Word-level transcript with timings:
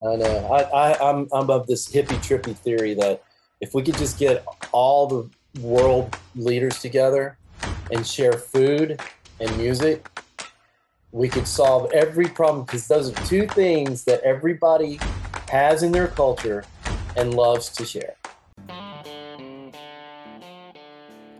I 0.00 0.14
know. 0.14 0.46
I, 0.52 0.62
I 0.62 1.10
I'm 1.10 1.26
I'm 1.32 1.50
of 1.50 1.66
this 1.66 1.88
hippie 1.88 2.22
trippy 2.22 2.56
theory 2.56 2.94
that 2.94 3.20
if 3.60 3.74
we 3.74 3.82
could 3.82 3.96
just 3.96 4.16
get 4.16 4.44
all 4.70 5.08
the 5.08 5.60
world 5.60 6.16
leaders 6.36 6.78
together 6.78 7.36
and 7.90 8.06
share 8.06 8.34
food 8.34 9.00
and 9.40 9.58
music, 9.58 10.08
we 11.10 11.28
could 11.28 11.48
solve 11.48 11.90
every 11.92 12.26
problem 12.26 12.64
because 12.64 12.86
those 12.86 13.10
are 13.10 13.26
two 13.26 13.48
things 13.48 14.04
that 14.04 14.20
everybody 14.20 15.00
has 15.48 15.82
in 15.82 15.90
their 15.90 16.06
culture 16.06 16.64
and 17.16 17.34
loves 17.34 17.68
to 17.70 17.84
share. 17.84 18.14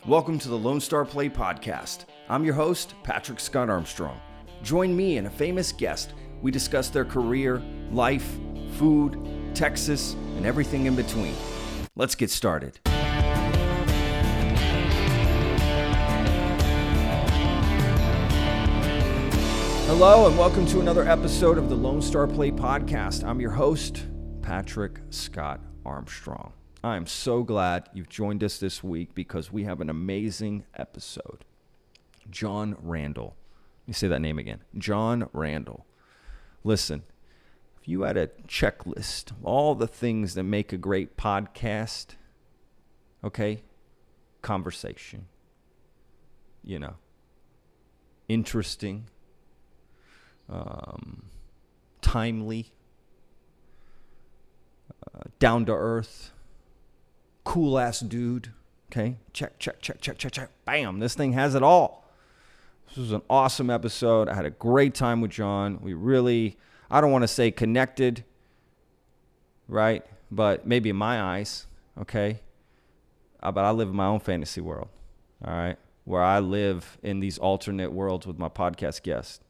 Welcome 0.04 0.40
to 0.40 0.48
the 0.48 0.58
Lone 0.58 0.80
Star 0.80 1.04
Plate 1.04 1.32
Podcast. 1.32 2.06
I'm 2.28 2.44
your 2.44 2.54
host, 2.54 2.94
Patrick 3.04 3.38
Scott 3.38 3.70
Armstrong. 3.70 4.20
Join 4.64 4.96
me 4.96 5.18
and 5.18 5.28
a 5.28 5.30
famous 5.30 5.70
guest. 5.70 6.14
We 6.42 6.50
discuss 6.50 6.88
their 6.88 7.04
career, 7.04 7.62
life, 7.92 8.36
food, 8.78 9.18
Texas, 9.54 10.14
and 10.36 10.46
everything 10.46 10.86
in 10.86 10.94
between. 10.94 11.34
Let's 11.96 12.14
get 12.14 12.30
started. 12.30 12.78
Hello, 19.86 20.28
and 20.28 20.38
welcome 20.38 20.64
to 20.66 20.78
another 20.80 21.02
episode 21.08 21.58
of 21.58 21.68
the 21.68 21.74
Lone 21.74 22.00
Star 22.00 22.28
Plate 22.28 22.54
Podcast. 22.54 23.24
I'm 23.24 23.40
your 23.40 23.50
host, 23.50 24.06
Patrick 24.42 25.00
Scott 25.10 25.60
Armstrong. 25.84 26.52
I'm 26.84 27.06
so 27.06 27.42
glad 27.42 27.88
you've 27.92 28.08
joined 28.08 28.44
us 28.44 28.58
this 28.58 28.84
week 28.84 29.12
because 29.12 29.50
we 29.52 29.64
have 29.64 29.80
an 29.80 29.90
amazing 29.90 30.64
episode. 30.76 31.44
Jon 32.30 32.76
Randall. 32.80 33.34
Let 33.82 33.88
me 33.88 33.94
say 33.94 34.06
that 34.06 34.20
name 34.20 34.38
again. 34.38 34.60
Jon 34.76 35.28
Randall. 35.32 35.84
Listen, 36.62 37.02
you 37.88 38.02
had 38.02 38.18
a 38.18 38.26
checklist 38.46 39.32
all 39.42 39.74
the 39.74 39.86
things 39.86 40.34
that 40.34 40.42
make 40.42 40.74
a 40.74 40.76
great 40.76 41.16
podcast, 41.16 42.16
okay, 43.24 43.62
conversation, 44.42 45.24
you 46.62 46.78
know, 46.78 46.96
interesting, 48.28 49.06
um, 50.50 51.30
timely, 52.02 52.72
uh, 55.14 55.20
down 55.38 55.64
to 55.64 55.72
earth, 55.72 56.32
cool 57.44 57.78
ass 57.78 58.00
dude. 58.00 58.52
Okay, 58.92 59.16
check, 59.32 59.58
check, 59.58 59.80
check, 59.80 59.98
check, 60.02 60.18
check, 60.18 60.32
check. 60.32 60.50
Bam, 60.66 60.98
this 60.98 61.14
thing 61.14 61.32
has 61.32 61.54
it 61.54 61.62
all. 61.62 62.06
This 62.88 62.98
was 62.98 63.12
an 63.12 63.22
awesome 63.30 63.70
episode. 63.70 64.28
I 64.28 64.34
had 64.34 64.44
a 64.44 64.50
great 64.50 64.94
time 64.94 65.22
with 65.22 65.30
Jon. 65.30 65.78
We 65.80 65.94
really, 65.94 66.58
I 66.90 67.00
don't 67.00 67.12
want 67.12 67.22
to 67.22 67.28
say 67.28 67.50
connected, 67.50 68.24
right? 69.68 70.04
But 70.30 70.66
maybe 70.66 70.90
in 70.90 70.96
my 70.96 71.20
eyes, 71.20 71.66
okay? 72.00 72.40
Uh, 73.42 73.52
but 73.52 73.64
I 73.64 73.70
live 73.70 73.88
in 73.88 73.96
my 73.96 74.06
own 74.06 74.20
fantasy 74.20 74.60
world, 74.60 74.88
all 75.44 75.52
right? 75.54 75.76
Where 76.04 76.22
I 76.22 76.38
live 76.38 76.98
in 77.02 77.20
these 77.20 77.38
alternate 77.38 77.92
worlds 77.92 78.26
with 78.26 78.38
my 78.38 78.48
podcast 78.48 79.02
guests, 79.02 79.40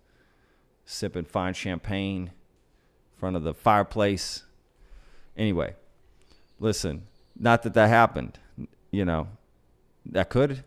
sipping 0.84 1.24
fine 1.24 1.54
champagne 1.54 2.22
in 2.22 3.18
front 3.18 3.36
of 3.36 3.44
the 3.44 3.54
fireplace. 3.54 4.42
Anyway, 5.36 5.74
listen, 6.58 7.06
not 7.38 7.62
that 7.62 7.74
that 7.74 7.88
happened, 7.88 8.38
you 8.90 9.04
know, 9.04 9.28
that 10.06 10.30
could 10.30 10.64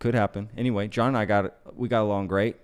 could 0.00 0.14
happen. 0.14 0.48
Anyway, 0.56 0.88
Jon 0.88 1.08
and 1.08 1.16
I 1.16 1.26
got 1.26 1.54
we 1.76 1.86
got 1.88 2.02
along 2.02 2.26
great. 2.26 2.56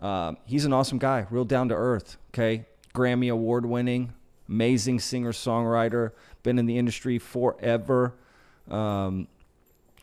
Um, 0.00 0.36
he's 0.44 0.64
an 0.64 0.72
awesome 0.72 0.98
guy, 0.98 1.26
real 1.30 1.44
down 1.44 1.68
to 1.68 1.74
earth. 1.74 2.16
Okay, 2.30 2.66
Grammy 2.94 3.30
award 3.30 3.66
winning, 3.66 4.12
amazing 4.48 5.00
singer 5.00 5.32
songwriter, 5.32 6.12
been 6.42 6.58
in 6.58 6.66
the 6.66 6.78
industry 6.78 7.18
forever. 7.18 8.14
Um, 8.70 9.28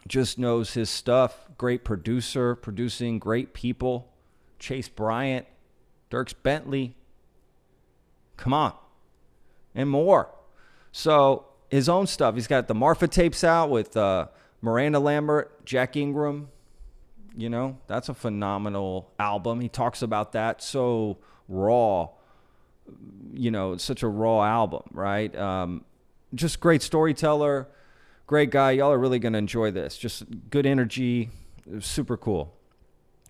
just 0.07 0.39
knows 0.39 0.73
his 0.73 0.89
stuff. 0.89 1.47
Great 1.57 1.83
producer, 1.83 2.55
producing 2.55 3.19
great 3.19 3.53
people. 3.53 4.11
Chase 4.57 4.89
Bryant, 4.89 5.45
Dierks 6.11 6.33
Bentley. 6.41 6.95
Come 8.37 8.53
on, 8.53 8.73
and 9.75 9.89
more. 9.89 10.29
So 10.91 11.45
his 11.69 11.87
own 11.87 12.07
stuff. 12.07 12.35
He's 12.35 12.47
got 12.47 12.67
the 12.67 12.75
Marfa 12.75 13.07
tapes 13.07 13.43
out 13.43 13.69
with 13.69 13.95
uh, 13.95 14.27
Miranda 14.61 14.99
Lambert, 14.99 15.65
Jack 15.65 15.95
Ingram. 15.95 16.49
You 17.37 17.49
know, 17.49 17.77
that's 17.87 18.09
a 18.09 18.13
phenomenal 18.13 19.11
album. 19.19 19.61
He 19.61 19.69
talks 19.69 20.01
about 20.01 20.31
that 20.33 20.61
so 20.61 21.17
raw. 21.47 22.09
You 23.33 23.51
know, 23.51 23.77
such 23.77 24.03
a 24.03 24.07
raw 24.07 24.43
album, 24.43 24.83
right? 24.91 25.35
Um, 25.35 25.85
just 26.33 26.59
great 26.59 26.81
storyteller, 26.81 27.67
great 28.27 28.51
guy. 28.51 28.71
Y'all 28.71 28.91
are 28.91 28.99
really 28.99 29.19
gonna 29.19 29.37
enjoy 29.37 29.71
this. 29.71 29.97
Just 29.97 30.23
good 30.49 30.65
energy, 30.65 31.29
super 31.79 32.17
cool. 32.17 32.53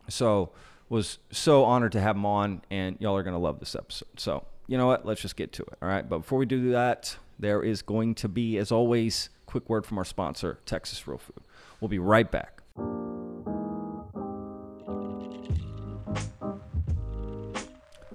So 0.07 0.51
was 0.89 1.19
so 1.31 1.63
honored 1.65 1.91
to 1.91 1.99
have 1.99 2.15
him 2.15 2.25
on, 2.25 2.61
and 2.71 2.97
y'all 2.99 3.15
are 3.15 3.23
gonna 3.23 3.39
love 3.39 3.59
this 3.59 3.75
episode. 3.75 4.07
So 4.17 4.45
you 4.69 4.77
know 4.77 4.87
what? 4.87 5.05
Let's 5.05 5.21
just 5.21 5.35
get 5.35 5.51
to 5.53 5.63
it. 5.63 5.77
All 5.81 5.89
right. 5.89 6.07
But 6.07 6.19
before 6.19 6.37
we 6.37 6.45
do 6.45 6.71
that, 6.71 7.17
there 7.39 7.63
is 7.63 7.81
going 7.81 8.13
to 8.15 8.29
be, 8.29 8.57
as 8.57 8.71
always, 8.71 9.29
quick 9.47 9.67
word 9.67 9.85
from 9.85 9.97
our 9.97 10.05
sponsor, 10.05 10.59
Texas 10.65 11.07
Real 11.07 11.17
Food. 11.17 11.41
We'll 11.81 11.89
be 11.89 11.99
right 11.99 12.29
back. 12.29 12.61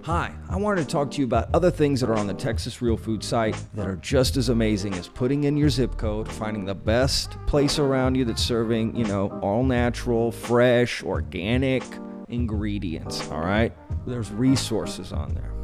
Hi, 0.04 0.34
I 0.50 0.56
wanted 0.56 0.82
to 0.82 0.86
talk 0.86 1.10
to 1.12 1.20
you 1.20 1.24
about 1.24 1.48
other 1.54 1.70
things 1.70 1.98
that 2.02 2.10
are 2.10 2.16
on 2.16 2.26
the 2.26 2.34
Texas 2.34 2.82
Real 2.82 2.98
Food 2.98 3.24
site 3.24 3.56
that 3.72 3.88
are 3.88 3.96
just 3.96 4.36
as 4.36 4.50
amazing 4.50 4.92
as 4.96 5.08
putting 5.08 5.44
in 5.44 5.56
your 5.56 5.70
zip 5.70 5.96
code, 5.96 6.30
finding 6.30 6.66
the 6.66 6.74
best 6.74 7.38
place 7.46 7.78
around 7.78 8.14
you 8.14 8.26
that's 8.26 8.42
serving, 8.42 8.94
you 8.94 9.06
know, 9.06 9.30
all 9.40 9.64
natural, 9.64 10.30
fresh, 10.30 11.02
organic 11.02 11.82
ingredients, 12.28 13.30
all 13.30 13.40
right? 13.40 13.72
There's 14.06 14.30
resources 14.30 15.10
on 15.10 15.32
there. 15.32 15.54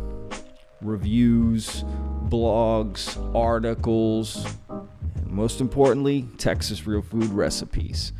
Reviews, 0.81 1.85
blogs, 2.31 3.19
articles, 3.37 4.47
and 4.71 5.27
most 5.27 5.61
importantly, 5.61 6.27
Texas 6.39 6.87
Real 6.87 7.03
Food 7.03 7.27
recipes. 7.27 8.15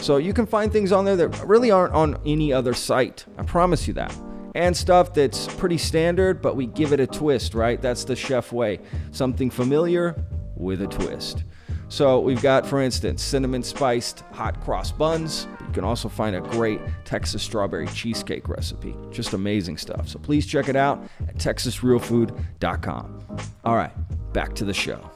So 0.00 0.16
you 0.16 0.32
can 0.32 0.46
find 0.46 0.72
things 0.72 0.90
on 0.90 1.04
there 1.04 1.16
that 1.16 1.46
really 1.46 1.70
aren't 1.70 1.92
on 1.92 2.18
any 2.24 2.50
other 2.50 2.72
site. 2.72 3.26
I 3.36 3.42
promise 3.42 3.86
you 3.86 3.92
that 3.92 4.16
and 4.56 4.74
stuff 4.74 5.12
that's 5.12 5.46
pretty 5.56 5.76
standard, 5.76 6.40
but 6.40 6.56
we 6.56 6.66
give 6.66 6.94
it 6.94 7.00
a 7.00 7.06
twist, 7.06 7.54
right? 7.54 7.80
That's 7.80 8.04
the 8.04 8.16
chef 8.16 8.52
way. 8.52 8.80
Something 9.12 9.50
familiar 9.50 10.16
with 10.56 10.80
a 10.80 10.86
twist. 10.86 11.44
So 11.88 12.18
we've 12.20 12.40
got, 12.40 12.66
for 12.66 12.80
instance, 12.80 13.22
cinnamon 13.22 13.62
spiced 13.62 14.20
hot 14.32 14.60
cross 14.62 14.90
buns. 14.90 15.46
You 15.60 15.72
can 15.72 15.84
also 15.84 16.08
find 16.08 16.34
a 16.34 16.40
great 16.40 16.80
Texas 17.04 17.42
strawberry 17.42 17.86
cheesecake 17.88 18.48
recipe. 18.48 18.96
Just 19.10 19.34
amazing 19.34 19.76
stuff. 19.76 20.08
So 20.08 20.18
please 20.18 20.46
check 20.46 20.70
it 20.70 20.76
out 20.76 21.06
at 21.28 21.36
texasrealfood.com. 21.36 23.26
All 23.64 23.76
right, 23.76 23.92
back 24.32 24.54
to 24.54 24.64
the 24.64 24.74
show. 24.74 25.10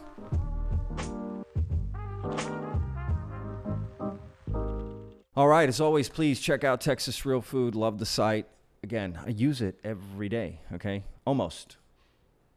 All 5.35 5.49
right, 5.49 5.69
as 5.69 5.81
always, 5.81 6.11
please 6.11 6.39
check 6.41 6.63
out 6.63 6.83
Texas 6.83 7.25
Real 7.25 7.41
Food. 7.41 7.75
Love 7.75 7.99
the 7.99 8.07
site 8.07 8.47
again, 8.83 9.19
I 9.25 9.31
use 9.31 9.61
it 9.61 9.79
every 9.85 10.29
day, 10.29 10.61
okay? 10.75 11.05
Almost. 11.25 11.77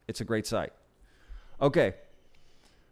It's 0.08 0.20
a 0.20 0.24
great 0.24 0.46
site. 0.46 0.72
Okay. 1.60 1.94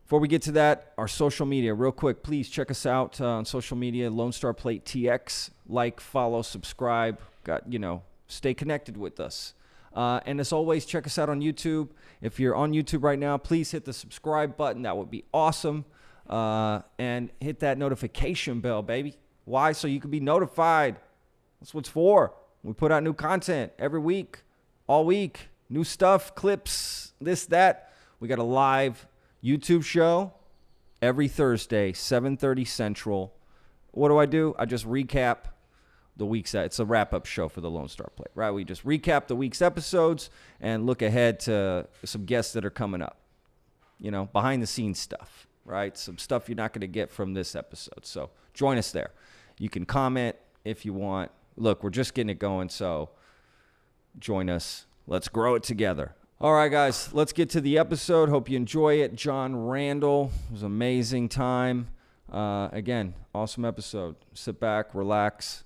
Before 0.04 0.20
we 0.20 0.28
get 0.28 0.42
to 0.42 0.52
that, 0.52 0.92
our 0.98 1.08
social 1.08 1.46
media, 1.46 1.74
real 1.74 1.92
quick, 1.92 2.22
please 2.22 2.48
check 2.48 2.70
us 2.70 2.84
out 2.84 3.20
uh, 3.20 3.26
on 3.26 3.44
social 3.44 3.76
media, 3.76 4.10
Lone 4.10 4.32
Star 4.32 4.52
Plate 4.52 4.84
TX. 4.84 5.50
Like, 5.66 6.00
follow, 6.00 6.42
subscribe. 6.42 7.18
Got, 7.44 7.72
you 7.72 7.78
know, 7.78 8.02
stay 8.26 8.54
connected 8.54 8.96
with 8.96 9.20
us. 9.20 9.54
Uh, 9.94 10.20
and 10.26 10.40
as 10.40 10.52
always, 10.52 10.84
check 10.84 11.06
us 11.06 11.18
out 11.18 11.28
on 11.28 11.40
YouTube. 11.40 11.88
If 12.20 12.40
you're 12.40 12.54
on 12.54 12.72
YouTube 12.72 13.02
right 13.02 13.18
now, 13.18 13.36
please 13.36 13.70
hit 13.70 13.84
the 13.84 13.92
subscribe 13.92 14.56
button. 14.56 14.82
That 14.82 14.96
would 14.96 15.10
be 15.10 15.24
awesome. 15.32 15.84
Uh, 16.28 16.80
and 16.98 17.30
hit 17.40 17.60
that 17.60 17.78
notification 17.78 18.60
bell, 18.60 18.82
baby. 18.82 19.16
Why? 19.44 19.72
So 19.72 19.88
you 19.88 20.00
can 20.00 20.10
be 20.10 20.20
notified. 20.20 20.96
That's 21.60 21.74
what 21.74 21.80
it's 21.80 21.88
for. 21.88 22.32
We 22.62 22.72
put 22.72 22.92
out 22.92 23.02
new 23.02 23.14
content 23.14 23.72
every 23.78 24.00
week, 24.00 24.40
all 24.86 25.04
week, 25.04 25.48
new 25.68 25.84
stuff, 25.84 26.34
clips, 26.34 27.12
this, 27.20 27.46
that. 27.46 27.92
We 28.20 28.28
got 28.28 28.38
a 28.38 28.44
live 28.44 29.06
YouTube 29.42 29.84
show 29.84 30.32
every 31.00 31.26
Thursday, 31.28 31.92
7:30 31.92 32.66
Central. 32.66 33.34
What 33.90 34.08
do 34.08 34.18
I 34.18 34.26
do? 34.26 34.54
I 34.58 34.64
just 34.64 34.86
recap 34.86 35.38
the 36.16 36.26
week's 36.26 36.54
it's 36.54 36.78
a 36.78 36.84
wrap-up 36.84 37.26
show 37.26 37.48
for 37.48 37.60
the 37.60 37.70
Lone 37.70 37.88
Star 37.88 38.08
Plate, 38.14 38.30
right? 38.34 38.50
We 38.50 38.64
just 38.64 38.84
recap 38.84 39.26
the 39.26 39.36
week's 39.36 39.60
episodes 39.60 40.30
and 40.60 40.86
look 40.86 41.02
ahead 41.02 41.40
to 41.40 41.88
some 42.04 42.24
guests 42.24 42.52
that 42.52 42.64
are 42.64 42.70
coming 42.70 43.02
up. 43.02 43.18
You 43.98 44.10
know, 44.10 44.26
behind 44.26 44.62
the 44.62 44.66
scenes 44.66 44.98
stuff, 44.98 45.46
right? 45.64 45.96
Some 45.96 46.18
stuff 46.18 46.48
you're 46.48 46.56
not 46.56 46.72
going 46.72 46.80
to 46.82 46.86
get 46.86 47.10
from 47.10 47.34
this 47.34 47.54
episode. 47.54 48.04
So, 48.04 48.30
join 48.52 48.78
us 48.78 48.90
there. 48.90 49.10
You 49.58 49.68
can 49.68 49.84
comment 49.84 50.36
if 50.64 50.84
you 50.84 50.92
want 50.92 51.30
look, 51.56 51.82
we're 51.82 51.90
just 51.90 52.14
getting 52.14 52.30
it 52.30 52.38
going, 52.38 52.68
so 52.68 53.10
join 54.18 54.48
us. 54.48 54.86
Let's 55.06 55.28
grow 55.28 55.54
it 55.54 55.62
together. 55.62 56.14
All 56.40 56.54
right, 56.54 56.70
guys, 56.70 57.12
let's 57.12 57.32
get 57.32 57.50
to 57.50 57.60
the 57.60 57.78
episode. 57.78 58.28
Hope 58.28 58.48
you 58.48 58.56
enjoy 58.56 58.94
it. 59.00 59.14
Jon 59.14 59.54
Randall 59.54 60.32
it 60.48 60.52
was 60.52 60.62
amazing 60.62 61.28
time. 61.28 61.88
Uh, 62.32 62.68
again, 62.72 63.14
awesome 63.34 63.64
episode. 63.64 64.16
Sit 64.34 64.58
back, 64.58 64.94
relax, 64.94 65.64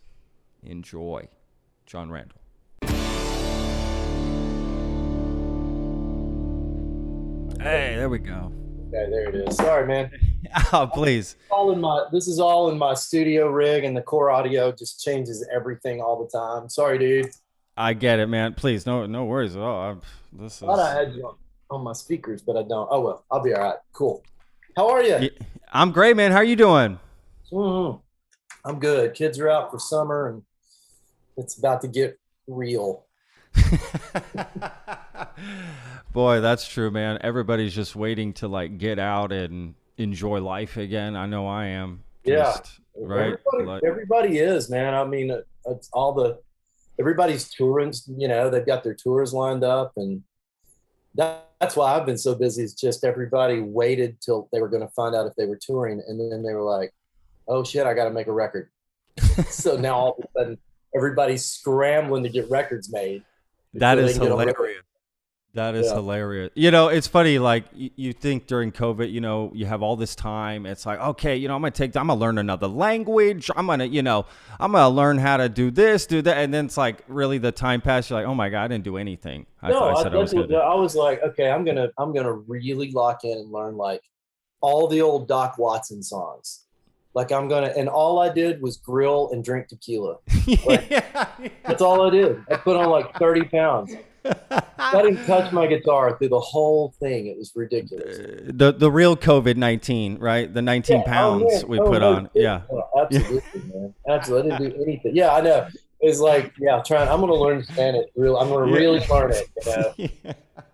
enjoy. 0.62 1.28
Jon 1.86 2.10
Randall. 2.10 2.40
Hey, 7.58 7.94
there 7.96 8.08
we 8.08 8.18
go. 8.18 8.52
Okay, 8.96 9.10
there 9.10 9.28
it 9.28 9.34
is. 9.48 9.56
Sorry, 9.56 9.86
man. 9.86 10.10
Oh, 10.72 10.86
please. 10.86 11.34
All 11.50 11.72
in 11.72 11.80
my. 11.80 12.06
This 12.12 12.28
is 12.28 12.38
all 12.38 12.70
in 12.70 12.78
my 12.78 12.94
studio 12.94 13.48
rig, 13.50 13.82
and 13.82 13.96
the 13.96 14.00
core 14.00 14.30
audio 14.30 14.70
just 14.70 15.02
changes 15.04 15.46
everything 15.52 16.00
all 16.00 16.22
the 16.24 16.30
time. 16.30 16.68
Sorry, 16.68 16.98
dude. 16.98 17.30
I 17.76 17.94
get 17.94 18.20
it, 18.20 18.28
man. 18.28 18.54
Please, 18.54 18.86
no, 18.86 19.06
no 19.06 19.24
worries 19.24 19.56
at 19.56 19.60
all. 19.62 19.80
I, 19.80 19.96
this 20.32 20.56
is. 20.56 20.62
I 20.62 20.66
thought 20.66 20.78
I 20.78 20.94
had 20.94 21.14
you 21.14 21.26
on, 21.26 21.34
on 21.70 21.84
my 21.84 21.92
speakers, 21.92 22.42
but 22.42 22.56
I 22.56 22.62
don't. 22.62 22.88
Oh 22.92 23.00
well, 23.00 23.24
I'll 23.30 23.42
be 23.42 23.52
all 23.54 23.60
right. 23.60 23.76
Cool. 23.92 24.22
How 24.76 24.88
are 24.88 25.02
you? 25.02 25.30
I'm 25.72 25.90
great, 25.90 26.16
man. 26.16 26.30
How 26.30 26.38
are 26.38 26.44
you 26.44 26.56
doing? 26.56 26.98
Mhm. 27.52 28.00
I'm 28.64 28.78
good. 28.78 29.14
Kids 29.14 29.38
are 29.40 29.48
out 29.50 29.72
for 29.72 29.80
summer, 29.80 30.28
and 30.28 30.42
it's 31.36 31.58
about 31.58 31.80
to 31.82 31.88
get 31.88 32.18
real. 32.46 33.04
Boy, 36.12 36.40
that's 36.40 36.66
true, 36.66 36.90
man. 36.90 37.18
Everybody's 37.20 37.74
just 37.74 37.94
waiting 37.96 38.32
to 38.34 38.48
like 38.48 38.78
get 38.78 38.98
out 38.98 39.32
and 39.32 39.74
enjoy 39.98 40.40
life 40.40 40.76
again. 40.76 41.16
I 41.16 41.26
know 41.26 41.46
I 41.46 41.66
am. 41.66 42.02
Yeah. 42.24 42.56
Right. 42.96 43.34
Everybody, 43.52 43.64
Like- 43.64 43.84
everybody 43.84 44.38
is, 44.38 44.70
man. 44.70 44.94
I 44.94 45.04
mean, 45.04 45.30
uh, 45.30 45.42
it's 45.66 45.90
all 45.92 46.12
the 46.12 46.38
everybody's 46.98 47.48
touring. 47.50 47.92
You 48.16 48.28
know, 48.28 48.50
they've 48.50 48.66
got 48.66 48.82
their 48.82 48.94
tours 48.94 49.32
lined 49.34 49.64
up, 49.64 49.92
and 49.96 50.22
that, 51.14 51.50
that's 51.60 51.76
why 51.76 51.94
I've 51.94 52.06
been 52.06 52.18
so 52.18 52.34
busy. 52.34 52.62
It's 52.62 52.74
just 52.74 53.04
everybody 53.04 53.60
waited 53.60 54.20
till 54.20 54.48
they 54.52 54.60
were 54.60 54.68
going 54.68 54.82
to 54.82 54.92
find 54.94 55.14
out 55.14 55.26
if 55.26 55.34
they 55.36 55.46
were 55.46 55.58
touring, 55.60 56.02
and 56.06 56.32
then 56.32 56.42
they 56.42 56.54
were 56.54 56.62
like, 56.62 56.92
"Oh 57.48 57.64
shit, 57.64 57.86
I 57.86 57.94
got 57.94 58.04
to 58.04 58.10
make 58.10 58.26
a 58.26 58.32
record." 58.32 58.70
so 59.50 59.76
now 59.76 59.94
all 59.94 60.16
of 60.18 60.24
a 60.24 60.28
sudden, 60.38 60.58
everybody's 60.94 61.44
scrambling 61.44 62.22
to 62.22 62.28
get 62.28 62.48
records 62.50 62.92
made. 62.92 63.22
That 63.74 63.98
is 63.98 64.14
can 64.14 64.22
get 64.22 64.32
on 64.32 64.38
record. 64.38 64.56
hilarious. 64.56 64.82
That 65.56 65.74
is 65.74 65.86
Yeah. 65.86 65.94
hilarious. 65.94 66.50
You 66.54 66.70
know, 66.70 66.88
it's 66.88 67.06
funny. 67.06 67.38
Like 67.38 67.64
you, 67.74 67.90
you 67.96 68.12
think 68.12 68.46
during 68.46 68.70
COVID, 68.72 69.10
you 69.10 69.20
know, 69.20 69.50
you 69.54 69.66
have 69.66 69.82
all 69.82 69.96
this 69.96 70.14
time. 70.14 70.64
It's 70.66 70.86
like, 70.86 71.00
okay, 71.00 71.34
you 71.36 71.48
know, 71.48 71.56
I'm 71.56 71.62
gonna 71.62 71.72
take, 71.72 71.96
I'm 71.96 72.06
gonna 72.06 72.20
learn 72.20 72.38
another 72.38 72.66
language. 72.68 73.50
I'm 73.56 73.66
gonna, 73.66 73.86
you 73.86 74.02
know, 74.02 74.26
I'm 74.60 74.72
gonna 74.72 74.88
learn 74.94 75.18
how 75.18 75.36
to 75.38 75.48
do 75.48 75.70
this, 75.70 76.06
do 76.06 76.22
that, 76.22 76.36
and 76.38 76.54
then 76.54 76.66
it's 76.66 76.76
like, 76.76 77.02
really, 77.08 77.38
the 77.38 77.52
time 77.52 77.80
passed. 77.80 78.10
You're 78.10 78.20
like, 78.20 78.28
oh 78.28 78.34
my 78.34 78.48
god, 78.48 78.64
I 78.64 78.68
didn't 78.68 78.84
do 78.84 78.96
anything. 78.96 79.46
I 79.62 79.70
no, 79.70 79.78
thought 79.80 79.88
I 79.96 80.00
I, 80.00 80.02
said 80.04 80.14
I 80.14 80.18
was 80.18 80.30
that's 80.30 80.46
gonna. 80.46 80.54
what- 80.58 80.64
I 80.66 80.74
was 80.74 80.94
like, 80.94 81.22
okay, 81.22 81.50
I'm 81.50 81.64
gonna 81.64 81.88
I'm 81.98 82.12
gonna 82.14 82.32
really 82.32 82.92
lock 82.92 83.24
in 83.24 83.36
and 83.38 83.50
learn 83.50 83.76
like 83.76 84.02
all 84.60 84.86
the 84.88 85.00
old 85.02 85.26
Doc 85.26 85.58
Watson 85.58 86.02
songs. 86.02 86.62
Like 87.14 87.32
I'm 87.32 87.48
gonna, 87.48 87.68
and 87.68 87.88
all 87.88 88.18
I 88.18 88.28
did 88.30 88.60
was 88.60 88.76
grill 88.76 89.30
and 89.32 89.42
drink 89.42 89.68
tequila. 89.68 90.16
yeah, 90.46 91.28
That's 91.64 91.80
all 91.80 92.06
I 92.06 92.10
did. 92.10 92.44
I 92.50 92.56
put 92.56 92.76
on 92.76 92.90
like 92.90 93.16
30 93.18 93.44
pounds. 93.44 93.94
I 94.78 95.02
didn't 95.02 95.24
touch 95.26 95.52
my 95.52 95.66
guitar 95.66 96.16
through 96.18 96.28
the 96.28 96.40
whole 96.40 96.94
thing. 97.00 97.26
It 97.26 97.36
was 97.38 97.52
ridiculous. 97.54 98.18
Uh, 98.18 98.42
the 98.52 98.72
the 98.72 98.90
real 98.90 99.16
COVID 99.16 99.56
nineteen, 99.56 100.18
right? 100.18 100.52
The 100.52 100.62
nineteen 100.62 100.98
Yeah, 100.98 101.02
oh, 101.06 101.10
pounds 101.10 101.52
man. 101.62 101.68
we 101.68 101.78
Oh, 101.80 101.84
put 101.90 102.00
no 102.00 102.12
on. 102.14 102.30
Yeah. 102.34 102.62
Oh, 102.70 102.82
absolutely, 103.02 103.42
man. 103.74 103.94
Absolutely. 104.08 104.52
I 104.52 104.58
didn't 104.58 104.76
do 104.76 104.82
anything. 104.82 105.16
Yeah, 105.16 105.34
I 105.34 105.40
know. 105.40 105.66
It's 106.00 106.18
like, 106.20 106.52
yeah, 106.58 106.82
trying. 106.86 107.08
I'm 107.08 107.20
gonna 107.20 107.34
learn 107.34 107.64
Spanish. 107.64 108.06
Real. 108.16 108.36
I'm 108.36 108.48
gonna 108.48 108.70
Yeah. 108.70 108.76
really 108.76 109.06
learn 109.08 109.32
it. 109.32 109.48
You 109.98 110.08
know. 110.24 110.32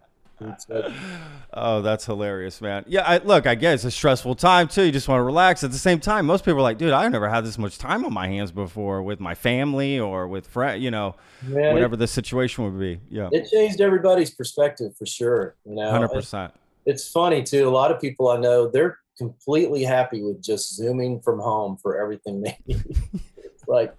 Oh, 1.55 1.83
that's 1.83 2.07
hilarious, 2.07 2.61
man. 2.61 2.85
Yeah, 2.87 3.03
I, 3.07 3.19
look, 3.19 3.47
I 3.47 3.55
get 3.55 3.75
it's 3.75 3.85
a 3.85 3.91
stressful 3.91 4.35
time 4.37 4.69
too. 4.69 4.83
You 4.85 4.93
just 4.93 5.09
want 5.09 5.19
to 5.21 5.25
relax. 5.25 5.63
At 5.65 5.73
the 5.73 5.79
same 5.79 6.01
time, 6.01 6.27
most 6.27 6.45
people 6.45 6.59
are 6.59 6.63
like, 6.63 6.79
dude, 6.79 6.93
I've 6.93 7.13
never 7.13 7.29
had 7.29 7.45
this 7.45 7.59
much 7.59 7.79
time 7.79 8.05
on 8.05 8.13
my 8.13 8.27
hands 8.29 8.51
before 8.53 9.03
with 9.03 9.21
my 9.21 9.35
family 9.35 9.99
or 9.99 10.27
with 10.29 10.47
friends, 10.47 10.83
you 10.83 10.91
know, 10.91 11.15
man, 11.43 11.65
it- 11.65 11.73
whatever 11.75 11.97
the 11.97 12.07
situation 12.07 12.65
would 12.65 12.79
be. 12.79 13.01
Yeah, 13.11 13.29
it 13.33 13.49
changed 13.51 13.81
everybody's 13.81 14.31
perspective 14.31 14.97
for 14.97 15.07
sure. 15.07 15.57
You 15.65 15.75
know, 15.75 15.91
hundred 15.91 16.09
percent. 16.11 16.53
it's 16.87 17.09
funny 17.09 17.43
too. 17.43 17.69
A 17.69 17.71
lot 17.71 17.91
of 17.91 18.01
people 18.01 18.29
I 18.29 18.39
know, 18.39 18.69
they're 18.69 18.99
completely 19.19 19.85
happy 19.85 20.23
with 20.23 20.43
just 20.43 20.75
zooming 20.75 21.21
from 21.21 21.39
home 21.39 21.77
for 21.77 22.01
everything 22.01 22.41
they 22.43 22.57
need. 22.67 22.83
like, 23.69 23.95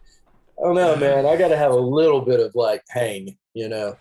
I 0.59 0.63
don't 0.63 0.75
know, 0.75 0.95
man. 0.95 1.25
I 1.25 1.35
got 1.37 1.49
to 1.49 1.57
have 1.57 1.71
a 1.71 1.75
little 1.75 2.21
bit 2.21 2.39
of 2.39 2.55
like 2.55 2.83
hang, 2.89 3.37
you 3.53 3.69
know. 3.69 3.95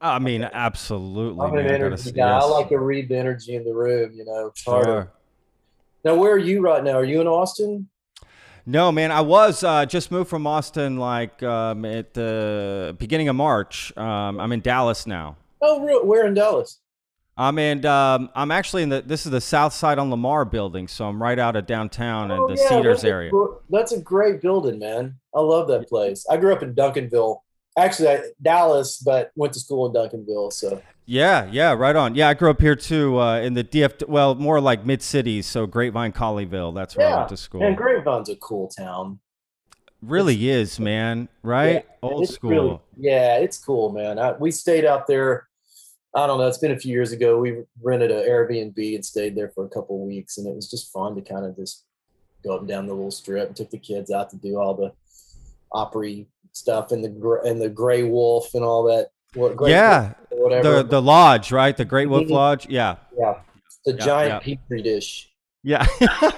I 0.00 0.18
mean, 0.18 0.42
absolutely. 0.44 1.44
I'm 1.44 1.54
an 1.56 1.64
man. 1.64 1.74
Energy 1.74 2.12
guy. 2.12 2.38
I 2.38 2.44
like 2.44 2.68
to 2.68 2.78
read 2.78 3.08
the 3.08 3.16
energy 3.18 3.56
in 3.56 3.64
the 3.64 3.74
room. 3.74 4.12
You 4.14 4.24
know, 4.24 4.46
it's 4.46 4.64
harder. 4.64 4.84
Sure. 4.86 5.12
Now, 6.04 6.14
where 6.14 6.32
are 6.32 6.38
you 6.38 6.60
right 6.60 6.82
now? 6.84 6.92
Are 6.92 7.04
you 7.04 7.20
in 7.20 7.26
Austin? 7.26 7.88
No, 8.64 8.92
man, 8.92 9.10
I 9.10 9.22
was 9.22 9.64
uh, 9.64 9.86
just 9.86 10.10
moved 10.10 10.28
from 10.28 10.46
Austin 10.46 10.98
like 10.98 11.42
um, 11.42 11.84
at 11.84 12.12
the 12.14 12.94
beginning 12.98 13.28
of 13.28 13.34
March. 13.36 13.96
Um, 13.96 14.38
I'm 14.38 14.52
in 14.52 14.60
Dallas 14.60 15.06
now. 15.06 15.36
Oh, 15.62 15.80
real, 15.84 16.04
where 16.06 16.26
in 16.26 16.34
Dallas? 16.34 16.78
I'm 17.36 17.58
in. 17.58 17.84
Um, 17.86 18.30
I'm 18.34 18.50
actually 18.50 18.82
in 18.82 18.90
the. 18.90 19.00
This 19.00 19.24
is 19.24 19.32
the 19.32 19.40
South 19.40 19.72
Side 19.72 19.98
on 19.98 20.10
Lamar 20.10 20.44
building, 20.44 20.86
so 20.86 21.06
I'm 21.08 21.20
right 21.22 21.38
out 21.38 21.56
of 21.56 21.66
downtown 21.66 22.30
in 22.30 22.38
Oh, 22.38 22.48
the 22.48 22.56
yeah, 22.60 22.68
Cedars 22.68 22.96
that's 22.98 23.04
area. 23.04 23.30
gr- 23.30 23.54
that's 23.70 23.92
a 23.92 24.00
great 24.00 24.42
building, 24.42 24.78
man. 24.78 25.16
I 25.34 25.40
love 25.40 25.68
that 25.68 25.88
place. 25.88 26.26
I 26.30 26.36
grew 26.36 26.52
up 26.52 26.62
in 26.62 26.74
Duncanville. 26.74 27.38
Actually, 27.78 28.08
I, 28.08 28.20
Dallas, 28.42 28.98
but 28.98 29.30
went 29.36 29.52
to 29.52 29.60
school 29.60 29.86
in 29.86 29.92
Duncanville. 29.92 30.52
So 30.52 30.82
Yeah, 31.06 31.48
yeah, 31.50 31.72
right 31.72 31.94
on. 31.94 32.14
Yeah, 32.14 32.28
I 32.28 32.34
grew 32.34 32.50
up 32.50 32.60
here 32.60 32.74
too, 32.76 33.18
uh, 33.20 33.38
in 33.40 33.54
the 33.54 33.62
DF. 33.64 34.08
Well, 34.08 34.34
more 34.34 34.60
like 34.60 34.84
mid 34.84 35.00
cities, 35.02 35.46
so 35.46 35.66
Grapevine, 35.66 36.12
Colleyville. 36.12 36.74
That's 36.74 36.96
where 36.96 37.08
I 37.08 37.16
went 37.18 37.28
to 37.30 37.36
school. 37.36 37.62
and 37.62 37.76
Grapevine's 37.76 38.28
a 38.28 38.36
cool 38.36 38.68
town. 38.68 39.20
really 40.02 40.48
is, 40.48 40.78
man. 40.80 41.28
Right? 41.42 41.86
Old 42.02 42.28
school. 42.28 42.50
really- 42.50 42.80
yeah, 42.96 43.36
it's 43.38 43.58
cool, 43.58 43.90
man. 43.90 44.18
I, 44.18 44.32
we 44.32 44.50
stayed 44.50 44.84
out 44.84 45.06
there. 45.06 45.46
I 46.14 46.26
don't 46.26 46.38
know. 46.38 46.48
It's 46.48 46.58
been 46.58 46.72
a 46.72 46.78
few 46.78 46.92
years 46.92 47.12
ago. 47.12 47.38
We 47.38 47.62
rented 47.82 48.10
an 48.10 48.24
Airbnb 48.28 48.94
and 48.94 49.04
stayed 49.04 49.36
there 49.36 49.50
for 49.54 49.64
a 49.64 49.68
couple 49.68 50.00
of 50.02 50.08
weeks, 50.08 50.38
and 50.38 50.46
it 50.48 50.54
was 50.54 50.68
just 50.70 50.90
fun 50.92 51.14
to 51.14 51.20
kind 51.22 51.44
of 51.44 51.54
just 51.54 51.84
go 52.44 52.54
up 52.54 52.60
and 52.60 52.68
down 52.68 52.86
the 52.86 52.94
little 52.94 53.10
strip 53.10 53.48
and 53.48 53.56
took 53.56 53.70
the 53.70 53.78
kids 53.78 54.10
out 54.10 54.30
to 54.30 54.36
do 54.36 54.58
all 54.58 54.74
the 54.74 54.92
Opry 55.72 56.26
stuff 56.52 56.92
and 56.92 57.04
the 57.04 57.40
and 57.44 57.60
the 57.60 57.68
Gray 57.68 58.04
Wolf 58.04 58.54
and 58.54 58.64
all 58.64 58.84
that. 58.84 59.08
What, 59.34 59.56
yeah, 59.68 60.14
Wolf 60.30 60.42
whatever. 60.42 60.76
the 60.78 60.82
the 60.84 61.02
lodge, 61.02 61.52
right? 61.52 61.76
The 61.76 61.84
Great 61.84 62.08
Wolf 62.08 62.24
Mhm. 62.24 62.30
Lodge. 62.30 62.66
Yeah, 62.68 62.96
yeah, 63.18 63.34
the 63.84 63.92
Yeah, 63.92 64.04
giant 64.04 64.42
petri 64.44 64.82
dish. 64.82 65.30
yeah. 65.62 65.86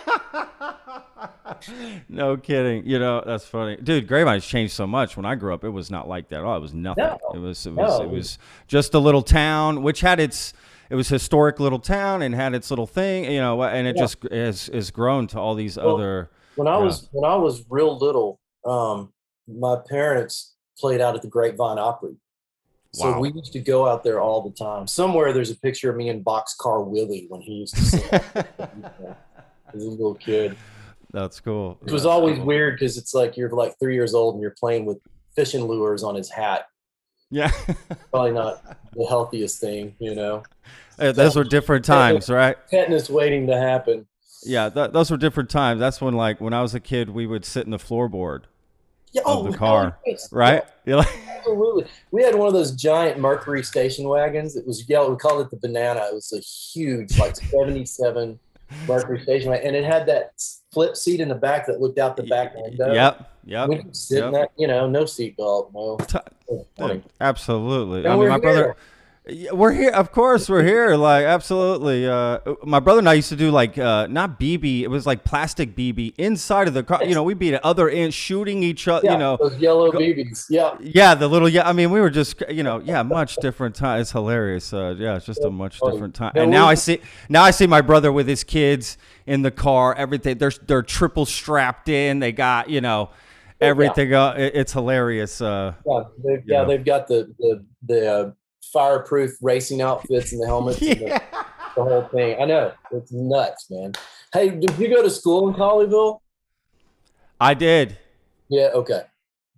no 2.09 2.37
kidding. 2.37 2.85
You 2.87 2.99
know 2.99 3.23
that's 3.25 3.45
funny, 3.47 3.77
dude. 3.77 4.09
Grapevine's 4.09 4.47
changed 4.47 4.73
so 4.73 4.87
much. 4.87 5.17
When 5.17 5.27
I 5.27 5.35
grew 5.35 5.55
up, 5.55 5.65
it 5.65 5.71
was 5.71 5.91
not 5.91 6.09
like 6.09 6.29
that 6.31 6.41
at 6.41 6.45
all. 6.45 6.57
It 6.57 6.61
was 6.61 6.75
nothing. 6.75 7.05
No, 7.05 7.19
it 7.35 7.39
was 7.39 7.67
it 7.67 7.75
was 7.75 7.99
no. 7.99 8.05
it 8.05 8.11
was 8.11 8.39
just 8.67 8.95
a 8.95 8.99
little 8.99 9.23
town, 9.23 9.83
which 9.83 10.01
had 10.01 10.21
its. 10.21 10.53
It 10.89 10.97
was 10.97 11.09
historic 11.09 11.61
little 11.61 11.79
town 11.79 12.21
and 12.23 12.35
had 12.35 12.53
its 12.53 12.69
little 12.71 12.87
thing, 12.87 13.31
you 13.31 13.39
know, 13.39 13.63
and 13.63 13.87
it 13.87 13.95
Yeah. 13.97 14.03
just 14.03 14.17
has 14.33 14.67
has 14.73 14.91
grown 14.91 15.27
to 15.29 15.39
all 15.39 15.55
these 15.55 15.77
Well, 15.77 15.97
other. 15.97 16.31
When 16.57 16.67
I 16.67 16.79
Yeah. 16.79 16.85
was 16.85 17.09
when 17.13 17.31
I 17.31 17.37
was 17.37 17.65
real 17.71 17.97
little, 17.97 18.41
um, 18.65 19.13
my 19.59 19.77
parents 19.89 20.55
played 20.79 21.01
out 21.01 21.15
at 21.15 21.23
the 21.23 21.29
Grapevine 21.29 21.79
Opry. 21.79 22.17
So 22.93 23.13
Wow. 23.13 23.21
we 23.21 23.33
used 23.33 23.53
to 23.53 23.61
go 23.61 23.87
out 23.87 24.03
there 24.03 24.21
all 24.21 24.43
the 24.43 24.51
time. 24.51 24.87
Somewhere 24.87 25.33
there's 25.33 25.51
a 25.51 25.57
picture 25.57 25.91
of 25.91 25.97
me 25.97 26.09
in 26.09 26.25
Boxcar 26.25 26.85
Willie 26.87 27.27
when 27.29 27.41
he 27.41 27.53
used 27.55 27.75
to 27.77 27.83
sing 27.83 28.03
as 28.13 28.25
a 29.75 29.77
little 29.77 30.15
kid. 30.17 30.57
That's 31.13 31.41
cool. 31.41 31.79
It 31.87 31.93
was 31.93 32.03
That's 32.03 32.11
always 32.11 32.37
cool. 32.39 32.47
weird 32.47 32.75
because 32.79 32.97
it's 32.99 33.15
like 33.15 33.37
you're 33.37 33.51
like 33.51 33.75
three 33.79 33.95
years 33.95 34.15
old 34.15 34.35
and 34.35 34.43
you're 34.43 34.55
playing 34.59 34.87
with 34.87 34.99
fishing 35.37 35.65
lures 35.65 36.03
on 36.03 36.15
his 36.15 36.31
hat. 36.31 36.67
Yeah, 37.33 37.53
Probably 38.11 38.33
not 38.33 38.61
the 38.93 39.05
healthiest 39.07 39.61
thing, 39.61 39.95
you 40.01 40.17
know. 40.17 40.43
Uh, 40.99 41.13
those 41.13 41.37
were 41.37 41.45
different 41.45 41.85
times, 41.85 42.29
right? 42.29 42.57
Tetanus 42.69 43.09
waiting 43.09 43.47
to 43.47 43.57
happen. 43.57 44.07
Yeah, 44.45 44.69
th- 44.69 44.91
those 44.91 45.13
were 45.13 45.17
different 45.17 45.49
times. 45.49 45.79
That's 45.79 46.01
when, 46.01 46.15
like, 46.15 46.41
when 46.41 46.53
I 46.53 46.61
was 46.63 46.75
a 46.75 46.81
kid, 46.81 47.11
we 47.11 47.27
would 47.29 47.45
sit 47.45 47.65
in 47.67 47.71
the 47.71 47.77
floorboard, 47.79 48.45
Yeah, 49.13 49.23
Of 49.27 49.47
oh, 49.47 49.51
the 49.51 49.57
car, 49.59 49.99
right? 50.31 50.65
Like, 50.87 51.09
Absolutely. 51.39 51.87
We 52.13 52.23
had 52.23 52.35
one 52.35 52.47
of 52.47 52.53
those 52.55 52.73
giant 52.73 53.19
Mercury 53.19 53.63
station 53.65 54.09
wagons. 54.09 54.57
It 54.57 54.67
was 54.67 54.89
yellow. 54.89 55.11
We 55.11 55.17
called 55.17 55.41
it 55.45 55.51
the 55.51 55.57
banana. 55.57 56.01
It 56.11 56.15
was 56.15 56.33
a 56.33 56.39
huge, 56.41 57.19
like 57.19 57.35
77 57.51 58.39
Mercury 58.87 59.21
station 59.23 59.51
wagon. 59.51 59.69
And 59.69 59.77
it 59.77 59.85
had 59.85 60.07
that 60.07 60.33
flip 60.73 60.97
seat 60.97 61.21
in 61.21 61.29
the 61.29 61.35
back 61.35 61.67
that 61.67 61.81
looked 61.81 61.99
out 61.99 62.17
the 62.17 62.23
back 62.25 62.55
window. 62.55 62.93
yep, 62.93 63.33
yep. 63.45 63.69
We 63.69 63.79
could 63.79 63.97
sit 63.97 64.23
in 64.25 64.33
that, 64.33 64.51
you 64.57 64.69
know, 64.69 64.89
no 64.89 65.03
seatbelt, 65.05 65.73
no. 65.75 65.97
T- 66.07 66.19
It 66.19 66.53
was 66.53 66.67
funny. 66.79 67.03
Absolutely. 67.21 68.01
And 68.05 68.09
I 68.09 68.17
mean, 68.17 68.29
my 68.29 68.39
brother. 68.39 68.57
here. 68.65 68.67
Yeah, 68.67 68.75
We're 69.53 69.73
here, 69.73 69.91
of 69.91 70.13
course. 70.13 70.49
We're 70.49 70.65
here, 70.65 70.97
like 70.97 71.25
absolutely. 71.27 72.09
Uh, 72.09 72.39
my 72.65 72.81
brother 72.81 73.01
and 73.01 73.09
I 73.09 73.13
used 73.13 73.29
to 73.29 73.37
do 73.37 73.51
like 73.51 73.77
uh, 73.77 74.07
not 74.09 74.41
BB. 74.41 74.81
It 74.81 74.89
was 74.89 75.07
like 75.07 75.25
plastic 75.25 75.77
BB 75.77 76.15
inside 76.17 76.69
of 76.69 76.75
the 76.75 76.83
car. 76.83 77.05
You 77.05 77.15
know, 77.15 77.23
we'd 77.23 77.39
be 77.39 77.55
at 77.55 77.63
other 77.63 77.91
ends 77.91 78.15
shooting 78.15 78.63
each 78.63 78.89
other. 78.89 79.05
Yeah, 79.05 79.13
You 79.13 79.19
know, 79.19 79.37
those 79.39 79.59
yellow 79.59 79.93
BBs. 79.93 80.47
Yeah. 80.49 80.75
yeah, 80.81 81.15
the 81.15 81.29
little 81.29 81.51
yeah. 81.51 81.69
I 81.69 81.75
mean, 81.75 81.91
we 81.91 82.01
were 82.01 82.09
just 82.09 82.43
you 82.49 82.63
know, 82.63 82.81
yeah, 82.81 83.03
much 83.03 83.37
different 83.37 83.75
time. 83.75 84.01
It's 84.01 84.11
hilarious. 84.11 84.73
Uh, 84.73 84.95
yeah, 84.99 85.17
it's 85.17 85.27
just 85.27 85.45
a 85.45 85.51
much 85.51 85.79
funny. 85.79 85.93
different 85.93 86.15
time. 86.15 86.33
And 86.35 86.51
now 86.51 86.67
I 86.67 86.75
see 86.75 87.01
now 87.29 87.43
I 87.43 87.51
see 87.51 87.67
my 87.67 87.83
brother 87.83 88.11
with 88.11 88.27
his 88.27 88.43
kids 88.43 88.97
in 89.27 89.43
the 89.43 89.51
car. 89.51 89.95
Everything 89.95 90.39
they're 90.39 90.53
they're 90.67 90.83
triple 90.83 91.27
strapped 91.27 91.91
in. 91.91 92.21
They 92.21 92.33
got 92.33 92.71
you 92.71 92.81
know 92.81 93.11
everything. 93.61 94.15
Uh, 94.15 94.35
it's 94.39 94.73
hilarious. 94.73 95.43
Uh, 95.43 95.75
Yeah, 95.87 96.03
they've, 96.25 96.43
yeah, 96.47 96.61
Yeah. 96.63 96.65
they've 96.65 96.85
got 96.85 97.07
the 97.07 97.33
the 97.39 97.65
the 97.87 98.13
uh, 98.13 98.31
fireproof 98.73 99.33
racing 99.43 99.81
outfits 99.83 100.33
and 100.33 100.41
the 100.43 100.47
helmets 100.47 100.81
and 100.81 100.91
the, 101.01 101.07
the 101.77 101.83
whole 101.83 102.05
thing. 102.13 102.41
I 102.41 102.45
know 102.45 102.73
it's 102.93 103.13
nuts, 103.13 103.71
man. 103.71 103.93
Hey, 104.33 104.51
did 104.51 104.79
you 104.79 104.89
go 104.89 105.03
to 105.03 105.11
school 105.11 105.49
in 105.49 105.55
Colleyville? 105.55 106.21
I 107.41 107.55
did. 107.55 107.99
Yeah. 108.49 108.69
Okay. 108.75 109.03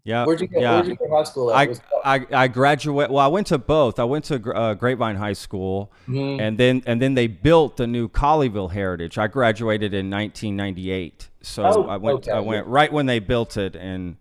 Yeah. 0.05 0.25
Where'd 0.27 0.41
you 0.41 0.49
go? 0.49 0.61
yeah. 0.61 0.73
Where'd 0.75 0.87
you 0.89 0.97
go 0.97 1.07
to 1.07 1.13
high 1.13 1.23
school? 1.25 1.53
At? 1.55 1.81
I, 2.05 2.15
I 2.17 2.27
I 2.33 2.49
graduate. 2.49 3.09
Well, 3.11 3.25
I 3.25 3.29
went 3.29 3.47
to 3.49 3.59
both. 3.59 3.99
I 4.01 4.05
went 4.05 4.25
to 4.27 4.35
uh, 4.53 4.75
Grapevine 4.75 5.15
High 5.17 5.33
School, 5.33 5.93
Mhm. 6.09 6.41
and 6.41 6.59
then 6.59 6.83
and 6.87 7.01
then 7.01 7.15
they 7.15 7.29
built 7.29 7.77
the 7.77 7.87
new 7.87 8.09
Colleyville 8.09 8.73
Heritage. 8.73 9.17
I 9.17 9.29
graduated 9.29 9.95
in 9.95 10.11
1998, 10.11 11.29
so 11.43 11.65
Oh, 11.65 11.87
I 11.89 11.97
went 11.99 12.19
okay. 12.19 12.33
I 12.33 12.41
went 12.41 12.67
right 12.67 12.93
when 12.93 13.07
they 13.07 13.21
built 13.21 13.57
it, 13.57 13.77
and 13.77 14.17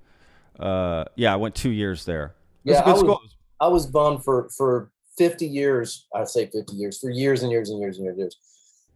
uh, 0.60 1.06
yeah, 1.16 1.34
I 1.34 1.38
went 1.38 1.56
two 1.56 1.72
years 1.72 2.06
there. 2.06 2.36
It 2.64 2.70
was 2.72 2.76
Yeah, 2.78 2.82
a 2.82 2.86
good 2.86 2.92
was- 2.92 3.00
school. 3.00 3.22
I 3.62 3.68
was 3.68 3.86
bummed 3.86 4.24
for 4.25 4.50
for 4.50 4.91
50 5.18 5.46
years. 5.46 6.08
I 6.13 6.25
say 6.25 6.48
50 6.48 6.75
years 6.75 7.00
for 7.00 7.10
years 7.10 7.44
and 7.44 7.51
years 7.51 7.70
and 7.70 7.80
years 7.80 7.98
and 7.98 8.06
years. 8.06 8.13
And 8.18 8.24
years. 8.24 8.38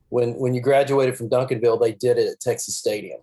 When 0.10 0.34
when 0.34 0.54
you 0.54 0.62
graduated 0.62 1.18
from 1.18 1.30
Duncanville, 1.30 1.80
they 1.80 1.94
did 1.94 2.18
it 2.18 2.28
at 2.28 2.40
Texas 2.42 2.76
Stadium. 2.76 3.20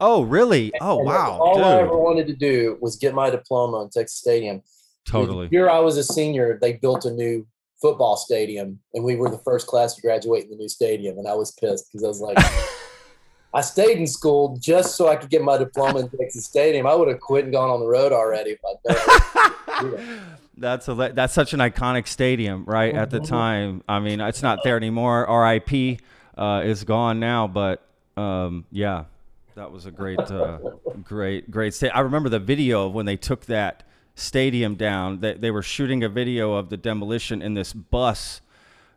Oh, 0.00 0.22
really? 0.22 0.72
Oh, 0.80 0.98
And 0.98 1.06
wow, 1.06 1.38
All 1.40 1.64
I 1.64 1.80
ever 1.80 1.96
wanted 1.96 2.26
to 2.26 2.34
do 2.34 2.76
was 2.80 2.96
get 2.96 3.14
my 3.14 3.30
diploma 3.30 3.82
in 3.82 3.90
Texas 3.90 4.18
Stadium. 4.18 4.62
Totally. 5.06 5.48
Here 5.48 5.70
I 5.70 5.78
was 5.78 5.96
a 5.96 6.04
senior, 6.04 6.58
they 6.60 6.74
built 6.74 7.06
a 7.06 7.10
new 7.10 7.46
football 7.80 8.16
stadium, 8.16 8.80
and 8.94 9.04
we 9.04 9.16
were 9.16 9.30
the 9.30 9.38
first 9.38 9.66
class 9.66 9.94
to 9.94 10.02
graduate 10.02 10.44
in 10.44 10.50
the 10.50 10.56
new 10.56 10.68
stadium. 10.68 11.18
And 11.18 11.28
I 11.28 11.34
was 11.34 11.52
pissed 11.52 11.90
because 11.90 12.04
I 12.04 12.08
was 12.08 12.20
like, 12.20 12.38
I 13.54 13.60
stayed 13.62 13.96
in 13.98 14.06
school 14.06 14.58
just 14.60 14.96
so 14.96 15.08
I 15.08 15.16
could 15.16 15.30
get 15.30 15.42
my 15.42 15.56
diploma 15.56 16.00
in 16.00 16.08
Texas 16.10 16.44
Stadium. 16.44 16.86
I 16.86 16.94
would 16.94 17.08
have 17.08 17.20
quit 17.20 17.44
and 17.44 17.52
gone 17.52 17.70
on 17.70 17.80
the 17.80 17.86
road 17.86 18.12
already 18.12 18.50
if 18.50 18.58
I'd 18.64 18.94
done 19.78 19.94
it. 19.94 20.20
That's 20.56 20.88
a 20.88 20.94
that's 20.94 21.34
such 21.34 21.52
an 21.52 21.60
iconic 21.60 22.06
stadium, 22.06 22.64
right? 22.64 22.94
At 22.94 23.10
the 23.10 23.20
time, 23.20 23.82
I 23.88 24.00
mean, 24.00 24.20
it's 24.20 24.42
not 24.42 24.60
there 24.64 24.76
anymore. 24.76 25.26
R.I.P. 25.26 25.98
Uh, 26.36 26.62
is 26.64 26.84
gone 26.84 27.18
now, 27.20 27.46
but 27.46 27.86
um, 28.16 28.64
yeah, 28.70 29.04
that 29.54 29.70
was 29.72 29.86
a 29.86 29.90
great, 29.90 30.18
uh, 30.18 30.58
great, 31.02 31.50
great. 31.50 31.72
Sta- 31.74 31.90
I 31.94 32.00
remember 32.00 32.28
the 32.28 32.38
video 32.38 32.86
of 32.86 32.94
when 32.94 33.06
they 33.06 33.16
took 33.16 33.46
that 33.46 33.82
stadium 34.14 34.74
down. 34.76 35.20
They 35.20 35.34
they 35.34 35.50
were 35.50 35.62
shooting 35.62 36.02
a 36.04 36.08
video 36.08 36.54
of 36.54 36.68
the 36.70 36.76
demolition, 36.76 37.42
and 37.42 37.56
this 37.56 37.72
bus 37.72 38.40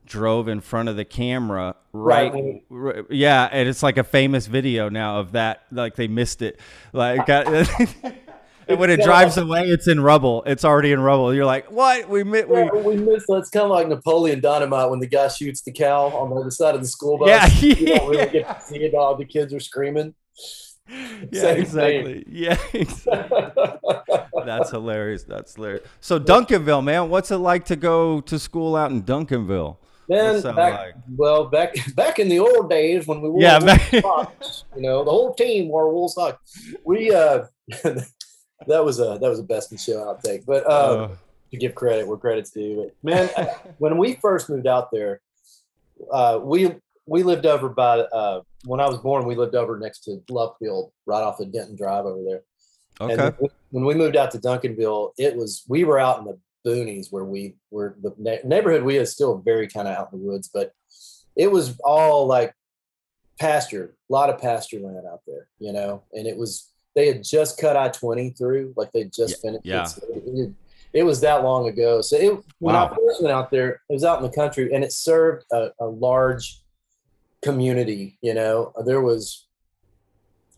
drove 0.06 0.48
in 0.48 0.60
front 0.60 0.89
of 0.89 0.96
the 0.96 1.06
camera 1.06 1.75
right, 1.94 2.34
Right. 2.34 2.63
r- 2.72 3.06
yeah 3.12 3.48
and 3.51 3.70
it's 3.70 3.84
like 3.84 3.98
a 4.00 4.04
famous 4.04 4.48
video 4.48 4.89
now 4.89 5.20
of 5.20 5.34
that 5.34 5.62
like 5.72 5.96
they 5.96 6.08
missed 6.08 6.42
it 6.42 6.60
like 6.94 7.28
and 8.69 8.79
when 8.79 8.89
it 8.89 9.01
drives 9.01 9.38
away 9.38 9.63
it's 9.63 9.88
in 9.88 9.99
rubble 9.99 10.43
it's 10.45 10.63
already 10.63 10.91
in 10.91 10.99
rubble 10.99 11.33
you're 11.33 11.45
like 11.45 11.69
what 11.71 12.07
we 12.07 12.23
mi- 12.23 12.43
we 12.43 12.59
Yeah, 12.59 12.71
we 12.73 12.95
missed. 12.95 13.25
It's 13.29 13.49
kind 13.49 13.65
of 13.65 13.71
like 13.71 13.88
Napoleon 13.88 14.39
Dynamite 14.39 14.89
when 14.89 14.99
the 14.99 15.07
guy 15.07 15.27
shoots 15.27 15.61
the 15.61 15.71
cow 15.71 16.07
on 16.07 16.29
the 16.29 16.35
other 16.38 16.51
side 16.51 16.75
of 16.75 16.81
the 16.81 16.88
school 16.88 17.17
bus. 17.17 17.27
Yeah, 17.29 17.47
you 17.75 17.85
don't 17.88 18.09
really 18.09 18.29
get 18.31 18.47
to 18.47 18.61
see 18.65 18.83
it. 18.83 18.93
All 18.93 19.15
the 19.15 19.25
kids 19.25 19.53
are 19.53 19.59
screaming. 19.59 20.13
yeah 21.31 21.41
Same 21.41 21.57
exactly 21.59 22.25
yeah 22.27 22.57
exactly. 22.73 23.43
that's 24.45 24.71
hilarious 24.71 25.23
that's 25.23 25.53
hilarious 25.53 25.83
so 26.01 26.19
duncanville 26.19 26.83
man 26.83 27.09
what's 27.11 27.29
it 27.29 27.38
like 27.38 27.65
to 27.65 27.75
go 27.75 28.21
to 28.21 28.39
school 28.39 28.75
out 28.75 28.89
in 28.91 29.03
duncanville 29.03 29.77
Man, 30.11 30.41
back, 30.41 30.55
like? 30.57 30.95
well, 31.15 31.45
back 31.45 31.75
back 31.93 32.17
in 32.17 32.29
the 32.29 32.39
old 32.39 32.67
days 32.67 33.05
when 33.05 33.21
we 33.21 33.29
wore 33.29 33.43
Yeah, 33.43 33.59
wool 33.59 33.67
back- 33.67 33.81
socks, 34.01 34.63
you 34.75 34.81
know, 34.81 35.03
the 35.03 35.11
whole 35.11 35.35
team 35.35 35.69
wore 35.69 35.93
wool 35.93 36.09
socks. 36.09 36.41
We 36.83 37.13
uh, 37.13 37.43
that 38.68 38.84
was 38.84 39.00
a 39.00 39.18
that 39.22 39.30
was 39.30 39.39
a 39.39 39.44
best 39.44 39.72
in 39.72 39.78
show 39.78 39.98
outtake, 39.98 40.46
but 40.46 40.66
uh, 40.66 40.70
Uh, 40.70 41.16
to 41.51 41.58
give 41.58 41.74
credit 41.74 42.08
where 42.08 42.18
credit's 42.18 42.51
due. 42.51 42.75
But 42.78 42.96
man, 43.04 43.30
when 43.80 43.98
we 43.98 44.16
first 44.16 44.50
moved 44.50 44.68
out 44.68 44.92
there, 44.92 45.22
uh, 46.12 46.39
we 46.42 46.75
we 47.06 47.24
lived 47.24 47.46
over 47.46 47.70
by 47.70 48.00
uh, 48.00 48.42
when 48.66 48.80
I 48.80 48.88
was 48.88 49.00
born. 49.00 49.25
We 49.25 49.36
lived 49.36 49.56
over 49.56 49.80
next 49.80 50.04
to 50.06 50.22
Love 50.30 50.56
Field, 50.60 50.92
right 51.06 51.24
off 51.24 51.39
of 51.39 51.51
Denton 51.51 51.75
Drive 51.75 52.06
over 52.06 52.24
there. 52.24 52.42
And 53.01 53.20
okay 53.20 53.38
then 53.39 53.50
when 53.72 53.86
we 53.86 53.94
moved 53.96 54.16
out 54.16 54.32
to 54.32 54.39
Duncanville, 54.39 55.13
it 55.18 55.36
was 55.36 55.63
we 55.68 55.84
were 55.84 56.00
out 56.00 56.20
in 56.20 56.25
the 56.25 56.38
boonies 56.66 57.12
where 57.12 57.24
we 57.24 57.56
were 57.72 57.96
the 58.01 58.13
ne- 58.18 58.42
neighborhood 58.44 58.84
we 58.84 58.98
is 58.98 59.12
still 59.12 59.38
very 59.38 59.68
kind 59.68 59.88
of 59.88 59.96
out 59.96 60.10
in 60.12 60.20
the 60.20 60.25
woods, 60.25 60.50
but 60.54 60.74
it 61.36 61.50
was 61.50 61.80
all 61.84 62.28
like 62.28 62.54
pasture, 63.39 63.96
a 64.10 64.13
lot 64.13 64.30
of 64.30 64.42
pasture 64.42 64.80
land 64.80 65.06
out 65.10 65.22
there, 65.25 65.48
you 65.60 65.72
know. 65.72 66.04
And 66.13 66.28
it 66.28 66.36
was 66.38 66.70
they 67.00 67.08
had 67.08 67.24
just 67.24 67.58
cut 67.58 67.77
I 67.77 67.88
twenty 67.88 68.32
through, 68.32 68.74
like 68.75 68.91
they 68.91 69.06
just 69.06 69.41
finished. 69.41 69.65
yeah. 69.65 69.84
It, 69.84 69.88
so 69.88 70.01
it, 70.13 70.53
it 70.91 71.03
was 71.03 71.22
that 71.22 71.44
long 71.44 71.70
ago. 71.70 72.01
So 72.01 72.18
it, 72.18 72.34
when 72.60 72.75
Wow. 72.75 72.88
I 72.91 72.96
first 72.96 73.22
went 73.24 73.32
out 73.34 73.51
there, 73.51 73.82
it 73.89 73.94
was 73.94 74.03
out 74.03 74.18
in 74.20 74.24
the 74.29 74.36
country, 74.36 74.74
and 74.74 74.84
it 74.84 74.91
served 74.91 75.46
a, 75.53 75.70
a 75.79 75.86
large 75.86 76.62
community. 77.41 78.18
You 78.22 78.34
know, 78.34 78.74
there 78.86 79.00
was 79.01 79.48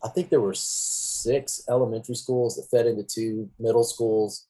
I 0.04 0.10
think 0.10 0.30
there 0.32 0.42
were 0.42 0.56
six 0.56 1.64
elementary 1.70 2.16
schools 2.16 2.56
that 2.56 2.76
fed 2.76 2.88
into 2.88 3.04
two 3.04 3.52
middle 3.60 3.84
schools 3.84 4.48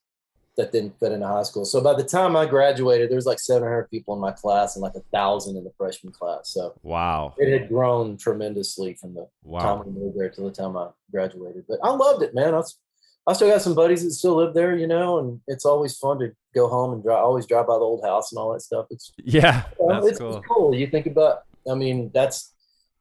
that 0.56 0.72
didn't 0.72 0.98
fit 1.00 1.12
into 1.12 1.26
high 1.26 1.42
school. 1.42 1.64
So 1.64 1.80
by 1.80 1.94
the 1.94 2.04
time 2.04 2.36
I 2.36 2.46
graduated, 2.46 3.08
there 3.08 3.16
was 3.16 3.26
like 3.26 3.40
700 3.40 3.90
people 3.90 4.14
in 4.14 4.20
my 4.20 4.32
class 4.32 4.76
and 4.76 4.82
like 4.82 4.94
a 4.94 5.02
thousand 5.12 5.56
in 5.56 5.64
the 5.64 5.72
freshman 5.78 6.12
class. 6.12 6.50
So 6.50 6.74
wow 6.82 7.34
it 7.38 7.50
had 7.52 7.68
grown 7.68 8.16
tremendously 8.16 8.94
from 8.94 9.14
the 9.14 9.26
wow 9.42 9.60
time 9.60 9.86
we 9.86 9.92
moved 9.92 10.18
there 10.18 10.28
to 10.28 10.40
the 10.42 10.50
time 10.50 10.76
I 10.76 10.88
graduated. 11.10 11.64
But 11.68 11.78
I 11.82 11.90
loved 11.90 12.22
it, 12.22 12.34
man. 12.34 12.54
I, 12.54 12.58
was, 12.58 12.78
I 13.26 13.32
still 13.32 13.48
got 13.48 13.62
some 13.62 13.74
buddies 13.74 14.04
that 14.04 14.10
still 14.10 14.36
live 14.36 14.52
there, 14.52 14.76
you 14.76 14.86
know, 14.86 15.18
and 15.18 15.40
it's 15.46 15.64
always 15.64 15.96
fun 15.96 16.18
to 16.18 16.32
go 16.54 16.68
home 16.68 16.92
and 16.92 17.02
drive, 17.02 17.24
always 17.24 17.46
drive 17.46 17.66
by 17.66 17.74
the 17.74 17.80
old 17.80 18.04
house 18.04 18.32
and 18.32 18.38
all 18.38 18.52
that 18.52 18.60
stuff. 18.60 18.86
It's 18.90 19.12
yeah 19.24 19.64
you 19.80 19.86
know, 19.86 19.94
that's 19.94 20.06
it's, 20.08 20.18
cool 20.18 20.36
it's 20.36 20.46
cool. 20.46 20.74
You 20.74 20.86
think 20.86 21.06
about, 21.06 21.44
I 21.70 21.74
mean, 21.74 22.10
that's 22.12 22.52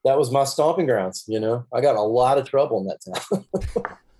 that 0.05 0.17
was 0.17 0.31
my 0.31 0.45
stomping 0.45 0.85
grounds. 0.85 1.25
You 1.27 1.39
know, 1.39 1.65
I 1.73 1.81
got 1.81 1.91
in 1.91 1.97
a 1.97 2.03
lot 2.03 2.37
of 2.37 2.49
trouble 2.49 2.79
in 2.79 2.87
that 2.87 2.99
town. 3.03 3.97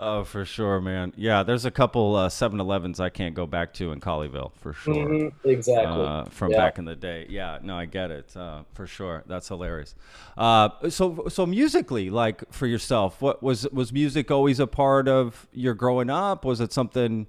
Oh, 0.00 0.22
for 0.22 0.44
sure, 0.44 0.80
man. 0.80 1.12
Yeah, 1.16 1.42
there's 1.42 1.64
a 1.64 1.72
couple 1.72 2.14
uh, 2.14 2.28
7-Elevens 2.28 3.00
I 3.00 3.08
can't 3.08 3.34
go 3.34 3.46
back 3.48 3.74
to 3.74 3.90
in 3.90 3.98
Colleyville 3.98 4.52
for 4.60 4.72
sure. 4.72 4.94
Mhm, 4.94 5.32
exactly. 5.42 6.04
Uh, 6.04 6.24
from 6.26 6.52
Yeah. 6.52 6.56
back 6.58 6.78
in 6.78 6.84
the 6.84 6.94
day, 6.94 7.26
yeah. 7.28 7.58
No, 7.62 7.76
I 7.76 7.84
get 7.86 8.12
it 8.12 8.36
uh, 8.36 8.62
for 8.74 8.86
sure. 8.86 9.24
That's 9.26 9.48
hilarious. 9.48 9.96
Uh, 10.36 10.68
so, 10.88 11.26
so 11.28 11.46
musically, 11.46 12.10
like 12.10 12.44
for 12.52 12.68
yourself, 12.68 13.20
what 13.20 13.42
was 13.42 13.68
was 13.70 13.92
music 13.92 14.30
always 14.30 14.60
a 14.60 14.68
part 14.68 15.08
of 15.08 15.48
your 15.52 15.74
growing 15.74 16.10
up? 16.10 16.44
Was 16.44 16.60
it 16.60 16.72
something? 16.72 17.26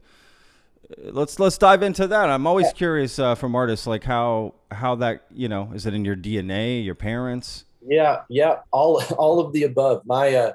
uh, 0.92 1.10
Let's 1.12 1.40
let's 1.40 1.58
dive 1.58 1.82
into 1.82 2.06
that. 2.06 2.30
I'm 2.30 2.46
always 2.46 2.72
curious 2.74 3.18
uh, 3.18 3.34
from 3.34 3.56
artists, 3.56 3.88
like 3.88 4.04
how 4.04 4.54
how 4.70 4.94
that 4.96 5.24
you 5.32 5.48
know 5.50 5.72
is 5.74 5.88
it 5.88 5.96
in 5.96 6.06
your 6.06 6.16
DNA, 6.16 6.86
your 6.86 6.96
parents? 6.96 7.66
Yeah, 7.82 8.22
yeah, 8.30 8.58
all 8.72 9.02
all 9.18 9.40
of 9.40 9.54
the 9.54 9.64
above. 9.64 10.04
My 10.06 10.36
uh, 10.36 10.54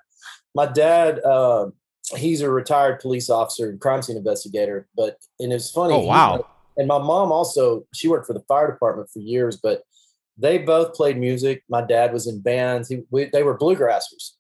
my 0.55 0.67
dad, 0.67 1.19
uh, 1.25 1.71
he's 2.17 2.41
a 2.41 2.51
retired 2.51 3.01
police 3.01 3.31
officer 3.31 3.71
and 3.71 3.81
crime 3.81 4.03
scene 4.03 4.17
investigator. 4.17 4.87
But 4.97 5.17
and 5.41 5.53
it's 5.53 5.71
funny. 5.71 5.95
Oh 5.95 6.01
wow, 6.01 6.47
and 6.77 6.89
my 6.89 6.99
mom 6.99 7.33
also 7.33 7.87
she 7.95 8.09
worked 8.09 8.27
for 8.27 8.35
the 8.35 8.45
fire 8.49 8.71
department 8.71 9.11
for 9.11 9.21
years, 9.21 9.57
but 9.57 9.83
they 10.37 10.59
both 10.59 10.95
played 10.95 11.19
music. 11.19 11.63
My 11.69 11.83
dad 11.83 12.13
was 12.13 12.27
in 12.27 12.41
bands. 12.41 12.89
He, 12.89 13.03
we, 13.11 13.27
they 13.27 13.43
were 13.43 13.57
bluegrassers. 13.57 14.33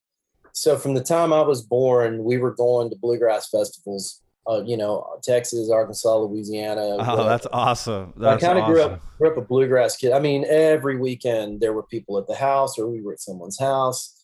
So 0.52 0.76
from 0.76 0.94
the 0.94 1.02
time 1.02 1.32
I 1.32 1.42
was 1.42 1.62
born, 1.62 2.22
we 2.24 2.38
were 2.38 2.54
going 2.54 2.90
to 2.90 2.96
bluegrass 2.96 3.48
festivals. 3.48 4.20
Uh, 4.46 4.62
you 4.62 4.76
know, 4.76 5.18
Texas, 5.22 5.70
Arkansas, 5.70 6.18
Louisiana. 6.18 6.96
oh, 6.98 7.24
that's 7.24 7.46
awesome. 7.50 8.12
That's 8.16 8.44
I 8.44 8.46
kind 8.46 8.58
of 8.58 8.64
awesome. 8.64 8.74
grew 8.74 8.82
up 8.82 9.02
grew 9.18 9.30
up 9.30 9.36
a 9.38 9.40
bluegrass 9.40 9.96
kid. 9.96 10.12
I 10.12 10.18
mean, 10.18 10.44
every 10.48 10.98
weekend 10.98 11.60
there 11.60 11.72
were 11.72 11.84
people 11.84 12.18
at 12.18 12.26
the 12.26 12.34
house, 12.34 12.78
or 12.78 12.86
we 12.88 13.00
were 13.00 13.14
at 13.14 13.20
someone's 13.20 13.58
house. 13.58 14.23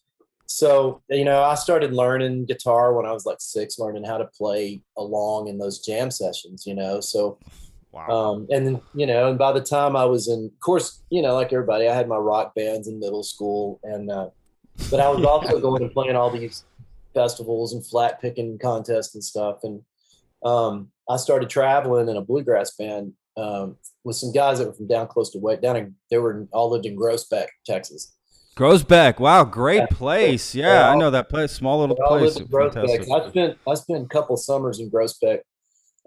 So 0.50 1.00
you 1.08 1.24
know, 1.24 1.42
I 1.42 1.54
started 1.54 1.92
learning 1.92 2.46
guitar 2.46 2.92
when 2.92 3.06
I 3.06 3.12
was 3.12 3.24
like 3.24 3.40
six, 3.40 3.78
learning 3.78 4.04
how 4.04 4.18
to 4.18 4.26
play 4.26 4.82
along 4.96 5.48
in 5.48 5.58
those 5.58 5.78
jam 5.78 6.10
sessions. 6.10 6.66
You 6.66 6.74
know, 6.74 7.00
so 7.00 7.38
Wow. 7.92 8.08
um, 8.08 8.46
and 8.50 8.66
then 8.66 8.80
you 8.94 9.06
know, 9.06 9.30
and 9.30 9.38
by 9.38 9.52
the 9.52 9.60
time 9.60 9.96
I 9.96 10.04
was 10.04 10.28
in, 10.28 10.44
of 10.44 10.60
course, 10.60 11.02
you 11.10 11.22
know, 11.22 11.34
like 11.34 11.52
everybody, 11.52 11.88
I 11.88 11.94
had 11.94 12.08
my 12.08 12.16
rock 12.16 12.54
bands 12.54 12.86
in 12.86 13.00
middle 13.00 13.22
school, 13.22 13.80
and 13.82 14.10
uh, 14.10 14.30
but 14.90 15.00
I 15.00 15.08
was 15.08 15.24
also 15.24 15.60
going 15.62 15.82
and 15.82 15.92
playing 15.92 16.16
all 16.16 16.30
these 16.30 16.64
festivals 17.14 17.72
and 17.72 17.84
flat 17.84 18.20
picking 18.20 18.58
contests 18.58 19.14
and 19.14 19.24
stuff. 19.24 19.58
And 19.64 19.82
um, 20.44 20.90
I 21.08 21.16
started 21.16 21.50
traveling 21.50 22.08
in 22.08 22.16
a 22.16 22.22
bluegrass 22.22 22.76
band 22.76 23.12
um, 23.36 23.76
with 24.04 24.16
some 24.16 24.32
guys 24.32 24.58
that 24.58 24.66
were 24.66 24.72
from 24.72 24.86
down 24.86 25.08
close 25.08 25.30
to 25.30 25.38
way 25.38 25.56
down 25.56 25.76
in 25.76 25.94
they 26.10 26.18
were 26.18 26.46
all 26.52 26.70
lived 26.70 26.86
in 26.86 26.96
Groesbeck, 26.96 27.48
Texas. 27.66 28.16
Groesbeck, 28.56 29.20
wow, 29.20 29.44
great 29.44 29.88
place. 29.90 30.54
Yeah, 30.54 30.90
I 30.90 30.96
know 30.96 31.10
that 31.10 31.28
place. 31.28 31.52
Small 31.52 31.80
little 31.80 31.96
place. 31.96 32.36
I 32.36 33.28
spent 33.28 33.58
I 33.66 33.74
spent 33.74 34.04
a 34.04 34.08
couple 34.08 34.36
summers 34.36 34.80
in 34.80 34.90
Groesbeck, 34.90 35.40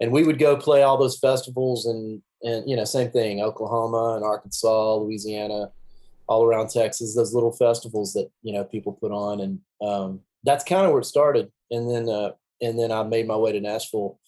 and 0.00 0.12
we 0.12 0.24
would 0.24 0.38
go 0.38 0.56
play 0.56 0.82
all 0.82 0.98
those 0.98 1.18
festivals 1.18 1.86
and 1.86 2.22
and 2.42 2.68
you 2.68 2.76
know 2.76 2.84
same 2.84 3.10
thing, 3.10 3.40
Oklahoma 3.40 4.14
and 4.16 4.24
Arkansas, 4.24 4.96
Louisiana, 4.96 5.70
all 6.26 6.44
around 6.44 6.68
Texas. 6.68 7.14
Those 7.16 7.34
little 7.34 7.52
festivals 7.52 8.12
that 8.12 8.30
you 8.42 8.52
know 8.52 8.64
people 8.64 8.92
put 8.92 9.10
on, 9.10 9.40
and 9.40 9.58
um, 9.80 10.20
that's 10.44 10.64
kind 10.64 10.84
of 10.84 10.92
where 10.92 11.00
it 11.00 11.06
started. 11.06 11.50
And 11.70 11.90
then 11.90 12.08
uh, 12.08 12.32
and 12.60 12.78
then 12.78 12.92
I 12.92 13.02
made 13.02 13.26
my 13.26 13.36
way 13.36 13.52
to 13.52 13.60
Nashville 13.60 14.18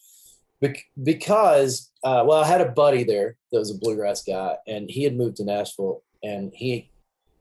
because 1.03 1.91
uh, 2.03 2.25
well, 2.27 2.43
I 2.43 2.47
had 2.47 2.61
a 2.61 2.71
buddy 2.71 3.05
there 3.05 3.37
that 3.53 3.59
was 3.59 3.71
a 3.71 3.79
bluegrass 3.79 4.23
guy, 4.23 4.57
and 4.67 4.91
he 4.91 5.05
had 5.05 5.17
moved 5.17 5.37
to 5.37 5.45
Nashville, 5.45 6.03
and 6.23 6.53
he 6.55 6.91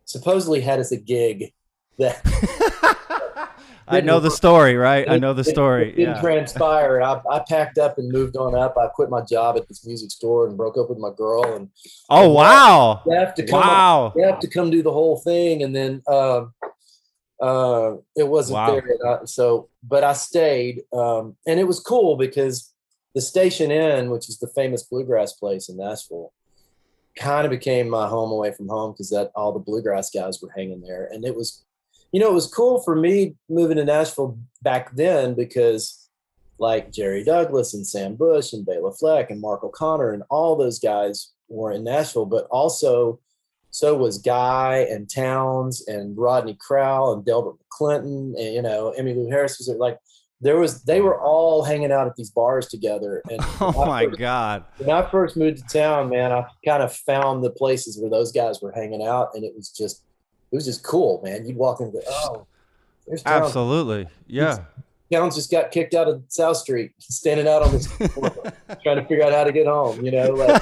supposedly 0.05 0.61
had 0.61 0.79
us 0.79 0.91
a 0.91 0.97
gig 0.97 1.53
that 1.97 2.21
I 3.87 4.01
know 4.01 4.19
the 4.19 4.31
story, 4.31 4.75
right? 4.75 5.07
I 5.07 5.17
know 5.19 5.33
the 5.33 5.43
story. 5.43 5.89
It 5.89 5.95
didn't 5.95 6.15
Yeah. 6.15 6.21
transpire. 6.21 7.01
I, 7.03 7.21
I 7.29 7.43
packed 7.47 7.77
up 7.77 7.99
and 7.99 8.11
moved 8.11 8.35
on 8.35 8.55
up. 8.55 8.75
I 8.77 8.87
quit 8.87 9.09
my 9.11 9.21
job 9.21 9.57
at 9.57 9.67
this 9.67 9.85
music 9.85 10.09
store 10.11 10.47
and 10.47 10.57
broke 10.57 10.75
up 10.77 10.89
with 10.89 10.97
my 10.97 11.11
girl 11.15 11.43
and 11.55 11.69
Oh 12.09 12.29
wow! 12.31 13.01
left 13.05 13.37
to 13.37 13.45
come. 13.45 13.59
Wow! 13.59 14.13
Left 14.15 14.41
to 14.41 14.49
come 14.49 14.71
do 14.71 14.81
the 14.81 14.91
whole 14.91 15.17
thing, 15.19 15.61
and 15.61 15.75
then 15.75 16.01
um, 16.07 16.53
uh, 17.39 17.95
it 18.15 18.27
wasn't 18.27 18.55
Wow. 18.55 18.71
there. 18.81 19.07
I- 19.21 19.25
so, 19.25 19.69
but 19.83 20.03
I 20.03 20.13
stayed, 20.13 20.81
um, 20.91 21.35
and 21.45 21.59
it 21.59 21.65
was 21.67 21.79
cool 21.79 22.15
because 22.17 22.71
the 23.13 23.21
Station 23.21 23.69
Inn, 23.69 24.09
which 24.09 24.29
is 24.29 24.39
the 24.39 24.47
famous 24.55 24.81
bluegrass 24.83 25.33
place 25.33 25.69
in 25.69 25.77
Nashville, 25.77 26.33
kind 27.17 27.45
of 27.45 27.51
became 27.51 27.89
my 27.89 28.07
home 28.07 28.31
away 28.31 28.51
from 28.51 28.67
home 28.67 28.91
because 28.91 29.09
that 29.09 29.31
all 29.35 29.51
the 29.51 29.59
bluegrass 29.59 30.09
guys 30.09 30.41
were 30.41 30.51
hanging 30.55 30.81
there, 30.81 31.09
and 31.11 31.25
it 31.25 31.35
was, 31.35 31.63
you 32.11 32.19
know, 32.19 32.29
it 32.29 32.33
was 32.33 32.47
cool 32.47 32.81
for 32.81 32.95
me 32.95 33.35
moving 33.49 33.77
to 33.77 33.85
Nashville 33.85 34.37
back 34.61 34.95
then 34.95 35.33
because 35.33 36.09
like 36.57 36.91
Jerry 36.91 37.23
Douglas 37.23 37.73
and 37.73 37.85
Sam 37.85 38.15
Bush 38.15 38.53
and 38.53 38.65
Bela 38.65 38.93
Fleck 38.93 39.29
and 39.29 39.41
Mark 39.41 39.63
O'Connor 39.63 40.11
and 40.11 40.23
all 40.29 40.55
those 40.55 40.79
guys 40.79 41.33
were 41.49 41.71
in 41.71 41.83
Nashville, 41.83 42.25
but 42.25 42.47
also 42.49 43.19
so 43.71 43.93
was 43.93 44.19
Guy 44.19 44.87
and 44.89 45.09
Townes 45.09 45.85
and 45.85 46.17
Rodney 46.17 46.55
Crowell 46.57 47.11
and 47.11 47.25
Delbert 47.25 47.55
McClinton 47.59 48.33
and 48.39 48.53
you 48.53 48.61
know 48.61 48.93
Emmylou 48.97 49.29
Harris 49.29 49.57
was 49.57 49.67
there. 49.67 49.75
like 49.75 49.99
there 50.45 50.57
was 50.59 50.83
they 50.83 51.01
were 51.01 51.19
all 51.19 51.63
hanging 51.63 51.91
out 51.91 52.05
at 52.05 52.15
these 52.15 52.29
bars 52.29 52.67
together 52.67 53.23
and 53.31 53.39
Oh 53.59 53.85
my 53.85 54.05
first- 54.05 54.19
god! 54.19 54.63
when 54.77 54.95
I 54.95 55.01
first 55.09 55.35
moved 55.35 55.57
to 55.57 55.63
town, 55.79 56.09
man, 56.09 56.31
I 56.31 56.45
kind 56.63 56.83
of 56.83 56.93
found 56.93 57.43
the 57.43 57.49
places 57.49 57.99
where 57.99 58.11
those 58.11 58.31
guys 58.31 58.61
were 58.61 58.71
hanging 58.71 59.03
out, 59.03 59.31
and 59.33 59.43
it 59.43 59.53
was 59.55 59.69
just, 59.69 60.03
it 60.51 60.55
was 60.55 60.65
just 60.65 60.83
cool, 60.83 61.19
man. 61.23 61.47
You'd 61.47 61.57
walk 61.57 61.79
in 61.79 61.87
and 61.87 61.93
go, 61.93 62.01
oh, 62.07 62.45
there's 63.07 63.23
Townes. 63.23 63.45
Absolutely. 63.47 64.07
Yeah. 64.27 64.65
Townes 65.11 65.35
just 65.35 65.49
got 65.49 65.71
kicked 65.71 65.95
out 65.95 66.07
of 66.07 66.23
South 66.27 66.57
Street, 66.57 66.91
standing 66.99 67.47
out 67.47 67.63
on 67.63 67.71
this 67.71 67.87
trying 68.83 68.97
to 68.97 69.05
figure 69.07 69.23
out 69.23 69.33
how 69.33 69.45
to 69.45 69.51
get 69.51 69.65
home. 69.65 70.05
You 70.05 70.11
know, 70.11 70.29
like 70.29 70.61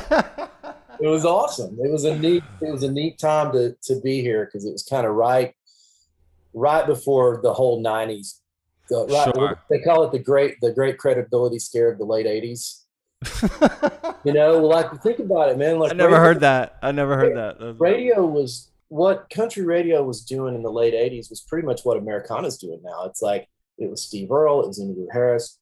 it 1.02 1.08
was 1.08 1.26
awesome. 1.26 1.78
It 1.84 1.92
was 1.92 2.06
a 2.06 2.18
neat, 2.18 2.44
it 2.62 2.72
was 2.72 2.84
a 2.84 2.92
neat 2.92 3.20
time 3.20 3.52
to 3.52 3.76
to 3.84 4.00
be 4.00 4.22
here 4.22 4.46
because 4.46 4.66
it 4.66 4.72
was 4.72 4.84
kind 4.84 5.06
of 5.06 5.14
right, 5.16 5.54
right 6.54 6.86
before 6.86 7.42
the 7.44 7.54
whole 7.54 7.84
'90s. 7.84 8.40
The, 8.94 9.14
right, 9.14 9.36
Sure. 9.36 9.60
They 9.70 9.80
call 9.80 10.04
it 10.04 10.12
the 10.12 10.20
great, 10.20 10.62
the 10.62 10.72
great 10.72 10.98
credibility 10.98 11.60
scare 11.60 11.92
of 11.92 11.98
the 11.98 12.06
late 12.06 12.26
'80s. 12.26 12.82
You 14.26 14.32
know, 14.32 14.60
like 14.60 15.02
think 15.02 15.20
about 15.20 15.50
it, 15.50 15.58
man. 15.58 15.80
Like 15.80 15.92
I 15.92 15.96
never 15.96 16.12
radio- 16.12 16.24
heard 16.24 16.40
that. 16.40 16.78
I 16.82 16.94
never 16.94 17.18
heard 17.18 17.36
that. 17.36 17.76
radio 17.78 18.26
was 18.26 18.72
what 18.94 19.30
country 19.30 19.66
radio 19.66 20.04
was 20.04 20.24
doing 20.24 20.56
in 20.56 20.62
the 20.62 20.72
late 20.72 20.94
80s 20.94 21.30
was 21.30 21.42
pretty 21.42 21.66
much 21.66 21.82
what 21.84 21.98
Americana's 21.98 22.60
doing 22.60 22.80
now. 22.84 23.06
It's 23.06 23.22
like 23.24 23.50
it 23.80 23.90
was 23.90 24.04
Steve 24.04 24.32
Earle, 24.32 24.62
it 24.62 24.68
was 24.68 24.80
Emmylou 24.80 25.08
Harris, 25.12 25.58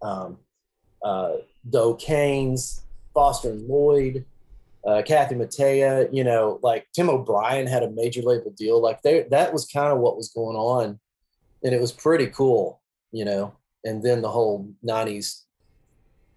um, 0.00 0.38
uh, 1.04 1.32
The 1.64 1.80
O'Kanes, 1.80 2.82
Foster 3.12 3.50
and 3.50 3.68
Lloyd, 3.68 4.24
uh, 4.86 5.02
Kathy 5.04 5.34
Mattea, 5.34 6.08
you 6.12 6.22
know, 6.22 6.60
like 6.62 6.86
Tim 6.94 7.10
O'Brien 7.10 7.66
had 7.66 7.82
a 7.82 7.90
major 7.90 8.22
label 8.22 8.52
deal. 8.56 8.80
Like 8.80 9.02
they, 9.02 9.24
that 9.30 9.52
was 9.52 9.66
kind 9.66 9.92
of 9.92 9.98
what 9.98 10.16
was 10.16 10.28
going 10.28 10.56
on. 10.56 11.00
And 11.64 11.74
it 11.74 11.80
was 11.80 11.92
pretty 11.92 12.26
cool, 12.28 12.80
you 13.12 13.24
know. 13.24 13.54
And 13.84 14.02
then 14.02 14.22
the 14.22 14.28
whole 14.30 14.68
90s 14.84 15.42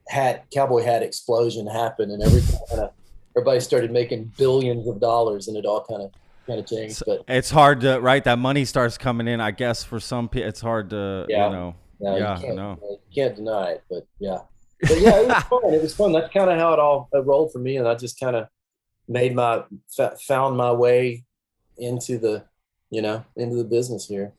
hat, 0.08 0.46
cowboy 0.54 0.84
hat 0.84 1.04
explosion 1.04 1.68
happened 1.68 2.12
and 2.12 2.22
everything 2.24 2.60
kind 2.70 2.82
of 2.84 2.92
everybody 3.36 3.60
started 3.60 3.92
making 3.92 4.32
billions 4.38 4.88
of 4.88 5.00
dollars 5.00 5.48
and 5.48 5.58
it 5.58 5.66
all 5.66 5.84
kind 5.84 6.02
of 6.04 6.12
kind 6.48 6.60
of 6.60 6.68
changed 6.68 7.02
but 7.08 7.24
It's 7.28 7.50
hard 7.50 7.82
to 7.82 8.00
right. 8.00 8.24
That 8.24 8.38
money 8.40 8.66
starts 8.66 8.98
coming 9.00 9.28
in. 9.28 9.42
I 9.42 9.50
guess 9.52 9.84
for 9.84 10.00
some 10.00 10.30
people, 10.30 10.48
it's 10.50 10.62
hard 10.62 10.92
to 10.92 11.26
Yeah. 11.28 11.48
you 11.48 11.54
know. 11.56 11.76
no, 12.00 12.18
Yeah, 12.18 12.36
you, 12.36 12.42
can't, 12.44 12.56
no. 12.56 12.80
you 12.82 12.98
can't 13.14 13.36
deny 13.36 13.72
it 13.72 13.84
but 13.90 14.06
yeah 14.20 14.40
but 14.82 15.00
yeah 15.02 15.20
it 15.22 15.28
was 15.28 15.44
fun 15.50 15.74
it 15.74 15.82
was 15.82 15.96
fun 15.96 16.12
that's 16.14 16.32
kind 16.34 16.50
of 16.52 16.60
how 16.60 16.74
it 16.74 16.80
all 16.80 17.10
it 17.14 17.26
rolled 17.26 17.52
for 17.52 17.60
me 17.60 17.78
and 17.78 17.88
i 17.88 17.96
just 17.96 18.20
kind 18.20 18.36
of 18.36 18.48
made 19.08 19.34
my 19.34 19.64
found 20.28 20.56
my 20.58 20.72
way 20.72 21.24
into 21.78 22.18
the 22.18 22.44
you 22.92 23.02
know 23.02 23.24
into 23.36 23.56
the 23.56 23.64
business 23.64 24.08
here 24.08 24.32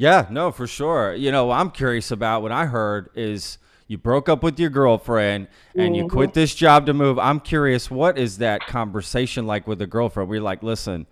Yeah, 0.00 0.26
no, 0.30 0.50
for 0.50 0.66
sure. 0.66 1.12
You 1.12 1.30
know, 1.30 1.50
I'm 1.50 1.70
curious 1.70 2.10
about 2.10 2.40
what 2.40 2.52
I 2.52 2.64
heard 2.64 3.10
is 3.14 3.58
you 3.86 3.98
broke 3.98 4.30
up 4.30 4.42
with 4.42 4.58
your 4.58 4.70
girlfriend 4.70 5.48
and 5.74 5.94
you 5.94 6.04
Mhm. 6.04 6.08
quit 6.10 6.32
this 6.32 6.54
job 6.54 6.86
to 6.86 6.94
move. 6.94 7.18
I'm 7.18 7.38
curious, 7.38 7.90
what 7.90 8.16
is 8.16 8.38
that 8.38 8.66
conversation 8.66 9.46
like 9.46 9.66
with 9.66 9.78
the 9.78 9.86
girlfriend? 9.86 10.30
We're 10.30 10.40
like, 10.40 10.62
listen, 10.62 11.06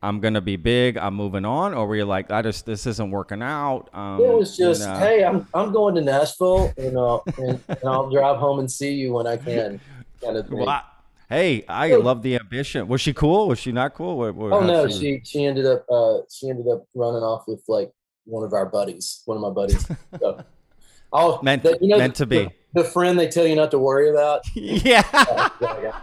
I'm 0.00 0.20
gonna 0.20 0.40
be 0.40 0.54
big, 0.54 0.96
I'm 0.96 1.14
moving 1.14 1.44
on, 1.44 1.74
or 1.74 1.88
were 1.88 1.96
you 1.96 2.04
like, 2.04 2.30
I 2.30 2.40
just 2.40 2.66
this 2.66 2.86
isn't 2.86 3.10
working 3.10 3.42
out? 3.42 3.88
Um, 3.92 4.20
it 4.20 4.32
was 4.32 4.56
you 4.56 4.66
just 4.66 4.86
know? 4.86 4.94
hey 4.94 5.24
i'm 5.24 5.48
i'm 5.52 5.72
going 5.72 5.96
to 5.96 6.00
nashville 6.00 6.72
and, 6.78 6.96
uh, 6.96 7.18
and, 7.36 7.60
and 7.68 7.78
i'll 7.84 8.10
drive 8.10 8.36
home 8.36 8.60
and 8.60 8.70
see 8.70 8.92
you 8.94 9.12
when 9.12 9.26
i 9.26 9.36
can 9.36 9.80
kind 10.22 10.36
of. 10.36 10.48
Well, 10.52 10.68
I- 10.68 10.84
hey, 11.28 11.64
I 11.68 11.96
love 11.96 12.22
the 12.22 12.36
ambition. 12.36 12.86
Was 12.86 13.00
she 13.00 13.12
cool? 13.12 13.48
Was 13.48 13.58
she 13.58 13.72
not 13.72 13.94
cool? 13.94 14.16
What, 14.18 14.36
what, 14.36 14.52
Oh 14.52 14.64
no, 14.64 14.86
she 14.88 15.20
she 15.24 15.44
ended 15.46 15.66
up 15.66 15.84
uh 15.90 16.18
she 16.30 16.48
ended 16.48 16.68
up 16.68 16.84
running 16.94 17.22
off 17.24 17.42
with 17.48 17.62
like 17.66 17.90
one 18.30 18.44
of 18.44 18.52
our 18.52 18.66
buddies, 18.66 19.22
one 19.26 19.36
of 19.36 19.42
my 19.42 19.50
buddies. 19.50 19.86
So, 20.18 20.44
oh, 21.12 21.40
meant 21.42 21.62
the- 21.62 21.78
you 21.80 21.88
know, 21.88 21.98
meant 21.98 22.14
to 22.16 22.26
be. 22.26 22.44
the, 22.44 22.82
the 22.82 22.84
friend 22.84 23.18
they 23.18 23.28
tell 23.28 23.46
you 23.46 23.56
not 23.56 23.70
to 23.72 23.78
worry 23.78 24.10
about. 24.10 24.42
yeah. 24.54 25.02
Uh, 25.12 25.48
yeah, 25.60 25.80
yeah. 25.82 26.00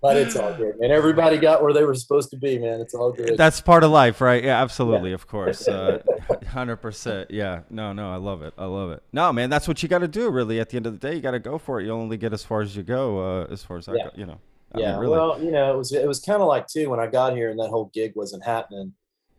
But 0.00 0.18
it's 0.18 0.36
all 0.36 0.52
good, 0.52 0.78
man. 0.78 0.90
Everybody 0.90 1.38
got 1.38 1.62
where 1.62 1.72
they 1.72 1.82
were 1.82 1.94
supposed 1.94 2.28
to 2.32 2.36
be, 2.36 2.58
man. 2.58 2.78
It's 2.78 2.92
all 2.92 3.10
good. 3.10 3.38
That's 3.38 3.62
part 3.62 3.84
of 3.84 3.90
life, 3.90 4.20
right? 4.20 4.44
Yeah, 4.44 4.60
absolutely, 4.60 5.14
of 5.14 5.26
course. 5.26 5.66
Uh, 5.66 6.02
100%. 6.28 7.26
Yeah. 7.30 7.60
No, 7.70 7.94
no, 7.94 8.12
I 8.12 8.16
love 8.16 8.42
it. 8.42 8.52
I 8.58 8.66
love 8.66 8.90
it. 8.90 9.02
No, 9.14 9.32
man, 9.32 9.48
that's 9.48 9.66
what 9.66 9.82
you 9.82 9.88
got 9.88 10.00
to 10.00 10.08
do, 10.08 10.28
really. 10.28 10.60
At 10.60 10.68
the 10.68 10.76
end 10.76 10.84
of 10.84 10.92
the 10.92 10.98
day, 10.98 11.14
you 11.14 11.22
got 11.22 11.30
to 11.30 11.38
go 11.38 11.56
for 11.56 11.80
it. 11.80 11.86
You 11.86 11.92
only 11.92 12.18
get 12.18 12.34
as 12.34 12.44
far 12.44 12.60
as 12.60 12.76
you 12.76 12.82
go, 12.82 13.18
uh, 13.18 13.46
as 13.50 13.64
far 13.64 13.78
as 13.78 13.88
I 13.88 13.92
go, 13.94 14.10
you 14.14 14.26
know. 14.26 14.38
I 14.74 14.80
yeah, 14.80 14.92
mean, 14.92 15.00
really. 15.00 15.12
well, 15.12 15.42
you 15.42 15.52
know, 15.52 15.72
it 15.72 15.76
was 15.78 15.92
it 15.92 16.06
was 16.06 16.20
kind 16.20 16.42
of 16.42 16.48
like 16.48 16.66
too 16.66 16.90
when 16.90 17.00
I 17.00 17.06
got 17.06 17.34
here 17.34 17.50
and 17.50 17.58
that 17.60 17.68
whole 17.68 17.90
gig 17.94 18.12
wasn't 18.16 18.44
happening. 18.44 18.92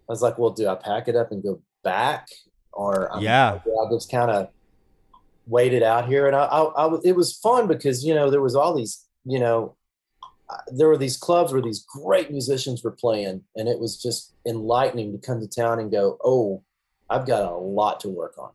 I 0.08 0.12
was 0.12 0.22
like, 0.22 0.38
well, 0.38 0.52
do 0.52 0.68
I 0.68 0.76
pack 0.76 1.08
it 1.08 1.16
up 1.16 1.32
and 1.32 1.42
go 1.44 1.62
back, 1.84 2.28
or 2.74 3.12
I'm- 3.12 3.24
Yeah. 3.24 3.60
I 3.66 3.90
just 3.92 4.10
kind 4.12 4.30
of 4.32 4.50
waited 5.48 5.84
out 5.84 6.08
here, 6.08 6.28
and 6.28 6.36
I, 6.36 6.46
I, 6.46 6.86
I 6.88 6.98
it 7.04 7.16
was 7.16 7.34
fun 7.38 7.68
because 7.68 8.04
you 8.04 8.14
know 8.14 8.30
there 8.30 8.42
was 8.42 8.56
all 8.56 8.74
these, 8.76 9.06
you 9.26 9.40
know, 9.40 9.76
there 10.72 10.88
were 10.88 10.98
these 10.98 11.18
clubs 11.18 11.52
where 11.54 11.62
these 11.62 11.84
great 11.84 12.32
musicians 12.32 12.84
were 12.84 12.92
playing, 12.92 13.44
and 13.56 13.68
it 13.68 13.80
was 13.80 14.02
just 14.02 14.34
enlightening 14.46 15.12
to 15.12 15.18
come 15.18 15.40
to 15.42 15.48
town 15.48 15.80
and 15.80 15.92
go, 15.92 16.18
oh, 16.24 16.64
I've 17.10 17.26
got 17.28 17.52
a 17.52 17.56
lot 17.56 18.00
to 18.02 18.10
work 18.10 18.38
on, 18.38 18.52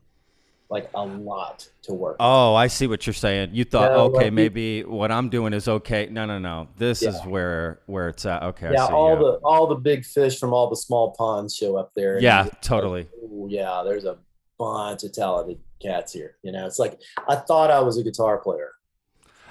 like 0.71 0.89
a 0.95 1.05
lot 1.05 1.67
to 1.83 1.93
work. 1.93 2.15
Oh, 2.21 2.55
I 2.55 2.67
see 2.67 2.87
what 2.87 3.05
you're 3.05 3.13
saying. 3.13 3.49
You 3.51 3.65
thought, 3.65 3.91
No, 3.91 4.05
okay, 4.05 4.25
like 4.25 4.33
maybe 4.33 4.83
what 4.85 5.11
I'm 5.11 5.27
doing 5.29 5.51
is 5.51 5.67
okay. 5.67 6.07
No, 6.09 6.25
no, 6.25 6.39
no. 6.39 6.69
This 6.77 7.03
is 7.03 7.19
where 7.25 7.81
where 7.87 8.07
it's 8.07 8.25
at. 8.25 8.41
Okay, 8.41 8.71
yeah, 8.71 8.87
see. 8.87 8.93
all 8.93 9.09
yeah. 9.09 9.15
the 9.19 9.31
all 9.43 9.67
the 9.67 9.75
big 9.75 10.05
fish 10.05 10.39
from 10.39 10.53
all 10.53 10.69
the 10.69 10.77
small 10.77 11.11
ponds 11.11 11.53
show 11.53 11.75
up 11.75 11.91
there. 11.93 12.19
yeah, 12.21 12.43
like, 12.43 12.61
totally. 12.61 13.09
"Ooh, 13.21 13.47
yeah, 13.49 13.83
there's 13.85 14.05
a 14.05 14.17
bunch 14.57 15.03
of 15.03 15.11
talented 15.11 15.59
cats 15.81 16.13
here. 16.13 16.37
You 16.41 16.53
know, 16.53 16.65
it's 16.65 16.79
like 16.79 16.99
I 17.27 17.35
thought 17.35 17.69
I 17.69 17.81
was 17.81 17.97
a 17.97 18.03
guitar 18.03 18.37
player. 18.37 18.71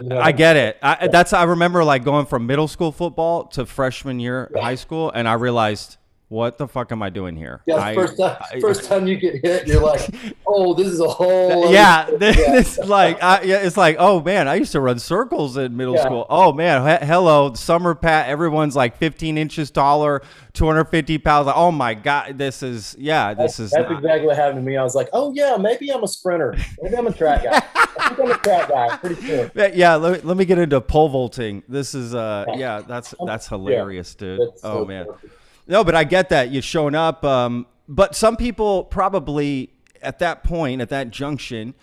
You 0.01 0.09
know, 0.09 0.19
I 0.19 0.33
get 0.33 0.57
it. 0.57 0.79
I, 0.83 1.09
that's 1.09 1.35
I 1.35 1.43
remember 1.43 1.85
like 1.85 2.03
going 2.03 2.25
from 2.25 2.47
middle 2.47 2.67
school 2.69 2.93
football 2.93 3.45
to 3.49 3.67
freshman 3.67 4.19
year 4.21 4.51
Yeah. 4.57 4.63
high 4.63 4.77
school, 4.77 5.11
and 5.11 5.29
I 5.29 5.35
realized 5.35 5.99
what 6.31 6.59
the 6.59 6.69
fuck 6.69 6.93
am 6.93 7.03
I 7.03 7.11
doing 7.11 7.35
here? 7.35 7.61
Yeah, 7.67 7.75
I- 7.79 7.93
first 7.95 8.17
time, 8.17 8.37
I- 8.41 8.61
first 8.61 8.85
time 8.85 9.09
you 9.09 9.17
get 9.17 9.45
hit, 9.45 9.67
you're 9.67 9.83
like, 9.83 10.09
oh, 10.47 10.75
this 10.75 10.87
is 10.87 11.01
a 11.01 11.09
whole. 11.09 11.73
yeah, 11.73 12.05
thing." 12.07 12.19
this 12.19 12.79
is 12.79 12.89
like, 12.89 13.21
I, 13.21 13.43
yeah, 13.43 13.57
it's 13.59 13.77
like, 13.77 13.97
oh 13.99 14.23
man, 14.23 14.47
I 14.47 14.55
used 14.55 14.71
to 14.73 14.81
run 14.81 15.01
circles 15.01 15.57
in 15.57 15.77
middle 15.77 15.97
Yeah. 15.97 16.05
school. 16.05 16.27
Oh 16.31 16.53
man, 16.53 17.01
he- 17.01 17.05
hello, 17.05 17.53
summer 17.55 17.97
pat. 17.97 18.29
Everyone's 18.29 18.77
like 18.77 18.97
15 18.99 19.37
inches 19.39 19.73
taller, 19.73 20.23
250 20.53 21.19
pounds. 21.19 21.47
Like, 21.47 21.57
oh 21.57 21.73
my 21.73 21.95
god, 21.95 22.39
this 22.39 22.63
is 22.63 22.95
yeah, 22.97 23.35
this 23.35 23.59
is 23.59 23.73
That's 23.73 23.91
not- 23.91 23.99
exactly 23.99 24.29
what 24.29 24.37
happened 24.37 24.59
to 24.59 24.63
me. 24.63 24.77
I 24.77 24.85
was 24.85 24.95
like, 24.95 25.09
oh 25.13 25.33
yeah, 25.35 25.57
maybe 25.57 25.91
I'm 25.93 26.05
a 26.05 26.09
sprinter. 26.09 26.55
Maybe 26.81 26.97
I'm 26.97 27.09
a 27.09 27.13
track 27.13 27.43
guy. 27.43 27.61
I 27.99 28.09
think 28.15 28.21
I'm 28.21 28.31
a 28.31 28.39
track 28.39 28.69
guy. 28.69 28.97
Pretty 28.99 29.21
sure. 29.27 29.51
Yeah, 29.57 29.71
yeah, 29.75 29.95
let 29.97 30.13
me, 30.23 30.29
let 30.29 30.37
me 30.37 30.45
get 30.45 30.59
into 30.59 30.81
pole 30.81 31.09
vaulting. 31.09 31.65
This 31.69 31.93
is 31.97 32.15
uh 32.15 32.45
yeah, 32.55 32.83
that's 32.87 33.15
that's 33.27 33.49
hilarious, 33.49 34.15
dude. 34.15 34.39
That's 34.41 34.61
oh 34.63 34.83
so 34.83 34.85
man. 34.85 35.07
perfect. 35.07 35.35
No, 35.71 35.85
but 35.85 35.95
I 35.95 36.03
get 36.03 36.31
that 36.31 36.51
you're 36.51 36.63
showing 36.63 36.97
up. 36.97 37.25
Um, 37.25 37.65
but 37.89 38.17
some 38.17 38.37
people 38.37 38.85
probably 38.85 39.71
at 40.03 40.19
that 40.19 40.43
point, 40.43 40.81
at 40.81 40.89
that 40.89 41.11
junction, 41.11 41.75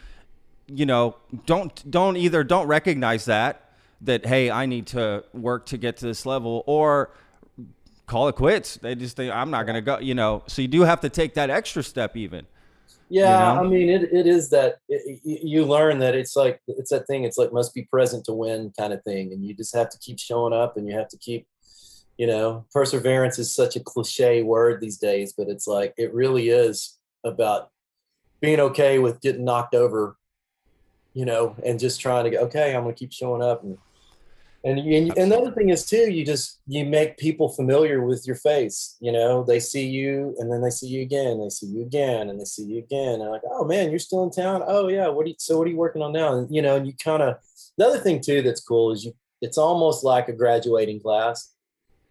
you 0.67 0.86
know, 0.86 1.15
don't 1.45 1.89
don't 1.89 2.17
either 2.17 2.43
don't 2.43 2.67
recognize 2.67 3.26
that 3.26 3.71
that 4.02 4.26
hey, 4.26 4.52
I 4.52 4.65
need 4.65 4.88
to 4.88 5.23
work 5.34 5.67
to 5.67 5.78
get 5.78 5.97
to 5.97 6.06
this 6.06 6.26
level, 6.26 6.63
or 6.67 7.12
call 8.08 8.28
it 8.28 8.36
quits. 8.36 8.76
They 8.76 8.93
just 8.93 9.15
think 9.15 9.34
I'm 9.34 9.50
not 9.50 9.65
gonna 9.65 9.82
go. 9.82 10.00
You 10.00 10.15
know, 10.15 10.43
so 10.47 10.62
you 10.62 10.67
do 10.67 10.82
have 10.82 11.00
to 11.02 11.10
take 11.10 11.36
that 11.36 11.50
extra 11.50 11.82
step, 11.82 12.17
even. 12.17 12.45
Yeah, 13.10 13.54
know? 13.54 13.62
I 13.62 13.63
mean, 13.63 13.88
it, 13.88 14.12
it 14.12 14.28
is 14.28 14.50
that 14.50 14.80
it- 14.89 15.21
you 15.23 15.63
learn 15.63 16.00
that 16.00 16.13
it's 16.13 16.36
like 16.36 16.62
it's 16.67 16.89
that 16.89 17.08
thing. 17.08 17.23
It's 17.23 17.38
like 17.38 17.54
must 17.54 17.73
be 17.73 17.84
present 17.84 18.26
to 18.26 18.34
win 18.34 18.73
kind 18.78 18.91
of 18.91 19.02
thing, 19.04 19.32
and 19.32 19.45
you 19.45 19.54
just 19.54 19.73
have 19.73 19.89
to 19.91 19.97
keep 20.00 20.19
showing 20.19 20.52
up, 20.52 20.76
and 20.76 20.86
you 20.86 20.93
have 20.97 21.08
to 21.10 21.17
keep, 21.17 21.47
you 22.17 22.25
know, 22.25 22.65
perseverance 22.71 23.38
is 23.38 23.53
such 23.53 23.75
a 23.75 23.80
cliche 23.80 24.41
word 24.41 24.82
these 24.82 24.97
days, 24.97 25.34
but 25.38 25.47
it's 25.47 25.67
like 25.67 25.93
it 25.97 26.13
really 26.13 26.49
is 26.49 26.97
about 27.23 27.69
being 28.41 28.60
okay 28.60 28.99
with 28.99 29.21
getting 29.21 29.45
knocked 29.45 29.75
over, 29.75 30.17
you 31.13 31.25
know, 31.25 31.56
and 31.63 31.80
just 31.80 32.01
trying 32.01 32.25
to 32.25 32.32
go. 32.32 32.38
Okay, 32.39 32.75
I'm 32.75 32.84
gonna 32.84 32.93
keep 32.93 33.13
showing 33.13 33.43
up, 33.43 33.63
and 33.63 33.77
and 34.63 34.80
and, 34.80 35.17
and 35.17 35.32
the 35.32 35.38
other 35.38 35.51
thing 35.51 35.69
is 35.69 35.86
too, 35.86 36.10
you 36.12 36.25
just 36.25 36.60
you 36.65 36.86
make 36.86 37.17
people 37.17 37.49
familiar 37.49 38.03
with 38.03 38.25
your 38.25 38.36
face. 38.36 38.97
You 38.99 39.12
know, 39.12 39.43
they 39.43 39.60
see 39.60 39.88
you, 39.88 40.36
and 40.39 40.51
then 40.51 40.62
they 40.62 40.71
see 40.71 40.88
you 40.88 41.03
again. 41.03 41.39
They 41.39 41.49
see 41.49 41.67
you 41.67 41.84
again, 41.84 42.30
and 42.30 42.39
they 42.39 42.45
see 42.45 42.63
you 42.63 42.80
again. 42.80 43.21
And 43.21 43.30
like, 43.30 43.41
oh 43.51 43.63
man, 43.63 43.91
you're 43.91 43.99
still 43.99 44.23
in 44.23 44.32
town. 44.32 44.63
Oh 44.65 44.88
yeah, 44.88 45.08
what 45.08 45.25
do 45.25 45.32
you, 45.32 45.36
so 45.38 45.58
what 45.58 45.67
are 45.67 45.71
you 45.71 45.77
working 45.77 46.01
on 46.01 46.13
now? 46.13 46.36
And 46.36 46.53
you 46.53 46.63
know, 46.63 46.77
and 46.77 46.88
you 46.88 46.93
kind 46.93 47.21
of 47.21 47.38
the 47.77 47.86
other 47.86 47.99
thing 47.99 48.21
too 48.21 48.41
that's 48.41 48.62
cool 48.62 48.91
is 48.91 49.06
you. 49.06 49.13
It's 49.39 49.60
almost 49.60 50.03
like 50.03 50.30
a 50.30 50.34
graduating 50.34 50.99
class. 50.99 51.53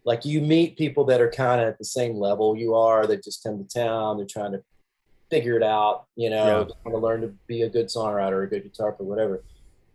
Like 0.06 0.24
you 0.24 0.40
meet 0.40 0.78
people 0.78 1.04
that 1.06 1.20
are 1.20 1.30
kind 1.30 1.60
of 1.60 1.68
at 1.68 1.78
the 1.78 1.84
same 1.84 2.16
level 2.16 2.56
you 2.56 2.74
are. 2.74 3.06
They 3.06 3.18
just 3.18 3.42
come 3.42 3.58
to 3.62 3.68
town. 3.68 4.16
They're 4.16 4.26
trying 4.26 4.52
to 4.52 4.62
figure 5.28 5.56
it 5.56 5.62
out. 5.62 6.06
You 6.16 6.30
know, 6.30 6.60
Yeah. 6.60 6.74
trying 6.82 6.94
to 6.94 6.98
learn 6.98 7.20
to 7.20 7.34
be 7.46 7.62
a 7.62 7.68
good 7.68 7.86
songwriter 7.86 8.32
or 8.32 8.42
a 8.44 8.48
good 8.48 8.62
guitar 8.62 8.92
player, 8.92 9.08
whatever 9.08 9.42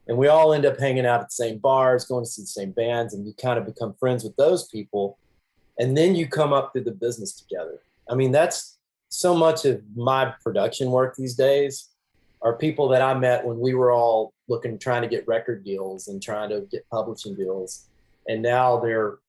and 0.07 0.17
we 0.17 0.27
all 0.27 0.53
end 0.53 0.65
up 0.65 0.77
hanging 0.79 1.05
out 1.05 1.21
at 1.21 1.27
the 1.27 1.33
same 1.35 1.57
bars, 1.57 2.05
going 2.05 2.25
to 2.25 2.29
see 2.29 2.41
the 2.41 2.47
same 2.47 2.71
bands, 2.71 3.13
and 3.13 3.25
you 3.25 3.33
kind 3.33 3.57
of 3.57 3.65
become 3.65 3.93
friends 3.99 4.23
with 4.23 4.35
those 4.35 4.67
people. 4.67 5.17
And 5.79 5.95
then 5.97 6.15
you 6.15 6.27
come 6.27 6.53
up 6.53 6.73
through 6.73 6.83
the 6.83 6.91
business 6.91 7.33
together. 7.33 7.79
I 8.09 8.15
mean, 8.15 8.31
that's 8.31 8.77
so 9.09 9.35
much 9.35 9.63
of 9.65 9.81
my 9.95 10.33
production 10.43 10.91
work 10.91 11.15
these 11.15 11.35
days 11.35 11.89
are 12.41 12.57
people 12.57 12.87
that 12.89 13.01
I 13.01 13.13
met 13.13 13.45
when 13.45 13.59
we 13.59 13.73
were 13.73 13.91
all 13.91 14.33
looking, 14.49 14.77
trying 14.77 15.03
to 15.03 15.07
get 15.07 15.27
record 15.27 15.63
deals 15.63 16.07
and 16.07 16.21
trying 16.21 16.49
to 16.49 16.61
get 16.71 16.85
publishing 16.89 17.35
deals. 17.35 17.85
And 18.27 18.41
now 18.41 18.79
they're 18.79 19.19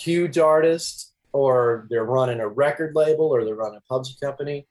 huge 0.00 0.38
artist 0.38 1.12
or 1.32 1.86
they're 1.90 2.04
running 2.04 2.40
a 2.40 2.48
record 2.48 2.94
label 2.94 3.26
or 3.26 3.44
they're 3.44 3.54
running 3.54 3.78
a 3.78 3.92
publishing 3.92 4.16
company. 4.22 4.66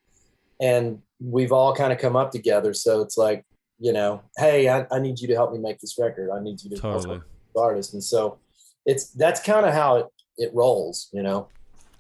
And 0.60 1.02
we've 1.20 1.52
all 1.52 1.76
kind 1.76 1.94
of 1.94 2.00
come 2.00 2.16
up 2.16 2.32
together. 2.32 2.74
So 2.74 3.02
it's 3.02 3.18
like, 3.18 3.46
you 3.80 3.94
know, 3.94 4.24
hey, 4.38 4.70
I, 4.70 4.86
I 4.92 5.00
need 5.00 5.20
you 5.20 5.28
to 5.28 5.36
help 5.36 5.52
me 5.52 5.60
make 5.60 5.80
this 5.80 5.98
record. 6.00 6.32
I 6.32 6.42
need 6.42 6.63
you 6.63 6.76
to 6.76 6.82
help 6.82 7.04
Totally. 7.04 7.22
artist. 7.56 7.94
And 7.94 8.04
so 8.04 8.40
it's 8.86 9.12
that's 9.12 9.42
kind 9.42 9.66
of 9.66 9.74
how 9.74 9.98
it, 9.98 10.06
it 10.38 10.52
rolls, 10.54 11.10
you 11.13 11.22
know. 11.22 11.48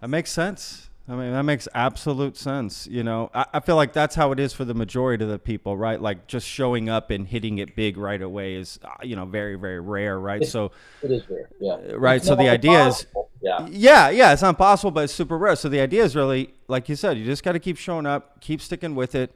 That 0.01 0.07
makes 0.07 0.31
sense. 0.31 0.86
I 1.09 1.15
mean, 1.15 1.31
that 1.31 1.43
makes 1.43 1.69
absolute 1.73 2.35
sense. 2.35 2.85
You 2.91 3.01
know, 3.01 3.31
I, 3.33 3.45
I 3.53 3.59
feel 3.61 3.77
like 3.77 3.93
that's 3.93 4.13
how 4.13 4.33
it 4.33 4.39
is 4.41 4.51
for 4.51 4.65
the 4.65 4.73
majority 4.73 5.23
of 5.23 5.29
the 5.29 5.39
people, 5.39 5.77
right? 5.77 6.01
Like 6.01 6.27
just 6.27 6.45
showing 6.45 6.89
up 6.89 7.11
and 7.11 7.25
hitting 7.25 7.59
it 7.59 7.75
big 7.77 7.97
right 7.97 8.21
away 8.21 8.55
is, 8.55 8.77
uh, 8.83 8.89
you 9.03 9.15
know, 9.15 9.23
very, 9.25 9.55
very 9.55 9.79
rare, 9.79 10.19
right? 10.19 10.37
It's- 10.41 10.51
So, 10.51 10.71
It 11.01 11.11
is 11.11 11.23
rare. 11.29 11.47
Yeah. 11.61 11.77
right. 11.95 12.17
It's 12.17 12.27
So 12.27 12.35
the 12.35 12.49
idea 12.49 12.87
is, 12.87 13.05
yeah. 13.41 13.65
yeah, 13.69 14.09
yeah, 14.09 14.33
it's 14.33 14.41
not 14.41 14.57
possible, 14.57 14.91
but 14.91 15.05
it's 15.05 15.13
super 15.13 15.37
rare. 15.37 15.55
So 15.55 15.69
the 15.69 15.79
idea 15.79 16.03
is 16.03 16.13
really, 16.15 16.53
like 16.67 16.89
you 16.89 16.95
said, 16.97 17.17
you 17.17 17.23
just 17.23 17.43
got 17.43 17.53
to 17.53 17.59
keep 17.59 17.77
showing 17.77 18.05
up, 18.05 18.41
keep 18.41 18.59
sticking 18.61 18.93
with 18.93 19.15
it. 19.15 19.33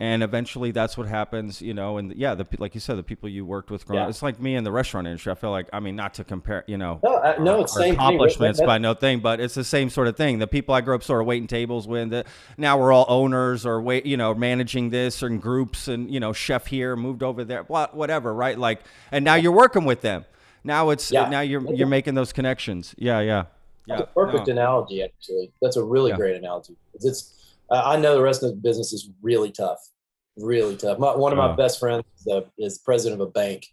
And 0.00 0.22
eventually 0.22 0.70
that's 0.70 0.96
what 0.96 1.08
happens, 1.08 1.60
you 1.60 1.74
know, 1.74 1.98
and 1.98 2.14
yeah, 2.14 2.36
the, 2.36 2.46
like 2.58 2.72
you 2.72 2.80
said, 2.80 2.96
the 2.96 3.02
people 3.02 3.28
you 3.28 3.44
worked 3.44 3.68
with 3.68 3.84
growing 3.84 4.00
up, 4.02 4.06
Yeah. 4.06 4.10
it's 4.10 4.22
like 4.22 4.40
me 4.40 4.54
in 4.54 4.62
the 4.62 4.70
restaurant 4.70 5.08
industry. 5.08 5.32
I 5.32 5.34
feel 5.34 5.50
like, 5.50 5.68
I 5.72 5.80
mean, 5.80 5.96
not 5.96 6.14
to 6.14 6.24
compare, 6.24 6.62
you 6.68 6.78
know, 6.78 7.00
No, 7.02 7.18
I, 7.18 7.36
no, 7.38 7.62
it's 7.62 7.74
same 7.74 7.94
accomplishments 7.94 8.60
thing. 8.60 8.66
By 8.66 8.78
no 8.78 8.94
thing, 8.94 9.18
but 9.18 9.40
it's 9.40 9.54
the 9.54 9.64
same 9.64 9.90
sort 9.90 10.06
of 10.06 10.16
thing. 10.16 10.38
The 10.38 10.46
people 10.46 10.72
I 10.72 10.82
grew 10.82 10.94
up 10.94 11.02
sort 11.02 11.20
of 11.20 11.26
waiting 11.26 11.48
tables 11.48 11.88
with, 11.88 12.10
that 12.10 12.28
now 12.56 12.78
we're 12.78 12.92
all 12.92 13.06
owners 13.08 13.66
or 13.66 13.80
wait, 13.82 14.06
you 14.06 14.16
know, 14.16 14.34
managing 14.36 14.90
this 14.90 15.20
or 15.20 15.26
in 15.26 15.40
groups 15.40 15.88
and 15.88 16.08
you 16.14 16.20
know, 16.20 16.32
chef 16.32 16.66
here 16.68 16.94
moved 16.94 17.24
over 17.24 17.42
there, 17.42 17.64
what, 17.64 17.96
whatever, 17.96 18.32
right? 18.32 18.56
Like, 18.56 18.82
and 19.10 19.24
now 19.24 19.34
you're 19.34 19.50
working 19.50 19.84
with 19.84 20.02
them. 20.02 20.24
Now 20.62 20.90
it's 20.90 21.10
Yeah. 21.10 21.28
now 21.28 21.40
you're 21.40 21.74
you're 21.74 21.88
making 21.88 22.14
those 22.14 22.32
connections. 22.32 22.94
Yeah, 22.98 23.18
yeah, 23.18 23.44
That's 23.88 23.98
yeah. 24.00 24.04
a 24.04 24.06
perfect 24.06 24.46
no. 24.46 24.52
analogy, 24.52 25.02
actually. 25.02 25.50
That's 25.60 25.76
a 25.76 25.82
really 25.82 26.10
Yeah. 26.10 26.16
great 26.18 26.36
analogy. 26.36 26.76
It's, 26.94 27.34
uh, 27.70 27.82
I 27.84 27.96
know 27.98 28.14
the 28.14 28.22
rest 28.22 28.42
of 28.42 28.50
the 28.50 28.56
business 28.56 28.92
is 28.92 29.10
really 29.22 29.50
tough, 29.52 29.78
really 30.36 30.76
tough. 30.76 30.98
My, 30.98 31.14
one 31.16 31.32
of 31.32 31.38
my 31.38 31.48
Wow. 31.48 31.56
best 31.56 31.78
friends 31.80 32.04
is, 32.20 32.26
a, 32.26 32.44
is 32.58 32.78
president 32.78 33.20
of 33.20 33.28
a 33.28 33.30
bank, 33.30 33.66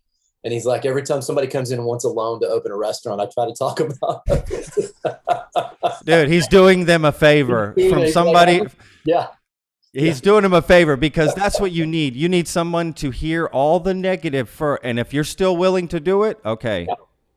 and 0.43 0.53
he's 0.53 0.65
like, 0.65 0.86
every 0.86 1.03
time 1.03 1.21
somebody 1.21 1.47
comes 1.47 1.71
in 1.71 1.79
and 1.79 1.88
wants 1.88 2.03
a 2.05 2.10
loan 2.10 2.39
to 2.41 2.47
open 2.47 2.71
a 2.71 2.77
restaurant, 2.77 3.19
I 3.21 3.25
try 3.34 3.45
to 3.45 3.53
talk 3.53 3.79
about. 5.03 6.05
Dude, 6.05 6.29
he's 6.29 6.47
doing 6.47 6.86
them 6.86 7.05
a 7.05 7.12
favor 7.12 7.73
from 7.89 7.99
like, 7.99 8.13
somebody. 8.13 8.62
yeah, 9.05 9.27
He's 9.93 10.19
doing 10.19 10.43
him 10.43 10.51
a 10.53 10.62
favor 10.62 10.97
because 10.97 11.34
that's 11.36 11.58
what 11.60 11.71
you 11.71 11.86
need. 11.86 12.15
You 12.17 12.27
need 12.27 12.47
someone 12.49 12.91
to 12.95 13.12
hear 13.12 13.45
all 13.47 13.79
the 13.79 13.93
negative 13.93 14.49
for, 14.49 14.79
and 14.84 14.99
if 14.99 15.13
you're 15.13 15.23
still 15.23 15.55
willing 15.55 15.88
to 15.88 15.99
do 16.01 16.23
it, 16.23 16.38
okay, 16.45 16.86
Yeah. 16.88 16.95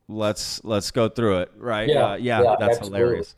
let's 0.08 0.62
let's 0.64 0.90
go 0.90 1.08
through 1.08 1.38
it. 1.38 1.52
Right? 1.56 1.88
Yeah, 1.88 2.04
Uh, 2.12 2.14
yeah, 2.16 2.42
yeah, 2.42 2.56
that's 2.58 2.78
absolutely. 2.78 2.98
hilarious. 2.98 3.36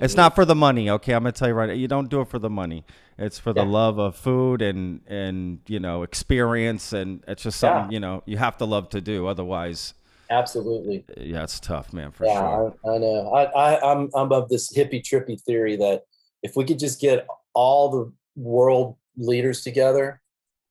It's, 0.00 0.16
not 0.16 0.34
for 0.34 0.44
the 0.44 0.54
money, 0.54 0.90
okay? 0.90 1.14
I'm 1.14 1.22
gonna 1.22 1.32
tell 1.32 1.48
you 1.48 1.54
right. 1.54 1.76
You 1.76 1.88
don't 1.88 2.08
do 2.08 2.20
it 2.20 2.28
for 2.28 2.38
the 2.38 2.50
money. 2.50 2.84
It's 3.18 3.38
for 3.38 3.52
the 3.52 3.62
Yeah. 3.62 3.70
love 3.70 3.98
of 3.98 4.16
food 4.16 4.62
and 4.62 5.00
and 5.06 5.60
you 5.66 5.78
know 5.78 6.02
experience, 6.02 6.92
and 6.92 7.22
it's 7.28 7.42
just 7.42 7.60
Yeah. 7.62 7.74
something 7.74 7.92
you 7.92 8.00
know 8.00 8.22
you 8.26 8.36
have 8.38 8.56
to 8.58 8.64
love 8.64 8.88
to 8.90 9.00
do. 9.00 9.26
Otherwise, 9.26 9.94
absolutely. 10.30 11.04
yeah, 11.16 11.44
it's 11.44 11.60
tough, 11.60 11.92
man, 11.92 12.10
for 12.12 12.26
Yeah, 12.26 12.38
sure. 12.38 12.76
I, 12.84 12.90
I 12.90 12.98
know. 12.98 13.30
I, 13.32 13.44
I, 13.44 13.92
I'm 13.92 14.10
I'm 14.14 14.32
of 14.32 14.48
this 14.48 14.72
hippie 14.72 15.02
trippy 15.02 15.40
theory 15.40 15.76
that 15.76 16.02
if 16.42 16.56
we 16.56 16.64
could 16.64 16.78
just 16.78 17.00
get 17.00 17.26
all 17.54 17.90
the 17.90 18.12
world 18.36 18.96
leaders 19.16 19.62
together 19.62 20.20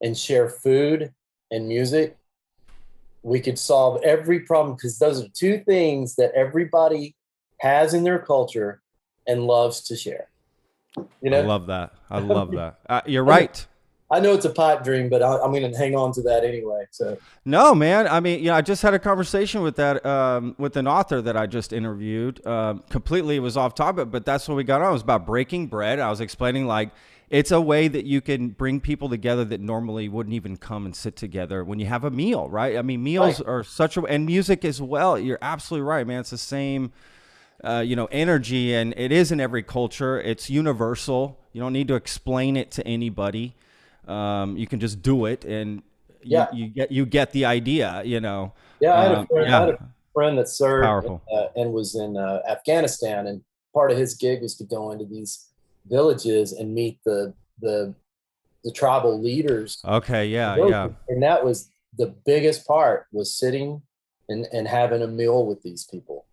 and 0.01 0.17
share 0.17 0.49
food 0.49 1.13
and 1.51 1.67
music, 1.67 2.17
we 3.21 3.39
could 3.39 3.59
solve 3.59 4.01
every 4.03 4.39
problem 4.41 4.75
because 4.75 4.97
those 4.97 5.21
are 5.21 5.27
two 5.33 5.61
things 5.65 6.15
that 6.15 6.31
everybody 6.33 7.15
has 7.59 7.93
in 7.93 8.03
their 8.03 8.19
culture 8.19 8.81
and 9.29 9.45
loves 9.45 9.81
to 9.81 9.95
share. 9.95 10.27
You 11.21 11.29
know, 11.29 11.39
I 11.39 11.41
love 11.45 11.67
that. 11.67 11.93
I 12.09 12.19
love 12.37 12.51
that. 12.51 12.79
Uh, 12.89 13.01
you're 13.05 13.23
right. 13.23 13.65
I 14.11 14.19
know 14.19 14.33
it's 14.33 14.45
a 14.45 14.49
pipe 14.49 14.83
dream, 14.83 15.07
but 15.07 15.21
I, 15.21 15.39
I'm 15.39 15.51
going 15.51 15.71
to 15.71 15.77
hang 15.77 15.95
on 15.95 16.11
to 16.13 16.23
that 16.23 16.43
anyway. 16.43 16.85
So 16.89 17.15
No, 17.45 17.75
man. 17.75 18.07
I 18.07 18.19
mean, 18.19 18.39
you 18.39 18.45
know, 18.45 18.55
I 18.55 18.61
just 18.61 18.81
had 18.81 18.95
a 18.95 18.99
conversation 18.99 19.61
with 19.61 19.75
that 19.75 20.03
um, 20.03 20.55
with 20.57 20.75
an 20.77 20.87
author 20.87 21.21
that 21.21 21.37
I 21.37 21.45
just 21.45 21.71
interviewed. 21.71 22.45
Um, 22.45 22.83
completely, 22.89 23.39
was 23.39 23.55
off 23.55 23.75
topic, 23.75 24.09
but 24.09 24.25
that's 24.25 24.49
what 24.49 24.55
we 24.55 24.63
got 24.63 24.81
on. 24.81 24.89
It 24.89 24.93
was 24.93 25.03
about 25.03 25.27
breaking 25.27 25.67
bread. 25.67 25.99
I 25.99 26.09
was 26.09 26.21
explaining 26.21 26.65
like 26.65 26.89
it's 27.29 27.51
a 27.51 27.61
way 27.61 27.87
that 27.87 28.05
you 28.05 28.19
can 28.21 28.49
bring 28.49 28.81
people 28.81 29.09
together 29.09 29.45
that 29.45 29.61
normally 29.61 30.09
wouldn't 30.09 30.33
even 30.33 30.57
come 30.57 30.87
and 30.87 30.95
sit 30.95 31.15
together 31.15 31.63
when 31.63 31.77
you 31.77 31.85
have 31.85 32.03
a 32.03 32.09
meal, 32.09 32.49
right? 32.49 32.77
I 32.77 32.81
mean, 32.81 33.03
meals 33.03 33.39
Right. 33.41 33.47
are 33.47 33.63
such 33.63 33.95
a 33.95 34.01
and 34.05 34.25
music 34.25 34.65
as 34.65 34.81
well. 34.81 35.19
You're 35.19 35.37
absolutely 35.39 35.87
right, 35.87 36.07
man. 36.07 36.21
It's 36.21 36.31
the 36.31 36.39
same. 36.39 36.91
Uh, 37.63 37.83
you 37.85 37.95
know, 37.95 38.05
energy, 38.11 38.73
and 38.73 38.93
it 38.95 39.11
is 39.11 39.31
in 39.31 39.39
every 39.41 39.61
culture. 39.63 40.19
It's 40.21 40.49
universal. 40.49 41.37
You 41.51 41.59
don't 41.61 41.73
need 41.73 41.87
to 41.89 41.95
explain 41.95 42.55
it 42.55 42.71
to 42.71 42.87
anybody. 42.87 43.55
Um, 44.07 44.55
you 44.55 44.65
can 44.65 44.79
just 44.79 45.01
do 45.01 45.25
it, 45.25 45.43
and 45.43 45.81
you, 46.21 46.37
Yeah. 46.37 46.47
you 46.53 46.67
get 46.67 46.91
you 46.91 47.05
get 47.05 47.31
the 47.31 47.45
idea. 47.45 48.01
You 48.05 48.21
know. 48.21 48.53
yeah, 48.79 48.97
I 48.97 49.03
had 49.03 49.11
a 49.11 49.19
Um, 49.19 49.27
friend, 49.27 49.53
I 49.55 49.59
had 49.59 49.69
a 49.69 49.89
friend 50.13 50.37
that 50.37 50.47
served 50.47 50.85
Powerful. 50.85 51.21
uh, 51.33 51.47
and 51.57 51.73
was 51.73 51.95
in 51.95 52.15
uh, 52.15 52.41
Afghanistan, 52.47 53.27
and 53.27 53.41
part 53.73 53.91
of 53.91 53.97
his 53.97 54.15
gig 54.15 54.41
was 54.41 54.55
to 54.57 54.63
go 54.63 54.91
into 54.91 55.05
these 55.05 55.49
villages 55.85 56.53
and 56.53 56.73
meet 56.73 56.99
the 57.03 57.33
the 57.61 57.93
the 58.63 58.71
tribal 58.71 59.21
leaders. 59.21 59.81
Okay. 59.85 60.27
Yeah. 60.27 60.55
Yeah. 60.67 60.89
and 61.09 61.21
that 61.23 61.43
was 61.43 61.69
the 61.97 62.07
biggest 62.25 62.65
part 62.67 63.07
was 63.11 63.33
sitting 63.37 63.81
and 64.29 64.47
and 64.53 64.65
having 64.67 65.01
a 65.01 65.07
meal 65.07 65.45
with 65.45 65.61
these 65.61 65.85
people. 65.85 66.25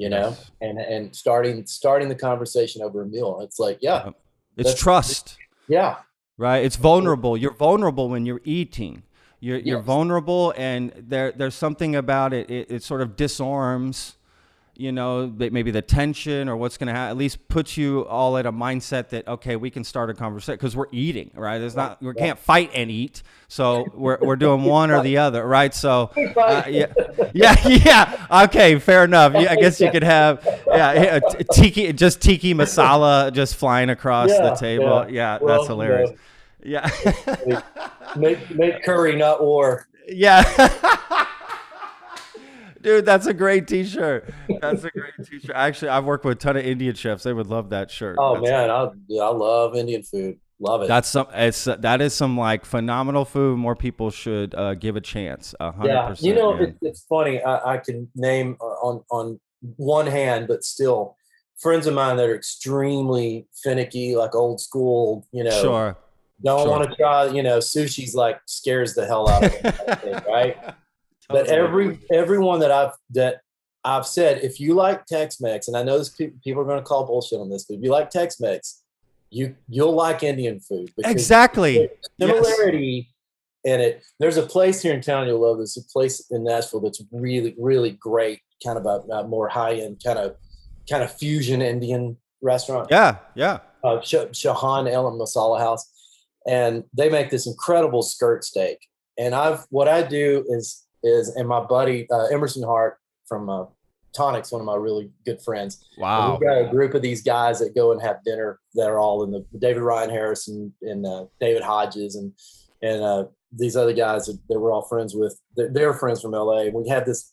You 0.00 0.08
know, 0.08 0.28
Yes. 0.30 0.50
and 0.62 0.78
and 0.78 1.14
starting 1.14 1.66
starting 1.66 2.08
the 2.08 2.14
conversation 2.14 2.80
over 2.82 3.02
a 3.02 3.06
meal. 3.06 3.40
It's 3.42 3.58
like, 3.58 3.78
yeah, 3.82 4.10
It's 4.56 4.74
trust. 4.74 5.36
yeah, 5.68 5.96
right? 6.38 6.64
It's 6.64 6.76
vulnerable. 6.76 7.36
You're 7.36 7.52
vulnerable 7.68 8.08
when 8.08 8.24
you're 8.24 8.40
eating. 8.44 9.02
You're 9.40 9.58
you're 9.58 9.82
vulnerable, 9.82 10.54
and 10.56 10.92
there 10.96 11.32
there's 11.32 11.54
something 11.54 11.94
about 11.94 12.32
it. 12.32 12.50
It, 12.50 12.70
it 12.70 12.82
sort 12.82 13.02
of 13.02 13.14
disarms, 13.14 14.16
you 14.80 14.92
know, 14.92 15.30
maybe 15.36 15.70
the 15.70 15.82
tension 15.82 16.48
or 16.48 16.56
what's 16.56 16.78
going 16.78 16.86
to 16.86 16.92
happen. 16.94 17.10
At 17.10 17.16
least 17.18 17.46
puts 17.48 17.76
you 17.76 18.06
all 18.06 18.38
at 18.38 18.46
a 18.46 18.52
mindset 18.52 19.10
that 19.10 19.28
okay, 19.28 19.56
we 19.56 19.68
can 19.70 19.84
start 19.84 20.08
a 20.08 20.14
conversation 20.14 20.54
because 20.54 20.74
we're 20.74 20.86
eating, 20.90 21.30
right? 21.34 21.58
There's 21.58 21.76
not 21.76 22.02
we 22.02 22.14
can't 22.14 22.38
fight 22.38 22.70
and 22.74 22.90
eat, 22.90 23.22
so 23.48 23.84
we're 23.94 24.16
we're 24.22 24.36
doing 24.36 24.62
one 24.80 24.90
or 24.90 25.02
the 25.02 25.18
other, 25.18 25.46
right? 25.46 25.74
So. 25.74 26.10
Uh, 26.40 26.64
yeah, 26.68 26.86
yeah, 27.34 27.56
yeah. 27.68 28.44
Okay, 28.44 28.78
fair 28.78 29.04
enough. 29.04 29.34
Yeah, 29.34 29.52
I 29.52 29.56
guess 29.56 29.80
you 29.80 29.90
could 29.90 30.02
have, 30.02 30.42
yeah, 30.68 30.92
yeah, 30.92 31.18
tikka, 31.52 31.92
just 31.92 32.20
tikka 32.22 32.48
masala 32.48 33.32
just 33.32 33.56
flying 33.56 33.90
across 33.90 34.30
the 34.30 34.56
table. 34.58 35.04
yeah. 35.08 35.20
Yeah, 35.20 35.38
Well, 35.40 35.58
that's 35.58 35.68
hilarious. 35.68 36.10
Yeah. 36.62 36.88
make 38.16 38.50
make 38.54 38.82
curry, 38.84 39.16
not 39.16 39.42
war. 39.42 39.86
yeah. 40.08 41.26
Dude, 42.82 43.04
that's 43.04 43.26
a 43.26 43.34
great 43.34 43.68
T-shirt. 43.68 44.32
That's 44.60 44.84
a 44.84 44.90
great 44.90 45.12
T-shirt. 45.22 45.54
Actually, 45.54 45.90
I've 45.90 46.04
worked 46.04 46.24
with 46.24 46.38
a 46.38 46.40
ton 46.40 46.56
of 46.56 46.64
Indian 46.64 46.94
chefs. 46.94 47.22
They 47.22 47.32
would 47.32 47.48
love 47.48 47.70
that 47.70 47.90
shirt. 47.90 48.16
Oh 48.18 48.34
that's, 48.34 48.50
man, 48.50 48.70
I 48.70 48.88
I 49.20 49.28
love 49.28 49.76
Indian 49.76 50.02
food. 50.02 50.38
Love 50.62 50.82
it. 50.82 50.88
that's 50.88 51.08
some. 51.08 51.26
It's 51.32 51.64
that 51.64 52.02
is 52.02 52.12
some 52.12 52.36
like 52.36 52.66
phenomenal 52.66 53.24
food. 53.24 53.58
More 53.58 53.74
people 53.74 54.10
should 54.10 54.54
uh, 54.54 54.74
give 54.74 54.94
a 54.94 55.00
chance. 55.00 55.54
A 55.58 55.72
hundred 55.72 55.88
yeah, 55.88 56.14
you 56.18 56.34
know, 56.34 56.54
it, 56.54 56.76
it's 56.82 57.04
funny. 57.04 57.42
I, 57.42 57.74
I 57.74 57.78
can 57.78 58.10
name 58.14 58.58
uh, 58.60 58.64
on 58.64 59.02
on 59.10 59.40
one 59.76 60.06
hand, 60.06 60.48
but 60.48 60.62
still, 60.62 61.16
friends 61.58 61.86
of 61.86 61.94
mine 61.94 62.18
that 62.18 62.28
are 62.28 62.34
extremely 62.34 63.46
finicky, 63.62 64.16
like 64.16 64.34
old 64.34 64.60
school. 64.60 65.26
You 65.32 65.44
know, 65.44 65.62
sure. 65.62 65.96
don't 66.44 66.64
sure. 66.64 66.70
want 66.70 66.90
to 66.90 66.96
try. 66.96 67.26
You 67.28 67.42
know, 67.42 67.56
sushi's 67.56 68.14
like 68.14 68.38
scares 68.44 68.94
the 68.94 69.06
hell 69.06 69.30
out 69.30 69.44
of 69.44 69.62
them, 69.62 69.72
thing, 69.96 70.20
right? 70.28 70.74
But 71.30 71.46
Totally. 71.46 71.58
every 71.58 71.98
everyone 72.12 72.60
that 72.60 72.70
I've 72.70 72.92
that 73.10 73.40
I've 73.84 74.06
said, 74.06 74.42
if 74.44 74.60
you 74.60 74.74
like 74.74 75.06
Tex-Mex, 75.06 75.68
and 75.68 75.76
I 75.76 75.82
know 75.82 75.96
this 75.98 76.10
pe- 76.10 76.32
people 76.44 76.60
are 76.62 76.66
going 76.66 76.78
to 76.78 76.84
call 76.84 77.06
bullshit 77.06 77.40
on 77.40 77.48
this, 77.48 77.64
but 77.64 77.76
if 77.76 77.82
you 77.82 77.90
like 77.90 78.10
Tex-Mex, 78.10 78.82
you 79.30 79.54
you'll 79.68 79.92
like 79.94 80.22
Indian 80.22 80.60
food 80.60 80.90
exactly. 81.04 81.88
there's 82.18 82.32
Yes. 82.32 82.46
similarity 82.46 83.08
in 83.64 83.80
it. 83.80 84.02
There's 84.18 84.36
a 84.36 84.42
place 84.46 84.82
here 84.82 84.92
in 84.92 85.00
town 85.00 85.26
you'll 85.28 85.40
love. 85.40 85.58
There's 85.58 85.76
a 85.76 85.84
place 85.92 86.26
in 86.30 86.44
Nashville 86.44 86.80
that's 86.80 87.02
really 87.12 87.54
really 87.58 87.92
great, 87.92 88.40
kind 88.64 88.76
of 88.78 88.86
a, 88.86 89.00
a 89.12 89.26
more 89.28 89.48
high 89.48 89.74
end 89.74 90.00
kind 90.04 90.18
of 90.18 90.36
kind 90.88 91.02
of 91.02 91.12
fusion 91.12 91.62
Indian 91.62 92.16
restaurant 92.42 92.88
Yeah. 92.90 93.18
Yeah. 93.34 93.60
uh, 93.84 94.00
Sh- 94.00 94.14
Chauhan 94.32 94.90
Ale 94.90 95.10
Masala 95.12 95.60
House, 95.60 95.88
and 96.46 96.84
they 96.92 97.08
make 97.08 97.30
this 97.30 97.46
incredible 97.46 98.02
skirt 98.02 98.44
steak. 98.44 98.78
And 99.18 99.34
I've 99.34 99.64
what 99.70 99.88
I 99.88 100.02
do 100.02 100.44
is 100.48 100.84
is 101.02 101.34
and 101.36 101.48
my 101.48 101.60
buddy 101.60 102.08
uh, 102.10 102.26
Emerson 102.26 102.62
Hart 102.62 102.98
from 103.26 103.48
uh, 103.48 103.64
Tonics, 104.12 104.50
one 104.50 104.60
of 104.60 104.66
my 104.66 104.74
really 104.74 105.10
good 105.24 105.40
friends. 105.40 105.86
and 105.94 106.02
Wow. 106.02 106.32
We've 106.32 106.48
got 106.48 106.62
a 106.62 106.68
group 106.68 106.94
of 106.94 107.02
these 107.02 107.22
guys 107.22 107.60
that 107.60 107.74
go 107.74 107.92
and 107.92 108.02
have 108.02 108.24
dinner 108.24 108.58
that 108.74 108.88
are 108.88 108.98
all 108.98 109.22
in 109.22 109.30
the 109.30 109.44
David 109.58 109.82
Ryan 109.82 110.10
Harris 110.10 110.48
and 110.48 111.06
uh, 111.06 111.26
David 111.40 111.62
Hodges 111.62 112.16
and 112.16 112.32
and 112.82 113.02
uh, 113.02 113.24
these 113.52 113.76
other 113.76 113.92
guys 113.92 114.26
that, 114.26 114.38
that 114.48 114.58
we're 114.58 114.72
all 114.72 114.82
friends 114.82 115.14
with. 115.14 115.38
They're, 115.54 115.68
they're 115.68 115.94
friends 115.94 116.22
from 116.22 116.32
LA. 116.32 116.64
We 116.72 116.88
have 116.88 117.04
this 117.04 117.32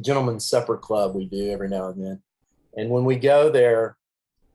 gentleman's 0.00 0.46
supper 0.46 0.76
club 0.76 1.14
we 1.14 1.26
do 1.26 1.50
every 1.50 1.68
now 1.68 1.88
and 1.88 2.04
then. 2.04 2.22
And 2.76 2.90
when 2.90 3.04
we 3.04 3.16
go 3.16 3.50
there, 3.50 3.96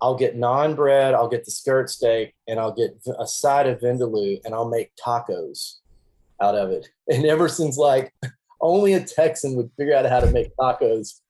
I'll 0.01 0.15
get 0.15 0.37
naan 0.37 0.75
bread, 0.75 1.13
I'll 1.13 1.29
get 1.29 1.45
the 1.45 1.51
skirt 1.51 1.89
steak, 1.89 2.33
and 2.47 2.59
I'll 2.59 2.73
get 2.73 2.97
a 3.17 3.27
side 3.27 3.67
of 3.67 3.79
vindaloo, 3.79 4.39
and 4.45 4.53
I'll 4.53 4.69
make 4.69 4.91
tacos 4.95 5.77
out 6.41 6.55
of 6.55 6.69
it. 6.71 6.87
And 7.11 7.25
Emerson's 7.25 7.77
like, 7.77 8.13
only 8.61 8.93
a 8.93 8.99
Texan 9.03 9.55
would 9.55 9.71
figure 9.77 9.95
out 9.95 10.05
how 10.05 10.19
to 10.19 10.29
make 10.31 10.55
tacos 10.57 11.21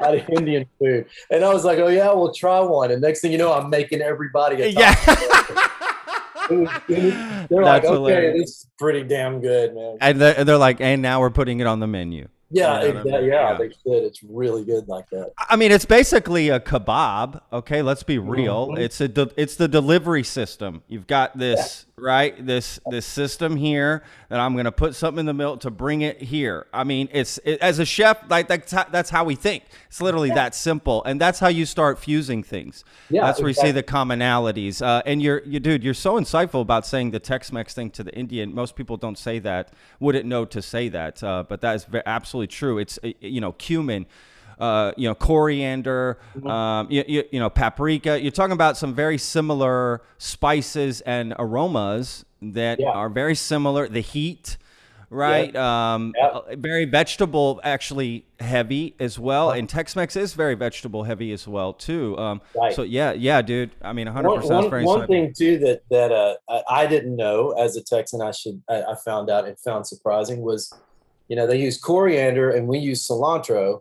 out 0.00 0.14
of 0.16 0.28
Indian 0.28 0.66
food. 0.78 1.06
And 1.30 1.44
I 1.44 1.52
was 1.52 1.64
like, 1.64 1.78
oh 1.78 1.88
yeah, 1.88 2.12
we'll 2.12 2.32
try 2.34 2.60
one. 2.60 2.90
And 2.90 3.00
next 3.00 3.20
thing 3.20 3.32
you 3.32 3.38
know, 3.38 3.52
I'm 3.52 3.70
making 3.70 4.02
everybody 4.02 4.60
a 4.62 4.72
taco. 4.72 4.80
Yeah. 4.80 5.54
It 6.50 6.56
was- 6.58 6.70
it 6.88 7.02
was- 7.04 7.48
They're 7.48 7.64
That's 7.64 7.64
like, 7.64 7.84
okay, 7.84 7.92
hilarious. 7.94 8.38
this 8.40 8.50
is 8.50 8.66
pretty 8.78 9.02
damn 9.04 9.40
good, 9.40 9.74
man. 9.74 9.96
And 10.00 10.20
they're, 10.20 10.44
they're 10.44 10.58
like, 10.58 10.80
and 10.80 11.00
now 11.00 11.20
we're 11.20 11.30
putting 11.30 11.60
it 11.60 11.66
on 11.66 11.80
the 11.80 11.86
menu. 11.86 12.28
Yeah, 12.50 12.82
You 12.84 12.92
know 12.92 13.00
I 13.00 13.02
mean? 13.02 13.14
yeah, 13.14 13.20
Yeah. 13.50 13.56
they 13.58 13.68
should. 13.70 14.04
It's 14.04 14.22
really 14.22 14.64
good 14.64 14.86
like 14.86 15.08
that. 15.10 15.32
I 15.48 15.56
mean, 15.56 15.72
it's 15.72 15.86
basically 15.86 16.50
a 16.50 16.60
kebab. 16.60 17.40
Okay, 17.52 17.80
let's 17.82 18.02
be 18.02 18.18
real. 18.18 18.68
Mhm. 18.68 18.78
It's 18.78 19.00
a 19.00 19.08
de- 19.08 19.30
it's 19.36 19.56
the 19.56 19.66
delivery 19.68 20.22
system. 20.22 20.82
You've 20.86 21.06
got 21.06 21.36
this 21.38 21.86
right, 21.96 22.44
this 22.44 22.80
this 22.90 23.06
system 23.06 23.56
here 23.56 24.02
that 24.28 24.40
I'm 24.40 24.56
gonna 24.56 24.72
put 24.72 24.94
something 24.94 25.20
in 25.20 25.26
the 25.26 25.34
middle 25.34 25.56
to 25.58 25.70
bring 25.70 26.00
it 26.02 26.20
here. 26.20 26.66
I 26.72 26.84
mean, 26.84 27.08
it's 27.12 27.38
it, 27.44 27.60
as 27.60 27.78
a 27.78 27.84
chef, 27.84 28.18
like 28.28 28.48
that's 28.48 28.72
how, 28.72 28.84
that's 28.90 29.10
how 29.10 29.24
we 29.24 29.34
think. 29.34 29.64
It's 29.88 30.00
literally 30.00 30.30
that 30.30 30.54
simple, 30.54 31.02
and 31.04 31.20
that's 31.20 31.38
how 31.38 31.48
you 31.48 31.66
start 31.66 31.98
fusing 31.98 32.42
things. 32.42 32.84
Yeah, 33.10 33.26
that's 33.26 33.40
where 33.40 33.48
you 33.48 33.54
see 33.54 33.70
the 33.70 33.82
commonalities. 33.82 34.84
Uh, 34.84 35.02
and 35.06 35.22
you're 35.22 35.42
you 35.44 35.60
dude, 35.60 35.84
you're 35.84 35.94
so 35.94 36.18
insightful 36.18 36.60
about 36.60 36.86
saying 36.86 37.12
the 37.12 37.20
Tex-Mex 37.20 37.74
thing 37.74 37.90
to 37.90 38.02
the 38.02 38.14
Indian. 38.14 38.54
Most 38.54 38.76
people 38.76 38.96
don't 38.96 39.18
say 39.18 39.38
that, 39.40 39.72
wouldn't 40.00 40.26
know 40.26 40.44
to 40.44 40.60
say 40.60 40.88
that, 40.88 41.22
uh, 41.22 41.44
but 41.48 41.60
that 41.60 41.76
is 41.76 41.86
absolutely 42.06 42.48
true. 42.48 42.78
It's 42.78 42.98
uh, 43.04 43.10
you 43.20 43.40
know 43.40 43.52
cumin 43.52 44.06
uh, 44.58 44.92
you 44.96 45.08
know, 45.08 45.14
coriander, 45.14 46.18
Mm-hmm. 46.36 46.46
um, 46.48 46.86
you, 46.90 47.04
you, 47.06 47.24
you 47.32 47.38
know, 47.40 47.50
paprika. 47.50 48.20
You're 48.20 48.30
talking 48.32 48.52
about 48.52 48.76
some 48.76 48.94
very 48.94 49.18
similar 49.18 50.02
spices 50.18 51.00
and 51.02 51.34
aromas 51.38 52.24
that 52.42 52.80
Yeah. 52.80 52.90
are 52.90 53.08
very 53.08 53.34
similar. 53.34 53.88
The 53.88 54.00
heat, 54.00 54.56
right? 55.10 55.54
Um, 55.54 56.12
uh, 56.20 56.40
Very 56.56 56.84
vegetable, 56.86 57.60
actually 57.62 58.26
heavy 58.40 58.94
as 58.98 59.18
well. 59.18 59.50
And 59.50 59.68
Tex-Mex 59.68 60.16
is 60.16 60.34
very 60.34 60.54
vegetable 60.54 61.04
heavy 61.04 61.32
as 61.32 61.46
well 61.46 61.72
too. 61.72 62.18
Um, 62.18 62.40
Right. 62.54 62.74
So 62.74 62.82
yeah, 62.82 63.12
yeah, 63.12 63.40
dude. 63.42 63.70
I 63.82 63.92
mean, 63.92 64.06
100. 64.06 64.28
One, 64.28 64.36
percent 64.40 64.60
one, 64.60 64.70
very 64.70 64.84
one 64.84 65.06
thing 65.06 65.32
too 65.36 65.58
that 65.58 65.82
that 65.90 66.10
uh, 66.12 66.34
I, 66.48 66.62
I 66.82 66.86
didn't 66.86 67.16
know 67.16 67.52
as 67.52 67.76
a 67.76 67.82
Texan, 67.82 68.20
I 68.22 68.32
should 68.32 68.60
I, 68.68 68.82
I 68.82 68.94
found 69.04 69.30
out 69.30 69.46
and 69.46 69.58
found 69.60 69.86
surprising 69.86 70.40
was, 70.42 70.72
you 71.28 71.36
know, 71.36 71.46
they 71.46 71.58
use 71.60 71.78
coriander 71.78 72.50
and 72.50 72.66
we 72.66 72.78
use 72.78 73.06
cilantro 73.06 73.80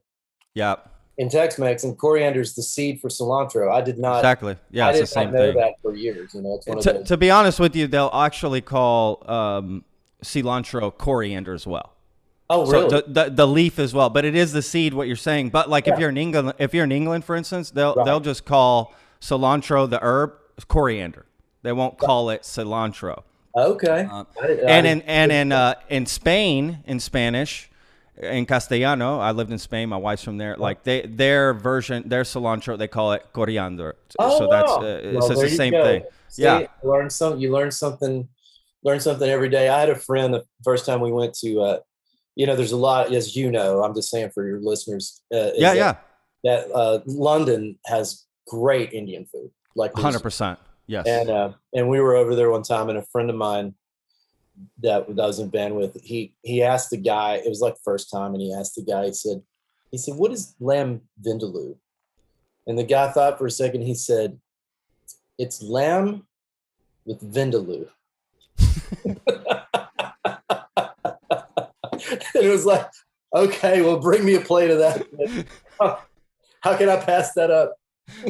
Yeah, 0.55 0.75
in 1.17 1.29
Tex-Mex, 1.29 1.83
and 1.83 1.97
coriander 1.97 2.41
is 2.41 2.53
the 2.55 2.61
seed 2.63 2.99
for 3.01 3.07
cilantro. 3.09 3.71
I 3.71 3.81
did 3.81 3.97
not. 3.97 4.17
exactly. 4.19 4.55
Yeah, 4.71 4.87
I 4.87 4.89
it's 4.91 4.99
did 4.99 5.03
the 5.03 5.07
same 5.07 5.25
not 5.31 5.33
know 5.33 5.51
thing. 5.53 5.61
that 5.61 5.73
for 5.81 5.95
years. 5.95 6.33
You 6.33 6.41
know, 6.41 6.55
it's 6.55 6.67
one 6.67 6.77
of 6.77 6.83
To, 6.83 6.93
those. 6.93 7.07
to 7.07 7.17
be 7.17 7.31
honest 7.31 7.59
with 7.59 7.75
you, 7.75 7.87
they'll 7.87 8.09
actually 8.13 8.61
call 8.61 9.23
um, 9.29 9.83
cilantro 10.23 10.95
coriander 10.95 11.53
as 11.53 11.65
well. 11.65 11.93
oh, 12.49 12.65
So 12.65 12.71
really? 12.71 12.89
the, 12.89 13.03
the 13.25 13.29
the 13.31 13.47
leaf 13.47 13.79
as 13.79 13.93
well, 13.93 14.09
but 14.09 14.25
it 14.25 14.35
is 14.35 14.53
the 14.53 14.61
seed. 14.61 14.93
What 14.93 15.07
you're 15.07 15.15
saying, 15.15 15.49
but 15.49 15.69
like 15.69 15.87
if 15.87 15.97
you're 15.99 16.09
in 16.09 16.17
England, 16.17 16.53
if 16.59 16.73
you're 16.73 16.83
in 16.83 16.91
England, 16.91 17.25
for 17.25 17.35
instance, 17.35 17.71
they'll 17.71 17.95
Right. 17.95 18.05
they'll 18.05 18.19
just 18.19 18.45
call 18.45 18.93
cilantro 19.21 19.89
the 19.89 19.99
herb 20.01 20.33
coriander. 20.67 21.25
They 21.63 21.71
won't 21.71 21.97
call 21.97 22.29
it 22.29 22.41
cilantro. 22.43 23.23
okay. 23.55 24.07
Uh, 24.11 24.25
I 24.41 24.47
did- 24.47 24.63
I 24.65 24.69
and 24.71 24.85
in 24.87 25.01
and 25.03 25.31
in 25.31 25.51
uh, 25.51 25.75
in 25.89 26.05
Spain, 26.05 26.79
in 26.85 26.99
Spanish, 26.99 27.69
in 28.21 28.45
Castellano, 28.45 29.19
I 29.19 29.31
lived 29.31 29.51
in 29.51 29.57
Spain. 29.57 29.89
My 29.89 29.97
wife's 29.97 30.23
from 30.23 30.37
there. 30.37 30.55
Like 30.57 30.83
they 30.83 31.01
their 31.01 31.53
version, 31.53 32.07
their 32.07 32.23
cilantro, 32.23 32.77
they 32.77 32.87
call 32.87 33.13
it 33.13 33.25
coriander. 33.33 33.95
Oh, 34.19 34.37
so 34.37 34.47
that's 34.47 34.71
uh, 34.71 35.01
Well, 35.15 35.31
it's 35.31 35.41
the 35.41 35.49
same 35.49 35.71
go. 35.73 35.83
thing. 35.83 36.03
See, 36.29 36.43
Yeah. 36.43 36.59
you 36.59 36.67
learn 36.83 37.09
some. 37.09 37.39
You 37.39 37.51
learn 37.51 37.71
something. 37.71 38.27
Learn 38.83 38.99
something 38.99 39.29
every 39.29 39.49
day. 39.49 39.69
I 39.69 39.79
had 39.79 39.89
a 39.89 39.95
friend 39.95 40.33
the 40.33 40.43
first 40.63 40.85
time 40.85 40.99
we 41.01 41.11
went 41.11 41.33
to. 41.35 41.61
Uh, 41.61 41.79
you 42.35 42.45
know, 42.47 42.55
there's 42.55 42.71
a 42.71 42.77
lot, 42.77 43.13
as 43.13 43.35
you 43.35 43.49
know. 43.51 43.81
I'm 43.83 43.93
just 43.95 44.09
saying 44.09 44.31
for 44.33 44.45
your 44.45 44.59
listeners. 44.59 45.21
Uh, 45.33 45.51
Yeah, 45.55 45.73
that, 45.73 45.75
yeah, 45.77 45.95
That 46.43 46.71
uh, 46.71 46.99
London 47.05 47.77
has 47.85 48.25
great 48.47 48.91
Indian 48.93 49.25
food. 49.25 49.49
Like 49.75 49.93
hundred 49.97 50.21
percent. 50.21 50.59
Yes. 50.85 51.07
And 51.07 51.29
uh, 51.29 51.53
and 51.73 51.89
we 51.89 51.99
were 51.99 52.15
over 52.15 52.35
there 52.35 52.51
one 52.51 52.61
time, 52.63 52.89
and 52.89 52.97
a 52.97 53.03
friend 53.11 53.29
of 53.29 53.35
mine 53.35 53.73
that, 54.81 55.07
that 55.07 55.15
was 55.15 55.39
in 55.39 55.51
bandwidth, 55.51 55.99
he 56.01 56.35
he 56.43 56.63
asked 56.63 56.89
the 56.89 56.97
guy. 56.97 57.35
It 57.35 57.49
was 57.49 57.61
like 57.61 57.75
first 57.83 58.11
time, 58.11 58.33
and 58.33 58.41
he 58.41 58.53
asked 58.53 58.75
the 58.75 58.83
guy. 58.83 59.05
He 59.05 59.13
said, 59.13 59.41
he 59.91 59.97
said, 59.97 60.15
"What 60.15 60.31
is 60.31 60.55
lamb 60.59 61.01
vindaloo?" 61.25 61.75
And 62.67 62.77
the 62.77 62.83
guy 62.83 63.11
thought 63.11 63.37
for 63.37 63.47
a 63.47 63.51
second. 63.51 63.81
He 63.81 63.95
said, 63.95 64.39
"It's 65.37 65.61
lamb 65.61 66.27
with 67.05 67.21
vindaloo." 67.21 67.87
and 72.35 72.35
it 72.35 72.49
was 72.49 72.65
like, 72.65 72.85
okay, 73.33 73.81
well, 73.81 73.99
bring 73.99 74.25
me 74.25 74.35
a 74.35 74.41
plate 74.41 74.69
of 74.69 74.79
that. 74.79 75.07
How, 75.79 75.99
how 76.61 76.77
can 76.77 76.89
I 76.89 76.97
pass 76.97 77.33
that 77.33 77.49
up? 77.51 77.75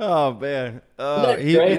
oh 0.00 0.34
man. 0.34 0.82
Oh, 0.98 1.36
he? 1.36 1.78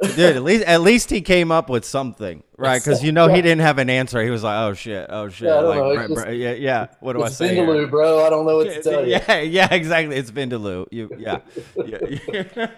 Dude. 0.00 0.36
At 0.36 0.42
least, 0.42 0.64
at 0.64 0.80
least 0.80 1.10
he 1.10 1.20
came 1.20 1.50
up 1.52 1.68
with 1.70 1.84
something, 1.84 2.42
right? 2.56 2.82
Because 2.82 3.02
you 3.04 3.12
know 3.12 3.28
he 3.28 3.42
didn't 3.42 3.60
have 3.62 3.78
an 3.78 3.90
answer. 3.90 4.22
He 4.22 4.30
was 4.30 4.42
like, 4.42 4.56
"Oh 4.58 4.74
shit, 4.74 5.06
oh 5.10 5.28
shit." 5.28 5.48
Yeah, 5.48 5.60
like, 5.60 6.08
br- 6.08 6.20
it's 6.28 6.36
yeah, 6.38 6.52
yeah. 6.52 6.86
What 7.00 7.14
do 7.14 7.22
I 7.22 7.28
say? 7.28 7.54
here? 7.54 7.66
Vindaloo, 7.66 7.90
bro. 7.90 8.24
I 8.24 8.30
don't 8.30 8.46
know 8.46 8.56
what 8.56 8.64
to 8.72 8.82
tell 8.82 9.04
you. 9.06 9.12
Yeah, 9.12 9.40
yeah, 9.40 9.68
exactly. 9.74 10.16
It's 10.16 10.30
Vindaloo. 10.30 10.86
You, 10.90 11.10
yeah, 11.18 11.38
yeah. 11.84 11.98
yeah. 12.32 12.70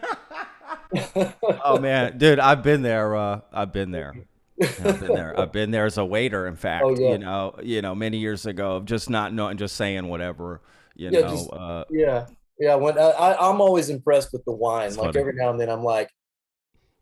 oh 1.65 1.79
man, 1.79 2.19
dude, 2.19 2.39
I've 2.39 2.63
been 2.63 2.83
there. 2.83 3.15
Uh, 3.17 3.41
I've 3.53 3.73
been 3.73 3.91
there. 3.91 4.15
I've 4.63 5.01
been 5.01 5.15
there. 5.15 5.39
I've 5.41 5.53
been 5.53 5.71
there 5.71 5.87
as 5.87 5.99
a 5.99 6.05
waiter. 6.05 6.47
In 6.47 6.57
fact, 6.67 6.85
Oh, 6.87 6.95
yeah. 6.97 7.11
you 7.13 7.19
know, 7.19 7.55
you 7.63 7.83
know, 7.83 7.95
many 7.95 8.19
years 8.19 8.47
ago, 8.47 8.81
just 8.85 9.11
not 9.11 9.33
knowing, 9.33 9.57
just 9.57 9.77
saying 9.77 10.07
whatever. 10.09 10.61
You 10.95 11.11
Yeah, 11.11 11.21
know, 11.21 11.29
just- 11.31 11.53
uh, 11.53 11.85
Yeah, 11.91 12.27
yeah. 12.59 12.75
When 12.77 12.97
I, 12.99 13.37
I'm 13.41 13.61
always 13.61 13.91
impressed 13.91 14.33
with 14.33 14.45
the 14.45 14.53
wine. 14.53 14.91
Like 14.91 15.07
funny. 15.15 15.21
every 15.21 15.33
now 15.35 15.51
and 15.51 15.61
then, 15.61 15.69
I'm 15.69 15.83
like, 15.83 16.11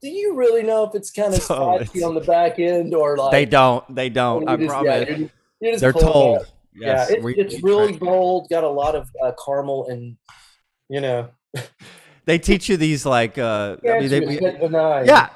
do 0.02 0.08
you 0.08 0.34
really 0.34 0.62
know 0.62 0.84
if 0.84 0.94
it's 0.94 1.10
kind 1.10 1.32
of 1.32 1.40
So 1.42 1.54
spicy 1.78 2.02
on 2.02 2.14
the 2.14 2.20
back 2.20 2.58
end 2.58 2.92
or 2.94 3.16
like 3.16 3.30
they 3.32 3.46
don't. 3.46 3.94
They 3.94 4.08
don't. 4.08 4.48
I 4.48 4.56
just- 4.56 4.68
promise. 4.68 5.08
Yeah, 5.08 5.16
you're, 5.16 5.28
you're 5.60 5.78
They're 5.78 5.92
told. 5.92 6.46
Yes, 6.74 7.08
yeah, 7.10 7.16
it's, 7.16 7.24
we- 7.24 7.36
it's 7.36 7.62
we 7.62 7.70
really 7.70 7.92
bold. 7.92 8.48
Got 8.50 8.64
a 8.64 8.68
lot 8.68 8.94
of 8.94 9.08
uh, 9.22 9.32
caramel 9.44 9.86
and 9.88 10.16
you 10.88 11.00
know. 11.00 11.28
They 12.24 12.38
teach 12.38 12.68
you 12.68 12.76
these 12.76 13.04
like. 13.04 13.37
Uh, 13.37 13.76
I 13.85 13.98
mean, 13.98 14.08
they, 14.08 14.20
we- 14.20 14.38
yeah, 14.40 15.02
Yeah. 15.04 15.28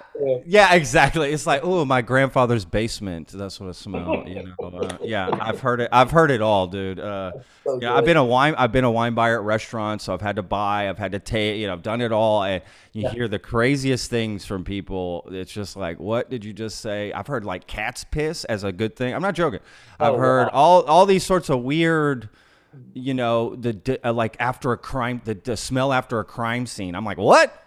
Yeah, 0.46 0.72
exactly. 0.72 1.30
It's 1.30 1.46
like, 1.46 1.60
oh, 1.62 1.84
my 1.84 2.00
grandfather's 2.00 2.64
basement. 2.64 3.28
That's 3.34 3.60
what 3.60 3.68
it 3.68 3.74
smelled. 3.74 4.26
You 4.36 4.44
know. 4.44 4.54
Uh, 4.78 4.96
yeah, 5.02 5.28
I've 5.42 5.60
heard 5.60 5.80
it. 5.80 5.90
I've 5.92 6.10
heard 6.10 6.30
it 6.30 6.40
all, 6.40 6.66
dude. 6.68 6.98
Uh, 6.98 7.32
So 7.64 7.78
yeah, 7.82 7.92
I've 7.94 8.04
been 8.06 8.16
a 8.16 8.24
wine. 8.24 8.54
I've 8.56 8.72
been 8.72 8.84
a 8.84 8.90
wine 8.90 9.14
buyer 9.14 9.38
at 9.40 9.44
restaurants, 9.44 10.04
so 10.04 10.14
I've 10.14 10.22
had 10.22 10.36
to 10.36 10.42
buy. 10.42 10.88
I've 10.88 10.96
had 10.96 11.12
to 11.12 11.18
take. 11.18 11.58
You 11.58 11.66
know, 11.66 11.74
I've 11.74 11.82
done 11.82 12.00
it 12.00 12.12
all, 12.12 12.44
and 12.44 12.62
you 12.94 13.02
Yeah. 13.02 13.10
hear 13.10 13.28
the 13.28 13.38
craziest 13.38 14.08
things 14.08 14.46
from 14.46 14.64
people. 14.64 15.28
It's 15.32 15.52
just 15.52 15.76
like, 15.76 15.98
what 16.00 16.30
did 16.30 16.44
you 16.46 16.52
just 16.54 16.80
say? 16.80 17.12
I've 17.12 17.26
heard 17.26 17.44
like 17.44 17.66
cat's 17.66 18.04
piss 18.04 18.44
as 18.44 18.64
a 18.64 18.72
good 18.72 18.96
thing. 18.96 19.12
I'm 19.12 19.22
not 19.22 19.34
joking. 19.34 19.60
I've 20.00 20.14
Oh, 20.14 20.18
heard 20.18 20.44
wow. 20.46 20.50
all 20.54 20.82
all 20.84 21.04
these 21.06 21.24
sorts 21.24 21.50
of 21.50 21.62
weird. 21.62 22.28
You 22.94 23.14
know, 23.14 23.54
the 23.56 24.00
uh, 24.04 24.12
like 24.12 24.36
after 24.40 24.72
a 24.72 24.78
crime, 24.78 25.20
the, 25.24 25.34
the 25.34 25.56
smell 25.56 25.92
after 25.92 26.18
a 26.20 26.24
crime 26.24 26.66
scene. 26.66 26.94
I'm 26.94 27.04
like, 27.04 27.18
what? 27.18 27.62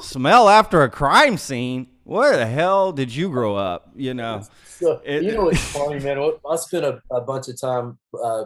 smell 0.00 0.48
after 0.48 0.82
a 0.82 0.90
crime 0.90 1.36
scene? 1.36 1.86
Where 2.04 2.36
the 2.36 2.46
hell 2.46 2.90
did 2.92 3.14
you 3.14 3.28
grow 3.30 3.54
up? 3.54 3.90
You 3.94 4.14
know. 4.14 4.42
So, 4.64 5.00
It- 5.04 5.22
you 5.22 5.32
know 5.32 5.44
what's 5.44 5.60
funny, 5.72 6.00
man? 6.00 6.18
I 6.50 6.56
spent 6.56 6.84
a, 6.84 7.00
a 7.10 7.20
bunch 7.20 7.48
of 7.48 7.60
time 7.60 7.98
uh, 8.22 8.44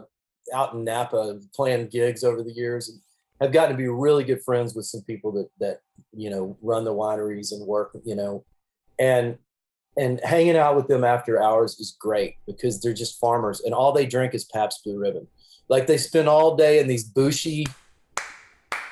out 0.53 0.73
in 0.73 0.83
Napa 0.83 1.39
playing 1.55 1.87
gigs 1.87 2.23
over 2.23 2.43
the 2.43 2.51
years, 2.53 2.89
and 2.89 2.99
have 3.41 3.51
gotten 3.51 3.71
to 3.71 3.77
be 3.77 3.87
really 3.87 4.23
good 4.23 4.43
friends 4.43 4.75
with 4.75 4.85
some 4.85 5.01
people 5.01 5.31
that 5.33 5.49
that 5.59 5.79
you 6.13 6.29
know 6.29 6.57
run 6.61 6.83
the 6.83 6.93
wineries 6.93 7.51
and 7.53 7.65
work, 7.65 7.95
you 8.03 8.15
know, 8.15 8.45
and 8.99 9.37
and 9.97 10.19
hanging 10.23 10.57
out 10.57 10.75
with 10.75 10.87
them 10.87 11.03
after 11.05 11.41
hours 11.41 11.79
is 11.79 11.95
great 11.99 12.35
because 12.45 12.81
they're 12.81 12.93
just 12.93 13.19
farmers, 13.19 13.61
and 13.61 13.73
all 13.73 13.91
they 13.93 14.05
drink 14.05 14.33
is 14.35 14.45
Pabst 14.45 14.83
Blue 14.83 14.99
Ribbon. 14.99 15.27
Like 15.69 15.87
they 15.87 15.97
spend 15.97 16.27
all 16.29 16.55
day 16.55 16.79
in 16.79 16.87
these 16.87 17.03
bushy 17.03 17.65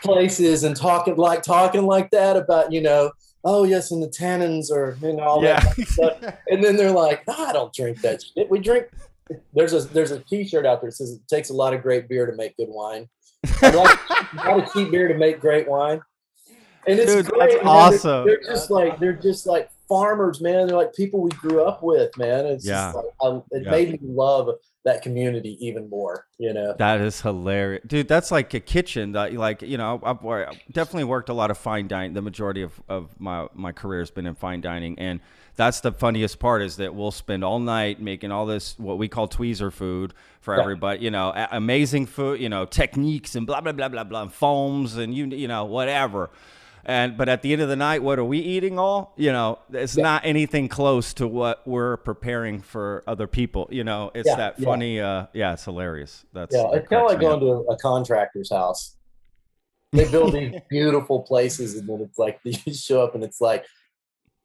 places 0.02 0.64
and 0.64 0.76
talking 0.76 1.16
like 1.16 1.42
talking 1.44 1.86
like 1.86 2.10
that 2.12 2.36
about 2.36 2.72
you 2.74 2.82
know 2.82 3.10
oh 3.46 3.64
yes 3.64 3.92
and 3.92 4.02
the 4.04 4.08
tannins 4.08 4.70
are 4.72 4.98
and 5.02 5.20
all 5.20 5.42
that 5.42 5.64
Yeah. 5.78 5.86
stuff. 5.86 6.18
and 6.50 6.64
then 6.64 6.76
they're 6.78 6.92
like, 6.92 7.26
no, 7.28 7.34
I 7.38 7.54
don't 7.54 7.74
drink 7.74 8.02
that 8.02 8.22
shit. 8.24 8.50
We 8.50 8.60
drink. 8.60 8.88
There's 9.54 9.72
a 9.74 9.80
there's 9.82 10.12
a 10.12 10.20
T-shirt 10.20 10.66
out 10.66 10.82
there 10.82 10.90
that 10.90 10.96
says 10.96 11.12
it 11.14 11.22
takes 11.30 11.50
a 11.50 11.54
lot 11.54 11.74
of 11.74 11.82
great 11.82 12.10
beer 12.10 12.26
to 12.26 12.36
make 12.36 12.58
good 12.58 12.68
wine. 12.70 13.08
A 13.62 13.72
lot, 13.72 13.98
a 14.34 14.36
lot 14.36 14.60
of 14.64 14.74
cheap 14.74 14.92
beer 14.92 15.08
to 15.08 15.14
make 15.14 15.40
great 15.40 15.68
wine. 15.68 16.02
And 16.86 17.00
it's 17.00 17.14
Dude, 17.14 17.26
great. 17.28 17.40
that's 17.40 17.54
man. 17.56 17.64
They're- 17.64 17.72
awesome. 17.74 18.26
They're, 18.28 18.42
just 18.44 18.70
like 18.70 19.00
they're 19.00 19.14
just 19.14 19.48
like 19.48 19.70
farmers, 19.88 20.42
man. 20.42 20.68
They're 20.68 20.76
like 20.76 20.94
people 20.94 21.22
we 21.22 21.30
grew 21.32 21.64
up 21.64 21.82
with, 21.82 22.16
man. 22.18 22.46
It's 22.46 22.66
Yeah. 22.66 22.92
just 22.92 22.96
like, 22.98 23.06
I, 23.22 23.42
it 23.52 23.64
Yeah. 23.64 23.72
made 23.72 23.92
me 23.94 24.00
love 24.04 24.50
that 24.86 25.02
community 25.02 25.58
even 25.66 25.90
more. 25.90 26.28
You 26.38 26.54
know. 26.54 26.74
That 26.78 27.00
is 27.02 27.22
hilarious, 27.22 27.84
dude. 27.88 28.08
That's 28.08 28.32
like 28.32 28.54
a 28.54 28.60
kitchen. 28.60 29.14
That 29.14 29.34
like 29.34 29.62
you 29.62 29.78
know, 29.78 30.00
I've, 30.04 30.26
I've 30.26 30.60
definitely 30.72 31.06
worked 31.06 31.30
a 31.30 31.34
lot 31.34 31.52
of 31.52 31.58
fine 31.58 31.88
dining. 31.88 32.14
The 32.14 32.22
majority 32.22 32.62
of, 32.62 32.82
of 32.90 33.20
my 33.20 33.48
my 33.54 33.72
career 33.72 34.00
has 34.00 34.12
been 34.12 34.26
in 34.26 34.36
fine 34.36 34.62
dining, 34.62 35.00
and 35.00 35.20
that's 35.56 35.82
the 35.82 35.92
funniest 35.92 36.40
part 36.40 36.62
is 36.62 36.78
that 36.78 36.96
we'll 36.96 37.12
spend 37.12 37.44
all 37.44 37.60
night 37.60 38.02
making 38.02 38.32
all 38.32 38.46
this 38.46 38.78
what 38.80 38.98
we 38.98 39.08
call 39.08 39.28
tweezer 39.30 39.72
food 39.72 40.14
for 40.42 40.56
Yeah. 40.56 40.62
everybody. 40.62 41.04
You 41.04 41.12
know, 41.12 41.32
amazing 41.52 42.08
food. 42.08 42.42
You 42.42 42.50
know, 42.50 42.66
techniques 42.66 43.36
and 43.36 43.48
blah 43.48 43.62
blah 43.62 43.72
blah 43.72 43.90
blah 43.90 44.04
blah, 44.04 44.24
and 44.24 44.34
foams 44.34 44.98
and 44.98 45.14
you 45.14 45.28
you 45.28 45.48
know 45.48 45.64
whatever. 45.66 46.30
And 46.86 47.16
but 47.18 47.30
at 47.30 47.42
the 47.42 47.54
end 47.54 47.62
of 47.62 47.70
the 47.70 47.76
night, 47.78 48.04
what 48.04 48.20
are 48.20 48.26
we 48.26 48.40
eating 48.40 48.78
all? 48.78 49.14
You 49.16 49.32
know, 49.32 49.60
it's 49.72 49.96
Yeah. 49.96 50.04
not 50.04 50.26
anything 50.26 50.68
close 50.68 51.14
to 51.16 51.28
what 51.28 51.66
we're 51.66 51.98
preparing 51.98 52.60
for 52.60 53.04
other 53.08 53.26
people. 53.28 53.70
You 53.72 53.84
know, 53.86 54.12
it's 54.14 54.28
Yeah, 54.28 54.36
that 54.36 54.60
yeah. 54.60 54.66
funny. 54.66 55.00
Uh, 55.00 55.28
yeah, 55.34 55.54
it's 55.54 55.64
hilarious. 55.64 56.26
That's 56.34 56.54
Yeah, 56.54 56.70
it's 56.74 56.88
kind 56.90 57.04
of 57.04 57.10
like 57.12 57.20
going 57.22 57.40
to 57.40 57.66
a 57.72 57.78
contractor's 57.78 58.52
house. 58.52 58.98
They 59.94 60.10
build 60.10 60.34
these 60.34 60.54
beautiful 60.70 61.22
places, 61.22 61.78
and 61.78 61.88
then 61.88 62.02
it's 62.02 62.18
like 62.18 62.40
you 62.44 62.74
show 62.74 63.02
up, 63.04 63.16
and 63.16 63.24
it's 63.24 63.40
like 63.40 63.66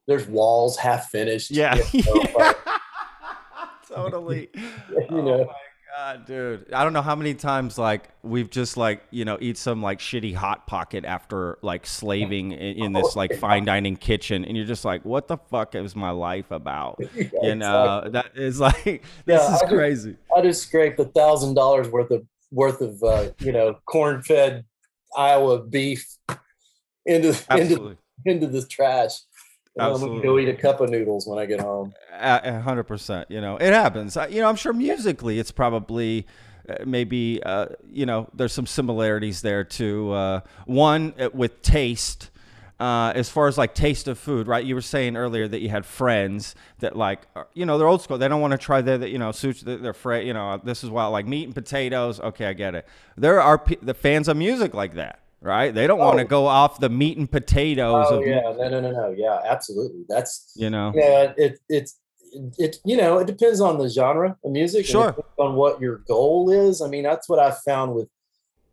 there's 0.07 0.27
walls 0.29 0.77
half 0.77 1.09
finished. 1.11 1.51
Yeah. 1.51 1.75
you 1.93 2.03
know, 2.05 2.13
like, 2.39 2.57
totally. 3.89 4.51
You 4.55 5.07
oh 5.11 5.21
know. 5.23 5.45
my 5.45 5.53
god, 5.99 6.27
dude. 6.27 6.73
I 6.73 6.85
don't 6.85 6.93
know 6.93 7.03
how 7.03 7.17
many 7.17 7.35
times 7.35 7.77
like 7.79 8.11
we've 8.23 8.49
just 8.51 8.77
like, 8.77 9.03
you 9.11 9.25
know, 9.25 9.37
eat 9.41 9.59
some 9.59 9.83
like 9.83 9.99
shitty 9.99 10.35
hot 10.35 10.67
pocket 10.67 11.05
after 11.05 11.59
like 11.63 11.87
slaving 11.87 12.53
in, 12.53 12.85
in 12.85 12.93
this 12.93 13.17
like 13.17 13.35
fine 13.39 13.65
dining 13.65 13.97
kitchen 13.97 14.45
and 14.45 14.57
you're 14.57 14.67
just 14.67 14.85
like, 14.85 15.05
what 15.05 15.27
the 15.29 15.37
fuck 15.37 15.75
is 15.75 15.97
my 15.97 16.11
life 16.11 16.51
about? 16.51 17.01
You 17.43 17.55
know, 17.55 18.09
that 18.11 18.37
is 18.37 18.61
like 18.69 18.85
this 18.85 19.01
Yeah, 19.27 19.37
is 19.37 19.49
I 19.49 19.61
just- 19.61 19.67
crazy. 19.69 20.17
I 20.37 20.43
just 20.43 20.63
scraped 20.63 21.01
a 21.01 21.05
thousand 21.05 21.55
dollars 21.55 21.89
worth 21.89 22.11
of 22.11 22.25
worth 22.51 22.81
of 22.81 23.03
uh, 23.03 23.31
you 23.41 23.53
know 23.53 23.79
corn 23.87 24.23
fed 24.23 24.65
Iowa 25.17 25.63
beef 25.63 26.07
into 27.07 27.35
into 27.51 27.97
into 28.25 28.47
the 28.47 28.63
trash. 28.67 29.13
And 29.77 29.85
I'm 29.87 30.01
gonna 30.01 30.21
go 30.23 30.39
eat 30.39 30.49
a 30.49 30.55
cup 30.55 30.81
of 30.81 30.91
noodles 30.91 31.27
when 31.27 31.39
I 31.39 31.47
get 31.47 31.61
home. 31.61 31.95
A 32.13 32.61
hundred 32.61 32.85
percent. 32.85 33.31
You 33.31 33.41
know, 33.41 33.57
it 33.57 33.73
happens. 33.73 34.17
I- 34.17 34.27
You 34.29 34.41
know, 34.41 34.49
I'm 34.49 34.57
sure 34.57 34.73
musically, 34.73 35.39
it's 35.39 35.53
probably 35.53 36.27
uh, 36.69 36.77
maybe 36.85 37.41
uh, 37.45 37.67
you 37.93 38.05
know 38.07 38.29
there's 38.35 38.53
some 38.53 38.67
similarities 38.67 39.41
there 39.43 39.65
too. 39.65 40.11
Uh, 40.13 40.41
one 40.67 41.15
uh, 41.21 41.31
with 41.33 41.63
taste. 41.63 42.31
Uh, 42.81 43.13
as 43.17 43.29
far 43.29 43.49
as 43.49 43.59
like 43.59 43.75
taste 43.75 44.07
of 44.07 44.17
food, 44.17 44.47
right? 44.47 44.65
You 44.65 44.77
were 44.77 44.81
saying 44.81 45.17
earlier 45.17 45.49
that 45.49 45.61
you 45.61 45.69
had 45.69 45.85
friends 45.85 46.55
that 46.79 46.95
like, 46.97 47.23
are- 47.35 47.49
you 47.53 47.67
know, 47.67 47.77
they're 47.77 47.89
old 47.89 48.03
school. 48.03 48.19
They 48.19 48.29
don't 48.29 48.41
want 48.41 48.53
to 48.53 48.59
try 48.59 48.81
their, 48.83 49.05
you 49.05 49.19
know, 49.19 49.31
sushi. 49.31 49.63
They're 49.63 49.79
they're 49.79 49.91
afraid, 49.91 50.29
you 50.29 50.33
know, 50.33 50.61
this 50.63 50.85
is 50.85 50.91
why 50.91 51.05
like 51.07 51.27
meat 51.27 51.45
and 51.47 51.55
potatoes. 51.55 52.21
Okay, 52.21 52.47
I 52.47 52.53
get 52.53 52.77
it. 52.77 52.87
There 53.17 53.41
are 53.43 53.59
pe- 53.59 53.79
the 53.83 53.95
fans 53.95 54.29
of 54.29 54.37
music 54.37 54.75
like 54.75 54.95
that, 54.95 55.19
right? 55.41 55.75
They 55.75 55.87
don't 55.87 55.99
want 55.99 56.19
to 56.19 56.25
Oh. 56.25 56.29
go 56.29 56.47
off 56.47 56.81
the 56.81 56.89
meat 56.89 57.17
and 57.19 57.31
potatoes 57.31 58.07
Oh 58.11 58.21
of, 58.21 58.27
yeah, 58.27 58.41
no, 58.43 58.69
no, 58.69 58.81
no, 58.81 58.91
no. 58.91 59.15
Yeah, 59.17 59.41
absolutely. 59.45 60.05
That's 60.09 60.53
you 60.57 60.71
know. 60.71 60.93
yeah. 60.95 61.33
It 61.37 61.59
it's 61.69 61.99
it 62.59 62.77
you 62.85 62.97
know 62.97 63.19
it 63.19 63.27
depends 63.27 63.61
on 63.61 63.79
the 63.79 63.89
genre 63.89 64.37
of 64.45 64.51
music. 64.53 64.85
Sure. 64.87 65.17
on 65.39 65.55
what 65.55 65.81
your 65.81 65.99
goal 66.09 66.51
is. 66.51 66.83
I 66.83 66.89
mean, 66.89 67.03
that's 67.05 67.29
what 67.29 67.39
I 67.39 67.53
found 67.65 67.95
with 67.95 68.09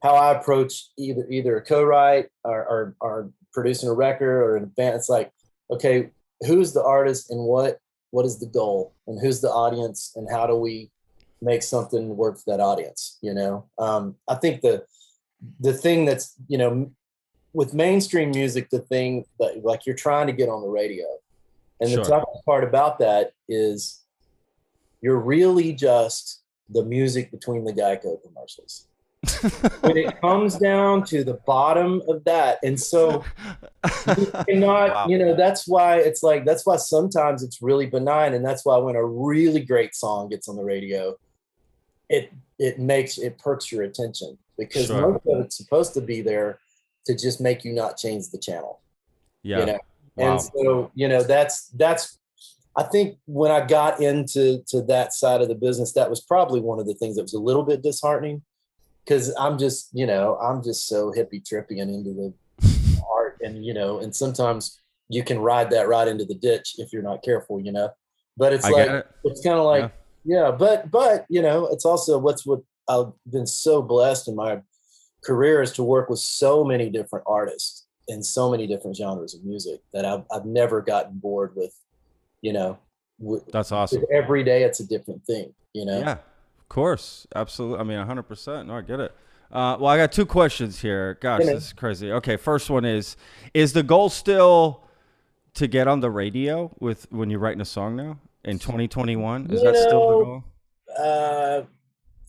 how 0.03 0.13
I 0.15 0.33
approach 0.37 0.89
either 0.97 1.25
either 1.29 1.57
a 1.57 1.61
co-write 1.61 2.27
or, 2.43 2.65
or, 2.67 2.95
or 3.01 3.31
producing 3.53 3.89
a 3.89 3.93
record 3.93 4.43
or 4.43 4.55
an 4.57 4.65
band. 4.77 4.95
It's 4.95 5.09
like, 5.09 5.31
okay, 5.71 6.09
who's 6.45 6.73
the 6.73 6.83
artist 6.83 7.31
and 7.31 7.39
what 7.45 7.79
what 8.11 8.25
is 8.25 8.39
the 8.39 8.45
goal 8.45 8.93
and 9.07 9.19
who's 9.19 9.41
the 9.41 9.49
audience 9.49 10.11
and 10.15 10.27
how 10.29 10.45
do 10.47 10.55
we 10.55 10.91
make 11.41 11.63
something 11.63 12.15
work 12.15 12.37
for 12.37 12.43
that 12.51 12.59
audience? 12.61 13.17
You 13.21 13.33
know, 13.33 13.65
um, 13.79 14.15
I 14.27 14.35
think 14.35 14.61
the 14.61 14.85
the 15.59 15.73
thing 15.73 16.05
that's 16.05 16.35
you 16.47 16.57
know 16.57 16.91
with 17.53 17.73
mainstream 17.73 18.31
music, 18.31 18.69
the 18.69 18.79
thing 18.79 19.25
that 19.39 19.63
like 19.63 19.85
you're 19.85 19.95
trying 19.95 20.27
to 20.27 20.33
get 20.33 20.49
on 20.49 20.61
the 20.61 20.67
radio, 20.67 21.05
and 21.79 21.89
Sure. 21.89 22.03
the 22.03 22.09
toughest 22.09 22.45
part 22.45 22.63
about 22.63 22.99
that 22.99 23.31
is 23.47 24.01
you're 25.01 25.19
really 25.19 25.71
just 25.73 26.41
the 26.69 26.83
music 26.83 27.31
between 27.31 27.63
the 27.63 27.73
Geico 27.73 28.21
commercials. 28.23 28.87
when 29.81 29.97
it 29.97 30.21
comes 30.21 30.57
down 30.59 31.03
to 31.03 31.23
the 31.23 31.33
bottom 31.47 32.01
of 32.07 32.23
that, 32.25 32.59
and 32.63 32.79
so 32.79 33.23
you 34.17 34.31
cannot, 34.47 34.89
Wow. 34.91 35.05
you 35.07 35.17
know, 35.17 35.33
that's 35.35 35.67
why 35.67 35.97
it's 35.97 36.21
like 36.21 36.45
that's 36.45 36.65
why 36.65 36.75
sometimes 36.75 37.41
it's 37.41 37.61
really 37.61 37.87
benign, 37.87 38.33
and 38.35 38.45
that's 38.45 38.63
why 38.65 38.77
when 38.77 38.95
a 38.95 39.03
really 39.03 39.61
great 39.61 39.95
song 39.95 40.29
gets 40.29 40.47
on 40.47 40.55
the 40.57 40.63
radio, 40.63 41.15
it 42.09 42.31
it 42.59 42.79
makes 42.79 43.17
it 43.17 43.37
perks 43.37 43.71
your 43.71 43.83
attention 43.83 44.37
because 44.57 44.87
Sure. 44.87 45.11
most 45.11 45.25
of 45.27 45.45
it's 45.45 45.57
supposed 45.57 45.93
to 45.95 46.01
be 46.01 46.21
there 46.21 46.59
to 47.05 47.15
just 47.15 47.41
make 47.41 47.63
you 47.65 47.73
not 47.73 47.97
change 47.97 48.29
the 48.29 48.37
channel 48.37 48.81
yeah. 49.43 49.59
you 49.59 49.65
know 49.65 49.79
Wow. 50.17 50.31
and 50.31 50.41
so 50.41 50.91
you 50.95 51.07
know 51.09 51.23
that's 51.23 51.67
that's 51.69 52.17
i 52.77 52.83
think 52.83 53.17
when 53.25 53.51
i 53.51 53.65
got 53.65 54.01
into 54.01 54.63
to 54.67 54.81
that 54.83 55.13
side 55.13 55.41
of 55.41 55.49
the 55.49 55.55
business 55.55 55.91
that 55.93 56.09
was 56.09 56.21
probably 56.21 56.61
one 56.61 56.79
of 56.79 56.85
the 56.87 56.93
things 56.93 57.15
that 57.17 57.23
was 57.23 57.33
a 57.33 57.39
little 57.39 57.63
bit 57.63 57.81
disheartening 57.83 58.41
because 59.03 59.33
i'm 59.37 59.57
just 59.57 59.89
you 59.91 60.05
know 60.07 60.37
i'm 60.37 60.63
just 60.63 60.87
so 60.87 61.11
hippie 61.11 61.43
trippy 61.43 61.81
and 61.81 61.91
into 61.93 62.13
the 62.13 62.33
art 63.13 63.37
and 63.43 63.65
you 63.65 63.73
know 63.73 63.99
and 63.99 64.15
sometimes 64.15 64.79
you 65.09 65.23
can 65.23 65.37
ride 65.37 65.69
that 65.69 65.87
right 65.87 66.07
into 66.07 66.25
the 66.25 66.33
ditch 66.33 66.75
if 66.79 66.91
you're 66.91 67.03
not 67.03 67.21
careful, 67.21 67.59
you 67.59 67.71
know. 67.71 67.89
But 68.37 68.53
it's 68.53 68.65
I 68.65 68.69
like 68.71 68.89
it. 68.89 69.07
it's 69.23 69.43
kind 69.43 69.59
of 69.59 69.65
like 69.65 69.83
Yeah. 69.83 69.89
Yeah. 70.25 70.51
but 70.51 70.91
but 70.91 71.25
you 71.29 71.41
know, 71.41 71.67
it's 71.67 71.85
also 71.85 72.17
what's 72.17 72.45
what 72.45 72.61
I've 72.87 73.11
been 73.29 73.47
so 73.47 73.81
blessed 73.81 74.27
in 74.27 74.35
my 74.35 74.61
career 75.23 75.61
is 75.61 75.71
to 75.73 75.83
work 75.83 76.09
with 76.09 76.19
so 76.19 76.63
many 76.63 76.89
different 76.89 77.25
artists 77.27 77.85
in 78.07 78.21
so 78.21 78.51
many 78.51 78.67
different 78.67 78.95
genres 78.95 79.33
of 79.33 79.43
music 79.43 79.81
that 79.93 80.05
I've 80.05 80.23
I've 80.31 80.45
never 80.45 80.81
gotten 80.81 81.17
bored 81.17 81.53
with, 81.55 81.73
you 82.41 82.53
know, 82.53 82.77
with, 83.19 83.45
That's 83.51 83.71
awesome. 83.71 84.03
every 84.13 84.43
day 84.43 84.63
it's 84.63 84.79
a 84.79 84.87
different 84.87 85.25
thing, 85.25 85.53
you 85.73 85.85
know. 85.85 85.99
Yeah, 85.99 86.11
of 86.11 86.69
course, 86.69 87.25
absolutely. 87.35 87.79
I 87.79 87.83
mean, 87.83 88.05
hundred 88.05 88.23
percent. 88.23 88.67
No, 88.67 88.77
I 88.77 88.81
get 88.81 88.99
it. 88.99 89.15
Uh, 89.51 89.77
well, 89.79 89.87
I 89.87 89.97
got 89.97 90.11
two 90.11 90.25
questions 90.25 90.81
here. 90.81 91.17
Gosh, 91.21 91.45
this 91.45 91.65
is 91.67 91.73
crazy. 91.73 92.11
Okay, 92.11 92.35
first 92.35 92.69
one 92.69 92.83
is: 92.83 93.15
Is 93.53 93.73
the 93.73 93.83
goal 93.83 94.09
still 94.09 94.83
to 95.53 95.67
get 95.67 95.87
on 95.87 96.01
the 96.01 96.11
radio 96.11 96.75
with 96.79 97.07
when 97.11 97.29
you're 97.29 97.39
writing 97.39 97.61
a 97.61 97.65
song 97.65 97.95
now 97.95 98.19
in 98.45 98.59
2021? 98.59 99.47
Is 99.51 99.61
You 99.61 99.71
that 99.71 99.75
still 99.77 100.19
the 100.19 100.25
goal? 100.25 100.43
uh, 100.97 101.61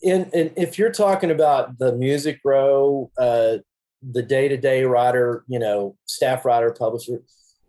and 0.04 0.32
and 0.34 0.52
if 0.56 0.78
you're 0.78 0.92
talking 0.92 1.30
about 1.30 1.78
the 1.78 1.92
music 1.92 2.40
row, 2.44 3.10
uh, 3.18 3.58
the 4.02 4.22
day 4.22 4.48
to 4.48 4.56
day 4.56 4.84
writer, 4.84 5.44
you 5.48 5.58
know, 5.58 5.96
staff 6.06 6.44
writer, 6.44 6.70
publisher, 6.72 7.22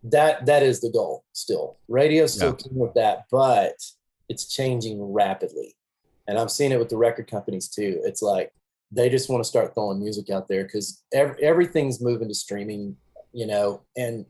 that 0.04 0.46
that 0.46 0.64
is 0.64 0.82
the 0.82 0.90
goal 0.92 1.24
still. 1.34 1.78
Radio 1.88 2.26
still 2.28 2.58
Yeah. 2.60 2.72
with 2.72 2.94
that, 2.96 3.26
but 3.32 3.76
it's 4.30 4.46
changing 4.48 5.02
rapidly, 5.02 5.76
and 6.28 6.38
I'm 6.38 6.50
seeing 6.50 6.72
it 6.72 6.80
with 6.80 6.90
the 6.90 6.98
record 6.98 7.30
companies 7.30 7.68
too. 7.70 8.02
It's 8.04 8.22
like 8.22 8.52
they 8.92 9.10
just 9.10 9.30
want 9.30 9.44
to 9.44 9.48
start 9.48 9.74
throwing 9.74 10.00
music 10.00 10.30
out 10.30 10.48
there 10.48 10.64
because 10.64 11.04
ev- 11.14 11.38
everything's 11.42 12.02
moving 12.02 12.28
to 12.30 12.34
streaming, 12.36 12.96
you 13.34 13.46
know, 13.48 13.82
and 13.96 14.26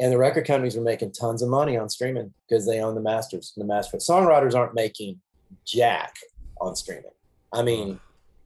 and 0.00 0.12
the 0.12 0.18
record 0.18 0.46
companies 0.46 0.76
are 0.76 0.82
making 0.82 1.12
tons 1.12 1.42
of 1.42 1.48
money 1.48 1.76
on 1.76 1.88
streaming 1.88 2.32
because 2.48 2.66
they 2.66 2.80
own 2.80 2.94
the 2.94 3.00
masters. 3.00 3.52
The 3.56 3.64
master 3.64 3.96
songwriters 3.98 4.54
aren't 4.54 4.74
making 4.74 5.20
jack 5.66 6.14
on 6.60 6.76
streaming. 6.76 7.10
I 7.52 7.62
mean, 7.62 7.98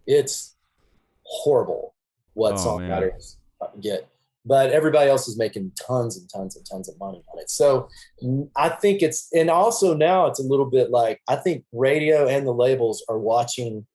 it's 0.07 0.55
horrible 1.25 1.95
what 2.35 2.55
Oh, 2.59 2.79
man. 2.79 2.91
songwriters 2.91 3.37
get, 3.81 4.09
but 4.45 4.71
everybody 4.71 5.11
else 5.11 5.29
is 5.29 5.37
making 5.37 5.73
tons 5.87 6.17
and 6.17 6.29
tons 6.29 6.57
and 6.57 6.65
tons 6.65 6.89
of 6.89 6.99
money 6.99 7.23
on 7.33 7.39
it. 7.39 7.51
So 7.51 7.89
I 8.57 8.71
think 8.71 9.03
it's, 9.03 9.29
and 9.35 9.51
also 9.51 9.95
now 9.95 10.27
it's 10.27 10.41
a 10.41 10.45
little 10.45 10.67
bit 10.67 10.91
like 10.91 11.21
I 11.29 11.37
think 11.37 11.65
radio 11.73 12.27
and 12.27 12.47
the 12.47 12.53
labels 12.55 13.05
are 13.09 13.19
watching 13.19 13.87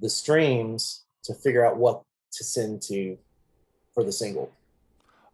the 0.00 0.08
streams 0.08 1.04
to 1.24 1.34
figure 1.34 1.66
out 1.66 1.76
what 1.76 2.02
to 2.32 2.44
send 2.44 2.82
to 2.82 3.16
for 3.94 4.04
the 4.04 4.12
single. 4.12 4.50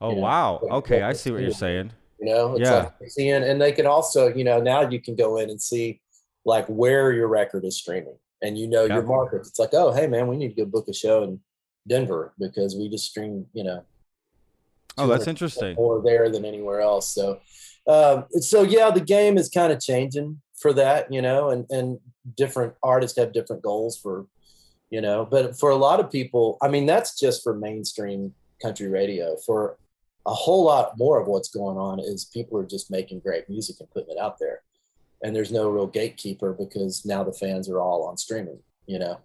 Oh 0.03 0.15
know, 0.15 0.21
wow. 0.21 0.61
like, 0.63 0.73
Okay, 0.73 1.03
I 1.03 1.13
see 1.13 1.31
what 1.31 1.41
you're 1.43 1.51
saying. 1.53 1.93
You 2.19 2.27
know, 2.27 2.53
it's 2.57 2.69
Yeah. 2.69 2.91
like 3.01 3.11
seeing, 3.11 3.43
and 3.43 3.61
they 3.61 3.73
can 3.73 3.87
also, 3.87 4.35
you 4.35 4.45
know, 4.45 4.61
now 4.61 4.89
you 4.89 5.01
can 5.01 5.15
go 5.17 5.37
in 5.39 5.49
and 5.51 5.61
see 5.61 6.01
like 6.45 6.67
where 6.67 7.13
your 7.13 7.29
record 7.29 7.65
is 7.65 7.77
streaming, 7.77 8.17
and 8.43 8.59
you 8.59 8.67
know 8.69 8.85
your 8.85 9.03
markets. 9.03 9.49
It's 9.49 9.59
like, 9.59 9.75
oh, 9.75 9.93
hey 9.93 10.07
man, 10.07 10.27
we 10.27 10.37
need 10.37 10.55
to 10.57 10.65
go 10.65 10.65
book 10.65 10.89
a 10.89 10.93
show 10.95 11.23
in 11.23 11.41
Denver 11.89 12.33
because 12.39 12.77
we 12.77 12.89
just 12.89 13.09
stream, 13.11 13.47
you 13.53 13.65
know, 13.65 13.85
Oh, 14.99 15.07
that's 15.07 15.27
interesting. 15.27 15.75
more 15.77 16.03
there 16.05 16.29
than 16.29 16.45
anywhere 16.45 16.81
else. 16.81 17.15
So, 17.15 17.41
um, 17.87 18.27
so 18.41 18.63
yeah, 18.63 18.91
the 18.91 19.01
game 19.01 19.39
is 19.39 19.49
kind 19.49 19.73
of 19.73 19.81
changing 19.81 20.41
for 20.61 20.73
that, 20.75 21.13
you 21.13 21.23
know, 21.23 21.51
and 21.51 21.65
and 21.71 21.99
different 22.37 22.75
artists 22.83 23.19
have 23.19 23.33
different 23.33 23.63
goals 23.63 23.99
for, 23.99 24.27
you 24.91 25.01
know, 25.01 25.25
but 25.25 25.59
for 25.59 25.71
a 25.71 25.77
lot 25.77 25.99
of 26.01 26.11
people, 26.11 26.59
I 26.63 26.69
mean, 26.69 26.87
that's 26.87 27.19
just 27.19 27.43
for 27.43 27.55
mainstream 27.55 28.35
country 28.61 28.89
radio. 28.89 29.37
For 29.47 29.77
a 30.27 30.35
whole 30.35 30.65
lot 30.65 30.97
more 30.99 31.21
of 31.21 31.27
what's 31.27 31.49
going 31.49 31.77
on 31.77 31.99
is 31.99 32.25
people 32.27 32.59
are 32.59 32.67
just 32.67 32.91
making 32.91 33.21
great 33.21 33.49
music 33.49 33.77
and 33.81 33.91
putting 33.91 34.11
it 34.11 34.21
out 34.21 34.39
there, 34.39 34.63
and 35.23 35.35
there's 35.35 35.53
no 35.53 35.69
real 35.69 35.87
gatekeeper 35.87 36.53
because 36.53 37.05
now 37.05 37.25
the 37.25 37.33
fans 37.33 37.69
are 37.69 37.81
all 37.81 38.05
on 38.05 38.17
streaming, 38.17 38.61
you 38.87 38.99
know, 38.99 39.19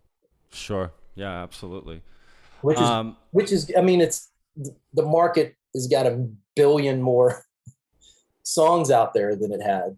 Sure. 0.51 0.91
Yeah, 1.15 1.43
absolutely. 1.43 2.01
which 2.61 2.77
is 2.77 2.83
Um, 2.83 3.17
which 3.31 3.51
is 3.51 3.71
i 3.77 3.81
mean 3.81 4.01
it's 4.01 4.31
the 4.93 5.03
market 5.03 5.55
has 5.75 5.87
got 5.87 6.07
a 6.07 6.27
billion 6.55 7.01
more 7.01 7.43
songs 8.43 8.89
out 8.89 9.13
there 9.13 9.35
than 9.35 9.51
it 9.51 9.61
had 9.61 9.95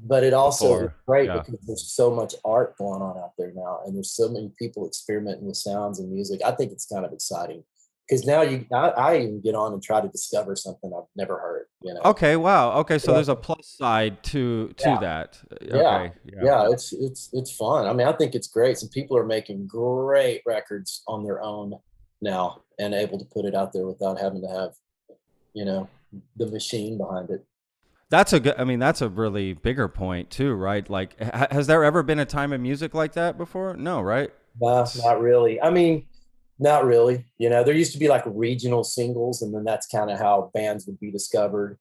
but 0.00 0.22
it 0.22 0.32
also 0.32 0.84
is 0.84 0.90
great 1.06 1.26
yeah. 1.26 1.38
because 1.38 1.58
there's 1.66 1.90
so 1.90 2.08
much 2.08 2.36
art 2.44 2.78
going 2.78 3.02
on 3.02 3.18
out 3.18 3.32
there 3.36 3.52
now 3.52 3.80
and 3.84 3.96
there's 3.96 4.12
so 4.12 4.28
many 4.28 4.52
people 4.56 4.86
experimenting 4.86 5.44
with 5.44 5.56
sounds 5.56 5.98
and 5.98 6.08
music 6.08 6.40
i 6.44 6.52
think 6.52 6.70
it's 6.70 6.86
kind 6.86 7.04
of 7.04 7.12
exciting 7.12 7.64
because 8.08 8.24
now 8.24 8.40
you 8.42 8.64
I, 8.72 8.88
I 8.88 9.16
even 9.18 9.40
get 9.40 9.54
on 9.54 9.72
and 9.74 9.82
try 9.82 10.00
to 10.00 10.08
discover 10.08 10.56
something 10.56 10.90
i've 10.96 11.04
never 11.16 11.38
heard 11.38 11.66
you 11.82 11.94
know 11.94 12.00
okay. 12.06 12.36
Wow. 12.36 12.72
Okay. 12.80 12.98
So 12.98 13.10
Yeah. 13.12 13.16
there's 13.16 13.28
a 13.28 13.36
plus 13.36 13.66
side 13.68 14.22
to 14.24 14.68
to 14.76 14.88
Yeah. 14.88 15.00
that. 15.00 15.38
Uh, 15.52 15.56
yeah. 15.62 15.76
Okay. 15.76 16.12
yeah 16.42 16.68
it's 16.70 16.92
it's 16.92 17.30
it's 17.32 17.52
fun 17.54 17.86
i 17.86 17.92
mean 17.92 18.06
i 18.08 18.12
think 18.12 18.34
it's 18.34 18.48
great 18.48 18.78
some 18.78 18.88
people 18.88 19.16
are 19.16 19.24
making 19.26 19.66
great 19.68 20.42
records 20.46 21.02
on 21.06 21.22
their 21.24 21.40
own 21.42 21.74
now 22.20 22.62
and 22.80 22.94
able 22.94 23.18
to 23.18 23.24
put 23.26 23.44
it 23.44 23.54
out 23.54 23.72
there 23.72 23.86
without 23.86 24.18
having 24.18 24.40
to 24.42 24.48
have 24.48 24.70
you 25.54 25.64
know 25.64 25.88
the 26.36 26.46
machine 26.46 26.96
behind 26.98 27.30
it 27.30 27.44
That's 28.10 28.32
a 28.32 28.40
good. 28.40 28.54
I 28.56 28.64
mean, 28.64 28.78
that's 28.78 29.02
a 29.02 29.08
really 29.10 29.52
bigger 29.52 29.86
point 29.86 30.30
too, 30.30 30.54
right? 30.54 30.88
Like, 30.88 31.10
ha- 31.20 31.48
has 31.50 31.66
there 31.66 31.84
ever 31.84 32.02
been 32.02 32.18
a 32.18 32.24
time 32.24 32.54
in 32.54 32.62
music 32.62 32.94
like 32.94 33.12
that 33.12 33.36
before? 33.36 33.76
No, 33.76 34.00
right? 34.00 34.30
no 34.60 34.84
not 35.04 35.20
really 35.20 35.60
i 35.60 35.70
mean 35.70 36.06
not 36.58 36.84
really 36.84 37.24
you 37.38 37.48
know 37.48 37.62
there 37.62 37.74
used 37.74 37.92
to 37.92 37.98
be 37.98 38.08
like 38.08 38.22
regional 38.26 38.82
singles 38.84 39.42
and 39.42 39.54
then 39.54 39.64
that's 39.64 39.86
kind 39.86 40.10
of 40.10 40.18
how 40.18 40.50
bands 40.54 40.86
would 40.86 40.98
be 41.00 41.10
discovered 41.10 41.78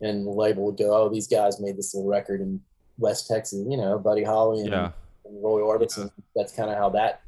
and 0.00 0.26
the 0.26 0.30
label 0.30 0.64
would 0.64 0.76
go 0.76 0.94
oh 0.94 1.08
these 1.08 1.28
guys 1.28 1.60
made 1.60 1.76
this 1.76 1.94
little 1.94 2.08
record 2.08 2.40
in 2.40 2.60
west 2.98 3.26
texas 3.26 3.64
you 3.68 3.76
know 3.76 3.98
buddy 3.98 4.22
holly 4.22 4.60
and, 4.60 4.70
Yeah. 4.70 4.90
and 5.24 5.42
roy 5.42 5.60
orbison. 5.60 6.10
That's 6.36 6.52
kind 6.54 6.70
of 6.70 6.76
how 6.76 6.90
that 6.90 7.22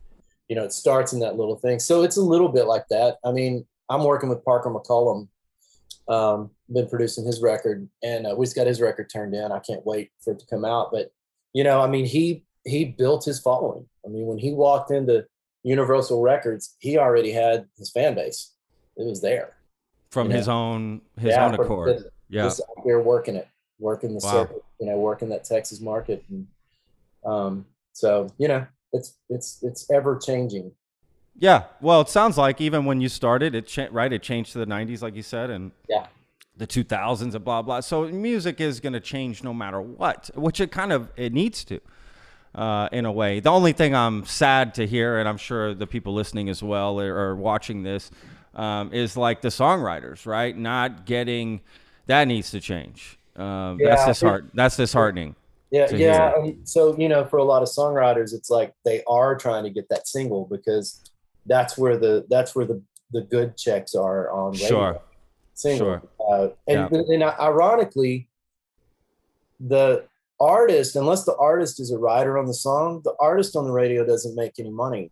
you 0.49 0.55
know 0.57 0.65
it 0.65 0.73
starts 0.73 1.13
in 1.13 1.21
that 1.21 1.37
little 1.37 1.57
thing. 1.57 1.79
So 1.79 2.03
it's 2.03 2.17
a 2.17 2.23
little 2.23 2.49
bit 2.49 2.67
like 2.67 2.87
that. 2.91 3.19
I 3.25 3.33
mean 3.33 3.67
i'm 3.91 4.03
working 4.05 4.29
with 4.31 4.45
parker 4.45 4.71
mccollum 4.71 5.29
um 6.09 6.51
been 6.73 6.89
producing 6.89 7.25
his 7.27 7.41
record 7.43 7.89
and 8.03 8.27
uh, 8.27 8.35
we 8.37 8.45
just 8.47 8.57
got 8.57 8.67
his 8.67 8.81
record 8.81 9.09
turned 9.11 9.35
in 9.35 9.53
i 9.53 9.59
can't 9.59 9.85
wait 9.87 10.11
for 10.23 10.33
it 10.33 10.39
to 10.39 10.47
come 10.47 10.65
out 10.65 10.91
but 10.93 11.13
you 11.53 11.63
know 11.65 11.81
i 11.83 11.87
mean 11.87 12.05
he 12.07 12.45
he 12.67 12.85
built 12.87 13.27
his 13.27 13.39
following. 13.41 13.87
I 14.07 14.09
mean 14.09 14.25
when 14.27 14.39
he 14.39 14.53
walked 14.53 14.91
into 14.91 15.27
universal 15.65 16.21
records 16.23 16.77
he 16.79 16.97
already 16.99 17.33
had 17.33 17.67
his 17.77 17.91
fan 17.91 18.15
base 18.15 18.53
it 18.97 19.05
was 19.07 19.21
there 19.21 19.57
From 20.11 20.31
his 20.31 20.49
own 20.49 21.01
his 21.19 21.31
Yeah, 21.33 21.47
own 21.47 21.55
accord. 21.55 22.05
Yeah. 22.29 22.43
just 22.45 22.61
out 22.61 22.85
there 22.85 23.01
working 23.01 23.35
it 23.35 23.49
working 23.81 24.11
the 24.11 24.21
Wow. 24.23 24.31
circuit 24.33 24.63
you 24.79 24.87
know 24.87 24.99
working 24.99 25.29
that 25.31 25.45
texas 25.45 25.81
market 25.81 26.23
and 26.31 26.47
um 27.25 27.65
so 27.93 28.29
you 28.39 28.47
know 28.47 28.67
it's 28.93 29.19
it's 29.31 29.63
it's 29.63 29.91
ever 29.91 30.17
changing 30.19 30.71
Yeah. 31.37 31.65
Well, 31.81 32.01
it 32.03 32.09
sounds 32.09 32.39
like 32.39 32.61
even 32.61 32.85
when 32.85 33.01
you 33.01 33.09
started, 33.09 33.57
it 33.57 33.67
cha- 33.67 33.89
right. 33.91 34.13
It 34.13 34.23
changed 34.23 34.53
to 34.53 34.59
the 34.59 34.67
'90s, 34.67 35.03
like 35.03 35.17
you 35.17 35.23
said, 35.25 35.51
and 35.51 35.73
Yeah. 35.89 36.07
the 36.57 36.67
2000s 36.67 37.35
and 37.35 37.45
blah 37.45 37.61
blah. 37.63 37.81
So 37.81 38.05
music 38.07 38.61
is 38.61 38.79
going 38.79 38.93
to 38.93 39.01
change 39.01 39.43
no 39.43 39.53
matter 39.53 39.81
what, 39.81 40.31
which 40.37 40.61
it 40.61 40.71
kind 40.71 40.93
of 40.93 41.11
it 41.17 41.33
needs 41.33 41.65
to, 41.65 41.81
uh, 42.55 42.89
in 42.93 43.05
a 43.05 43.13
way. 43.13 43.41
The 43.41 43.51
only 43.51 43.73
thing 43.73 43.95
I'm 43.95 44.25
sad 44.25 44.75
to 44.75 44.87
hear, 44.87 45.19
and 45.19 45.29
I'm 45.29 45.37
sure 45.37 45.75
the 45.75 45.87
people 45.87 46.15
listening 46.15 46.49
as 46.49 46.63
well 46.63 47.01
or, 47.01 47.17
or 47.17 47.37
watching 47.37 47.83
this, 47.83 48.11
um, 48.55 48.93
is 48.93 49.17
like 49.17 49.41
the 49.41 49.49
songwriters, 49.49 50.27
right? 50.27 50.57
Not 50.57 51.07
getting 51.07 51.61
that 52.07 52.29
needs 52.29 52.51
to 52.51 52.61
change. 52.61 53.19
Um, 53.37 53.79
Yeah, 53.81 53.97
that's 53.97 54.07
disheart. 54.07 54.47
That's 54.55 54.77
disheartening. 54.77 55.35
Yeah, 55.71 55.91
yeah. 55.91 56.43
hear. 56.43 56.55
So 56.65 56.97
you 56.97 57.09
know, 57.09 57.25
for 57.25 57.39
a 57.39 57.45
lot 57.45 57.63
of 57.63 57.69
songwriters, 57.69 58.33
it's 58.33 58.51
like 58.51 58.75
they 58.85 59.03
are 59.09 59.35
trying 59.35 59.65
to 59.65 59.71
get 59.71 59.89
that 59.89 60.07
single 60.07 60.47
because 60.51 61.01
that's 61.47 61.77
where 61.77 61.97
the 61.97 62.27
that's 62.31 62.55
where 62.55 62.65
the 62.65 62.81
the 63.13 63.23
good 63.23 63.57
checks 63.57 63.95
are 63.95 64.31
on 64.31 64.53
radio. 64.53 64.69
Sure. 64.69 65.01
Single. 65.55 65.87
Sure. 65.87 66.03
Uh, 66.29 66.49
and, 66.67 66.93
and 66.93 67.23
ironically, 67.23 68.29
the 69.61 70.05
artist, 70.45 70.97
unless 70.97 71.25
the 71.25 71.37
artist 71.37 71.81
is 71.81 71.91
a 71.91 71.99
writer 71.99 72.39
on 72.39 72.47
the 72.47 72.55
song, 72.55 73.01
the 73.05 73.15
artist 73.21 73.57
on 73.57 73.65
the 73.65 73.73
radio 73.73 74.05
doesn't 74.05 74.37
make 74.37 74.53
any 74.59 74.71
money 74.71 75.11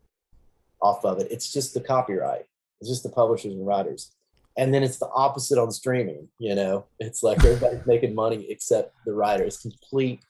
off 0.80 1.04
of 1.04 1.18
it. 1.18 1.28
It's 1.30 1.52
just 1.52 1.74
the 1.74 1.80
copyright. 1.80 2.44
It's 2.80 2.90
just 2.90 3.02
the 3.02 3.08
publishers 3.08 3.54
and 3.54 3.66
writers. 3.66 4.12
And 4.58 4.74
then 4.74 4.82
it's 4.82 4.98
the 4.98 5.08
opposite 5.14 5.58
on 5.58 5.70
streaming. 5.70 6.28
You 6.38 6.54
know, 6.54 6.86
it's 6.98 7.22
like 7.22 7.38
everybody's 7.44 7.86
making 7.86 8.14
money 8.14 8.46
except 8.50 8.94
the 9.06 9.12
writer. 9.12 9.44
It's 9.44 9.62
complete 9.62 10.20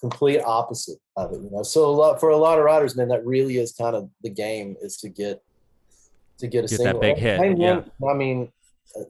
complete 0.00 0.40
opposite 0.42 0.98
of 1.16 1.32
it 1.32 1.40
you 1.40 1.50
know 1.50 1.62
so 1.62 1.84
a 1.86 1.90
lot 1.90 2.20
for 2.20 2.28
a 2.30 2.36
lot 2.36 2.56
of 2.58 2.64
writers 2.64 2.94
man 2.94 3.08
that 3.08 3.24
really 3.26 3.58
is 3.58 3.72
kind 3.72 3.96
of 3.96 4.08
the 4.22 4.30
game 4.30 4.76
is 4.80 4.96
to 4.96 5.08
get 5.08 5.42
to 6.38 6.46
get 6.46 6.64
a 6.64 6.68
Get 6.68 6.70
that 6.70 6.76
single 6.84 7.00
big 7.00 7.16
hit, 7.16 7.40
hey, 7.40 7.54
yeah. 7.58 7.82
i 8.08 8.14
mean 8.14 8.52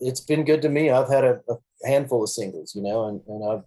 it's 0.01 0.21
been 0.21 0.45
good 0.45 0.63
to 0.63 0.71
me 0.71 0.91
i've 0.91 1.11
had 1.11 1.25
a, 1.25 1.41
a 1.51 1.57
handful 1.87 2.23
of 2.23 2.31
singles 2.31 2.75
you 2.75 2.83
know 2.83 3.09
and, 3.09 3.21
and 3.29 3.51
i've 3.51 3.65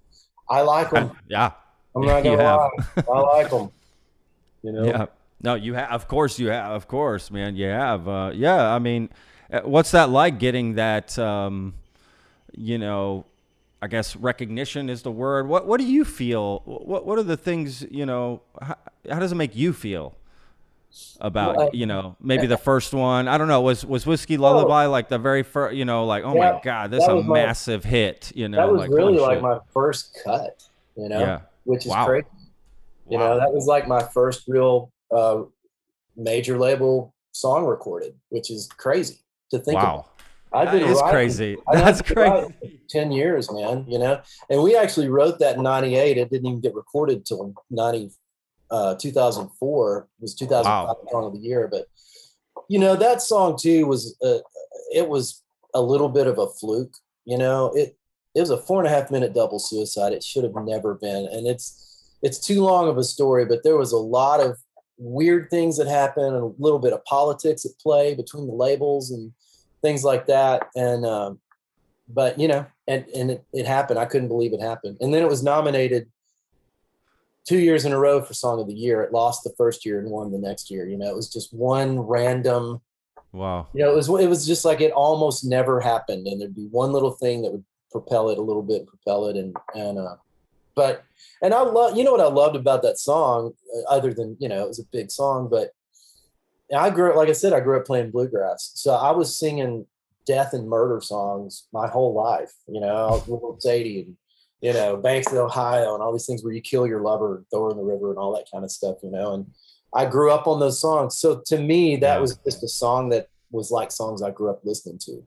i 0.51 0.61
like 0.61 0.89
them 0.91 1.11
yeah. 1.27 1.51
i'm 1.95 2.03
not 2.03 2.23
gonna 2.25 2.43
lie 2.43 2.69
i 2.97 3.19
like 3.19 3.49
them 3.49 3.71
you 4.63 4.71
know 4.71 4.85
Yeah. 4.85 5.05
No, 5.43 5.55
you 5.55 5.73
have. 5.73 5.89
Of 5.89 6.07
course, 6.07 6.37
you 6.37 6.49
have. 6.49 6.71
Of 6.71 6.87
course, 6.87 7.31
man. 7.31 7.55
You 7.55 7.65
have. 7.65 8.07
Uh, 8.07 8.29
yeah. 8.31 8.75
I 8.75 8.77
mean, 8.77 9.09
uh, 9.51 9.61
what's 9.61 9.89
that 9.89 10.11
like 10.11 10.37
getting 10.37 10.75
that? 10.75 11.17
Um, 11.17 11.73
you 12.55 12.77
know, 12.77 13.25
I 13.81 13.87
guess 13.87 14.15
recognition 14.15 14.87
is 14.87 15.01
the 15.01 15.09
word. 15.09 15.47
What 15.47 15.65
what 15.65 15.79
do 15.79 15.85
you 15.87 16.05
feel? 16.05 16.61
What 16.65 17.07
what 17.07 17.17
are 17.17 17.23
the 17.23 17.37
things 17.37 17.81
you 17.89 18.05
know? 18.05 18.43
How, 18.61 18.75
how 19.09 19.17
does 19.17 19.31
it 19.31 19.35
make 19.35 19.55
you 19.55 19.73
feel 19.73 20.13
about 21.19 21.55
Well, 21.57 21.67
I- 21.67 21.69
you 21.73 21.85
know 21.85 22.15
maybe 22.21 22.47
the 22.47 22.57
first 22.57 22.93
one? 22.93 23.27
I 23.27 23.37
don't 23.37 23.47
know. 23.47 23.61
Was 23.61 23.85
was 23.85 24.05
whiskey 24.05 24.37
lullaby 24.37 24.85
like 24.87 25.09
the 25.09 25.17
very 25.19 25.43
first? 25.43 25.75
You 25.75 25.85
know, 25.85 26.05
like 26.05 26.23
oh 26.23 26.33
Yeah, 26.35 26.53
my 26.53 26.61
god, 26.63 26.91
this 26.91 27.03
is 27.03 27.09
a 27.09 27.15
was 27.15 27.25
my- 27.25 27.33
massive 27.45 27.83
hit. 27.83 28.31
You 28.35 28.47
know, 28.49 28.57
that 28.57 28.71
was 28.71 28.79
like, 28.81 28.89
really 28.89 29.17
like 29.17 29.35
shit. 29.37 29.43
my 29.43 29.57
first 29.73 30.17
cut, 30.23 30.63
you 30.95 31.09
know, 31.09 31.19
Yeah. 31.19 31.41
which 31.63 31.85
is 31.85 31.91
Wow. 31.91 32.05
crazy. 32.07 32.27
You 33.09 33.17
know, 33.17 33.37
that 33.39 33.51
was 33.53 33.65
like 33.65 33.87
my 33.87 34.01
first 34.13 34.47
real 34.47 34.91
uh, 35.15 35.41
major 36.15 36.57
label 36.57 37.13
song 37.33 37.65
recorded, 37.65 38.13
which 38.29 38.49
is 38.49 38.67
crazy 38.77 39.19
to 39.51 39.59
think 39.59 39.75
wow. 39.77 39.83
about. 39.83 40.07
I've 40.53 40.71
been 40.71 40.83
is 40.83 40.97
writing- 40.99 41.09
crazy. 41.11 41.57
That's 41.71 42.01
crazy. 42.01 42.81
Ten 42.89 43.11
years, 43.11 43.49
man. 43.51 43.85
You 43.87 43.99
know, 43.99 44.21
and 44.49 44.61
we 44.61 44.75
actually 44.75 45.07
wrote 45.09 45.39
that 45.39 45.55
in 45.57 45.63
'98. 45.63 46.17
It 46.17 46.29
didn't 46.29 46.45
even 46.47 46.59
get 46.61 46.75
recorded 46.75 47.25
till 47.25 47.53
'90, 47.69 48.11
uh, 48.71 48.95
2004. 48.95 50.07
It 50.19 50.21
was 50.21 50.35
2005 50.35 50.87
Wow. 50.87 50.97
song 51.11 51.25
of 51.25 51.33
the 51.33 51.39
year. 51.39 51.67
But 51.69 51.85
you 52.67 52.79
know, 52.79 52.95
that 52.95 53.21
song 53.21 53.57
too 53.59 53.85
was 53.85 54.17
uh, 54.23 54.39
it 54.93 55.07
was 55.07 55.43
a 55.73 55.81
little 55.81 56.09
bit 56.09 56.27
of 56.27 56.37
a 56.39 56.47
fluke. 56.47 56.93
You 57.25 57.37
know, 57.37 57.71
it 57.75 57.97
it 58.33 58.39
was 58.39 58.49
a 58.49 58.57
four 58.57 58.79
and 58.79 58.87
a 58.87 58.91
half 58.91 59.11
minute 59.11 59.33
double 59.33 59.59
suicide. 59.59 60.13
It 60.13 60.23
should 60.23 60.43
have 60.43 60.55
never 60.55 60.95
been, 60.95 61.27
and 61.31 61.47
it's 61.47 62.13
it's 62.21 62.39
too 62.39 62.61
long 62.61 62.87
of 62.87 62.97
a 62.97 63.03
story. 63.03 63.45
But 63.45 63.63
there 63.63 63.77
was 63.77 63.91
a 63.91 63.97
lot 63.97 64.39
of 64.39 64.57
weird 64.97 65.49
things 65.49 65.77
that 65.77 65.87
happened, 65.87 66.35
and 66.35 66.43
a 66.43 66.53
little 66.57 66.79
bit 66.79 66.93
of 66.93 67.03
politics 67.05 67.65
at 67.65 67.71
play 67.81 68.15
between 68.15 68.47
the 68.47 68.53
labels 68.53 69.11
and 69.11 69.33
things 69.81 70.03
like 70.03 70.27
that. 70.27 70.67
And 70.75 71.05
um, 71.05 71.39
but 72.07 72.39
you 72.39 72.47
know, 72.47 72.65
and 72.87 73.05
and 73.15 73.31
it, 73.31 73.43
it 73.53 73.65
happened. 73.65 73.99
I 73.99 74.05
couldn't 74.05 74.29
believe 74.29 74.53
it 74.53 74.61
happened. 74.61 74.97
And 75.01 75.13
then 75.13 75.21
it 75.23 75.29
was 75.29 75.43
nominated 75.43 76.09
two 77.47 77.59
years 77.59 77.85
in 77.85 77.91
a 77.91 77.99
row 77.99 78.21
for 78.21 78.33
Song 78.33 78.59
of 78.59 78.67
the 78.67 78.73
Year. 78.73 79.01
It 79.01 79.13
lost 79.13 79.43
the 79.43 79.53
first 79.57 79.85
year 79.85 79.99
and 79.99 80.09
won 80.09 80.31
the 80.31 80.37
next 80.37 80.69
year. 80.69 80.87
You 80.87 80.97
know, 80.97 81.09
it 81.09 81.15
was 81.15 81.31
just 81.31 81.53
one 81.53 81.99
random. 81.99 82.81
Wow. 83.31 83.67
You 83.73 83.83
know, 83.83 83.91
it 83.91 83.95
was 83.95 84.09
it 84.09 84.29
was 84.29 84.45
just 84.45 84.65
like 84.65 84.81
it 84.81 84.91
almost 84.91 85.45
never 85.45 85.79
happened, 85.79 86.27
and 86.27 86.39
there'd 86.39 86.55
be 86.55 86.67
one 86.67 86.91
little 86.91 87.11
thing 87.11 87.41
that 87.41 87.51
would 87.51 87.65
propel 87.91 88.29
it 88.29 88.37
a 88.37 88.41
little 88.41 88.63
bit, 88.63 88.87
propel 88.87 89.27
it, 89.27 89.37
and 89.37 89.55
and 89.73 89.97
uh, 89.97 90.15
but 90.75 91.03
and 91.41 91.53
I 91.53 91.61
love 91.61 91.97
you 91.97 92.03
know 92.03 92.11
what 92.11 92.21
I 92.21 92.27
loved 92.27 92.55
about 92.55 92.83
that 92.83 92.97
song, 92.97 93.53
uh, 93.75 93.89
other 93.89 94.13
than 94.13 94.37
you 94.39 94.49
know 94.49 94.63
it 94.63 94.67
was 94.67 94.79
a 94.79 94.85
big 94.91 95.11
song, 95.11 95.49
but 95.49 95.71
I 96.75 96.89
grew 96.89 97.11
up 97.11 97.15
like 97.15 97.29
I 97.29 97.33
said, 97.33 97.53
I 97.53 97.59
grew 97.59 97.77
up 97.77 97.85
playing 97.85 98.11
bluegrass, 98.11 98.71
so 98.75 98.93
I 98.93 99.11
was 99.11 99.37
singing 99.37 99.85
death 100.25 100.53
and 100.53 100.69
murder 100.69 101.01
songs 101.01 101.67
my 101.73 101.87
whole 101.87 102.13
life. 102.13 102.51
You 102.67 102.81
know, 102.81 102.95
I 102.95 103.11
was 103.11 103.27
Little 103.27 103.59
Sadie 103.59 104.01
and 104.01 104.17
you 104.61 104.73
know 104.73 104.95
Banks 104.97 105.31
of 105.31 105.37
Ohio 105.37 105.93
and 105.93 106.01
all 106.03 106.11
these 106.11 106.25
things 106.25 106.43
where 106.43 106.53
you 106.53 106.61
kill 106.61 106.87
your 106.87 107.01
lover 107.01 107.37
and 107.37 107.45
throw 107.51 107.65
her 107.65 107.71
in 107.71 107.77
the 107.77 107.83
river 107.83 108.09
and 108.09 108.17
all 108.19 108.33
that 108.35 108.45
kind 108.51 108.63
of 108.63 108.71
stuff. 108.71 108.97
You 109.03 109.11
know, 109.11 109.33
and 109.33 109.45
I 109.93 110.05
grew 110.05 110.31
up 110.31 110.47
on 110.47 110.59
those 110.59 110.79
songs. 110.79 111.17
So 111.17 111.41
to 111.47 111.57
me, 111.57 111.95
that 111.97 112.15
Yeah. 112.15 112.19
was 112.21 112.37
just 112.45 112.63
a 112.63 112.67
song 112.67 113.09
that 113.09 113.27
was 113.51 113.71
like 113.71 113.91
songs 113.91 114.21
I 114.21 114.31
grew 114.31 114.49
up 114.49 114.61
listening 114.63 114.97
to. 114.99 115.23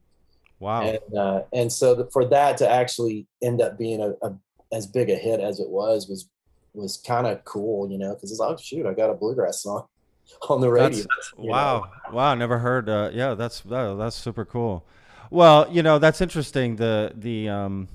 Wow. 0.59 0.81
And 0.83 1.17
uh, 1.17 1.41
and 1.53 1.71
so 1.71 1.93
the, 1.95 2.05
for 2.11 2.25
that 2.25 2.57
to 2.57 2.69
actually 2.69 3.27
end 3.43 3.61
up 3.61 3.77
being 3.77 4.01
a, 4.01 4.13
a 4.25 4.33
as 4.71 4.87
big 4.87 5.09
a 5.09 5.15
hit 5.15 5.39
as 5.39 5.59
it 5.59 5.69
was 5.69 6.07
was 6.07 6.29
was 6.73 6.97
kind 6.97 7.27
of 7.27 7.43
cool, 7.45 7.89
you 7.91 7.97
know, 7.97 8.13
because 8.13 8.31
it's 8.31 8.39
like, 8.39 8.51
oh 8.51 8.57
shoot, 8.57 8.85
I 8.85 8.93
got 8.93 9.09
a 9.09 9.13
bluegrass 9.13 9.61
song 9.63 9.85
on 10.49 10.61
the 10.61 10.71
radio. 10.71 10.97
You 10.97 11.05
know? 11.37 11.51
wow, 11.51 11.91
wow! 12.11 12.33
Never 12.35 12.57
heard. 12.59 12.89
Uh, 12.89 13.09
yeah, 13.13 13.33
that's 13.33 13.61
that, 13.61 13.95
that's 13.97 14.15
super 14.15 14.45
cool. 14.45 14.85
Well, 15.29 15.67
you 15.69 15.83
know 15.83 15.99
that's 15.99 16.21
interesting. 16.21 16.77
The 16.77 17.11
the 17.15 17.49
um, 17.49 17.89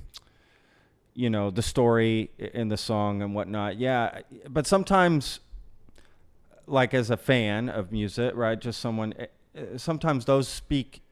you 1.15 1.31
know 1.31 1.51
the 1.51 1.63
story 1.63 2.31
in 2.39 2.69
the 2.69 2.77
song 2.77 3.23
and 3.23 3.35
whatnot. 3.35 3.79
Yeah, 3.79 4.21
but 4.49 4.67
sometimes, 4.67 5.41
like 6.67 6.95
as 6.95 7.11
a 7.11 7.17
fan 7.17 7.69
of 7.69 7.93
music, 7.93 8.35
right? 8.35 8.59
Just 8.61 8.81
someone. 8.81 9.15
eh, 9.19 9.27
eh, 9.57 9.63
Sometimes 9.77 10.25
those 10.25 10.49
speak 10.49 11.03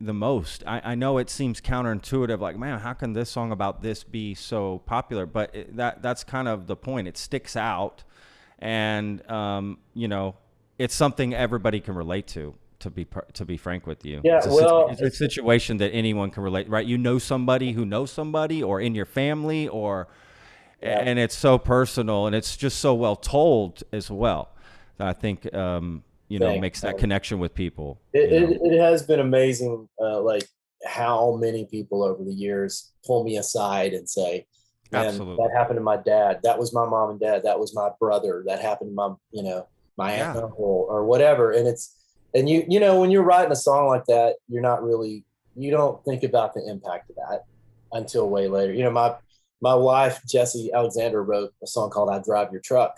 the 0.00 0.12
most. 0.14 0.64
I, 0.66 0.80
I 0.84 0.94
know 0.94 1.18
it 1.18 1.30
seems 1.30 1.60
counterintuitive. 1.60 2.40
Like, 2.40 2.58
man, 2.58 2.80
how 2.80 2.92
can 2.92 3.12
this 3.12 3.30
song 3.30 3.52
about 3.52 3.82
this 3.82 4.02
be 4.04 4.34
so 4.34 4.80
popular? 4.86 5.26
But 5.26 5.54
it, 5.54 5.76
that 5.76 6.02
that's 6.02 6.24
kind 6.24 6.48
of 6.48 6.66
the 6.66 6.76
point. 6.76 7.08
It 7.08 7.16
sticks 7.16 7.56
out, 7.56 8.02
and 8.58 9.28
um, 9.30 9.78
you 9.94 10.08
know, 10.08 10.34
it's 10.78 10.94
something 10.94 11.32
everybody 11.34 11.80
can 11.80 11.94
relate 11.94 12.26
to. 12.28 12.54
To 12.80 12.90
be 12.90 13.06
to 13.32 13.44
be 13.44 13.56
frank 13.56 13.86
with 13.86 14.04
you, 14.04 14.20
Yeah, 14.24 14.38
it's 14.38 14.46
a, 14.46 14.50
well- 14.50 14.88
it's 14.90 15.00
a 15.00 15.10
situation 15.10 15.78
that 15.78 15.90
anyone 15.92 16.30
can 16.30 16.42
relate. 16.42 16.68
Right? 16.68 16.84
You 16.84 16.98
know 16.98 17.18
somebody 17.18 17.72
who 17.72 17.86
knows 17.86 18.10
somebody, 18.10 18.62
or 18.62 18.80
in 18.80 18.94
your 18.94 19.06
family, 19.06 19.68
or 19.68 20.08
Yeah. 20.82 20.98
and 21.00 21.18
it's 21.18 21.36
so 21.36 21.56
personal, 21.56 22.26
and 22.26 22.34
it's 22.36 22.56
just 22.56 22.78
so 22.80 22.92
well 22.94 23.16
told 23.16 23.82
as 23.92 24.10
well. 24.10 24.50
That 24.98 25.08
I 25.08 25.12
think 25.14 25.54
um, 25.54 26.02
you 26.28 26.38
know 26.38 26.48
Thanks, 26.48 26.60
makes 26.60 26.80
that 26.82 26.98
connection 26.98 27.38
with 27.38 27.54
people. 27.54 28.00
It, 28.12 28.32
it, 28.32 28.60
it 28.62 28.78
has 28.78 29.02
been 29.02 29.20
amazing, 29.20 29.88
uh, 30.00 30.20
like 30.20 30.44
how 30.84 31.36
many 31.36 31.64
people 31.64 32.02
over 32.02 32.22
the 32.22 32.34
years 32.34 32.92
pull 33.06 33.24
me 33.24 33.38
aside 33.38 33.94
and 33.94 34.06
say, 34.08 34.46
"Man, 34.92 35.06
Absolutely. 35.06 35.42
that 35.46 35.56
happened 35.56 35.78
to 35.78 35.82
my 35.82 35.96
dad. 35.96 36.40
That 36.42 36.58
was 36.58 36.74
my 36.74 36.84
mom 36.84 37.10
and 37.10 37.20
dad. 37.20 37.44
That 37.44 37.58
was 37.58 37.74
my 37.74 37.90
brother. 37.98 38.42
That 38.46 38.60
happened 38.60 38.90
to 38.90 38.94
my, 38.94 39.14
you 39.30 39.42
know, 39.42 39.68
my 39.96 40.12
aunt 40.12 40.36
and 40.36 40.44
uncle 40.44 40.86
or 40.90 41.06
whatever." 41.06 41.52
And 41.52 41.66
it's 41.66 41.96
and 42.34 42.48
you 42.48 42.64
you 42.68 42.80
know 42.80 43.00
when 43.00 43.10
you're 43.10 43.22
writing 43.22 43.52
a 43.52 43.56
song 43.56 43.88
like 43.88 44.04
that, 44.06 44.36
you're 44.48 44.62
not 44.62 44.82
really 44.82 45.24
you 45.56 45.70
don't 45.70 46.04
think 46.04 46.22
about 46.24 46.52
the 46.54 46.66
impact 46.68 47.10
of 47.10 47.16
that 47.16 47.44
until 47.92 48.28
way 48.28 48.48
later. 48.48 48.72
You 48.72 48.84
know, 48.84 48.90
my 48.90 49.16
my 49.60 49.74
wife 49.74 50.20
Jessi 50.26 50.72
Alexander 50.72 51.22
wrote 51.22 51.52
a 51.62 51.66
song 51.66 51.90
called 51.90 52.10
"I 52.10 52.18
Drive 52.18 52.52
Your 52.52 52.60
Truck," 52.60 52.96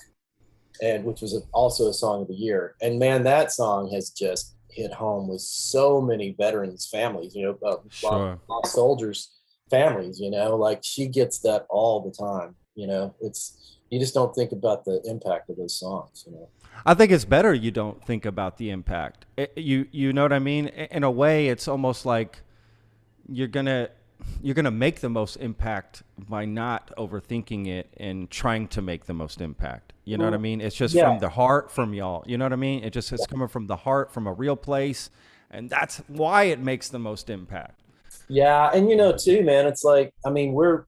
and 0.83 1.05
which 1.05 1.21
was 1.21 1.35
a, 1.35 1.41
also 1.53 1.89
a 1.89 1.95
song 1.95 2.23
of 2.23 2.29
the 2.29 2.35
year. 2.35 2.75
And 2.81 2.99
man, 2.99 3.23
that 3.25 3.53
song 3.53 3.91
has 3.93 4.11
just 4.11 4.57
hit 4.71 4.93
home 4.93 5.29
with 5.29 5.41
so 5.41 6.01
many 6.01 6.35
veterans' 6.39 6.87
families. 6.91 7.35
You 7.35 7.59
know, 7.63 7.69
uh, 7.69 7.77
Sure. 7.91 8.41
soldiers' 8.65 9.31
families. 9.71 10.19
You 10.19 10.31
know, 10.31 10.57
like 10.57 10.81
she 10.83 11.07
gets 11.07 11.39
that 11.41 11.67
all 11.69 12.01
the 12.01 12.11
time. 12.11 12.57
You 12.77 12.87
know, 12.87 13.15
it's 13.21 13.79
you 13.91 13.99
just 13.99 14.15
don't 14.15 14.35
think 14.35 14.53
about 14.53 14.85
the 14.85 15.01
impact 15.05 15.51
of 15.51 15.57
those 15.57 15.75
songs. 15.77 16.25
You 16.27 16.35
know. 16.35 16.49
I 16.85 16.95
think 16.95 17.11
it's 17.11 17.25
better 17.25 17.55
you 17.55 17.71
don't 17.71 18.05
think 18.05 18.25
about 18.25 18.59
the 18.59 18.71
impact. 18.71 19.27
It- 19.37 19.53
you 19.57 19.89
you 19.91 20.13
know 20.13 20.23
what 20.23 20.33
I 20.33 20.39
mean? 20.39 20.69
In 20.69 21.03
a 21.03 21.11
way, 21.11 21.49
it's 21.49 21.67
almost 21.67 22.07
like 22.07 22.43
you're 23.29 23.49
gonna 23.49 23.89
you're 24.43 24.55
gonna 24.55 24.71
make 24.71 25.01
the 25.01 25.09
most 25.09 25.37
impact 25.37 26.03
by 26.19 26.45
not 26.45 26.93
overthinking 26.97 27.67
it 27.67 27.93
and 27.97 28.31
trying 28.31 28.69
to 28.69 28.83
make 28.83 29.07
the 29.07 29.15
most 29.15 29.41
impact. 29.41 29.93
You 30.05 30.17
know 30.19 30.25
what 30.25 30.35
I 30.35 30.39
mean? 30.39 30.61
It's 30.61 30.77
just 30.77 30.95
yeah. 30.95 31.09
from 31.09 31.19
the 31.19 31.31
heart, 31.31 31.73
from 31.73 31.93
y'all. 31.93 32.23
You 32.27 32.39
know 32.39 32.45
what 32.45 32.53
I 32.53 32.57
mean? 32.57 32.85
It 32.85 32.93
just 32.93 33.13
it's 33.13 33.27
coming 33.27 33.49
from 33.49 33.67
the 33.67 33.77
heart, 33.77 34.13
from 34.13 34.27
a 34.29 34.33
real 34.33 34.55
place, 34.55 35.11
and 35.51 35.69
that's 35.69 35.99
why 36.07 36.45
it 36.45 36.61
makes 36.61 36.89
the 36.89 37.01
most 37.01 37.29
impact. 37.29 37.81
Yeah, 38.29 38.71
and 38.73 38.89
you 38.89 38.97
know 38.97 39.13
too, 39.17 39.43
man. 39.43 39.67
It's 39.67 39.83
like 39.83 40.13
I 40.25 40.31
mean, 40.31 40.53
we're 40.53 40.85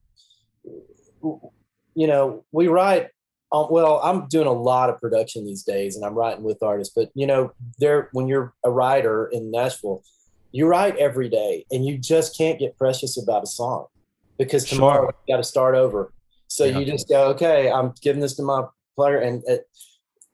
you 1.99 2.07
know 2.07 2.43
we 2.51 2.67
write. 2.67 3.05
Um, 3.51 3.65
well, 3.71 3.99
I'm 4.03 4.27
doing 4.27 4.45
a 4.47 4.53
lot 4.53 4.89
of 4.91 5.01
production 5.01 5.43
these 5.43 5.63
days, 5.63 5.95
and 5.95 6.05
I'm 6.05 6.13
writing 6.13 6.43
with 6.43 6.61
artists. 6.61 6.93
But 6.95 7.09
you 7.15 7.25
know, 7.27 7.51
there 7.79 8.09
when 8.13 8.27
you're 8.27 8.53
a 8.63 8.69
writer 8.69 9.27
in 9.35 9.51
Nashville, 9.51 10.03
you 10.51 10.67
write 10.67 10.95
every 10.97 11.29
day, 11.29 11.65
and 11.71 11.85
you 11.85 11.97
just 11.97 12.37
can't 12.37 12.59
get 12.59 12.77
precious 12.77 13.21
about 13.21 13.43
a 13.43 13.47
song 13.47 13.87
because 14.37 14.67
Sure. 14.67 14.77
tomorrow 14.77 15.07
you 15.27 15.33
got 15.33 15.37
to 15.37 15.49
start 15.55 15.75
over. 15.75 16.13
So 16.47 16.63
Yeah. 16.63 16.77
you 16.79 16.85
just 16.85 17.09
go, 17.09 17.21
okay, 17.33 17.71
I'm 17.71 17.93
giving 18.01 18.21
this 18.21 18.35
to 18.37 18.43
my 18.43 18.61
player, 18.95 19.17
and 19.17 19.43
uh, 19.49 19.57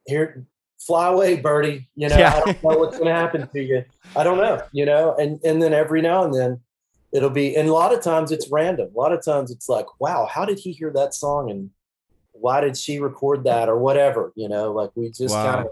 here, 0.06 0.46
fly 0.86 1.08
away, 1.08 1.38
birdie. 1.38 1.88
You 1.96 2.10
know, 2.10 2.18
Yeah. 2.20 2.34
I 2.36 2.40
don't 2.46 2.64
know 2.64 2.78
what's 2.80 2.98
going 3.00 3.08
to 3.14 3.20
happen 3.24 3.48
to 3.48 3.62
you. 3.62 3.84
I 4.16 4.24
don't 4.26 4.38
know. 4.38 4.62
You 4.74 4.86
know, 4.86 5.16
and 5.22 5.40
and 5.48 5.62
then 5.64 5.74
every 5.74 6.02
now 6.02 6.26
and 6.26 6.34
then 6.34 6.52
it'll 7.16 7.30
be 7.42 7.56
and 7.56 7.68
a 7.70 7.74
lot 7.74 7.94
of 7.94 8.02
times 8.02 8.32
it's 8.32 8.50
random 8.52 8.90
a 8.94 8.98
lot 9.00 9.14
of 9.14 9.24
times 9.24 9.50
it's 9.50 9.70
like 9.70 9.86
wow 10.00 10.26
how 10.36 10.44
did 10.46 10.60
he 10.60 10.72
hear 10.80 10.92
that 10.94 11.14
song 11.14 11.50
and 11.50 11.70
why 12.34 12.60
did 12.60 12.76
she 12.78 13.00
record 13.00 13.44
that 13.46 13.70
or 13.70 13.78
whatever 13.80 14.34
you 14.36 14.50
know 14.50 14.72
like 14.80 14.92
we 14.96 15.08
just 15.10 15.34
Wow. 15.36 15.44
kind 15.46 15.60
of 15.66 15.72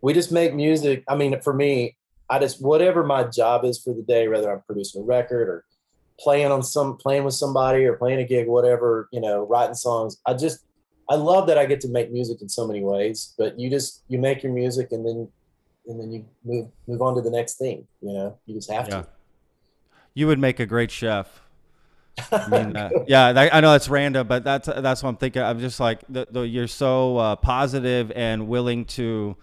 we 0.00 0.12
just 0.14 0.32
make 0.32 0.54
music 0.54 1.04
i 1.08 1.14
mean 1.14 1.38
for 1.42 1.52
me 1.52 1.96
i 2.30 2.38
just 2.38 2.62
whatever 2.62 3.04
my 3.04 3.22
job 3.24 3.64
is 3.64 3.80
for 3.82 3.92
the 3.94 4.02
day 4.02 4.28
whether 4.28 4.50
i'm 4.52 4.62
producing 4.66 5.02
a 5.02 5.04
record 5.04 5.48
or 5.48 5.64
playing 6.18 6.50
on 6.50 6.62
some 6.62 6.96
playing 6.96 7.24
with 7.24 7.34
somebody 7.34 7.84
or 7.84 7.94
playing 7.96 8.20
a 8.20 8.24
gig 8.26 8.48
whatever 8.48 9.08
you 9.12 9.20
know 9.20 9.46
writing 9.46 9.74
songs 9.74 10.16
i 10.26 10.32
just 10.32 10.60
i 11.10 11.14
love 11.14 11.46
that 11.48 11.58
i 11.58 11.66
get 11.66 11.80
to 11.80 11.88
make 11.88 12.10
music 12.10 12.38
in 12.40 12.48
so 12.48 12.66
many 12.66 12.82
ways 12.82 13.34
but 13.38 13.58
you 13.60 13.68
just 13.70 14.02
you 14.08 14.18
make 14.18 14.42
your 14.42 14.52
music 14.52 14.88
and 14.92 15.06
then 15.06 15.28
and 15.86 16.00
then 16.00 16.10
you 16.12 16.24
move 16.44 16.66
move 16.86 17.02
on 17.02 17.14
to 17.14 17.20
the 17.20 17.30
next 17.30 17.56
thing 17.58 17.86
you 18.00 18.12
know 18.12 18.38
you 18.46 18.54
just 18.54 18.70
have 18.70 18.88
Yeah. 18.88 19.02
to 19.02 19.08
You 20.18 20.26
would 20.26 20.40
make 20.40 20.58
a 20.58 20.66
great 20.66 20.90
chef. 20.90 21.42
I 22.32 22.48
mean, 22.48 22.76
uh, 22.76 22.90
yeah, 23.06 23.32
that, 23.32 23.54
I 23.54 23.60
know 23.60 23.70
that's 23.70 23.88
random, 23.88 24.26
but 24.26 24.42
that's 24.42 24.66
that's 24.66 25.00
what 25.00 25.10
I'm 25.10 25.16
thinking. 25.16 25.42
I'm 25.42 25.60
just 25.60 25.78
like 25.78 26.00
the, 26.08 26.26
the, 26.28 26.40
you're 26.40 26.66
so 26.66 27.18
uh, 27.18 27.36
positive 27.36 28.10
and 28.16 28.48
willing 28.48 28.84
to, 28.86 29.36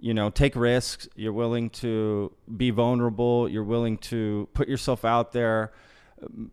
you 0.00 0.14
know, 0.14 0.30
take 0.30 0.56
risks. 0.56 1.06
You're 1.14 1.34
willing 1.34 1.68
to 1.84 2.32
be 2.56 2.70
vulnerable. 2.70 3.50
You're 3.50 3.64
willing 3.64 3.98
to 3.98 4.48
put 4.54 4.66
yourself 4.66 5.04
out 5.04 5.32
there. 5.32 5.72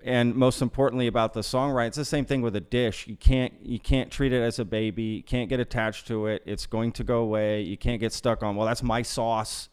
and 0.04 0.36
most 0.36 0.62
importantly 0.62 1.08
about 1.08 1.34
the 1.34 1.40
songwriting, 1.40 1.88
it's 1.88 1.96
the 1.96 2.04
same 2.04 2.26
thing 2.26 2.42
with 2.42 2.58
a 2.58 2.60
dish. 2.60 3.08
You 3.08 3.16
can't 3.16 3.54
you 3.64 3.80
can't 3.80 4.12
treat 4.12 4.34
it 4.34 4.42
as 4.42 4.60
a 4.60 4.66
baby. 4.66 5.04
You 5.04 5.24
can't 5.24 5.48
get 5.48 5.62
attached 5.62 6.08
to 6.08 6.28
it. 6.28 6.44
It's 6.46 6.66
going 6.66 6.92
to 6.92 7.06
go 7.06 7.20
away. 7.20 7.62
You 7.62 7.78
can't 7.78 8.02
get 8.02 8.12
stuck 8.12 8.44
on. 8.44 8.58
Well, 8.58 8.68
that's 8.68 8.84
my 8.84 9.02
sauce. 9.02 9.70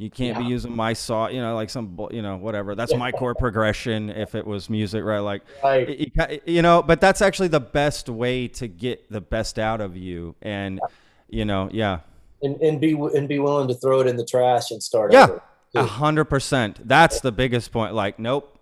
You 0.00 0.08
can't 0.08 0.38
Yeah. 0.38 0.44
be 0.44 0.48
using 0.48 0.74
my 0.74 0.94
sauce. 0.94 1.30
You 1.32 1.42
know, 1.42 1.54
like 1.54 1.68
some 1.68 1.94
you 2.10 2.22
know 2.22 2.38
whatever. 2.38 2.74
That's 2.74 2.94
my 2.94 3.12
chord 3.12 3.36
progression. 3.36 4.08
If 4.08 4.34
it 4.34 4.46
was 4.46 4.70
music, 4.70 5.04
right? 5.04 5.18
Like 5.18 5.42
Right. 5.62 5.88
you, 5.88 6.40
you 6.46 6.62
know, 6.62 6.82
but 6.82 7.02
that's 7.02 7.20
actually 7.20 7.48
the 7.48 7.60
best 7.60 8.08
way 8.08 8.48
to 8.48 8.66
get 8.66 9.10
the 9.12 9.20
best 9.20 9.58
out 9.58 9.82
of 9.82 9.98
you. 9.98 10.34
And 10.40 10.80
you 11.28 11.44
know, 11.44 11.68
yeah, 11.70 11.98
and, 12.42 12.56
and 12.62 12.80
be 12.80 12.92
and 12.92 13.28
be 13.28 13.38
willing 13.40 13.68
to 13.68 13.74
throw 13.74 14.00
it 14.00 14.06
in 14.06 14.16
the 14.16 14.24
trash 14.24 14.70
and 14.70 14.82
start 14.82 15.12
Yeah. 15.12 15.38
A 15.74 15.84
hundred 15.84 16.24
percent. 16.24 16.88
That's 16.88 17.20
the 17.20 17.30
biggest 17.30 17.70
point. 17.70 17.94
Like, 17.94 18.18
nope. 18.18 18.56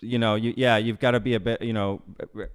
You 0.00 0.18
know, 0.18 0.34
you 0.34 0.52
yeah, 0.58 0.76
you've 0.76 0.98
got 1.00 1.12
to 1.12 1.20
be 1.20 1.34
a 1.34 1.40
bit, 1.40 1.62
you 1.62 1.72
know, 1.72 2.02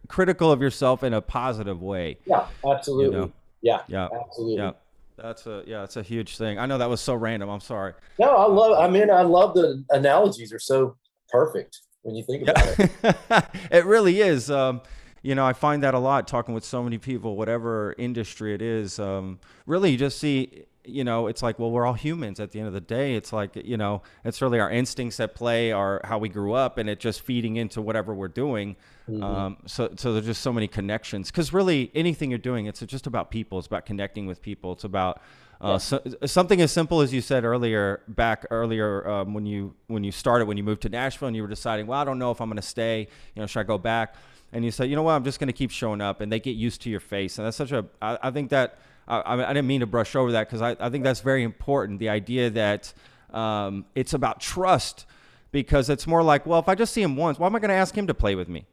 critical 0.08 0.52
of 0.52 0.62
yourself 0.62 1.02
in 1.04 1.14
a 1.14 1.22
positive 1.22 1.82
way. 1.82 2.18
Yeah, 2.26 2.46
absolutely. 2.66 3.18
know. 3.18 3.32
Yeah, 3.62 3.82
Yeah, 3.88 4.08
absolutely. 4.14 4.58
yeah. 4.58 4.72
That's 5.18 5.48
a 5.48 5.64
yeah, 5.66 5.84
it's 5.84 5.98
a 5.98 6.04
huge 6.04 6.38
thing. 6.38 6.60
I 6.60 6.66
know 6.66 6.78
that 6.78 6.90
was 6.90 7.02
so 7.02 7.16
random. 7.16 7.50
I'm 7.50 7.60
sorry. 7.60 7.94
No, 8.20 8.30
I 8.30 8.48
love. 8.48 8.78
I 8.78 8.90
mean, 8.90 9.10
I 9.10 9.24
love 9.24 9.56
the 9.56 9.84
analogies 9.90 10.54
are 10.54 10.60
so 10.60 10.96
perfect 11.30 11.82
when 12.04 12.16
you 12.16 12.24
think 12.24 12.48
about 12.48 12.80
it. 12.80 13.46
It 13.72 13.86
really 13.86 14.22
is. 14.22 14.50
Um, 14.52 14.82
you 15.24 15.36
know, 15.36 15.46
I 15.46 15.54
find 15.54 15.84
that 15.84 15.94
a 15.94 16.00
lot 16.00 16.28
talking 16.28 16.54
with 16.54 16.64
so 16.64 16.84
many 16.84 16.98
people, 16.98 17.36
whatever 17.36 17.96
industry 17.98 18.54
it 18.54 18.62
is. 18.62 19.00
Um, 19.00 19.40
really, 19.66 19.92
you 19.92 19.98
just 19.98 20.20
see, 20.20 20.66
you 20.88 21.04
know, 21.04 21.28
it's 21.28 21.44
like, 21.44 21.60
well, 21.60 21.72
we're 21.72 21.86
all 21.86 21.94
humans 21.94 22.40
at 22.40 22.52
the 22.52 22.60
end 22.60 22.68
of 22.68 22.74
the 22.74 22.82
day. 22.82 23.16
It's 23.16 23.34
like, 23.34 23.56
you 23.56 23.78
know, 23.78 24.02
it's 24.24 24.42
really 24.42 24.60
our 24.60 24.70
instincts 24.70 25.20
at 25.20 25.36
play, 25.36 25.72
our 25.72 26.02
how 26.04 26.18
we 26.18 26.30
grew 26.30 26.54
up, 26.54 26.78
and 26.78 26.90
it 26.90 27.00
just 27.00 27.22
feeding 27.22 27.58
into 27.58 27.82
whatever 27.82 28.14
we're 28.14 28.28
doing. 28.28 28.76
Um, 29.22 29.58
so, 29.66 29.90
so 29.96 30.14
there's 30.14 30.26
just 30.26 30.42
so 30.42 30.52
many 30.52 30.68
connections. 30.68 31.32
Because 31.32 31.54
really, 31.54 31.92
anything 31.96 32.30
you're 32.30 32.40
doing, 32.40 32.66
it's 32.66 32.82
just 32.82 33.08
about 33.08 33.32
people. 33.32 33.58
It's 33.58 33.68
about 33.68 33.86
connecting 33.86 34.28
with 34.28 34.42
people. 34.42 34.74
It's 34.74 34.84
about 34.84 35.22
uh, 35.60 35.80
so, 35.80 36.02
something 36.26 36.62
as 36.62 36.72
simple 36.72 37.02
as 37.02 37.14
you 37.14 37.22
said 37.22 37.44
earlier, 37.44 38.02
back 38.08 38.46
earlier 38.52 39.08
um, 39.08 39.34
when 39.34 39.46
you 39.46 39.74
when 39.88 40.04
you 40.04 40.12
started, 40.12 40.48
when 40.48 40.58
you 40.58 40.64
moved 40.64 40.82
to 40.84 40.90
Nashville, 40.90 41.28
and 41.28 41.36
you 41.36 41.42
were 41.42 41.48
deciding, 41.48 41.88
well, 41.88 42.00
I 42.00 42.04
don't 42.04 42.20
know 42.20 42.32
if 42.32 42.40
I'm 42.42 42.50
going 42.50 42.58
to 42.58 42.68
stay. 42.68 43.08
You 43.36 43.42
know, 43.42 43.48
should 43.48 43.62
I 43.62 43.64
go 43.64 43.78
back? 43.78 44.16
And 44.54 44.64
you 44.64 44.72
said, 44.72 44.90
you 44.90 44.96
know 44.96 45.04
what, 45.04 45.14
I'm 45.14 45.24
just 45.24 45.40
going 45.40 45.48
to 45.48 45.54
keep 45.54 45.72
showing 45.72 46.00
up, 46.00 46.22
and 46.22 46.32
they 46.32 46.40
get 46.40 46.56
used 46.56 46.82
to 46.84 46.90
your 46.90 47.00
face, 47.00 47.38
and 47.38 47.46
that's 47.46 47.58
such 47.58 47.72
a. 47.72 47.86
I, 48.02 48.18
I 48.24 48.32
think 48.32 48.50
that 48.52 48.78
I, 49.08 49.34
I 49.34 49.54
didn't 49.54 49.68
mean 49.68 49.80
to 49.82 49.86
brush 49.88 50.16
over 50.16 50.34
that 50.34 50.48
because 50.48 50.62
I, 50.62 50.76
I 50.80 50.90
think 50.90 51.04
that's 51.04 51.22
very 51.22 51.44
important. 51.44 52.00
The 52.00 52.10
idea 52.10 52.50
that 52.52 52.94
um, 53.32 53.86
it's 53.96 54.14
about 54.14 54.40
trust, 54.42 55.06
because 55.52 55.90
it's 55.90 56.06
more 56.08 56.24
like, 56.24 56.46
well, 56.46 56.60
if 56.60 56.68
I 56.68 56.76
just 56.76 56.94
see 56.94 57.02
him 57.02 57.16
once, 57.16 57.40
why 57.40 57.48
am 57.48 57.56
I 57.56 57.60
going 57.60 57.70
to 57.70 57.76
ask 57.76 57.96
him 57.96 58.08
to 58.08 58.14
play 58.14 58.36
with 58.36 58.50
me? 58.50 58.66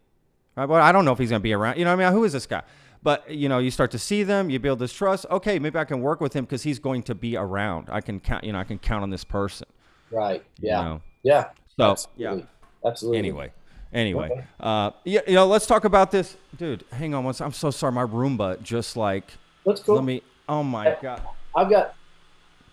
Right? 0.57 0.69
Well, 0.69 0.81
I 0.83 0.93
don't 0.93 1.05
know 1.05 1.13
if 1.13 1.19
he's 1.19 1.31
going 1.31 1.41
to 1.41 1.43
be 1.45 1.53
around. 1.53 1.79
You 1.79 1.85
know, 1.85 1.93
I 1.93 1.97
mean, 1.97 2.13
who 2.13 2.25
is 2.25 2.33
this 2.33 2.47
guy? 2.47 2.63
But 3.03 3.31
you 3.31 3.49
know, 3.49 3.59
you 3.59 3.71
start 3.71 3.91
to 3.91 3.99
see 3.99 4.23
them, 4.23 4.49
you 4.49 4.59
build 4.59 4.79
this 4.79 4.93
trust. 4.93 5.27
Okay, 5.31 5.59
maybe 5.59 5.79
I 5.79 5.85
can 5.85 6.01
work 6.01 6.21
with 6.21 6.33
him 6.33 6.45
because 6.45 6.63
he's 6.63 6.79
going 6.79 7.03
to 7.05 7.15
be 7.15 7.37
around. 7.37 7.89
I 7.91 8.01
can 8.01 8.19
count. 8.19 8.45
You 8.45 8.53
know, 8.53 8.59
I 8.59 8.65
can 8.65 8.79
count 8.79 9.03
on 9.03 9.11
this 9.11 9.25
person. 9.25 9.69
Right. 10.11 10.43
you 10.61 10.69
Yeah. 10.71 10.83
know? 10.83 11.03
Yeah. 11.23 11.51
So 11.77 11.91
Absolutely. 11.91 12.47
Absolutely. 12.87 13.19
anyway, 13.19 13.53
anyway, 13.93 14.31
Okay. 14.31 14.45
uh, 14.61 14.91
yeah, 15.05 15.21
you 15.27 15.35
know, 15.35 15.47
let's 15.47 15.67
talk 15.67 15.85
about 15.85 16.11
this, 16.13 16.37
dude. 16.57 16.85
Hang 16.93 17.15
on 17.15 17.25
one 17.25 17.35
second. 17.35 17.47
I'm 17.49 17.53
so 17.53 17.71
sorry. 17.71 17.93
My 17.93 18.05
Roomba 18.05 18.63
just 18.63 18.97
like 18.97 19.33
Let's 19.65 19.83
go. 19.83 19.95
let 19.95 20.05
me. 20.05 20.23
Oh 20.49 20.63
my 20.63 20.97
god. 21.01 21.23
I've 21.57 21.71
got 21.71 21.95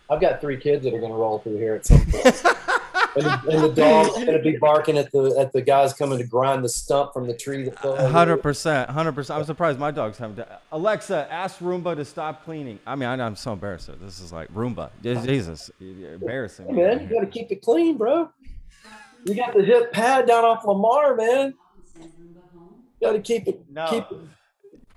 I've 0.09 0.19
got 0.19 0.41
three 0.41 0.57
kids 0.57 0.83
that 0.83 0.93
are 0.93 0.99
going 0.99 1.11
to 1.11 1.17
roll 1.17 1.39
through 1.39 1.57
here 1.57 1.75
at 1.75 1.85
some 1.85 2.05
point. 2.05 2.25
and, 3.15 3.25
the, 3.25 3.41
and 3.49 3.63
the 3.63 3.73
dog's 3.73 4.13
going 4.13 4.25
to 4.27 4.39
be 4.39 4.57
barking 4.57 4.97
at 4.97 5.11
the 5.11 5.35
at 5.39 5.53
the 5.53 5.61
guys 5.61 5.93
coming 5.93 6.17
to 6.17 6.25
grind 6.25 6.63
the 6.63 6.69
stump 6.69 7.13
from 7.13 7.27
the 7.27 7.33
tree 7.33 7.63
that 7.63 7.79
fell. 7.79 7.95
Hundred 8.09 8.37
percent, 8.37 8.89
hundred 8.89 9.13
percent. 9.13 9.39
I'm 9.39 9.45
surprised 9.45 9.79
my 9.79 9.91
dogs 9.91 10.17
haven't. 10.17 10.35
Done. 10.35 10.47
Alexa, 10.71 11.27
ask 11.31 11.59
Roomba 11.59 11.95
to 11.95 12.05
stop 12.05 12.43
cleaning. 12.43 12.79
I 12.85 12.95
mean, 12.95 13.07
I, 13.07 13.13
I'm 13.25 13.35
so 13.35 13.53
embarrassed. 13.53 13.89
This 14.01 14.19
is 14.19 14.33
like 14.33 14.53
Roomba. 14.53 14.89
Jesus, 15.01 15.71
you're 15.79 16.13
embarrassing. 16.13 16.67
Hey, 16.67 16.73
man, 16.73 16.99
you 17.01 17.07
here. 17.07 17.19
got 17.19 17.25
to 17.25 17.31
keep 17.31 17.51
it 17.51 17.61
clean, 17.61 17.97
bro. 17.97 18.29
You 19.25 19.35
got 19.35 19.53
the 19.53 19.63
hip 19.63 19.93
pad 19.93 20.27
down 20.27 20.43
off 20.43 20.65
Lamar, 20.65 21.15
man. 21.15 21.53
Got 23.01 23.13
to 23.13 23.21
keep 23.21 23.47
it. 23.47 23.63
No. 23.69 23.87
Keep 23.87 24.11
it. 24.11 24.17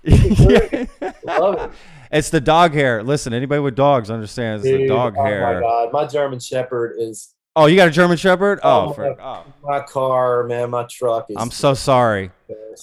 Love 1.23 1.59
it. 1.59 1.71
it's 2.11 2.29
the 2.29 2.41
dog 2.41 2.73
hair. 2.73 3.03
Listen, 3.03 3.33
anybody 3.33 3.59
with 3.61 3.75
dogs 3.75 4.09
understands 4.09 4.63
the 4.63 4.77
Dude, 4.77 4.87
dog 4.89 5.15
oh 5.17 5.23
hair. 5.23 5.55
my 5.55 5.59
god, 5.59 5.93
my 5.93 6.05
German 6.05 6.39
Shepherd 6.39 6.95
is 6.99 7.31
Oh, 7.57 7.67
you 7.67 7.77
got 7.77 7.87
a 7.87 7.91
German 7.91 8.17
Shepherd? 8.17 8.59
Oh, 8.63 8.89
Oh, 8.89 8.93
for, 8.93 9.15
my- 9.15 9.23
oh. 9.23 9.43
my 9.63 9.79
car, 9.81 10.43
man. 10.43 10.69
My 10.71 10.83
truck 10.89 11.27
is. 11.29 11.37
I'm 11.39 11.51
so 11.51 11.73
sorry. 11.73 12.31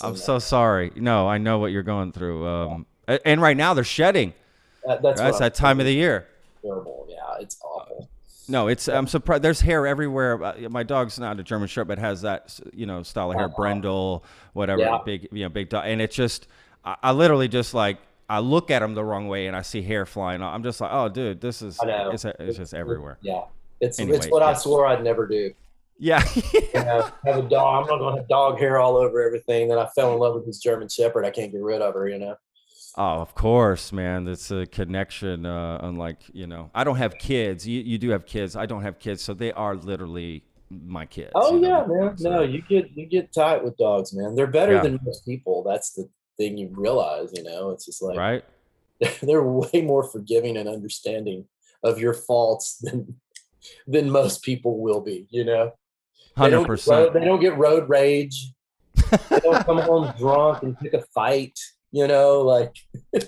I'm 0.01 0.17
so 0.17 0.39
sorry. 0.39 0.93
No, 0.97 1.29
I 1.29 1.37
know 1.37 1.59
what 1.59 1.73
you're 1.73 1.83
going 1.83 2.11
through. 2.13 2.47
Um, 2.47 2.87
and 3.07 3.43
right 3.43 3.57
now 3.57 3.75
they're 3.75 3.85
shedding. 3.85 4.33
That, 4.87 5.03
that's 5.03 5.21
what 5.21 5.39
that 5.41 5.55
time 5.55 5.79
of 5.79 5.85
the 5.87 5.93
year. 5.93 6.27
Terrible. 6.63 7.07
Yeah, 7.11 7.17
it's 7.41 7.59
awful. 7.63 8.09
No, 8.49 8.69
it's 8.69 8.89
I'm 8.89 9.07
surprised. 9.07 9.43
There's 9.43 9.61
hair 9.61 9.87
everywhere. 9.87 10.43
Uh, 10.43 10.55
My 10.71 10.83
dog's 10.83 11.19
not 11.19 11.39
a 11.39 11.43
German 11.43 11.69
Shepherd, 11.69 11.89
but 11.89 11.99
has 11.99 12.23
that 12.23 12.59
you 12.73 12.87
know 12.87 13.03
style 13.03 13.31
of 13.31 13.37
hair, 13.37 13.47
Uh-huh. 13.47 13.55
brindle, 13.57 14.25
whatever, 14.55 14.81
Yeah. 14.81 14.99
big 15.05 15.29
you 15.33 15.45
know 15.45 15.49
big 15.51 15.69
dog, 15.69 15.85
and 15.87 16.01
it's 16.01 16.17
just 16.17 16.49
I, 16.85 16.97
I 17.03 17.13
literally 17.13 17.49
just 17.49 17.75
like 17.75 17.99
I 18.29 18.39
look 18.39 18.71
at 18.71 18.81
them 18.81 18.95
the 18.95 19.05
wrong 19.05 19.29
way 19.29 19.47
and 19.47 19.57
I 19.57 19.63
see 19.63 19.83
hair 19.83 20.07
flying. 20.07 20.43
I'm 20.43 20.63
just 20.63 20.81
like, 20.81 20.91
oh, 20.93 21.09
dude, 21.09 21.41
this 21.41 21.61
is 21.63 21.79
I 21.83 21.87
know. 21.87 22.11
it's, 22.13 22.25
it's 22.25 22.57
just 22.57 22.75
everywhere. 22.75 23.19
Yeah, 23.21 23.43
it's 23.81 23.99
Anyway, 24.01 24.17
it's 24.19 24.29
what 24.29 24.43
I 24.43 24.55
swore 24.55 24.87
I'd 24.87 25.03
never 25.05 25.27
do. 25.27 25.53
Yeah, 25.99 26.25
You 26.53 26.61
know, 26.75 27.11
have 27.27 27.37
a 27.37 27.49
dog. 27.49 27.85
I'm 27.85 27.89
not 27.89 27.99
going 27.99 28.15
to 28.15 28.21
have 28.23 28.29
dog 28.29 28.59
hair 28.59 28.79
all 28.79 28.97
over 28.97 29.23
everything. 29.23 29.69
Then 29.69 29.79
I 29.79 29.87
fell 29.95 30.13
in 30.15 30.19
love 30.19 30.35
with 30.35 30.47
this 30.47 30.59
German 30.59 30.89
Shepherd. 30.89 31.25
I 31.25 31.31
can't 31.31 31.53
get 31.53 31.63
rid 31.63 31.81
of 31.83 31.95
her. 31.95 32.09
You 32.09 32.19
know. 32.19 32.37
Oh, 32.97 33.21
of 33.21 33.35
course, 33.35 33.93
man. 33.93 34.27
It's 34.27 34.51
a 34.51 34.67
connection. 34.67 35.47
Uh, 35.47 35.79
unlike 35.83 36.19
you 36.33 36.47
know, 36.47 36.71
I 36.75 36.85
don't 36.85 36.97
have 36.97 37.19
kids. 37.19 37.67
You 37.69 37.81
you 37.83 37.99
do 37.99 38.11
have 38.11 38.27
kids. 38.27 38.57
I 38.57 38.67
don't 38.67 38.83
have 38.83 38.99
kids, 38.99 39.23
so 39.23 39.33
they 39.35 39.53
are 39.53 39.77
literally 39.77 40.43
my 40.71 41.07
kids. 41.07 41.31
Oh 41.35 41.55
you 41.55 41.61
know? 41.61 41.69
yeah, 41.69 41.87
man. 41.87 42.19
So- 42.19 42.31
No, 42.31 42.43
you 42.43 42.63
get 42.63 42.91
you 42.97 43.07
get 43.07 43.33
tight 43.33 43.63
with 43.63 43.77
dogs, 43.77 44.13
man. 44.15 44.35
They're 44.35 44.47
better 44.47 44.73
Yeah. 44.75 44.83
than 44.83 44.99
most 45.05 45.25
people. 45.25 45.63
That's 45.63 45.93
the 45.93 46.09
thing 46.37 46.57
you 46.59 46.69
realize. 46.73 47.31
You 47.35 47.43
know, 47.45 47.71
it's 47.71 47.87
just 47.87 48.03
like 48.03 48.17
right. 48.19 48.45
they're 49.23 49.43
way 49.43 49.83
more 49.83 50.05
forgiving 50.05 50.57
and 50.57 50.69
understanding 50.69 51.45
of 51.83 51.99
your 51.99 52.15
faults 52.15 52.79
than 52.83 53.17
than 53.87 54.11
most 54.11 54.43
people 54.43 54.79
will 54.81 55.01
be. 55.01 55.27
You 55.31 55.45
know. 55.45 55.73
Hundred 56.37 56.51
don't, 56.51 56.63
get 56.63 56.69
road, 56.69 56.77
percent. 56.77 57.13
they 57.15 57.25
don't 57.25 57.41
get 57.41 57.59
road 57.59 57.89
rage. 57.89 58.53
they 59.29 59.41
don't 59.41 59.65
come 59.67 59.79
home 59.79 60.13
drunk 60.19 60.63
and 60.63 60.79
pick 60.79 60.95
a 60.95 61.03
fight. 61.15 61.59
You 61.91 62.07
know, 62.07 62.41
like 62.41 62.75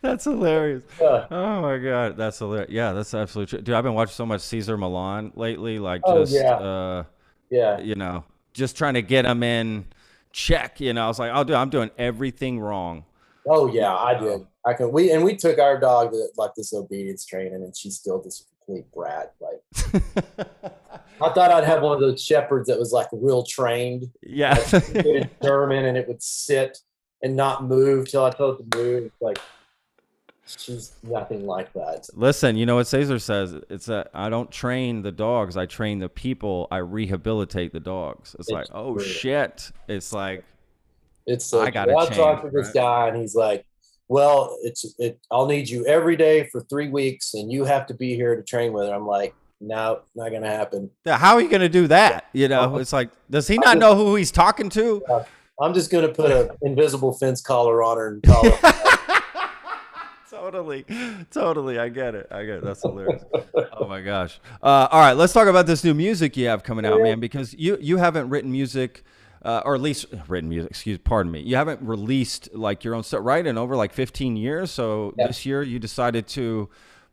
That's 0.00 0.24
hilarious. 0.24 0.82
uh, 1.00 1.26
Oh 1.30 1.60
my 1.62 1.78
god, 1.78 2.16
that's 2.16 2.38
hilarious. 2.38 2.70
Yeah, 2.70 2.92
that's 2.92 3.14
absolutely 3.14 3.50
true. 3.50 3.62
Dude, 3.62 3.74
I've 3.74 3.84
been 3.84 3.94
watching 3.94 4.14
so 4.14 4.26
much 4.26 4.40
Cesar 4.40 4.76
Millan 4.76 5.32
lately. 5.36 5.78
Like 5.78 6.02
Oh, 6.04 6.20
just 6.20 6.32
yeah. 6.32 6.54
uh, 6.54 7.04
yeah, 7.50 7.78
you 7.80 7.94
know, 7.94 8.24
just 8.52 8.76
trying 8.76 8.94
to 8.94 9.02
get 9.02 9.24
him 9.24 9.42
in 9.42 9.84
check. 10.32 10.80
You 10.80 10.92
know, 10.92 11.04
I 11.04 11.08
was 11.08 11.18
like, 11.18 11.32
oh, 11.34 11.44
dude, 11.44 11.56
I'm 11.56 11.70
doing 11.70 11.90
everything 11.98 12.60
wrong. 12.60 13.04
oh 13.46 13.66
yeah, 13.66 13.94
I 13.94 14.18
did. 14.18 14.46
I 14.64 14.74
can. 14.74 14.92
We 14.92 15.10
and 15.10 15.24
we 15.24 15.36
took 15.36 15.58
our 15.58 15.78
dog 15.78 16.12
to 16.12 16.26
like 16.36 16.54
this 16.54 16.72
obedience 16.72 17.24
training, 17.24 17.54
and 17.54 17.76
she's 17.76 17.96
still 17.96 18.22
just 18.22 18.42
a 18.42 18.44
complete 18.64 18.92
brat. 18.92 19.34
Like 19.40 19.62
I 21.20 21.28
thought 21.32 21.50
I'd 21.50 21.64
have 21.64 21.82
one 21.82 21.94
of 21.94 22.00
those 22.00 22.22
shepherds 22.22 22.68
that 22.68 22.78
was 22.78 22.92
like 22.92 23.08
real 23.12 23.42
trained, 23.42 24.10
yeah. 24.22 24.56
in 24.94 25.28
German, 25.42 25.84
and 25.84 25.96
it 25.96 26.06
would 26.06 26.22
sit 26.22 26.78
and 27.22 27.36
not 27.36 27.64
move 27.64 28.08
till 28.08 28.24
I 28.24 28.30
told 28.30 28.60
it 28.60 28.70
to 28.70 28.78
move. 28.78 29.10
Like 29.20 29.38
she's 30.58 30.92
nothing 31.02 31.46
like 31.46 31.72
that. 31.74 32.08
Listen, 32.14 32.56
you 32.56 32.66
know 32.66 32.76
what 32.76 32.86
Cesar 32.86 33.18
says? 33.18 33.54
It's 33.70 33.86
that 33.86 34.10
I 34.14 34.28
don't 34.28 34.50
train 34.50 35.02
the 35.02 35.12
dogs. 35.12 35.56
I 35.56 35.66
train 35.66 35.98
the 35.98 36.08
people. 36.08 36.68
I 36.70 36.78
rehabilitate 36.78 37.72
the 37.72 37.80
dogs. 37.80 38.34
It's, 38.38 38.48
It's 38.48 38.50
like, 38.50 38.66
oh 38.72 38.94
true. 38.94 39.04
shit. 39.04 39.70
It's 39.88 40.12
like, 40.12 40.44
It's 41.26 41.52
I 41.54 41.70
gotta 41.70 41.92
well, 41.94 42.06
I 42.06 42.10
talked 42.14 42.44
to 42.44 42.50
this 42.50 42.66
right? 42.66 42.74
guy, 42.74 43.08
and 43.08 43.16
he's 43.16 43.34
like, 43.34 43.64
"Well, 44.08 44.56
it's 44.62 44.84
it. 44.98 45.18
I'll 45.30 45.46
need 45.46 45.68
you 45.68 45.86
every 45.86 46.16
day 46.16 46.48
for 46.50 46.60
three 46.62 46.88
weeks, 46.88 47.34
and 47.34 47.50
you 47.52 47.64
have 47.64 47.86
to 47.86 47.94
be 47.94 48.14
here 48.14 48.34
to 48.36 48.42
train 48.42 48.72
with 48.72 48.88
her." 48.88 48.94
I'm 48.94 49.06
like, 49.06 49.34
"No, 49.60 50.00
not 50.14 50.30
gonna 50.32 50.48
happen. 50.50 50.90
yeah, 51.04 51.16
how 51.18 51.34
are 51.36 51.40
you 51.40 51.48
gonna 51.48 51.68
do 51.68 51.86
that? 51.88 52.26
You 52.32 52.48
know, 52.48 52.76
it's 52.78 52.92
like, 52.92 53.10
does 53.30 53.46
he 53.48 53.58
not 53.58 53.78
know 53.78 53.94
who 53.94 54.16
he's 54.16 54.32
talking 54.32 54.68
to? 54.70 55.02
I'm 55.60 55.74
just 55.74 55.90
gonna 55.92 56.08
put 56.08 56.30
an 56.32 56.50
invisible 56.62 57.12
fence 57.12 57.40
collar 57.40 57.82
on 57.84 57.96
her 57.98 58.08
and 58.14 58.22
collar." 58.24 58.58
Totally, 60.42 60.84
totally. 61.30 61.78
I 61.78 61.88
get 61.88 62.14
it. 62.14 62.26
I 62.30 62.44
get 62.44 62.56
it. 62.56 62.64
That's 62.64 62.82
hilarious. 62.82 63.22
oh 63.78 63.86
my 63.86 64.00
gosh. 64.00 64.40
Uh, 64.62 64.88
all 64.90 65.00
right, 65.00 65.12
let's 65.12 65.32
talk 65.32 65.48
about 65.48 65.66
this 65.66 65.84
new 65.84 65.94
music 65.94 66.36
you 66.36 66.48
have 66.48 66.62
coming 66.62 66.84
out, 66.84 67.00
man. 67.00 67.20
Because 67.20 67.54
you 67.54 67.78
you 67.80 67.98
haven't 67.98 68.28
written 68.28 68.50
music, 68.50 69.04
uh, 69.44 69.62
or 69.64 69.74
at 69.74 69.80
least 69.80 70.06
written 70.28 70.48
music. 70.48 70.70
Excuse, 70.70 70.98
pardon 70.98 71.30
me. 71.30 71.40
You 71.40 71.56
haven't 71.56 71.80
released 71.82 72.54
like 72.54 72.84
your 72.84 72.94
own 72.94 73.02
stuff, 73.02 73.20
right? 73.22 73.46
In 73.46 73.56
over 73.56 73.76
like 73.76 73.92
15 73.92 74.36
years. 74.36 74.70
So 74.70 75.14
Yeah. 75.16 75.28
this 75.28 75.46
year 75.46 75.62
you 75.62 75.78
decided 75.78 76.26
to 76.28 76.68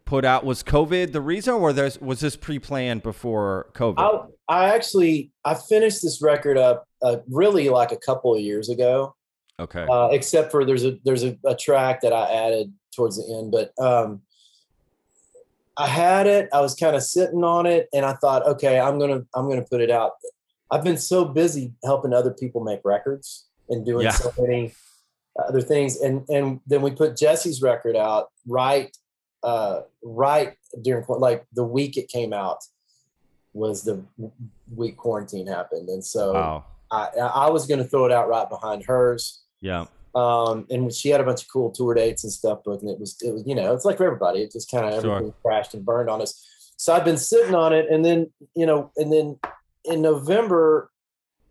put 0.06 0.26
out 0.26 0.44
was 0.44 0.64
COVID 0.64 1.12
the 1.12 1.22
reason, 1.22 1.54
or 1.54 1.72
there's 1.72 2.00
was 2.02 2.20
this 2.20 2.36
pre-planned 2.36 3.04
before 3.04 3.68
COVID? 3.74 4.30
I, 4.48 4.64
I 4.66 4.76
actually 4.76 5.32
I 5.46 5.54
finished 5.54 6.02
this 6.02 6.22
record 6.22 6.58
up 6.58 6.88
uh, 7.04 7.18
really 7.30 7.70
like 7.70 7.92
a 7.92 7.98
couple 7.98 8.34
of 8.34 8.42
years 8.42 8.70
ago. 8.70 9.16
Okay. 9.60 9.86
Uh, 9.90 10.08
except 10.12 10.52
for 10.52 10.64
there's 10.64 10.86
a 10.86 10.98
there's 11.04 11.24
a, 11.24 11.38
a, 11.46 11.54
track 11.54 12.00
that 12.02 12.14
I 12.14 12.32
added 12.32 12.74
towards 12.96 13.18
the 13.18 13.36
end, 13.38 13.52
but 13.52 13.74
um, 13.84 14.22
I 15.78 15.88
had 15.88 16.28
it. 16.28 16.50
I 16.54 16.62
was 16.62 16.76
kind 16.76 16.96
of 16.96 17.04
sitting 17.04 17.44
on 17.44 17.66
it, 17.66 17.88
and 17.94 18.06
I 18.06 18.14
thought, 18.14 18.46
okay, 18.46 18.80
I'm 18.80 19.00
gonna 19.00 19.26
I'm 19.34 19.50
gonna 19.50 19.66
put 19.70 19.82
it 19.82 19.92
out. 19.92 20.14
I've 20.72 20.84
been 20.84 20.98
so 20.98 21.26
busy 21.26 21.74
helping 21.84 22.14
other 22.14 22.32
people 22.32 22.64
make 22.64 22.82
records 22.84 23.48
and 23.70 23.86
doing 23.86 24.06
yeah. 24.06 24.12
so 24.12 24.34
many 24.38 24.74
other 25.48 25.62
things, 25.62 26.00
and 26.02 26.28
and 26.30 26.60
then 26.68 26.82
we 26.82 26.92
put 26.92 27.14
Jessi's 27.14 27.62
record 27.62 27.96
out 27.96 28.30
right 28.48 28.96
uh, 29.44 29.82
right 30.04 30.54
during 30.82 31.06
like 31.08 31.46
the 31.54 31.64
week 31.64 31.98
it 31.98 32.10
came 32.10 32.34
out 32.34 32.64
was 33.54 33.84
the 33.84 34.04
week 34.76 34.98
quarantine 34.98 35.48
happened, 35.48 35.90
and 35.90 36.04
so 36.04 36.34
wow. 36.34 36.66
I 36.92 37.08
I 37.18 37.50
was 37.50 37.66
going 37.68 37.80
to 37.80 37.86
throw 37.86 38.06
it 38.06 38.12
out 38.12 38.28
right 38.28 38.50
behind 38.50 38.86
hers. 38.86 39.44
Yeah. 39.62 39.86
Um, 40.16 40.66
and 40.70 40.92
she 40.94 41.10
had 41.10 41.22
a 41.22 41.24
bunch 41.24 41.44
of 41.44 41.48
cool 41.50 41.72
tour 41.72 41.94
dates 41.94 42.24
and 42.24 42.34
stuff 42.34 42.64
booked, 42.64 42.82
and 42.82 42.92
it 42.92 43.00
was 43.00 43.18
it 43.22 43.32
was 43.32 43.44
you 43.46 43.56
know 43.56 43.74
it's 43.74 43.86
like 43.86 43.98
for 43.98 44.06
everybody, 44.06 44.42
it 44.42 44.52
just 44.52 44.72
kind 44.72 44.86
of 44.86 44.94
everything 44.94 45.28
sure. 45.28 45.36
crashed 45.44 45.74
and 45.74 45.86
burned 45.86 46.10
on 46.10 46.22
us. 46.22 46.46
So 46.78 46.94
I've 46.94 47.06
been 47.06 47.18
sitting 47.18 47.56
on 47.56 47.74
it, 47.74 47.88
and 47.90 48.04
then 48.04 48.32
you 48.56 48.66
know, 48.66 48.92
and 48.98 49.12
then 49.12 49.40
in 49.86 50.02
November 50.02 50.92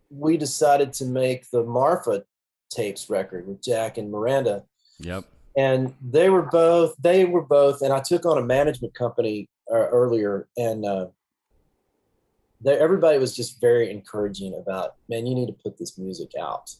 we 0.09 0.37
decided 0.37 0.91
to 0.91 1.05
make 1.05 1.49
the 1.51 1.63
Marfa 1.63 2.23
tapes 2.69 3.09
record 3.09 3.47
with 3.47 3.63
Jack 3.63 3.97
and 3.97 4.11
Miranda. 4.11 4.63
Yep 4.99 5.25
and 5.59 5.93
they 6.01 6.29
were 6.29 6.43
both 6.43 6.95
they 6.99 7.25
were 7.25 7.41
both 7.41 7.81
and 7.81 7.91
i 7.93 7.99
took 7.99 8.25
on 8.25 8.37
a 8.37 8.41
management 8.41 8.93
company 8.93 9.49
uh, 9.71 9.87
earlier 9.89 10.47
and 10.57 10.85
uh, 10.85 11.07
they, 12.61 12.77
everybody 12.77 13.17
was 13.17 13.35
just 13.35 13.59
very 13.59 13.91
encouraging 13.91 14.53
about 14.55 14.95
man 15.09 15.25
you 15.25 15.35
need 15.35 15.47
to 15.47 15.55
put 15.63 15.77
this 15.77 15.97
music 15.97 16.31
out 16.39 16.73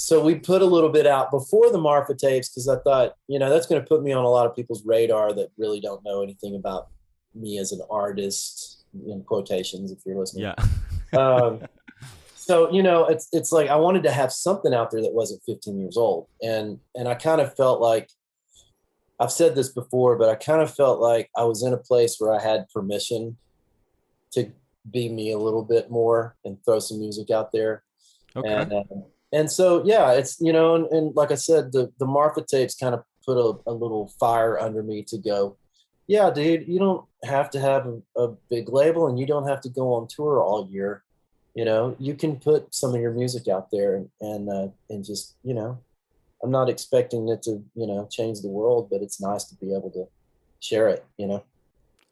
so 0.00 0.24
we 0.24 0.34
put 0.34 0.62
a 0.62 0.66
little 0.66 0.88
bit 0.88 1.06
out 1.06 1.30
before 1.30 1.70
the 1.70 1.78
marfa 1.78 2.14
tapes 2.14 2.48
because 2.48 2.68
i 2.68 2.76
thought 2.76 3.14
you 3.28 3.38
know 3.38 3.50
that's 3.50 3.66
going 3.66 3.80
to 3.80 3.86
put 3.86 4.02
me 4.02 4.12
on 4.12 4.24
a 4.24 4.28
lot 4.28 4.46
of 4.46 4.56
people's 4.56 4.84
radar 4.86 5.32
that 5.32 5.50
really 5.58 5.80
don't 5.80 6.02
know 6.04 6.22
anything 6.22 6.56
about 6.56 6.88
me 7.34 7.58
as 7.58 7.72
an 7.72 7.80
artist 7.90 8.84
in 9.06 9.22
quotations 9.24 9.92
if 9.92 9.98
you're 10.04 10.18
listening. 10.18 10.44
Yeah. 10.44 10.54
Um, 11.12 11.62
so 12.36 12.70
you 12.70 12.84
know 12.84 13.04
it's 13.06 13.26
it's 13.32 13.50
like 13.50 13.68
i 13.68 13.74
wanted 13.74 14.04
to 14.04 14.12
have 14.12 14.30
something 14.32 14.72
out 14.72 14.92
there 14.92 15.02
that 15.02 15.12
wasn't 15.12 15.42
15 15.44 15.76
years 15.76 15.96
old. 15.96 16.28
And 16.40 16.78
and 16.94 17.08
i 17.08 17.16
kind 17.16 17.40
of 17.40 17.56
felt 17.56 17.80
like 17.80 18.08
i've 19.18 19.32
said 19.32 19.56
this 19.56 19.70
before 19.70 20.16
but 20.16 20.28
i 20.28 20.36
kind 20.36 20.62
of 20.62 20.72
felt 20.72 21.00
like 21.00 21.28
i 21.36 21.42
was 21.42 21.64
in 21.64 21.72
a 21.72 21.76
place 21.76 22.20
where 22.20 22.32
i 22.32 22.40
had 22.40 22.68
permission 22.72 23.38
to 24.34 24.52
be 24.88 25.08
me 25.08 25.32
a 25.32 25.38
little 25.38 25.64
bit 25.64 25.90
more 25.90 26.36
and 26.44 26.64
throw 26.64 26.78
some 26.78 27.00
music 27.00 27.28
out 27.30 27.50
there. 27.50 27.82
Okay. 28.36 28.48
and 28.48 28.72
uh, 28.72 28.84
and 29.32 29.50
so 29.50 29.82
yeah 29.84 30.12
it's 30.12 30.40
you 30.40 30.52
know 30.52 30.74
and, 30.74 30.86
and, 30.86 31.16
like 31.16 31.30
i 31.30 31.34
said 31.34 31.72
the 31.72 31.92
the 31.98 32.06
marfa 32.06 32.42
tapes 32.42 32.74
kind 32.74 32.94
of 32.94 33.02
put 33.24 33.36
a, 33.36 33.70
a 33.70 33.72
little 33.72 34.08
fire 34.18 34.58
under 34.58 34.82
me 34.82 35.02
to 35.02 35.18
go 35.18 35.56
yeah 36.06 36.30
dude 36.30 36.66
you 36.66 36.78
don't 36.78 37.04
have 37.24 37.50
to 37.50 37.60
have 37.60 37.86
a, 37.86 38.20
a 38.20 38.28
big 38.48 38.68
label 38.68 39.06
and 39.06 39.18
you 39.18 39.26
don't 39.26 39.48
have 39.48 39.60
to 39.60 39.68
go 39.68 39.92
on 39.92 40.08
tour 40.08 40.40
all 40.40 40.68
year. 40.70 41.02
You 41.54 41.64
know 41.64 41.96
you 41.98 42.14
can 42.14 42.36
put 42.36 42.74
some 42.74 42.94
of 42.94 43.00
your 43.00 43.12
music 43.12 43.48
out 43.48 43.70
there 43.70 43.96
and 43.96 44.08
and, 44.20 44.48
uh, 44.48 44.68
and 44.88 45.04
just 45.04 45.34
you 45.42 45.52
know 45.52 45.78
i'm 46.42 46.50
not 46.50 46.70
expecting 46.70 47.28
it 47.28 47.42
to 47.42 47.62
you 47.74 47.86
know 47.86 48.06
change 48.10 48.40
the 48.40 48.48
world 48.48 48.88
but 48.88 49.02
it's 49.02 49.20
nice 49.20 49.44
to 49.44 49.56
be 49.56 49.74
able 49.74 49.90
to 49.90 50.06
share 50.60 50.88
it 50.88 51.04
you 51.18 51.26
know 51.26 51.42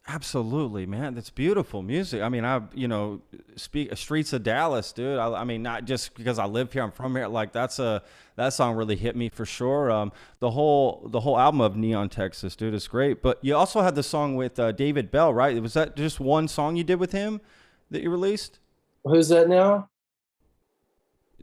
absolutely 0.09 0.85
man 0.85 1.13
that's 1.13 1.29
beautiful 1.29 1.81
music 1.81 2.21
i 2.21 2.29
mean 2.29 2.43
i 2.43 2.61
you 2.73 2.87
know 2.87 3.21
speak 3.55 3.95
streets 3.95 4.33
of 4.33 4.41
dallas 4.41 4.91
dude 4.91 5.19
I, 5.19 5.41
I, 5.41 5.43
mean 5.43 5.61
not 5.61 5.85
just 5.85 6.15
because 6.15 6.39
i 6.39 6.45
live 6.45 6.73
here 6.73 6.81
i'm 6.81 6.91
from 6.91 7.15
here 7.15 7.27
like 7.27 7.53
that's 7.53 7.77
a 7.79 8.01
that 8.35 8.53
song 8.53 8.75
really 8.75 8.95
hit 8.95 9.15
me 9.15 9.29
for 9.29 9.45
sure 9.45 9.91
um 9.91 10.11
the 10.39 10.51
whole 10.51 11.07
the 11.11 11.19
whole 11.19 11.37
album 11.37 11.61
of 11.61 11.75
neon 11.75 12.09
texas 12.09 12.55
dude 12.55 12.73
is 12.73 12.87
great 12.87 13.21
but 13.21 13.37
you 13.43 13.55
also 13.55 13.81
had 13.81 13.93
the 13.95 14.03
song 14.03 14.35
with 14.35 14.59
uh, 14.59 14.71
david 14.71 15.11
bell 15.11 15.33
right 15.33 15.61
was 15.61 15.73
that 15.73 15.95
just 15.95 16.19
one 16.19 16.47
song 16.47 16.75
you 16.75 16.83
did 16.83 16.99
with 16.99 17.11
him 17.11 17.39
that 17.91 18.01
you 18.01 18.09
released 18.09 18.59
Who's 19.03 19.29
that 19.29 19.47
now? 19.47 19.89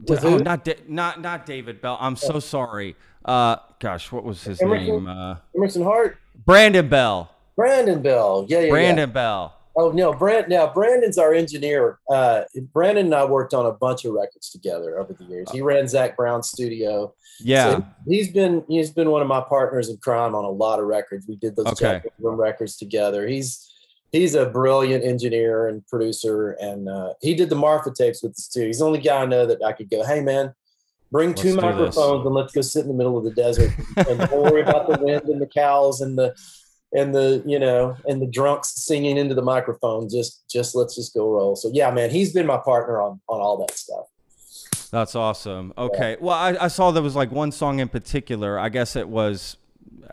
oh, 0.09 0.37
not 0.37 0.63
da- 0.63 0.79
not 0.87 1.21
not 1.21 1.45
David 1.45 1.81
Bell. 1.81 1.97
I'm 1.99 2.15
so 2.15 2.39
sorry. 2.39 2.95
Uh, 3.25 3.57
gosh, 3.79 4.11
what 4.11 4.23
was 4.23 4.43
his 4.43 4.61
Emerson, 4.61 4.87
name? 4.87 5.07
Uh, 5.07 5.37
Emerson 5.55 5.83
Hart. 5.83 6.17
Brandon 6.45 6.87
Bell. 6.87 7.31
Brandon 7.57 8.01
Bell. 8.01 8.45
Yeah, 8.47 8.61
yeah. 8.61 8.69
Brandon 8.69 9.09
yeah. 9.09 9.13
Bell. 9.13 9.53
Oh 9.75 9.91
no, 9.91 10.13
Brand. 10.13 10.47
Now 10.47 10.71
Brandon's 10.73 11.17
our 11.17 11.33
engineer. 11.33 11.99
Uh, 12.09 12.43
Brandon 12.73 13.07
and 13.07 13.15
I 13.15 13.25
worked 13.25 13.53
on 13.53 13.65
a 13.65 13.71
bunch 13.71 14.05
of 14.05 14.13
records 14.13 14.49
together 14.49 14.99
over 14.99 15.13
the 15.13 15.23
years. 15.25 15.51
He 15.51 15.61
ran 15.61 15.87
Zac 15.87 16.15
Brown's 16.15 16.49
studio. 16.49 17.13
Yeah, 17.39 17.71
so 17.71 17.85
he's 18.07 18.31
been 18.31 18.63
he's 18.67 18.89
been 18.89 19.11
one 19.11 19.21
of 19.21 19.27
my 19.27 19.41
partners 19.41 19.89
in 19.89 19.97
crime 19.97 20.33
on 20.33 20.45
a 20.45 20.49
lot 20.49 20.79
of 20.79 20.85
records. 20.85 21.27
We 21.27 21.35
did 21.35 21.55
those 21.55 21.67
okay. 21.67 22.01
records 22.19 22.77
together. 22.77 23.27
He's 23.27 23.71
he's 24.11 24.33
a 24.33 24.47
brilliant 24.47 25.03
engineer 25.03 25.67
and 25.67 25.85
producer, 25.87 26.51
and 26.59 26.89
uh, 26.89 27.13
he 27.21 27.35
did 27.35 27.49
the 27.49 27.55
Marfa 27.55 27.91
tapes 27.95 28.23
with 28.23 28.31
us 28.31 28.47
too. 28.47 28.65
He's 28.65 28.79
the 28.79 28.85
only 28.85 28.99
guy 28.99 29.21
I 29.21 29.25
know 29.25 29.45
that 29.45 29.63
I 29.63 29.73
could 29.73 29.91
go, 29.91 30.03
hey 30.03 30.21
man, 30.21 30.55
bring 31.11 31.29
let's 31.29 31.41
two 31.41 31.55
microphones 31.55 32.25
and 32.25 32.33
let's 32.33 32.53
go 32.53 32.61
sit 32.61 32.81
in 32.81 32.87
the 32.87 32.93
middle 32.95 33.17
of 33.17 33.23
the 33.23 33.31
desert 33.31 33.71
and 33.95 34.19
don't 34.19 34.43
worry 34.43 34.61
about 34.61 34.89
the 34.89 34.97
wind 35.03 35.23
and 35.25 35.39
the 35.39 35.47
cows 35.47 36.01
and 36.01 36.17
the 36.17 36.35
and 36.93 37.13
the 37.13 37.43
you 37.45 37.59
know 37.59 37.95
and 38.07 38.21
the 38.21 38.27
drunks 38.27 38.69
singing 38.83 39.17
into 39.17 39.35
the 39.35 39.41
microphone. 39.41 40.09
Just 40.09 40.49
just 40.49 40.75
let's 40.75 40.95
just 40.95 41.13
go 41.13 41.29
roll. 41.29 41.55
So 41.55 41.69
yeah, 41.73 41.91
man, 41.91 42.09
he's 42.09 42.33
been 42.33 42.45
my 42.45 42.57
partner 42.57 43.01
on 43.01 43.19
on 43.27 43.39
all 43.39 43.57
that 43.57 43.71
stuff. 43.77 44.05
That's 44.91 45.15
awesome. 45.15 45.73
Okay. 45.77 46.11
Yeah. 46.11 46.17
Well, 46.21 46.35
I, 46.35 46.57
I 46.61 46.67
saw 46.69 46.91
there 46.91 47.03
was 47.03 47.15
like 47.15 47.31
one 47.31 47.51
song 47.51 47.79
in 47.79 47.89
particular. 47.89 48.57
I 48.57 48.69
guess 48.69 48.95
it 48.95 49.07
was 49.07 49.57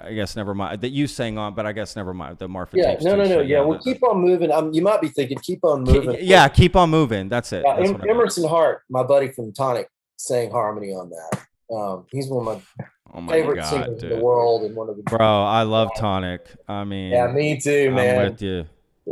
I 0.00 0.12
guess 0.12 0.36
never 0.36 0.54
mind 0.54 0.80
that 0.80 0.90
you 0.90 1.06
sang 1.06 1.38
on, 1.38 1.54
but 1.54 1.66
I 1.66 1.72
guess 1.72 1.96
never 1.96 2.12
mind 2.12 2.38
the 2.38 2.48
Marfa. 2.48 2.76
Yeah, 2.76 2.96
no, 3.00 3.16
no, 3.16 3.24
no. 3.24 3.40
Yeah, 3.40 3.60
we'll 3.60 3.78
keep 3.78 4.02
on 4.02 4.20
moving. 4.20 4.50
Um, 4.50 4.72
you 4.72 4.82
might 4.82 5.00
be 5.00 5.08
thinking, 5.08 5.38
keep 5.38 5.64
on 5.64 5.84
moving. 5.84 6.18
Yeah, 6.20 6.48
keep 6.48 6.76
on 6.76 6.90
moving. 6.90 7.28
That's 7.28 7.52
it. 7.52 7.62
Yeah, 7.64 7.76
That's 7.80 8.04
Emerson 8.08 8.48
Hart, 8.48 8.82
my 8.88 9.02
buddy 9.02 9.28
from 9.28 9.52
Tonic, 9.52 9.88
sang 10.16 10.50
harmony 10.50 10.92
on 10.92 11.10
that. 11.10 11.74
Um, 11.74 12.06
he's 12.10 12.28
one 12.28 12.46
of 12.46 12.64
my, 12.78 12.86
oh 13.14 13.20
my 13.20 13.32
favorite 13.32 13.56
God, 13.56 13.70
singers 13.70 14.00
dude. 14.00 14.12
in 14.12 14.18
the 14.18 14.24
world, 14.24 14.64
and 14.64 14.76
one 14.76 14.88
of 14.88 14.96
the 14.96 15.02
bro. 15.02 15.44
I 15.44 15.62
love 15.62 15.90
Tonic. 15.96 16.46
I 16.68 16.84
mean, 16.84 17.12
yeah, 17.12 17.28
me 17.28 17.60
too, 17.60 17.90
man. 17.90 18.18
I'm 18.18 18.30
with 18.32 18.42
you. 18.42 18.66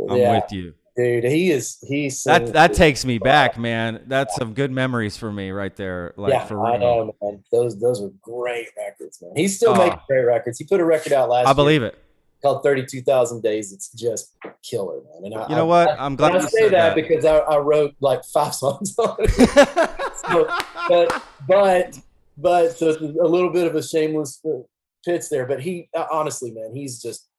I'm 0.09 0.17
yeah. 0.17 0.35
with 0.35 0.51
you 0.51 0.73
dude 0.95 1.23
he 1.23 1.51
is 1.51 1.83
he's 1.87 2.23
that 2.23 2.53
that 2.53 2.73
takes 2.73 3.03
me 3.03 3.17
back 3.17 3.57
man 3.57 4.01
that's 4.07 4.35
some 4.35 4.53
good 4.53 4.71
memories 4.71 5.17
for 5.17 5.31
me 5.31 5.51
right 5.51 5.75
there 5.75 6.13
like 6.17 6.31
yeah, 6.31 6.45
for 6.45 6.55
real. 6.55 6.73
I 6.73 6.77
know, 6.77 7.15
man. 7.21 7.43
those 7.51 7.79
those 7.79 8.01
were 8.01 8.11
great 8.21 8.67
records 8.77 9.21
man 9.21 9.31
he's 9.35 9.55
still 9.55 9.75
making 9.75 9.93
ah. 9.93 10.03
great 10.07 10.25
records 10.25 10.59
he 10.59 10.65
put 10.65 10.79
a 10.79 10.85
record 10.85 11.13
out 11.13 11.29
last 11.29 11.47
i 11.47 11.53
believe 11.53 11.81
it 11.81 11.97
called 12.43 12.61
32,000 12.61 13.41
days 13.41 13.71
it's 13.71 13.89
just 13.89 14.35
killer 14.61 14.99
man 15.13 15.31
and 15.31 15.35
I, 15.35 15.47
you 15.47 15.55
know 15.55 15.65
what 15.65 15.89
I, 15.89 16.05
am 16.05 16.15
glad 16.15 16.35
I 16.35 16.39
say 16.41 16.69
that, 16.69 16.71
that, 16.71 16.95
because 16.95 17.25
I, 17.25 17.37
I, 17.37 17.57
wrote 17.57 17.95
like 18.01 18.23
five 18.25 18.53
songs 18.63 18.93
on 18.99 19.15
it 19.19 19.31
so, 20.27 20.47
but 20.89 21.23
but 21.47 21.99
but 22.37 22.77
so 22.77 22.89
it's 22.89 23.01
a 23.01 23.27
little 23.27 23.51
bit 23.51 23.67
of 23.67 23.75
a 23.75 23.83
shameless 23.83 24.41
pitch 25.05 25.23
there 25.29 25.45
but 25.45 25.61
he 25.61 25.89
honestly 26.11 26.51
man 26.51 26.73
he's 26.73 27.01
just 27.01 27.29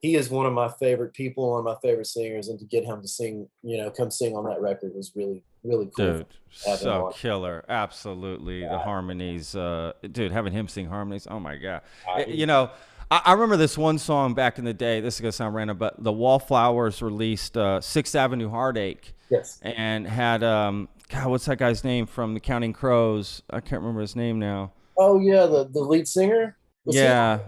he 0.00 0.14
is 0.14 0.30
one 0.30 0.46
of 0.46 0.52
my 0.52 0.68
favorite 0.68 1.12
people, 1.12 1.50
one 1.50 1.58
of 1.58 1.64
my 1.64 1.76
favorite 1.82 2.06
singers, 2.06 2.48
and 2.48 2.58
to 2.58 2.64
get 2.64 2.84
him 2.84 3.02
to 3.02 3.08
sing, 3.08 3.46
you 3.62 3.76
know, 3.76 3.90
come 3.90 4.10
sing 4.10 4.34
on 4.34 4.44
that 4.44 4.60
record 4.60 4.92
was 4.94 5.12
really, 5.14 5.42
really 5.62 5.90
cool. 5.94 6.12
Dude, 6.12 6.26
so 6.50 7.12
killer, 7.14 7.64
absolutely. 7.68 8.62
Yeah. 8.62 8.72
The 8.72 8.78
harmonies, 8.78 9.54
uh, 9.54 9.92
dude, 10.10 10.32
having 10.32 10.54
him 10.54 10.68
sing 10.68 10.86
harmonies, 10.86 11.26
oh 11.30 11.38
my 11.38 11.56
god. 11.56 11.82
I, 12.08 12.24
you 12.24 12.46
know, 12.46 12.70
I, 13.10 13.20
I, 13.26 13.32
remember 13.34 13.58
this 13.58 13.76
one 13.76 13.98
song 13.98 14.32
back 14.32 14.58
in 14.58 14.64
the 14.64 14.72
day. 14.72 15.00
This 15.00 15.16
is 15.16 15.20
gonna 15.20 15.32
sound 15.32 15.54
random, 15.54 15.76
but 15.76 16.02
the 16.02 16.12
Wallflowers 16.12 17.02
released 17.02 17.58
uh, 17.58 17.82
Sixth 17.82 18.14
Avenue 18.14 18.48
Heartache. 18.48 19.12
Yes. 19.28 19.60
And 19.62 20.06
had 20.06 20.42
um, 20.42 20.88
God, 21.10 21.26
what's 21.26 21.44
that 21.46 21.58
guy's 21.58 21.82
name 21.82 22.06
from 22.06 22.34
the 22.34 22.40
Counting 22.40 22.72
Crows? 22.72 23.42
I 23.50 23.60
can't 23.60 23.82
remember 23.82 24.00
his 24.00 24.14
name 24.14 24.38
now. 24.38 24.72
Oh 24.96 25.18
yeah, 25.18 25.46
the 25.46 25.64
the 25.64 25.80
lead 25.80 26.06
singer. 26.06 26.56
The 26.86 26.92
yeah. 26.92 27.38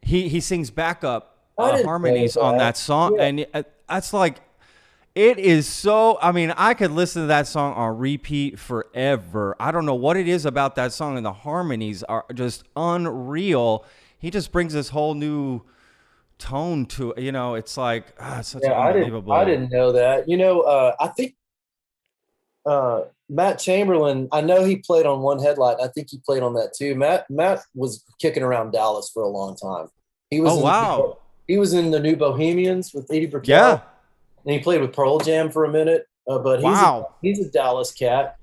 He 0.00 0.28
he 0.28 0.40
sings 0.40 0.70
backup 0.70 1.38
uh, 1.58 1.82
harmonies 1.82 2.36
on 2.36 2.56
that 2.58 2.76
song, 2.76 3.16
yeah. 3.16 3.24
and 3.24 3.46
uh, 3.52 3.62
that's 3.88 4.12
like 4.12 4.40
it 5.14 5.38
is 5.38 5.68
so. 5.68 6.18
I 6.22 6.32
mean, 6.32 6.52
I 6.56 6.72
could 6.74 6.90
listen 6.92 7.22
to 7.22 7.28
that 7.28 7.46
song 7.46 7.74
on 7.74 7.98
repeat 7.98 8.58
forever. 8.58 9.54
I 9.60 9.70
don't 9.70 9.84
know 9.84 9.94
what 9.94 10.16
it 10.16 10.26
is 10.26 10.46
about 10.46 10.74
that 10.76 10.92
song, 10.92 11.16
and 11.18 11.26
the 11.26 11.32
harmonies 11.32 12.02
are 12.04 12.24
just 12.32 12.64
unreal. 12.74 13.84
He 14.18 14.30
just 14.30 14.50
brings 14.50 14.72
this 14.72 14.88
whole 14.88 15.14
new 15.14 15.60
tone 16.38 16.86
to 16.86 17.12
you 17.18 17.32
know. 17.32 17.54
It's 17.54 17.76
like 17.76 18.06
ah, 18.18 18.38
it's 18.38 18.48
such 18.48 18.62
yeah, 18.64 18.72
unbelievable. 18.72 19.32
I 19.32 19.44
didn't, 19.44 19.50
I 19.50 19.60
didn't 19.60 19.72
know 19.72 19.92
that. 19.92 20.28
You 20.28 20.38
know, 20.38 20.60
uh, 20.60 20.96
I 20.98 21.08
think 21.08 21.34
uh, 22.66 23.02
Matt 23.28 23.58
Chamberlain. 23.58 24.28
I 24.32 24.40
know 24.40 24.64
he 24.64 24.76
played 24.76 25.06
on 25.06 25.20
One 25.20 25.38
Headlight. 25.40 25.78
I 25.82 25.88
think 25.88 26.08
he 26.10 26.18
played 26.24 26.42
on 26.42 26.54
that 26.54 26.74
too. 26.76 26.94
Matt 26.94 27.28
Matt 27.30 27.60
was 27.74 28.04
kicking 28.20 28.42
around 28.42 28.72
Dallas 28.72 29.10
for 29.12 29.22
a 29.22 29.28
long 29.28 29.56
time. 29.56 29.88
He 30.30 30.40
was. 30.40 30.52
Oh 30.52 30.58
wow. 30.62 31.18
he 31.48 31.58
was 31.58 31.72
in 31.74 31.90
the 31.90 32.00
New 32.00 32.16
Bohemians 32.16 32.92
with 32.94 33.10
Edie 33.10 33.26
Brickell. 33.26 33.50
Yeah. 33.50 33.80
and 34.44 34.54
he 34.54 34.58
played 34.60 34.80
with 34.80 34.92
Pearl 34.92 35.18
Jam 35.18 35.50
for 35.50 35.64
a 35.64 35.70
minute. 35.70 36.06
Uh, 36.28 36.38
but 36.38 36.56
he's 36.60 36.64
Wow. 36.64 37.08
a, 37.10 37.26
he's 37.26 37.40
a 37.44 37.50
Dallas 37.50 37.92
cat. 37.92 38.36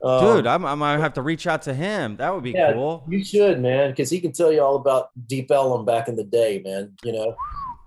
Um, 0.00 0.36
Dude, 0.36 0.46
I'm, 0.46 0.64
I 0.64 0.76
might 0.76 1.00
have 1.00 1.14
to 1.14 1.22
reach 1.22 1.48
out 1.48 1.62
to 1.62 1.74
him. 1.74 2.16
That 2.18 2.32
would 2.32 2.44
be 2.44 2.52
Yeah, 2.52 2.72
cool. 2.72 3.02
You 3.08 3.24
should, 3.24 3.60
man, 3.60 3.90
because 3.90 4.08
he 4.08 4.20
can 4.20 4.30
tell 4.30 4.52
you 4.52 4.60
all 4.62 4.76
about 4.76 5.08
Deep 5.26 5.50
Ellum 5.50 5.84
back 5.84 6.06
in 6.06 6.14
the 6.14 6.22
day, 6.22 6.62
man. 6.64 6.92
You 7.02 7.12
know, 7.12 7.34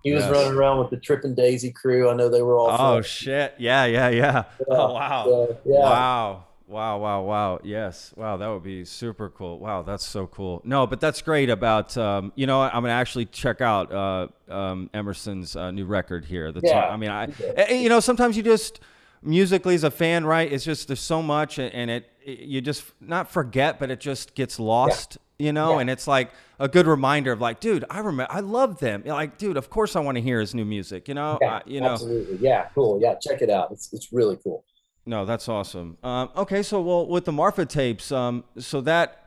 he 0.03 0.11
was 0.13 0.23
Yes. 0.23 0.31
running 0.31 0.53
around 0.57 0.79
with 0.79 0.89
the 0.89 0.97
Trippin' 0.97 1.35
Daisy 1.35 1.71
crew. 1.71 2.09
I 2.09 2.13
know 2.13 2.29
they 2.29 2.41
were 2.41 2.57
all. 2.57 2.69
Oh 2.71 2.93
friends. 2.93 3.05
shit! 3.07 3.55
Yeah, 3.57 3.85
yeah, 3.85 4.09
yeah. 4.09 4.43
Oh 4.67 4.93
wow. 4.93 5.23
So, 5.25 5.57
yeah. 5.65 5.79
Wow. 5.79 6.43
Wow, 6.67 6.99
wow, 6.99 7.21
wow. 7.23 7.59
Yes. 7.63 8.13
Wow, 8.15 8.37
that 8.37 8.47
would 8.47 8.63
be 8.63 8.85
super 8.85 9.29
cool. 9.29 9.59
Wow, 9.59 9.81
that's 9.81 10.05
so 10.05 10.25
cool. 10.27 10.61
No, 10.63 10.87
but 10.87 11.01
that's 11.01 11.21
great 11.21 11.49
about, 11.49 11.97
um, 11.97 12.31
you 12.35 12.47
know, 12.47 12.61
I'm 12.61 12.71
going 12.71 12.85
to 12.85 12.91
actually 12.91 13.25
check 13.25 13.59
out 13.59 13.91
uh, 13.91 14.27
um, 14.49 14.89
Emerson's 14.93 15.57
uh, 15.57 15.71
new 15.71 15.83
record 15.85 16.23
here. 16.23 16.53
That's, 16.53 16.65
Yeah. 16.65 16.87
I 16.87 16.95
mean, 16.95 17.09
I, 17.09 17.27
eh, 17.57 17.73
you 17.73 17.89
know, 17.89 17.99
sometimes 17.99 18.37
you 18.37 18.43
just, 18.43 18.79
musically 19.21 19.75
as 19.75 19.83
a 19.83 19.91
fan, 19.91 20.23
right? 20.25 20.49
It's 20.49 20.63
just, 20.63 20.87
there's 20.87 21.01
so 21.01 21.21
much 21.21 21.57
and- 21.59 21.73
and 21.73 21.91
it, 21.91 22.09
you 22.25 22.61
just 22.61 22.85
not 23.01 23.29
forget, 23.29 23.77
but 23.77 23.91
it 23.91 23.99
just 23.99 24.33
gets 24.33 24.57
lost, 24.57 25.17
you 25.41 25.51
know? 25.53 25.73
Yeah. 25.75 25.79
And 25.81 25.89
it's 25.89 26.07
like 26.07 26.31
a 26.59 26.67
good 26.67 26.87
reminder 26.87 27.31
of 27.31 27.41
like, 27.41 27.59
dude, 27.59 27.83
I 27.89 27.99
remember, 27.99 28.31
I 28.31 28.39
love 28.41 28.79
them. 28.79 29.03
Like, 29.05 29.37
dude, 29.37 29.57
of 29.57 29.69
course 29.69 29.95
I 29.95 29.99
want 29.99 30.15
to 30.17 30.21
hear 30.21 30.39
his 30.39 30.53
new 30.53 30.65
music, 30.65 31.07
you 31.07 31.13
know? 31.13 31.37
Yeah, 31.41 31.53
I- 31.55 31.61
you 31.65 31.81
know, 31.81 31.93
absolutely. 31.93 32.37
Yeah, 32.37 32.67
cool. 32.75 32.99
Yeah, 33.01 33.15
check 33.21 33.41
it 33.41 33.49
out. 33.49 33.71
It's 33.71 33.91
it's 33.93 34.13
really 34.13 34.37
cool. 34.43 34.63
no, 35.05 35.25
that's 35.25 35.49
awesome. 35.49 35.97
Um, 36.03 36.29
okay, 36.35 36.61
so 36.63 36.79
well, 36.81 37.07
with 37.07 37.25
the 37.25 37.31
Marfa 37.31 37.65
tapes, 37.65 38.11
um, 38.11 38.43
so 38.57 38.81
that 38.81 39.17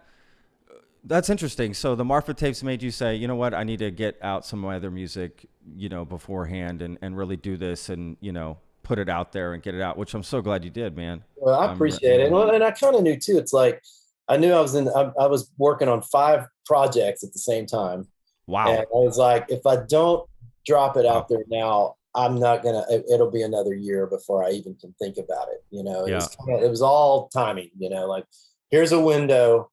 that's 1.06 1.28
interesting. 1.28 1.74
So 1.74 1.94
the 1.94 2.04
Marfa 2.04 2.32
tapes 2.32 2.62
made 2.62 2.82
you 2.82 2.90
say, 2.90 3.14
you 3.16 3.28
know 3.28 3.36
what, 3.36 3.52
I 3.52 3.62
need 3.64 3.80
to 3.80 3.90
get 3.90 4.16
out 4.22 4.46
some 4.46 4.60
of 4.60 4.64
my 4.64 4.76
other 4.76 4.90
music, 4.90 5.46
you 5.76 5.88
know, 5.88 6.04
beforehand 6.04 6.80
and, 6.80 6.96
and 7.02 7.16
really 7.16 7.36
do 7.36 7.56
this 7.56 7.88
and 7.90 8.16
you 8.20 8.32
know 8.32 8.56
put 8.82 8.98
it 8.98 9.08
out 9.08 9.32
there 9.32 9.54
and 9.54 9.62
get 9.62 9.74
it 9.74 9.80
out, 9.80 9.96
which 9.96 10.14
I'm 10.14 10.22
so 10.22 10.40
glad 10.42 10.62
you 10.64 10.70
did, 10.70 10.96
man. 10.96 11.24
Well, 11.36 11.58
I 11.58 11.72
appreciate 11.72 12.20
it. 12.20 12.30
Well, 12.30 12.50
and 12.50 12.62
I 12.62 12.70
kind 12.70 12.94
of 12.94 13.02
knew 13.02 13.18
too. 13.18 13.38
It's 13.38 13.52
like 13.52 13.82
I 14.28 14.36
knew 14.36 14.52
I 14.52 14.60
was 14.60 14.74
in. 14.74 14.88
I, 14.88 15.10
I 15.18 15.26
was 15.26 15.50
working 15.58 15.88
on 15.88 16.02
five 16.02 16.46
projects 16.64 17.22
at 17.22 17.32
the 17.32 17.38
same 17.38 17.66
time, 17.66 18.06
Wow. 18.46 18.68
and 18.68 18.78
I 18.80 18.84
was 18.92 19.18
like, 19.18 19.46
if 19.48 19.66
I 19.66 19.76
don't 19.76 20.28
drop 20.66 20.96
it 20.96 21.04
out 21.06 21.28
there 21.28 21.44
now, 21.48 21.96
I'm 22.14 22.38
not 22.38 22.62
gonna. 22.62 22.84
It, 22.88 23.04
it'll 23.12 23.30
be 23.30 23.42
another 23.42 23.74
year 23.74 24.06
before 24.06 24.44
I 24.44 24.50
even 24.50 24.74
can 24.76 24.94
think 24.98 25.18
about 25.18 25.48
it. 25.48 25.64
You 25.70 25.82
know, 25.82 26.06
it, 26.06 26.14
was, 26.14 26.36
kinda, 26.46 26.64
it 26.64 26.70
was 26.70 26.82
all 26.82 27.28
timing. 27.28 27.70
You 27.78 27.90
know, 27.90 28.06
like 28.06 28.24
here's 28.70 28.92
a 28.92 29.00
window. 29.00 29.70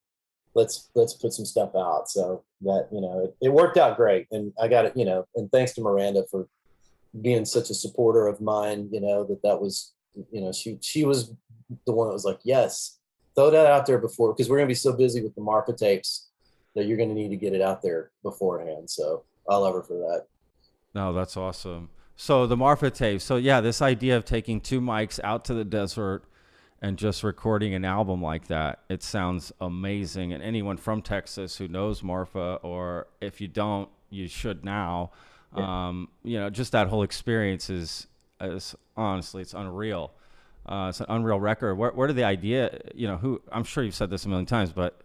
Let's 0.54 0.90
let's 0.96 1.14
put 1.14 1.34
some 1.34 1.46
stuff 1.46 1.72
out. 1.76 2.10
So 2.10 2.44
that 2.62 2.88
you 2.92 3.00
know, 3.00 3.26
it, 3.26 3.48
it 3.48 3.54
worked 3.54 3.78
out 3.78 3.96
great, 3.96 4.28
and 4.32 4.52
I 4.62 4.68
got 4.68 4.86
it. 4.86 4.98
You 4.98 5.06
know, 5.06 5.26
and 5.36 5.50
thanks 5.52 5.74
to 5.74 5.82
Miranda 5.82 6.26
for 6.30 6.48
being 7.22 7.46
such 7.46 7.70
a 7.70 7.74
supporter 7.74 8.28
of 8.28 8.42
mine. 8.42 8.90
You 8.92 9.02
know 9.02 9.24
that 9.26 9.44
that 9.44 9.62
was 9.62 9.94
you 10.32 10.42
know 10.42 10.52
she 10.52 10.78
she 10.82 11.06
was 11.06 11.34
the 11.86 11.94
one 11.94 12.08
that 12.08 12.14
was 12.14 12.26
like 12.26 12.40
yes 12.44 12.98
throw 13.36 13.52
that 13.52 13.66
out 13.66 13.86
there 13.86 13.98
before 13.98 14.34
because 14.34 14.50
we're 14.50 14.58
gonna 14.58 14.68
be 14.68 14.74
so 14.74 14.94
busy 14.94 15.22
with 15.22 15.36
the 15.36 15.42
Marfa 15.42 15.74
tapes 15.74 16.30
that 16.76 16.86
you're 16.86 16.98
gonna 16.98 17.14
need 17.14 17.30
to 17.30 17.38
get 17.38 17.54
it 17.54 17.62
out 17.62 17.82
there 17.82 18.12
beforehand. 18.24 18.90
So 18.90 19.24
I 19.48 19.58
love 19.58 19.74
her 19.74 19.84
for 19.84 19.98
that. 19.98 20.28
No, 20.94 21.14
that's 21.14 21.38
awesome. 21.38 21.90
So 22.16 22.46
the 22.46 22.58
Marfa 22.58 22.92
tapes. 22.92 23.24
So 23.24 23.38
yeah, 23.38 23.62
this 23.62 23.82
idea 23.82 24.18
of 24.18 24.26
taking 24.26 24.62
two 24.62 24.82
mics 24.82 25.20
out 25.24 25.46
to 25.46 25.54
the 25.54 25.66
desert 25.66 26.24
and 26.82 26.98
just 26.98 27.24
recording 27.24 27.74
an 27.74 27.86
album 27.86 28.22
like 28.22 28.48
that, 28.48 28.80
it 28.90 29.04
sounds 29.04 29.52
amazing. 29.62 30.34
And 30.34 30.44
anyone 30.44 30.78
from 30.78 31.02
Texas 31.02 31.58
who 31.58 31.68
knows 31.68 32.02
Marfa, 32.02 32.60
or 32.64 33.08
if 33.22 33.40
you 33.40 33.48
don't, 33.48 33.90
you 34.10 34.28
should 34.28 34.66
now. 34.66 35.12
Um, 35.54 36.10
you 36.24 36.40
know, 36.40 36.50
just 36.50 36.72
that 36.72 36.88
whole 36.88 37.04
experience 37.04 37.70
is, 37.70 38.08
is 38.40 38.76
honestly, 38.96 39.42
it's 39.42 39.54
unreal. 39.54 40.14
Uh, 40.72 40.88
it's 40.90 41.02
an 41.02 41.06
unreal 41.10 41.40
record. 41.40 41.76
Where, 41.76 41.92
where 41.92 42.08
did 42.08 42.16
the 42.16 42.24
idea? 42.24 42.80
You 42.96 43.08
know, 43.08 43.18
who? 43.18 43.42
I'm 43.52 43.64
sure 43.66 43.84
you've 43.84 43.96
said 43.96 44.10
this 44.10 44.26
a 44.26 44.30
million 44.30 44.46
times, 44.46 44.72
but 44.72 45.02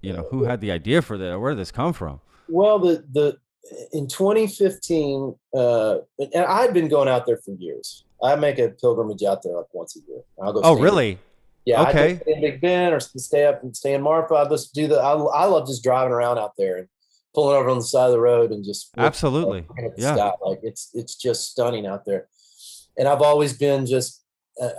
you 0.00 0.14
know, 0.14 0.26
who 0.30 0.44
had 0.44 0.60
the 0.62 0.70
idea 0.70 1.02
for 1.02 1.18
that? 1.18 1.38
Where 1.38 1.50
did 1.52 1.58
this 1.58 1.70
come 1.70 1.92
from? 1.92 2.20
Well, 2.48 2.78
the 2.78 3.04
the 3.12 3.36
in 3.92 4.08
2015, 4.08 5.34
uh, 5.54 5.98
and 6.18 6.44
I 6.44 6.62
had 6.62 6.72
been 6.72 6.88
going 6.88 7.08
out 7.08 7.26
there 7.26 7.36
for 7.36 7.52
years. 7.52 8.04
I 8.22 8.34
make 8.36 8.58
a 8.58 8.70
pilgrimage 8.70 9.22
out 9.22 9.42
there 9.42 9.54
like 9.56 9.66
once 9.72 9.96
a 9.96 10.00
year. 10.08 10.22
I'll 10.42 10.52
go. 10.54 10.60
Oh, 10.64 10.74
really? 10.78 11.18
Yeah. 11.66 11.82
I 11.82 11.90
Okay. 11.90 12.20
stay 12.22 12.32
in 12.32 12.40
Big 12.40 12.60
Bend 12.62 12.94
or 12.94 13.00
stay 13.00 13.44
up 13.44 13.62
and 13.62 13.76
stay 13.76 13.92
in 13.92 14.00
Marfa. 14.02 14.34
I 14.34 14.48
just 14.48 14.74
do 14.74 14.88
the. 14.88 14.96
I, 14.98 15.12
I 15.12 15.44
love 15.44 15.66
just 15.66 15.82
driving 15.82 16.12
around 16.14 16.38
out 16.38 16.52
there 16.56 16.78
and 16.78 16.88
pulling 17.34 17.56
over 17.56 17.68
on 17.68 17.76
the 17.78 17.84
side 17.84 18.06
of 18.06 18.12
the 18.12 18.20
road 18.20 18.50
and 18.52 18.64
just 18.64 18.90
Absolutely. 18.96 19.66
looking 19.68 19.84
at 19.84 19.96
the 19.96 20.02
Yeah. 20.02 20.14
sky. 20.14 20.32
Like 20.42 20.60
it's 20.62 20.90
it's 20.94 21.14
just 21.14 21.50
stunning 21.50 21.86
out 21.86 22.06
there, 22.06 22.28
and 22.96 23.06
I've 23.06 23.20
always 23.22 23.52
been 23.56 23.84
just 23.84 24.19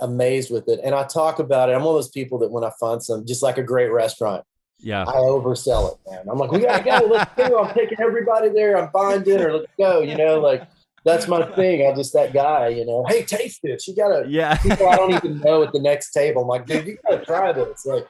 amazed 0.00 0.50
with 0.50 0.68
it. 0.68 0.80
And 0.84 0.94
I 0.94 1.04
talk 1.04 1.38
about 1.38 1.68
it. 1.68 1.72
I'm 1.72 1.82
one 1.82 1.90
of 1.94 1.96
those 1.96 2.10
people 2.10 2.38
that 2.38 2.50
when 2.50 2.64
I 2.64 2.70
find 2.78 3.02
some, 3.02 3.26
just 3.26 3.42
like 3.42 3.58
a 3.58 3.62
great 3.62 3.90
restaurant, 3.90 4.44
Yeah. 4.78 5.02
I 5.04 5.14
oversell 5.14 5.92
it, 5.92 5.98
man. 6.10 6.24
I'm 6.30 6.38
like, 6.38 6.50
we 6.52 6.60
gotta 6.60 6.82
go. 6.84 7.06
Let's 7.06 7.34
go. 7.36 7.58
I'm 7.58 7.74
taking 7.74 8.00
everybody 8.00 8.48
there. 8.50 8.76
I'm 8.78 8.90
buying 8.92 9.22
dinner. 9.22 9.52
Let's 9.52 9.72
go. 9.78 10.00
You 10.00 10.16
know, 10.16 10.40
like 10.40 10.62
that's 11.04 11.26
my 11.26 11.44
thing. 11.56 11.86
I'm 11.86 11.96
just 11.96 12.12
that 12.14 12.32
guy. 12.32 12.68
You 12.68 12.86
know, 12.86 13.04
hey, 13.08 13.22
taste 13.24 13.60
this. 13.62 13.86
You 13.88 13.96
gotta. 13.96 14.24
Yeah. 14.28 14.56
People 14.62 14.88
I 14.88 14.96
don't 14.96 15.12
even 15.12 15.40
know 15.40 15.62
at 15.62 15.72
the 15.72 15.80
next 15.80 16.12
table. 16.12 16.42
I'm 16.42 16.48
like, 16.48 16.66
dude, 16.66 16.86
you 16.86 16.96
gotta 17.08 17.24
try 17.24 17.52
this. 17.52 17.84
Like, 17.86 18.06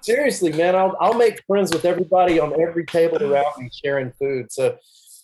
seriously, 0.00 0.52
man. 0.52 0.76
I'll 0.76 0.96
I'll 1.00 1.14
make 1.14 1.42
friends 1.46 1.72
with 1.72 1.84
everybody 1.84 2.38
on 2.38 2.60
every 2.60 2.84
table 2.84 3.22
around 3.22 3.46
me 3.58 3.70
sharing 3.84 4.12
food. 4.12 4.52
So 4.52 4.76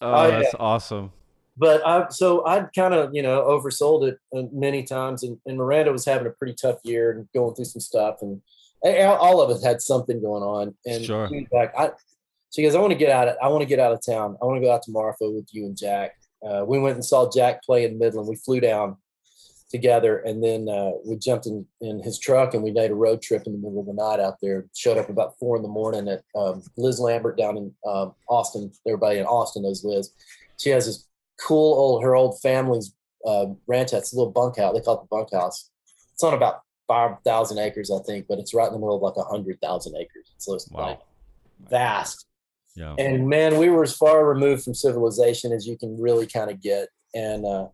Oh, 0.03 0.29
yeah. 0.29 0.41
that's 0.43 0.55
uh, 0.55 0.59
awesome. 0.61 1.13
But 1.57 1.87
I 1.87 2.09
so 2.11 2.45
I'd 2.45 2.73
kind 2.75 2.95
of 2.95 3.15
you 3.15 3.23
know 3.23 3.43
oversold 3.43 4.09
it 4.09 4.19
uh, 4.37 4.43
many 4.53 4.83
times, 4.83 5.23
and, 5.23 5.39
and 5.47 5.57
Miranda 5.57 5.93
was 5.93 6.05
having 6.05 6.27
a 6.27 6.31
pretty 6.31 6.55
tough 6.55 6.79
year 6.85 7.13
and 7.13 7.29
going 7.35 7.55
through 7.55 7.65
some 7.67 7.81
stuff, 7.81 8.17
and 8.21 8.41
all 8.85 9.41
of 9.41 9.51
us 9.51 9.65
had 9.65 9.81
something 9.81 10.21
going 10.21 10.43
on. 10.43 10.75
And 10.87 11.05
Sure. 11.05 11.29
she 11.29 11.47
like, 11.53 11.73
I, 11.79 11.91
she 12.55 12.63
goes, 12.63 12.75
I 12.75 12.81
want 12.81 12.93
to 12.93 12.99
get 12.99 13.11
out 13.11 13.29
of 13.29 13.37
I 13.43 13.49
want 13.49 13.63
to 13.63 13.67
get 13.67 13.81
out 13.81 13.93
of 13.93 14.05
town. 14.05 14.37
I 14.41 14.45
want 14.45 14.61
to 14.61 14.67
go 14.67 14.73
out 14.73 14.83
to 14.85 14.91
Marfa 14.91 15.31
with 15.31 15.49
you 15.53 15.67
and 15.67 15.77
Jack. 15.77 16.13
Uh, 16.47 16.65
we 16.67 16.79
went 16.79 16.95
and 16.97 17.05
saw 17.05 17.31
Jack 17.31 17.63
play 17.65 17.85
in 17.85 17.99
Midland. 17.99 18.29
We 18.29 18.37
flew 18.37 18.61
down 18.61 18.97
together, 19.71 20.19
and 20.19 20.45
then 20.45 20.69
uh, 20.69 20.93
we 21.05 21.17
jumped 21.17 21.47
in 21.47 21.67
in 21.81 22.03
his 22.03 22.19
truck 22.19 22.55
and 22.55 22.63
we 22.63 22.71
made 22.71 22.91
a 22.91 22.95
road 22.95 23.21
trip 23.23 23.45
in 23.47 23.53
the 23.53 23.59
middle 23.59 23.81
of 23.81 23.87
the 23.87 23.95
night 23.95 24.21
out 24.21 24.37
there. 24.41 24.67
Showed 24.75 24.99
up 24.99 25.09
about 25.09 25.39
four 25.39 25.57
in 25.57 25.63
the 25.63 25.69
morning 25.69 26.09
at 26.09 26.23
um, 26.39 26.63
Liz 26.77 27.01
Lambert 27.01 27.37
down 27.37 27.57
in 27.57 27.75
um, 27.87 28.15
Austin. 28.29 28.71
Everybody 28.87 29.19
in 29.19 29.27
Austin 29.27 29.63
knows 29.63 29.85
Liz. 29.85 30.13
She 30.59 30.71
has 30.71 30.87
this 30.87 31.07
cool 31.41 31.75
old 31.75 32.03
her 32.03 32.15
old 32.15 32.41
family's 32.41 32.95
uh, 33.27 33.47
ranch. 33.67 33.93
It's 33.93 34.13
a 34.13 34.17
little 34.17 34.33
bunkhouse. 34.33 34.75
They 34.75 34.81
call 34.81 34.97
it 34.97 35.03
the 35.03 35.17
bunkhouse. 35.17 35.71
It's 36.15 36.23
on 36.23 36.35
about 36.35 36.63
five 36.89 37.17
thousand 37.25 37.59
acres, 37.59 37.91
I 37.91 37.99
think, 38.05 38.27
but 38.29 38.39
it's 38.39 38.55
right 38.55 38.67
in 38.67 38.73
the 38.73 38.79
middle 38.79 38.97
of 38.97 39.03
like 39.03 39.17
a 39.17 39.29
hundred 39.29 39.61
thousand 39.61 39.97
acres. 39.97 40.33
So 40.39 40.55
it's 40.55 40.69
Wow. 40.71 40.87
like 40.89 41.01
vast. 41.69 42.27
Yeah. 42.75 42.95
And 42.99 43.29
man, 43.29 43.59
we 43.59 43.71
were 43.71 43.83
as 43.85 43.97
far 43.97 44.27
removed 44.27 44.65
from 44.65 44.75
civilization 44.75 45.53
as 45.53 45.67
you 45.67 45.79
can 45.79 45.99
really 46.01 46.27
kind 46.27 46.51
of 46.51 46.61
get. 46.61 46.89
And 47.15 47.47
uh, 47.47 47.69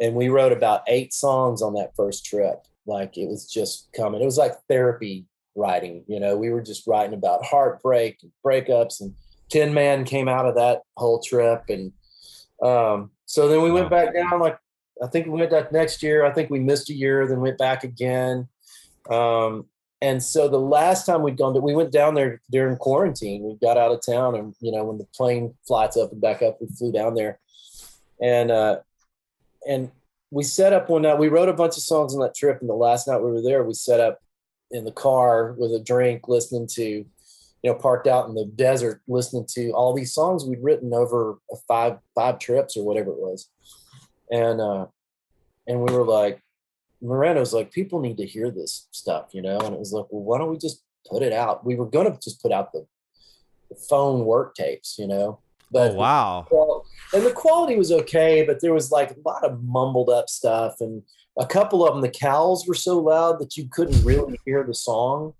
and 0.00 0.14
we 0.14 0.28
wrote 0.28 0.52
about 0.52 0.82
eight 0.86 1.12
songs 1.12 1.62
on 1.62 1.74
that 1.74 1.96
first 1.96 2.24
trip. 2.24 2.60
Like 2.86 3.16
it 3.18 3.28
was 3.28 3.50
just 3.50 3.88
coming. 3.96 4.20
It 4.20 4.24
was 4.24 4.38
like 4.38 4.52
therapy 4.68 5.26
writing. 5.56 6.04
You 6.06 6.20
know, 6.20 6.36
we 6.36 6.50
were 6.50 6.62
just 6.62 6.86
writing 6.86 7.14
about 7.14 7.44
heartbreak 7.44 8.18
and 8.22 8.30
breakups. 8.44 9.00
And 9.00 9.14
Tin 9.50 9.74
Man 9.74 10.04
came 10.04 10.28
out 10.28 10.46
of 10.46 10.54
that 10.54 10.82
whole 10.96 11.20
trip. 11.20 11.64
And 11.68 11.92
um, 12.62 13.10
so 13.26 13.48
then 13.48 13.62
we 13.62 13.70
went 13.70 13.90
back 13.90 14.14
down. 14.14 14.40
Like 14.40 14.58
I 15.02 15.06
think 15.06 15.26
we 15.26 15.32
went 15.32 15.50
that 15.50 15.72
next 15.72 16.02
year. 16.02 16.24
I 16.24 16.32
think 16.32 16.50
we 16.50 16.60
missed 16.60 16.90
a 16.90 16.94
year, 16.94 17.26
then 17.26 17.40
went 17.40 17.58
back 17.58 17.84
again. 17.84 18.48
Um, 19.10 19.66
and 20.00 20.22
so 20.22 20.48
the 20.48 20.60
last 20.60 21.06
time 21.06 21.22
we'd 21.22 21.36
gone, 21.36 21.60
we 21.60 21.74
went 21.74 21.90
down 21.90 22.14
there 22.14 22.40
during 22.50 22.76
quarantine. 22.76 23.42
We 23.42 23.54
got 23.56 23.76
out 23.76 23.92
of 23.92 24.04
town, 24.04 24.36
and 24.36 24.54
you 24.60 24.70
know 24.70 24.84
when 24.84 24.98
the 24.98 25.06
plane 25.14 25.54
flights 25.66 25.96
up 25.96 26.12
and 26.12 26.20
back 26.20 26.42
up, 26.42 26.58
we 26.60 26.68
flew 26.68 26.92
down 26.92 27.14
there, 27.14 27.40
and 28.22 28.50
uh, 28.50 28.78
and 29.68 29.90
we 30.30 30.44
set 30.44 30.72
up 30.72 30.88
one 30.88 31.02
night. 31.02 31.18
We 31.18 31.28
wrote 31.28 31.48
a 31.48 31.54
bunch 31.54 31.76
of 31.76 31.82
songs 31.82 32.14
on 32.14 32.20
that 32.20 32.36
trip, 32.36 32.60
and 32.60 32.70
the 32.70 32.74
last 32.74 33.08
night 33.08 33.22
we 33.22 33.30
were 33.30 33.42
there, 33.42 33.64
we 33.64 33.74
set 33.74 33.98
up 33.98 34.20
in 34.70 34.84
the 34.84 34.92
car 34.92 35.52
with 35.58 35.72
a 35.72 35.80
drink, 35.80 36.28
listening 36.28 36.68
to, 36.74 37.04
you 37.62 37.70
know, 37.70 37.76
parked 37.76 38.06
out 38.06 38.28
in 38.28 38.34
the 38.34 38.44
desert, 38.44 39.02
listening 39.08 39.46
to 39.54 39.70
all 39.70 39.94
these 39.94 40.12
songs 40.12 40.44
we'd 40.44 40.62
written 40.62 40.92
over 40.94 41.38
five 41.66 41.98
five 42.14 42.38
trips 42.38 42.76
or 42.76 42.84
whatever 42.84 43.10
it 43.10 43.18
was, 43.18 43.50
and 44.30 44.60
uh, 44.60 44.86
and 45.66 45.80
we 45.80 45.92
were 45.92 46.04
like, 46.04 46.42
was 47.00 47.52
like, 47.52 47.70
people 47.70 48.00
need 48.00 48.16
to 48.16 48.26
hear 48.26 48.50
this 48.50 48.88
stuff, 48.90 49.28
you 49.32 49.42
know? 49.42 49.58
And 49.58 49.74
it 49.74 49.78
was 49.78 49.92
like, 49.92 50.06
well, 50.10 50.22
why 50.22 50.38
don't 50.38 50.50
we 50.50 50.58
just 50.58 50.82
put 51.08 51.22
it 51.22 51.32
out? 51.32 51.64
We 51.64 51.76
were 51.76 51.86
going 51.86 52.10
to 52.10 52.18
just 52.20 52.42
put 52.42 52.52
out 52.52 52.72
the, 52.72 52.86
the 53.70 53.76
phone 53.88 54.24
work 54.24 54.54
tapes, 54.54 54.96
you 54.98 55.06
know? 55.06 55.40
But 55.70 55.92
oh, 55.92 55.94
wow. 55.94 56.46
well, 56.50 56.86
and 57.12 57.24
the 57.24 57.30
quality 57.30 57.76
was 57.76 57.92
okay, 57.92 58.44
but 58.46 58.60
there 58.62 58.72
was 58.72 58.90
like 58.90 59.10
a 59.10 59.28
lot 59.28 59.44
of 59.44 59.62
mumbled 59.62 60.08
up 60.08 60.30
stuff. 60.30 60.76
And 60.80 61.02
a 61.38 61.46
couple 61.46 61.86
of 61.86 61.92
them, 61.92 62.00
the 62.00 62.08
cows 62.08 62.66
were 62.66 62.74
so 62.74 62.98
loud 62.98 63.38
that 63.40 63.56
you 63.56 63.68
couldn't 63.70 64.02
really 64.02 64.40
hear 64.46 64.64
the 64.64 64.74
song. 64.74 65.34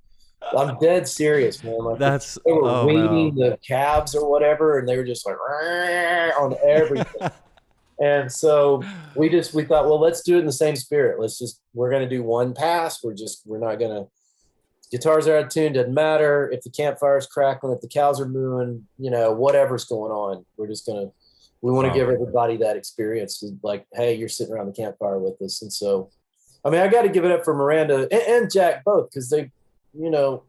I'm 0.57 0.78
dead 0.78 1.09
serious, 1.09 1.62
man. 1.62 1.78
Like 1.78 1.99
That's 1.99 2.39
they 2.47 2.53
were 2.53 2.64
oh, 2.64 2.86
no. 2.86 3.30
the 3.30 3.59
calves 3.66 4.14
or 4.14 4.28
whatever, 4.28 4.78
and 4.78 4.89
they 4.89 4.97
were 4.97 5.05
just 5.05 5.26
like 5.26 5.36
on 5.36 6.55
everything. 6.66 7.30
and 8.01 8.30
so 8.30 8.82
we 9.14 9.28
just 9.28 9.55
we 9.55 9.64
thought, 9.64 9.84
well, 9.84 10.01
let's 10.01 10.22
do 10.22 10.36
it 10.36 10.41
in 10.41 10.47
the 10.47 10.53
same 10.53 10.76
spirit. 10.76 11.20
Let's 11.20 11.39
just 11.39 11.61
we're 11.74 11.91
gonna 11.91 12.09
do 12.09 12.22
one 12.22 12.55
pass. 12.55 13.03
We're 13.03 13.14
just 13.14 13.43
we're 13.47 13.59
not 13.59 13.76
gonna 13.76 14.07
guitars 14.91 15.26
are 15.26 15.36
out 15.36 15.45
of 15.45 15.51
tune, 15.51 15.74
doesn't 15.74 15.93
matter 15.93 16.51
if 16.51 16.62
the 16.62 16.70
campfire's 16.70 17.26
crackling, 17.26 17.74
if 17.74 17.80
the 17.82 17.89
cows 17.89 18.20
are 18.20 18.28
mooing, 18.28 18.86
you 18.97 19.11
know, 19.11 19.32
whatever's 19.32 19.84
going 19.84 20.12
on. 20.12 20.47
We're 20.57 20.68
just 20.68 20.86
gonna 20.86 21.11
we 21.61 21.72
want 21.72 21.86
to 21.86 21.89
Wow. 21.89 21.95
give 21.95 22.09
everybody 22.09 22.57
that 22.59 22.76
experience 22.76 23.43
like, 23.64 23.84
hey, 23.93 24.14
you're 24.14 24.28
sitting 24.28 24.55
around 24.55 24.66
the 24.66 24.72
campfire 24.72 25.18
with 25.18 25.43
us. 25.43 25.61
And 25.62 25.72
so 25.72 26.11
I 26.64 26.70
mean, 26.70 26.80
I 26.80 26.89
got 26.89 27.03
to 27.03 27.09
give 27.09 27.24
it 27.24 27.30
up 27.30 27.45
for 27.45 27.55
Miranda 27.55 28.09
and, 28.11 28.22
and 28.22 28.53
Jack 28.53 28.84
both 28.84 29.11
because 29.11 29.30
they, 29.30 29.51
you 29.93 30.11
know, 30.11 30.45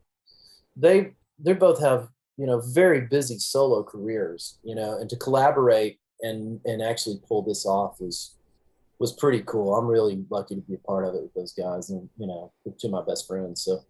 they 0.75 1.13
they 1.37 1.53
both 1.53 1.79
have 1.81 2.09
you 2.37 2.45
know 2.45 2.59
very 2.59 3.01
busy 3.01 3.39
solo 3.39 3.83
careers, 3.83 4.57
you 4.63 4.75
know, 4.75 4.97
and 4.97 5.09
to 5.09 5.15
collaborate 5.17 5.99
and 6.21 6.59
and 6.65 6.81
actually 6.81 7.19
pull 7.27 7.41
this 7.41 7.65
off 7.65 7.99
was 7.99 8.35
was 8.99 9.13
pretty 9.13 9.41
cool. 9.45 9.75
I'm 9.75 9.87
really 9.87 10.23
lucky 10.29 10.55
to 10.55 10.61
be 10.61 10.75
a 10.75 10.77
part 10.79 11.05
of 11.05 11.15
it 11.15 11.21
with 11.21 11.33
those 11.33 11.53
guys, 11.53 11.89
and 11.89 12.09
you 12.17 12.27
know, 12.27 12.51
two 12.79 12.87
of 12.87 12.91
my 12.91 13.03
best 13.03 13.27
friends. 13.27 13.63
So 13.63 13.81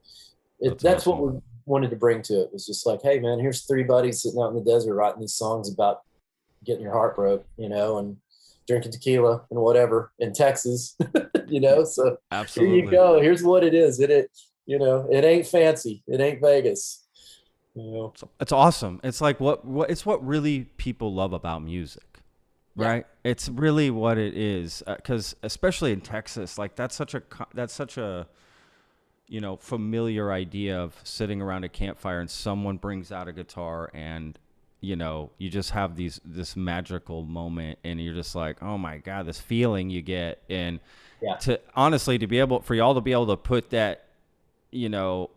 it, 0.60 0.70
That's 0.70 0.84
that's, 0.84 1.08
awesome. 1.08 1.20
what 1.20 1.34
we 1.34 1.42
wanted 1.66 1.90
to 1.90 1.96
bring 1.96 2.22
to 2.24 2.42
it 2.42 2.54
was 2.54 2.66
just 2.66 2.86
like, 2.86 3.02
hey 3.02 3.20
man, 3.20 3.40
here's 3.40 3.66
three 3.66 3.84
buddies 3.84 4.22
sitting 4.22 4.40
out 4.40 4.50
in 4.50 4.56
the 4.56 4.64
desert 4.64 4.96
writing 4.96 5.22
these 5.22 5.34
songs 5.34 5.72
about 5.72 6.02
getting 6.64 6.84
your 6.84 6.94
heart 6.94 7.16
broke, 7.16 7.46
you 7.58 7.70
know, 7.70 7.98
and 7.98 8.18
drinking 8.68 8.92
tequila 8.92 9.42
and 9.50 9.60
whatever 9.60 10.12
in 10.20 10.34
Texas, 10.34 10.96
you 11.48 11.60
know. 11.60 11.84
So 11.84 12.18
Absolutely. 12.32 12.76
here 12.76 12.86
you 12.86 12.92
go. 12.92 13.22
Here's 13.22 13.44
what 13.44 13.64
it 13.64 13.74
is. 13.74 14.00
It, 14.00 14.12
it 14.12 14.30
you 14.70 14.78
know, 14.78 15.08
it 15.12 15.24
ain't 15.26 15.48
fancy. 15.48 16.04
It 16.06 16.22
ain't 16.22 16.40
Vegas. 16.42 17.04
You 17.74 17.84
know. 17.92 18.12
It's, 18.14 18.24
it's 18.40 18.52
awesome. 18.52 19.00
It's 19.04 19.20
like 19.20 19.40
what, 19.40 19.66
what 19.66 19.90
it's 19.90 20.06
what 20.06 20.24
really 20.26 20.66
people 20.78 21.12
love 21.14 21.34
about 21.34 21.64
music, 21.64 22.20
Yeah. 22.76 22.88
right? 22.88 23.06
It's 23.24 23.50
really 23.50 23.90
what 23.90 24.20
it 24.20 24.36
is. 24.38 24.84
Uh, 24.86 24.96
because 24.96 25.36
especially 25.42 25.92
in 25.92 26.02
Texas, 26.02 26.60
like 26.60 26.76
that's 26.76 26.96
such 26.96 27.16
a 27.16 27.24
that's 27.56 27.74
such 27.74 27.98
a 27.98 28.28
you 29.28 29.42
know 29.42 29.56
familiar 29.58 30.32
idea 30.32 30.80
of 30.80 30.96
sitting 31.04 31.42
around 31.42 31.64
a 31.64 31.70
campfire 31.70 32.20
and 32.20 32.30
someone 32.30 32.78
brings 32.78 33.12
out 33.12 33.28
a 33.28 33.34
guitar 33.34 33.90
and 33.94 34.38
you 34.82 34.96
know 34.96 35.30
you 35.40 35.50
just 35.50 35.72
have 35.72 35.96
these 35.96 36.20
this 36.26 36.56
magical 36.56 37.24
moment 37.24 37.78
and 37.84 38.00
you're 38.02 38.14
just 38.16 38.34
like 38.36 38.62
oh 38.64 38.78
my 38.78 38.98
god 38.98 39.26
this 39.28 39.40
feeling 39.40 39.90
you 39.92 40.02
get 40.02 40.42
and 40.50 40.80
Yeah. 41.22 41.36
to 41.46 41.60
honestly 41.76 42.18
to 42.18 42.26
be 42.28 42.40
able 42.40 42.62
for 42.62 42.74
y'all 42.74 42.96
to 42.96 43.02
be 43.02 43.12
able 43.12 43.28
to 43.28 43.38
put 43.38 43.70
that 43.70 44.06
you 44.72 44.90
know 44.90 45.30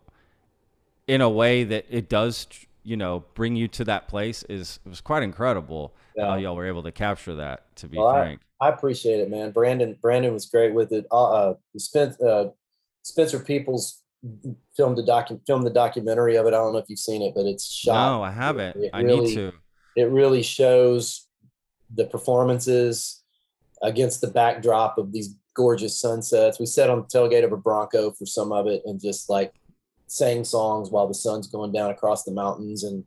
in 1.07 1.21
a 1.21 1.29
way 1.29 1.63
that 1.63 1.85
it 1.89 2.09
does 2.09 2.47
you 2.83 2.97
know 2.97 3.23
bring 3.33 3.55
you 3.55 3.67
to 3.67 3.83
that 3.83 4.07
place 4.07 4.43
is 4.43 4.79
was 4.85 5.01
quite 5.01 5.23
incredible 5.23 5.93
how 6.19 6.35
y'all 6.35 6.55
were 6.55 6.67
able 6.67 6.83
to 6.83 6.91
capture 6.91 7.35
that 7.35 7.75
to 7.75 7.87
be 7.87 7.97
Well, 7.97 8.13
frank 8.13 8.41
I 8.61 8.69
appreciate 8.69 9.19
it, 9.19 9.29
man. 9.29 9.51
Brandon 9.51 9.97
Brandon 10.01 10.31
was 10.31 10.45
great 10.45 10.73
with 10.73 10.93
it. 10.93 11.05
Uh, 11.11 11.31
uh 11.31 11.53
Spencer, 11.77 12.25
uh, 12.25 12.45
Spencer 13.01 13.39
Peoples 13.39 14.01
filmed 14.77 14.97
the 14.97 15.03
docu- 15.03 15.41
filmed 15.45 15.65
the 15.65 15.69
documentary 15.69 16.37
of 16.37 16.45
it. 16.45 16.49
I 16.49 16.57
don't 16.57 16.71
know 16.71 16.79
if 16.79 16.85
you've 16.87 16.99
seen 16.99 17.21
it, 17.23 17.33
but 17.35 17.45
it's 17.45 17.65
shot. 17.69 18.11
no 18.11 18.23
i 18.23 18.31
haven't 18.31 18.77
It 18.77 18.91
i 18.93 19.01
really- 19.01 19.25
need 19.27 19.35
to 19.35 19.51
It 19.97 20.03
really 20.05 20.43
shows 20.43 21.27
the 21.93 22.05
performances 22.05 23.21
against 23.81 24.21
the 24.21 24.27
backdrop 24.27 24.97
of 24.97 25.11
these 25.11 25.35
gorgeous 25.55 25.99
sunsets. 25.99 26.59
We 26.59 26.65
sat 26.65 26.89
on 26.89 26.99
the 27.01 27.07
tailgate 27.07 27.43
of 27.43 27.51
a 27.51 27.57
Bronco 27.57 28.11
for 28.11 28.25
some 28.25 28.51
of 28.51 28.67
it 28.67 28.81
and 28.85 28.99
just 29.01 29.29
like 29.29 29.53
sang 30.07 30.43
songs 30.43 30.89
while 30.89 31.07
the 31.07 31.13
sun's 31.13 31.47
going 31.47 31.71
down 31.71 31.91
across 31.91 32.23
the 32.23 32.31
mountains. 32.31 32.83
And 32.83 33.03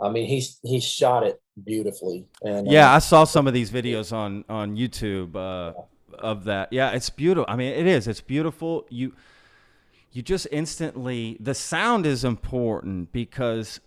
I 0.00 0.10
mean, 0.10 0.26
he 0.26 0.44
he 0.62 0.80
shot 0.80 1.24
it 1.24 1.40
beautifully. 1.64 2.26
And 2.42 2.68
uh, 2.68 2.70
Yeah, 2.70 2.92
I 2.92 2.98
saw 2.98 3.24
some 3.24 3.46
of 3.46 3.54
these 3.54 3.70
videos 3.70 4.12
on 4.12 4.44
on 4.48 4.76
YouTube 4.76 5.36
uh, 5.36 5.74
of 6.18 6.44
that. 6.44 6.72
Yeah, 6.72 6.90
it's 6.92 7.10
beautiful. 7.10 7.46
I 7.48 7.56
mean, 7.56 7.72
it 7.72 7.86
is. 7.86 8.08
It's 8.08 8.20
beautiful. 8.20 8.86
You 8.88 9.14
you 10.12 10.22
just 10.22 10.46
instantly 10.50 11.36
the 11.40 11.54
sound 11.54 12.06
is 12.06 12.24
important 12.24 13.12
because 13.12 13.80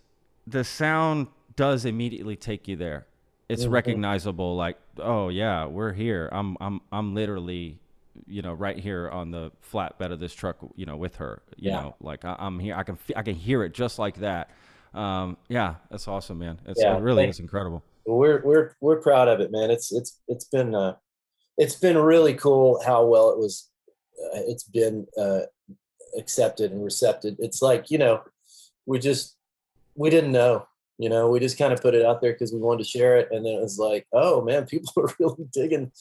the 0.47 0.63
sound 0.63 1.27
does 1.55 1.85
immediately 1.85 2.35
take 2.35 2.67
you 2.67 2.75
there. 2.75 3.05
It's 3.49 3.65
Mhm. 3.65 3.71
recognizable. 3.71 4.55
Like, 4.55 4.77
oh 4.99 5.29
yeah, 5.29 5.65
we're 5.65 5.93
here. 5.93 6.29
I'm 6.31 6.57
I'm 6.61 6.81
I'm 6.91 7.13
literally, 7.13 7.79
you 8.27 8.41
know, 8.41 8.53
right 8.53 8.77
here 8.77 9.09
on 9.09 9.31
the 9.31 9.51
flatbed 9.71 10.11
of 10.11 10.19
this 10.19 10.33
truck. 10.33 10.57
You 10.75 10.85
know, 10.85 10.97
with 10.97 11.15
her. 11.17 11.41
You 11.55 11.71
Yeah. 11.71 11.81
know, 11.81 11.95
like 11.99 12.25
I, 12.25 12.35
I'm 12.39 12.59
here. 12.59 12.75
I 12.75 12.83
can 12.83 12.97
I 13.15 13.21
can 13.23 13.35
hear 13.35 13.63
it 13.63 13.73
just 13.73 13.99
like 13.99 14.17
that. 14.17 14.49
Um, 14.93 15.37
yeah, 15.49 15.75
that's 15.89 16.07
awesome, 16.07 16.37
man. 16.39 16.59
It's, 16.67 16.79
Yeah, 16.81 16.95
it 16.97 17.01
really 17.01 17.23
thank- 17.23 17.31
is 17.31 17.39
incredible. 17.39 17.83
we're 18.05 18.41
we're 18.43 18.75
we're 18.81 19.01
proud 19.01 19.27
of 19.27 19.39
it, 19.39 19.51
man. 19.51 19.71
It's 19.71 19.91
it's 19.91 20.19
it's 20.27 20.45
been 20.45 20.75
uh, 20.75 20.95
it's 21.57 21.75
been 21.75 21.97
really 21.97 22.33
cool 22.35 22.81
how 22.85 23.05
well 23.05 23.31
it 23.31 23.37
was. 23.37 23.69
Uh, 24.35 24.41
it's 24.45 24.63
been 24.63 25.07
uh, 25.17 25.41
accepted 26.17 26.71
and 26.71 26.83
recepted. 26.83 27.35
It's 27.39 27.61
like 27.61 27.89
you 27.89 27.97
know, 27.97 28.21
we 28.85 28.99
just 28.99 29.35
we 29.95 30.09
didn't 30.09 30.31
know. 30.31 30.67
You 30.99 31.09
know, 31.09 31.27
we 31.29 31.39
just 31.39 31.57
kind 31.57 31.73
of 31.73 31.81
put 31.81 31.95
it 31.95 32.05
out 32.05 32.21
there 32.21 32.33
because 32.33 32.53
we 32.53 32.59
wanted 32.59 32.83
to 32.83 32.89
share 32.89 33.17
it, 33.17 33.29
and 33.31 33.45
then 33.45 33.53
it 33.53 33.61
was 33.61 33.79
like, 33.79 34.05
oh 34.13 34.41
man, 34.41 34.65
people 34.65 34.93
are 34.97 35.13
really 35.19 35.45
digging 35.51 35.91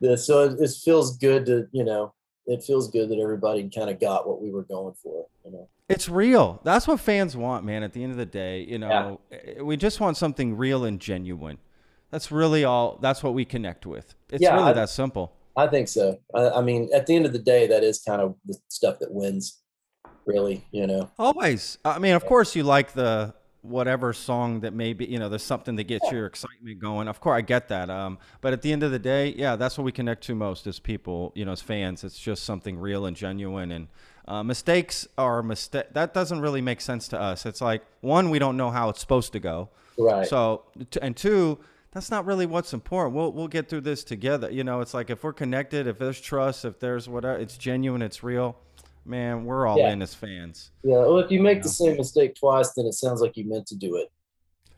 this. 0.00 0.26
So 0.26 0.44
it, 0.44 0.60
it 0.60 0.70
feels 0.84 1.16
good 1.18 1.46
to 1.46 1.68
you 1.72 1.84
know, 1.84 2.12
it 2.46 2.62
feels 2.62 2.90
good 2.90 3.08
that 3.10 3.18
everybody 3.18 3.68
kind 3.70 3.90
of 3.90 4.00
got 4.00 4.26
what 4.28 4.42
we 4.42 4.50
were 4.50 4.64
going 4.64 4.94
for. 5.02 5.26
You 5.44 5.52
know. 5.52 5.68
It's 5.88 6.08
real. 6.08 6.60
That's 6.64 6.86
what 6.86 7.00
fans 7.00 7.36
want, 7.36 7.64
man. 7.64 7.82
At 7.82 7.92
the 7.92 8.02
end 8.02 8.12
of 8.12 8.18
the 8.18 8.26
day, 8.26 8.64
you 8.68 8.78
know, 8.78 9.20
eh, 9.32 9.60
we 9.60 9.76
just 9.76 9.98
want 10.00 10.16
something 10.16 10.56
real 10.56 10.84
and 10.84 11.00
genuine. 11.00 11.58
That's 12.10 12.30
really 12.32 12.64
all. 12.64 12.98
That's 13.00 13.22
what 13.22 13.34
we 13.34 13.44
connect 13.44 13.86
with. 13.86 14.14
It's 14.30 14.42
Yeah, 14.42 14.54
really 14.54 14.70
I- 14.70 14.74
that 14.74 14.88
simple. 14.90 15.32
I 15.56 15.66
think 15.66 15.88
so. 15.88 16.18
I, 16.32 16.50
I 16.50 16.60
mean, 16.62 16.88
at 16.94 17.06
the 17.06 17.14
end 17.16 17.26
of 17.26 17.32
the 17.32 17.38
day, 17.40 17.66
that 17.66 17.82
is 17.82 18.00
kind 18.00 18.22
of 18.22 18.36
the 18.46 18.56
stuff 18.68 19.00
that 19.00 19.12
wins, 19.12 19.60
really. 20.26 20.64
You 20.70 20.86
know. 20.86 21.10
Always. 21.18 21.78
I 21.84 21.98
mean, 21.98 22.14
of 22.14 22.24
course, 22.24 22.54
you 22.54 22.62
like 22.62 22.92
the 22.92 23.34
whatever 23.62 24.12
song 24.12 24.60
that 24.60 24.72
maybe 24.72 25.04
you 25.04 25.18
know. 25.18 25.28
There's 25.28 25.42
something 25.42 25.76
that 25.76 25.84
gets 25.84 26.10
your 26.10 26.26
excitement 26.26 26.78
going. 26.78 27.08
Of 27.08 27.20
course, 27.20 27.38
I 27.38 27.40
get 27.42 27.68
that. 27.68 27.90
Um, 27.90 28.18
but 28.40 28.52
at 28.52 28.62
the 28.62 28.72
end 28.72 28.82
of 28.82 28.90
the 28.90 28.98
day, 28.98 29.34
yeah, 29.36 29.56
that's 29.56 29.76
what 29.76 29.84
we 29.84 29.92
connect 29.92 30.24
to 30.24 30.34
most 30.34 30.66
as 30.66 30.78
people. 30.78 31.32
You 31.34 31.44
know, 31.44 31.52
as 31.52 31.60
fans, 31.62 32.04
it's 32.04 32.18
just 32.18 32.44
something 32.44 32.78
real 32.78 33.06
and 33.06 33.16
genuine. 33.16 33.72
And 33.72 33.88
uh, 34.26 34.42
mistakes 34.42 35.08
are 35.18 35.42
mistake. 35.42 35.86
That 35.92 36.14
doesn't 36.14 36.40
really 36.40 36.60
make 36.60 36.80
sense 36.80 37.08
to 37.08 37.20
us. 37.20 37.46
It's 37.46 37.60
like 37.60 37.82
one, 38.00 38.30
we 38.30 38.38
don't 38.38 38.56
know 38.56 38.70
how 38.70 38.88
it's 38.88 39.00
supposed 39.00 39.32
to 39.32 39.40
go. 39.40 39.68
Right. 39.98 40.26
So, 40.26 40.62
t- 40.90 41.00
and 41.02 41.16
two, 41.16 41.58
that's 41.92 42.10
not 42.10 42.24
really 42.24 42.46
what's 42.46 42.72
important. 42.72 43.16
We'll 43.16 43.32
we'll 43.32 43.48
get 43.48 43.68
through 43.68 43.82
this 43.82 44.04
together. 44.04 44.50
You 44.50 44.62
know, 44.64 44.80
it's 44.80 44.94
like 44.94 45.10
if 45.10 45.24
we're 45.24 45.32
connected, 45.32 45.86
if 45.86 45.98
there's 45.98 46.20
trust, 46.20 46.64
if 46.64 46.78
there's 46.78 47.08
whatever, 47.08 47.38
it's 47.38 47.56
genuine, 47.56 48.02
it's 48.02 48.22
real. 48.22 48.56
Man, 49.04 49.44
we're 49.44 49.66
all 49.66 49.78
Yeah. 49.78 49.90
in 49.92 50.02
as 50.02 50.14
fans. 50.14 50.70
Yeah. 50.82 50.98
Well, 50.98 51.18
if 51.20 51.30
you 51.30 51.40
make 51.40 51.58
Yeah. 51.58 51.62
the 51.62 51.68
same 51.70 51.96
mistake 51.96 52.34
twice, 52.34 52.72
then 52.74 52.86
it 52.86 52.92
sounds 52.94 53.20
like 53.20 53.36
you 53.36 53.44
meant 53.48 53.66
to 53.68 53.74
do 53.76 53.96
it. 53.96 54.10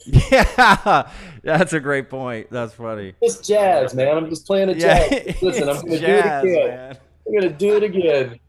Yeah, 0.07 1.09
that's 1.45 1.73
a 1.73 1.81
great 1.81 2.11
point. 2.11 2.49
That's 2.51 2.73
funny. 2.75 3.14
It's 3.20 3.47
jazz, 3.47 3.95
man. 3.95 4.16
I'm 4.16 4.29
just 4.29 4.47
playing 4.47 4.68
a 4.70 4.73
Yeah, 4.73 5.09
jazz. 5.09 5.43
Listen, 5.43 5.68
I'm 5.68 5.77
gonna 5.83 5.99
jazz, 5.99 6.43
do 6.43 6.49
it 6.49 6.53
again. 6.57 6.68
man. 6.68 6.97
I'm 7.27 7.35
gonna 7.35 7.51
do 7.53 7.77
it 7.77 7.83
again. 7.85 8.41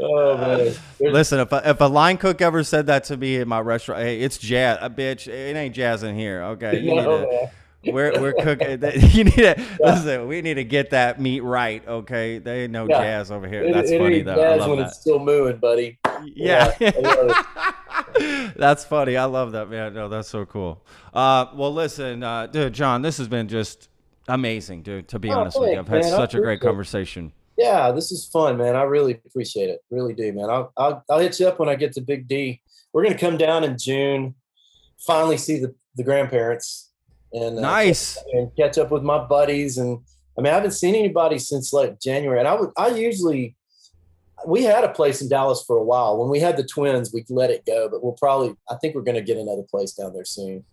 Oh 0.00 0.36
man. 0.36 0.58
There's- 0.58 0.78
Listen, 1.00 1.40
if 1.40 1.52
a, 1.52 1.70
if 1.70 1.80
a 1.80 1.84
line 1.84 2.16
cook 2.16 2.40
ever 2.40 2.64
said 2.64 2.86
that 2.86 3.04
to 3.04 3.16
me 3.16 3.36
in 3.36 3.46
my 3.48 3.60
restaurant, 3.60 4.02
hey, 4.02 4.20
it's 4.20 4.38
jazz, 4.38 4.78
uh, 4.80 4.88
bitch. 4.88 5.28
It 5.28 5.54
ain't 5.56 5.74
jazz 5.74 6.02
in 6.02 6.16
here. 6.16 6.42
Okay, 6.42 6.78
you 6.80 6.90
need 6.94 6.96
no, 6.96 7.20
to. 7.26 7.50
We're 7.84 8.20
we're 8.20 8.32
cooking. 8.42 8.82
You 9.12 9.24
need 9.24 9.34
to 9.34 9.62
listen. 9.80 10.26
We 10.28 10.40
need 10.42 10.54
to 10.54 10.64
get 10.64 10.90
that 10.90 11.20
meat 11.20 11.40
right. 11.40 11.86
Okay, 11.86 12.38
they 12.38 12.64
ain't 12.64 12.72
no 12.72 12.86
Yeah. 12.88 12.98
jazz 13.02 13.30
over 13.30 13.48
here. 13.48 13.62
It, 13.64 13.72
That's 13.74 13.90
it 13.90 13.98
funny 13.98 14.22
though. 14.22 14.32
I 14.34 14.36
jazz 14.36 14.60
love 14.60 14.68
when 14.70 14.78
that. 14.80 14.88
it's 14.88 15.00
still 15.00 15.18
mooing, 15.18 15.56
buddy. 15.58 15.98
Yeah. 16.24 16.72
Yeah, 16.80 18.52
that's 18.56 18.84
funny. 18.84 19.16
I 19.16 19.24
love 19.24 19.52
that, 19.52 19.68
man. 19.70 19.94
No, 19.94 20.08
that's 20.08 20.28
so 20.28 20.44
cool. 20.46 20.84
Uh, 21.12 21.46
well, 21.54 21.72
listen, 21.72 22.22
uh, 22.22 22.46
dude, 22.46 22.72
Jon, 22.72 23.02
this 23.02 23.18
has 23.18 23.28
been 23.28 23.48
just 23.48 23.88
amazing, 24.28 24.82
dude. 24.82 25.08
To 25.08 25.18
be 25.18 25.30
Oh, 25.30 25.40
honest 25.40 25.58
with 25.60 25.70
you, 25.72 25.78
I've 25.78 25.88
had 25.88 26.02
man. 26.02 26.10
Such 26.10 26.34
a 26.34 26.40
great 26.40 26.60
conversation. 26.60 27.32
Yeah, 27.58 27.90
this 27.92 28.12
is 28.12 28.26
fun, 28.26 28.56
man. 28.56 28.76
I 28.76 28.82
really 28.82 29.20
appreciate 29.26 29.68
it. 29.68 29.80
Really 29.90 30.14
do, 30.14 30.32
man. 30.32 30.48
I'll, 30.48 30.72
I'll 30.76 31.04
I'll 31.10 31.18
hit 31.18 31.38
you 31.38 31.48
up 31.48 31.58
when 31.58 31.68
I 31.68 31.74
get 31.74 31.92
to 31.94 32.00
Big 32.00 32.26
D. 32.28 32.60
We're 32.92 33.02
gonna 33.04 33.18
come 33.18 33.36
down 33.36 33.64
in 33.64 33.76
June, 33.78 34.34
finally 35.06 35.36
see 35.36 35.58
the, 35.58 35.74
the 35.96 36.02
grandparents 36.04 36.90
and 37.32 37.58
uh, 37.58 37.62
Nice. 37.62 38.18
and 38.32 38.50
catch 38.56 38.78
up 38.78 38.90
with 38.90 39.02
my 39.02 39.18
buddies. 39.24 39.78
And 39.78 39.98
I 40.38 40.42
mean, 40.42 40.52
I 40.52 40.54
haven't 40.54 40.72
seen 40.72 40.94
anybody 40.94 41.38
since 41.38 41.72
like 41.72 42.00
January. 42.00 42.38
And 42.38 42.48
I 42.48 42.54
would 42.54 42.70
I 42.76 42.88
usually 42.88 43.56
we 44.46 44.64
had 44.64 44.82
a 44.84 44.88
place 44.88 45.22
in 45.22 45.28
Dallas 45.28 45.62
for 45.66 45.76
a 45.76 45.84
while. 45.84 46.18
When 46.18 46.28
we 46.28 46.40
had 46.40 46.56
the 46.56 46.64
twins, 46.64 47.12
we 47.12 47.24
let 47.28 47.50
it 47.50 47.64
go, 47.64 47.88
but 47.88 48.02
we'll 48.02 48.12
probably 48.14 48.54
I 48.70 48.76
think 48.76 48.94
we're 48.94 49.02
gonna 49.02 49.22
get 49.22 49.36
another 49.36 49.62
place 49.62 49.92
down 49.92 50.12
there 50.14 50.24
soon. 50.24 50.64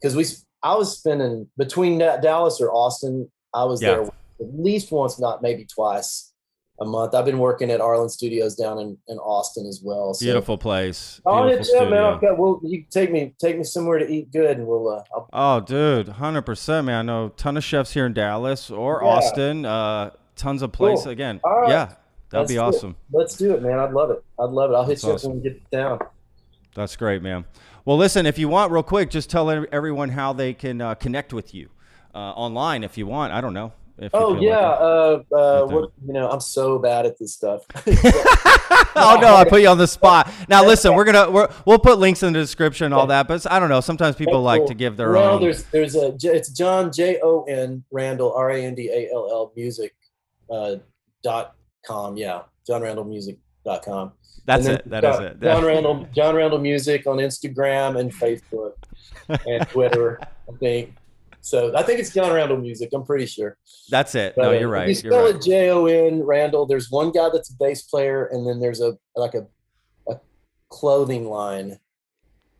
Because 0.00 0.14
we 0.16 0.24
I 0.62 0.74
was 0.74 0.96
spending 0.98 1.48
between 1.56 1.98
Dallas 1.98 2.60
or 2.60 2.72
Austin, 2.72 3.30
I 3.54 3.64
was 3.64 3.82
Yeah. 3.82 3.94
there 3.96 4.02
at 4.04 4.58
least 4.58 4.92
once, 4.92 5.18
not 5.18 5.42
maybe 5.42 5.64
twice 5.64 6.32
a 6.80 6.84
month. 6.84 7.14
I've 7.14 7.24
been 7.24 7.38
working 7.38 7.70
at 7.70 7.80
Arlyn 7.80 8.10
Studios 8.10 8.54
down 8.54 8.78
in, 8.78 8.98
in 9.08 9.18
Austin 9.18 9.66
as 9.66 9.80
well. 9.82 10.12
So. 10.14 10.24
Beautiful 10.24 10.58
place. 10.58 11.20
Oh, 11.24 11.46
Beautiful 11.46 11.74
yeah, 11.74 11.80
man. 11.80 11.88
studio. 11.88 12.14
I've 12.14 12.20
got, 12.20 12.38
well, 12.38 12.60
you 12.62 12.84
take 12.90 13.10
me 13.10 13.34
take 13.38 13.56
me 13.58 13.64
somewhere 13.64 13.98
to 13.98 14.08
eat 14.10 14.30
good, 14.32 14.58
and 14.58 14.66
we'll. 14.66 14.88
Uh, 14.88 15.02
I'll, 15.14 15.28
Oh, 15.32 15.60
dude, 15.60 16.08
hundred 16.08 16.42
percent, 16.42 16.86
man. 16.86 16.98
I 16.98 17.02
know 17.02 17.26
a 17.26 17.30
ton 17.30 17.56
of 17.56 17.64
chefs 17.64 17.92
here 17.92 18.06
in 18.06 18.12
Dallas 18.12 18.70
or 18.70 19.00
Yeah. 19.02 19.08
Austin. 19.08 19.64
Uh, 19.64 20.10
tons 20.36 20.62
of 20.62 20.72
places. 20.72 21.04
Cool. 21.04 21.12
Again, 21.12 21.40
right. 21.44 21.68
yeah, 21.70 21.84
that'd 21.86 21.98
Let's 22.32 22.48
be 22.50 22.54
do 22.56 22.60
it. 22.60 22.64
awesome. 22.64 22.96
let's 23.10 23.36
do 23.36 23.54
it, 23.54 23.62
man. 23.62 23.78
I'd 23.78 23.92
love 23.92 24.10
it. 24.10 24.22
I'd 24.38 24.50
love 24.50 24.70
it. 24.70 24.74
I'll 24.74 24.84
hit 24.84 25.02
you 25.02 25.12
awesome. 25.12 25.30
up 25.30 25.34
when 25.36 25.42
we 25.44 25.50
get 25.50 25.70
down. 25.70 25.98
That's 26.74 26.94
great, 26.96 27.22
man. 27.22 27.46
Well, 27.86 27.96
listen, 27.96 28.26
if 28.26 28.38
you 28.38 28.48
want, 28.48 28.70
real 28.72 28.82
quick, 28.82 29.08
just 29.10 29.30
tell 29.30 29.48
everyone 29.50 30.10
how 30.10 30.32
they 30.34 30.52
can 30.52 30.80
uh, 30.82 30.94
connect 30.96 31.32
with 31.32 31.54
you 31.54 31.70
uh, 32.14 32.18
online 32.18 32.84
if 32.84 32.98
you 32.98 33.06
want. 33.06 33.32
I 33.32 33.40
don't 33.40 33.54
know. 33.54 33.72
If 33.98 34.14
Oh 34.14 34.38
yeah, 34.38 34.68
like 34.68 35.26
uh, 35.32 35.36
uh, 35.36 35.66
what 35.66 35.90
you 36.06 36.12
know, 36.12 36.28
I'm 36.28 36.40
so 36.40 36.78
bad 36.78 37.06
at 37.06 37.18
this 37.18 37.32
stuff. 37.32 37.64
oh 38.96 39.18
no, 39.20 39.34
I 39.34 39.44
put 39.48 39.62
you 39.62 39.68
on 39.68 39.78
the 39.78 39.86
spot. 39.86 40.30
Now 40.48 40.64
listen, 40.66 40.94
we're 40.94 41.04
gonna 41.04 41.30
we're, 41.30 41.48
we'll 41.64 41.78
put 41.78 41.98
links 41.98 42.22
in 42.22 42.34
the 42.34 42.38
description 42.38 42.86
and 42.86 42.94
all 42.94 43.06
that, 43.06 43.26
but 43.26 43.50
I 43.50 43.58
don't 43.58 43.70
know. 43.70 43.80
Sometimes 43.80 44.14
people 44.16 44.42
like 44.42 44.66
to 44.66 44.74
give 44.74 44.98
their 44.98 45.12
well, 45.12 45.34
own. 45.34 45.40
there's 45.40 45.64
there's 45.64 45.96
a 45.96 46.14
it's 46.22 46.50
Jon 46.50 46.92
J 46.92 47.20
O 47.22 47.44
N 47.44 47.84
Randall 47.90 48.34
R 48.34 48.50
A 48.50 48.64
N 48.64 48.74
D 48.74 48.90
A 48.90 49.10
L 49.14 49.28
L 49.30 49.52
music 49.56 49.94
uh, 50.50 50.76
dot 51.22 51.54
com. 51.86 52.18
Yeah, 52.18 52.42
Jon 52.66 52.82
Randall 52.82 53.04
music 53.04 53.38
dot 53.64 53.82
com. 53.82 54.12
That's 54.44 54.66
it. 54.66 54.88
That 54.90 55.04
is 55.04 55.18
it. 55.20 55.40
Jon 55.40 55.64
Randall 55.64 56.06
Jon 56.14 56.34
Randall 56.34 56.58
music 56.58 57.06
on 57.06 57.16
Instagram 57.16 57.98
and 57.98 58.12
Facebook 58.12 58.74
and 59.28 59.66
Twitter. 59.70 60.20
I 60.20 60.52
think 60.58 60.94
so. 61.46 61.76
I 61.76 61.82
think 61.82 62.00
it's 62.00 62.12
Jon 62.12 62.32
Randall 62.32 62.56
music. 62.56 62.90
I'm 62.92 63.04
pretty 63.04 63.26
sure. 63.26 63.56
That's 63.88 64.14
it. 64.14 64.34
But, 64.36 64.42
No, 64.42 64.50
you're 64.52 64.68
right. 64.68 64.88
You 64.88 64.94
You're 64.94 65.12
spell 65.12 65.24
right. 65.26 65.36
it 65.36 65.42
J 65.42 65.70
O 65.70 65.86
N 65.86 66.22
Randall. 66.24 66.66
There's 66.66 66.90
one 66.90 67.12
guy 67.12 67.28
that's 67.32 67.50
a 67.50 67.56
bass 67.56 67.82
player, 67.82 68.26
and 68.26 68.46
then 68.46 68.58
there's 68.60 68.80
a 68.80 68.98
like 69.14 69.34
a 69.34 69.46
a 70.08 70.18
clothing 70.68 71.28
line 71.28 71.78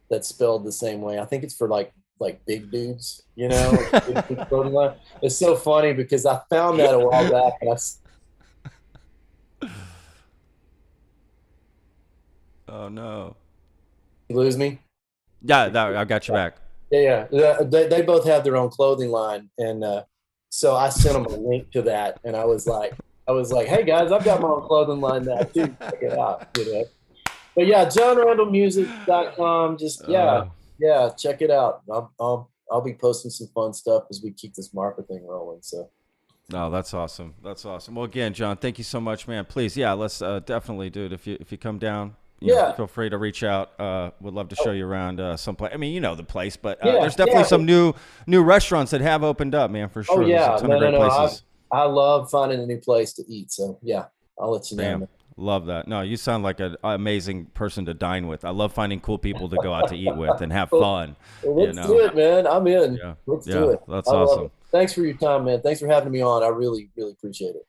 that's 0.09 0.28
spelled 0.28 0.64
the 0.64 0.72
same 0.72 1.01
way. 1.01 1.18
I 1.18 1.24
think 1.24 1.43
it's 1.43 1.57
for 1.57 1.68
like 1.68 1.93
like 2.20 2.41
big 2.47 2.70
dudes, 2.70 3.22
you 3.34 3.49
know. 3.49 3.76
big 4.07 4.28
dude 4.28 4.49
clothing 4.49 4.72
line. 4.72 4.95
It's 5.20 5.37
so 5.37 5.57
funny 5.57 5.93
because 5.93 6.24
I 6.24 6.41
found 6.49 6.78
that 6.78 6.95
a 6.95 6.99
while 6.99 7.30
back, 7.30 7.55
and 7.61 7.70
I 7.70 7.76
Oh 12.68 12.89
no. 12.89 13.37
you 14.28 14.37
lose 14.37 14.57
me. 14.57 14.80
Yeah, 15.43 15.68
that, 15.68 15.97
I 15.97 16.05
got 16.05 16.26
you 16.28 16.34
back. 16.34 16.57
Yeah, 16.91 17.26
yeah. 17.30 17.59
They, 17.62 17.89
they 17.89 18.03
both 18.03 18.24
have 18.26 18.45
their 18.45 18.57
own 18.57 18.70
clothing 18.70 19.11
line, 19.11 19.51
and 19.59 19.82
uh, 19.82 20.05
so 20.51 20.76
I 20.76 20.89
sent 20.91 21.14
them 21.14 21.24
a 21.26 21.37
link 21.37 21.70
to 21.72 21.82
that, 21.82 22.20
and 22.24 22.37
I 22.37 22.45
was 22.45 22.66
like, 22.66 22.95
I 23.28 23.32
was 23.32 23.51
like, 23.53 23.66
hey 23.66 23.84
guys, 23.84 24.12
I've 24.12 24.24
got 24.24 24.41
my 24.41 24.49
own 24.49 24.62
clothing 24.62 25.01
line 25.01 25.24
now 25.24 25.43
too. 25.43 25.66
Check 25.80 26.03
it 26.03 26.16
out, 26.16 26.49
you 26.57 26.72
know. 26.72 26.84
But 27.57 27.66
yeah, 27.66 27.87
JonRandallMusic.com. 27.87 29.78
Just 29.78 30.07
yeah, 30.09 30.18
Uh, 30.24 30.49
yeah, 30.78 31.11
check 31.18 31.43
it 31.43 31.51
out. 31.51 31.82
I'll, 31.91 32.12
I'll 32.20 32.51
I'll 32.70 32.80
be 32.82 32.95
posting 32.95 33.30
some 33.30 33.49
fun 33.55 33.72
stuff 33.72 34.05
as 34.11 34.20
we 34.22 34.32
keep 34.32 34.55
this 34.55 34.74
Marfa 34.74 35.03
thing 35.03 35.26
rolling. 35.26 35.61
So 35.62 35.89
No, 36.51 36.70
that's 36.70 36.93
awesome. 36.95 37.34
That's 37.43 37.64
awesome. 37.64 37.95
Well, 37.95 38.05
again, 38.05 38.32
Jon, 38.34 38.57
thank 38.57 38.78
you 38.78 38.84
so 38.84 39.01
much, 39.01 39.26
man. 39.28 39.45
Please, 39.45 39.76
yeah, 39.76 39.93
let's 39.93 40.20
uh, 40.22 40.41
definitely, 40.41 40.91
dude. 40.91 41.12
If 41.12 41.26
you 41.26 41.37
if 41.41 41.51
you 41.53 41.59
come 41.59 41.78
down, 41.78 42.16
you 42.41 42.49
know, 42.55 42.55
Yeah. 42.55 42.72
feel 42.72 42.87
free 42.87 43.09
to 43.11 43.18
reach 43.18 43.43
out. 43.43 43.78
Uh, 43.80 44.11
would 44.20 44.34
love 44.34 44.49
to 44.51 44.57
show 44.57 44.70
you 44.72 44.87
around 44.87 45.20
uh, 45.20 45.37
someplace. 45.37 45.72
I 45.74 45.76
mean, 45.76 45.93
you 45.95 46.01
know 46.01 46.14
the 46.14 46.22
place, 46.24 46.57
but 46.57 46.84
uh, 46.84 46.89
Yeah, 46.91 47.01
there's 47.01 47.16
definitely 47.16 47.43
yeah. 47.43 47.47
some 47.47 47.64
new 47.66 47.93
new 48.26 48.43
restaurants 48.43 48.91
that 48.93 49.01
have 49.01 49.22
opened 49.24 49.55
up, 49.55 49.70
man, 49.70 49.89
for 49.89 50.03
sure. 50.03 50.16
oh 50.22 50.26
There's 50.26 50.30
a 50.30 50.62
yeah, 50.62 50.66
no 50.68 50.78
no 50.78 50.91
no. 50.91 51.01
I. 51.03 51.30
I 51.72 51.82
love 51.82 52.30
finding 52.30 52.61
a 52.61 52.66
new 52.66 52.78
place 52.78 53.12
to 53.14 53.24
eat. 53.28 53.51
So 53.51 53.78
yeah, 53.82 54.05
I'll 54.39 54.53
let 54.53 54.70
you 54.70 54.76
know. 54.76 54.99
Man. 54.99 55.09
Love 55.39 55.66
that. 55.66 55.87
No, 55.87 56.01
you 56.01 56.16
sound 56.16 56.45
like 56.45 56.61
an 56.61 56.76
amazing 56.82 57.45
person 57.47 57.84
to 57.87 57.93
dine 57.93 58.26
with. 58.26 58.43
I 58.45 58.51
love 58.51 58.72
finding 58.72 59.01
cool 59.01 59.18
people 59.18 59.51
to 59.51 59.57
go 59.62 59.74
out 59.74 59.89
to 59.89 59.95
eat 59.97 60.16
with 60.16 60.41
and 60.41 60.51
have 60.53 60.70
fun. 60.70 61.14
Well, 61.43 61.66
let's 61.66 61.76
know. 61.76 61.87
do 61.89 61.99
it, 62.07 62.16
man. 62.16 62.47
I'm 62.47 62.66
in. 62.68 62.95
Yeah. 62.95 63.14
Let's 63.26 63.47
Yeah, 63.47 63.55
do 63.55 63.70
it. 63.70 63.80
that's 63.87 64.09
I 64.09 64.14
awesome. 64.14 64.45
it. 64.47 64.53
Thanks 64.70 64.95
for 64.95 65.03
your 65.03 65.16
time, 65.16 65.45
man. 65.45 65.61
Thanks 65.61 65.80
for 65.80 65.89
having 65.89 66.11
me 66.11 66.22
on. 66.22 66.43
I 66.43 66.49
really, 66.49 66.89
really 66.97 67.12
appreciate 67.12 67.55
it. 67.55 67.66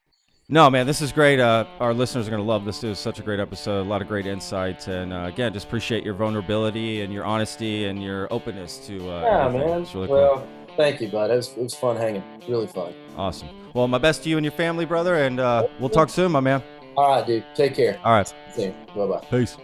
No, 0.50 0.70
man, 0.70 0.88
this 0.88 1.02
is 1.02 1.12
great. 1.12 1.41
Uh, 1.41 1.66
our 1.82 1.93
listeners 1.93 2.26
are 2.26 2.32
going 2.32 2.41
to 2.41 2.48
love 2.48 2.64
this. 2.64 2.82
It 2.82 2.88
was 2.88 3.00
such 3.00 3.20
a 3.20 3.22
great 3.22 3.41
episode. 3.41 3.82
A 3.82 3.89
lot 3.89 4.02
of 4.02 4.08
great 4.08 4.26
insight. 4.26 4.88
And 4.88 5.12
uh, 5.12 5.24
again, 5.26 5.52
just 5.52 5.68
appreciate 5.68 6.06
your 6.06 6.14
vulnerability 6.14 7.02
and 7.02 7.12
your 7.12 7.26
honesty 7.26 7.84
and 7.84 8.02
your 8.02 8.32
openness 8.32 8.78
to 8.88 8.95
uh, 9.12 9.22
Yeah, 9.24 9.45
everything. 9.48 9.70
man. 9.70 9.82
It's 9.82 9.93
really 9.93 10.08
cool. 10.08 10.16
well, 10.16 10.48
thank 10.78 11.02
you, 11.02 11.10
bud. 11.10 11.32
It 11.32 11.36
was, 11.36 11.50
it 11.50 11.58
was 11.64 11.76
fun 11.76 11.98
hanging. 11.98 12.24
Really 12.48 12.68
fun. 12.68 12.93
Awesome. 13.18 13.50
Well, 13.74 13.89
my 13.89 13.98
best 13.98 14.24
to 14.24 14.30
you 14.30 14.38
and 14.38 14.45
your 14.45 14.54
family, 14.54 14.86
brother. 14.86 15.16
And 15.16 15.41
uh, 15.41 15.68
we'll 15.82 15.89
talk 15.89 16.08
soon, 16.10 16.32
my 16.32 16.39
man. 16.39 16.64
All 16.95 17.10
right, 17.18 17.28
dude. 17.28 17.43
Take 17.54 17.76
care. 17.76 18.00
All 18.06 18.14
right. 18.14 18.34
See 18.56 18.68
you. 18.68 18.76
Bye 18.95 19.06
bye. 19.06 19.28
Peace. 19.30 19.58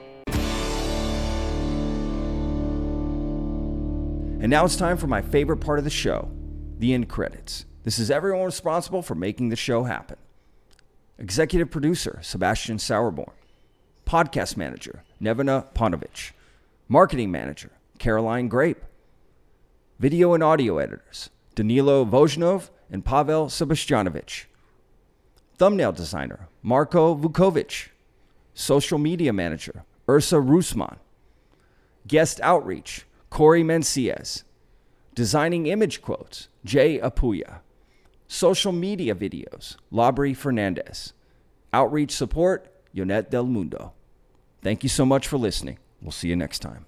And 4.42 4.50
now 4.50 4.66
it's 4.66 4.76
time 4.76 4.98
for 4.98 5.08
my 5.08 5.22
favorite 5.22 5.58
part 5.62 5.80
of 5.80 5.86
the 5.86 5.90
show 5.90 6.30
the 6.78 6.94
end 6.94 7.08
credits. 7.08 7.66
This 7.84 8.00
is 8.00 8.12
everyone 8.12 8.44
responsible 8.44 9.02
for 9.02 9.16
making 9.16 9.48
the 9.48 9.56
show 9.56 9.86
happen. 9.86 10.18
Executive 11.24 11.72
producer 11.72 12.20
Sebastian 12.22 12.76
Sauerborn, 12.76 13.32
podcast 14.06 14.58
manager 14.58 15.06
Nevena 15.22 15.74
Ponovich, 15.74 16.34
marketing 16.90 17.32
manager 17.32 17.72
Caroline 17.98 18.50
Grape, 18.50 18.84
video 19.98 20.34
and 20.34 20.44
audio 20.44 20.80
editors 20.80 21.30
Danilo 21.56 22.04
Vojnov 22.04 22.72
and 22.92 23.06
Pavel 23.06 23.46
Sebastianovich, 23.46 24.48
thumbnail 25.58 25.94
designer 25.94 26.50
Marko 26.62 27.16
Vukovic, 27.16 27.88
social 28.54 28.98
media 28.98 29.32
manager 29.32 29.86
Ursa 30.10 30.36
Rusman, 30.36 30.98
guest 32.06 32.42
outreach 32.42 33.06
Corey 33.30 33.64
Menciez, 33.64 34.44
designing 35.16 35.68
image 35.68 36.02
quotes 36.02 36.50
Jay 36.66 37.00
Apuya, 37.00 37.60
social 38.34 38.72
media 38.72 39.14
videos 39.14 39.78
Labri 39.92 40.36
Fernandez, 40.36 41.14
outreach 41.72 42.12
support 42.12 42.68
Yonet 42.96 43.30
Del 43.30 43.46
Mundo. 43.46 43.94
Thank 44.64 44.82
you 44.82 44.90
so 44.90 45.06
much 45.06 45.28
for 45.28 45.38
listening. 45.38 45.78
We'll 46.02 46.12
see 46.12 46.30
you 46.30 46.36
next 46.36 46.60
time. 46.60 46.88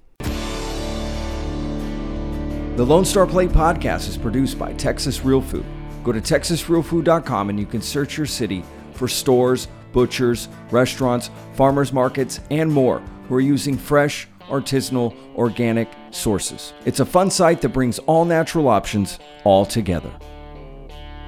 The 2.78 2.84
Lone 2.84 3.06
Star 3.06 3.28
Plate 3.28 3.52
podcast 3.52 4.10
is 4.10 4.18
produced 4.18 4.58
by 4.58 4.74
Texas 4.74 5.24
Real 5.24 5.40
Food. 5.40 5.66
Go 6.04 6.12
to 6.12 6.20
texasrealfood.com 6.20 7.50
and 7.50 7.60
you 7.60 7.66
can 7.68 7.82
search 7.82 8.18
your 8.18 8.26
city 8.26 8.64
for 8.94 9.08
stores, 9.08 9.68
butchers, 9.94 10.50
restaurants, 10.72 11.30
farmers 11.54 11.94
markets, 11.94 12.40
and 12.50 12.72
more 12.72 13.00
who 13.28 13.36
are 13.36 13.42
using 13.42 13.78
fresh, 13.78 14.28
artisanal, 14.50 15.16
organic 15.36 15.90
sources. 16.10 16.74
It's 16.86 17.00
a 17.00 17.06
fun 17.06 17.30
site 17.30 17.62
that 17.62 17.70
brings 17.70 18.00
all 18.00 18.26
natural 18.26 18.68
options 18.68 19.20
all 19.44 19.66
together. 19.66 20.12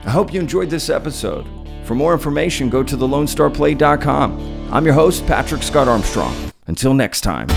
I 0.08 0.12
hope 0.12 0.34
you 0.34 0.40
enjoyed 0.40 0.70
this 0.70 0.90
episode. 0.90 1.46
For 1.84 1.94
more 1.94 2.14
information, 2.14 2.70
go 2.70 2.82
to 2.82 2.96
thelonestarplate.com. 2.96 4.70
I'm 4.72 4.86
your 4.86 4.94
host, 4.94 5.26
Patrick 5.28 5.62
Scott 5.62 5.90
Armstrong. 5.90 6.34
Until 6.68 6.94
next 6.94 7.22
time. 7.22 7.48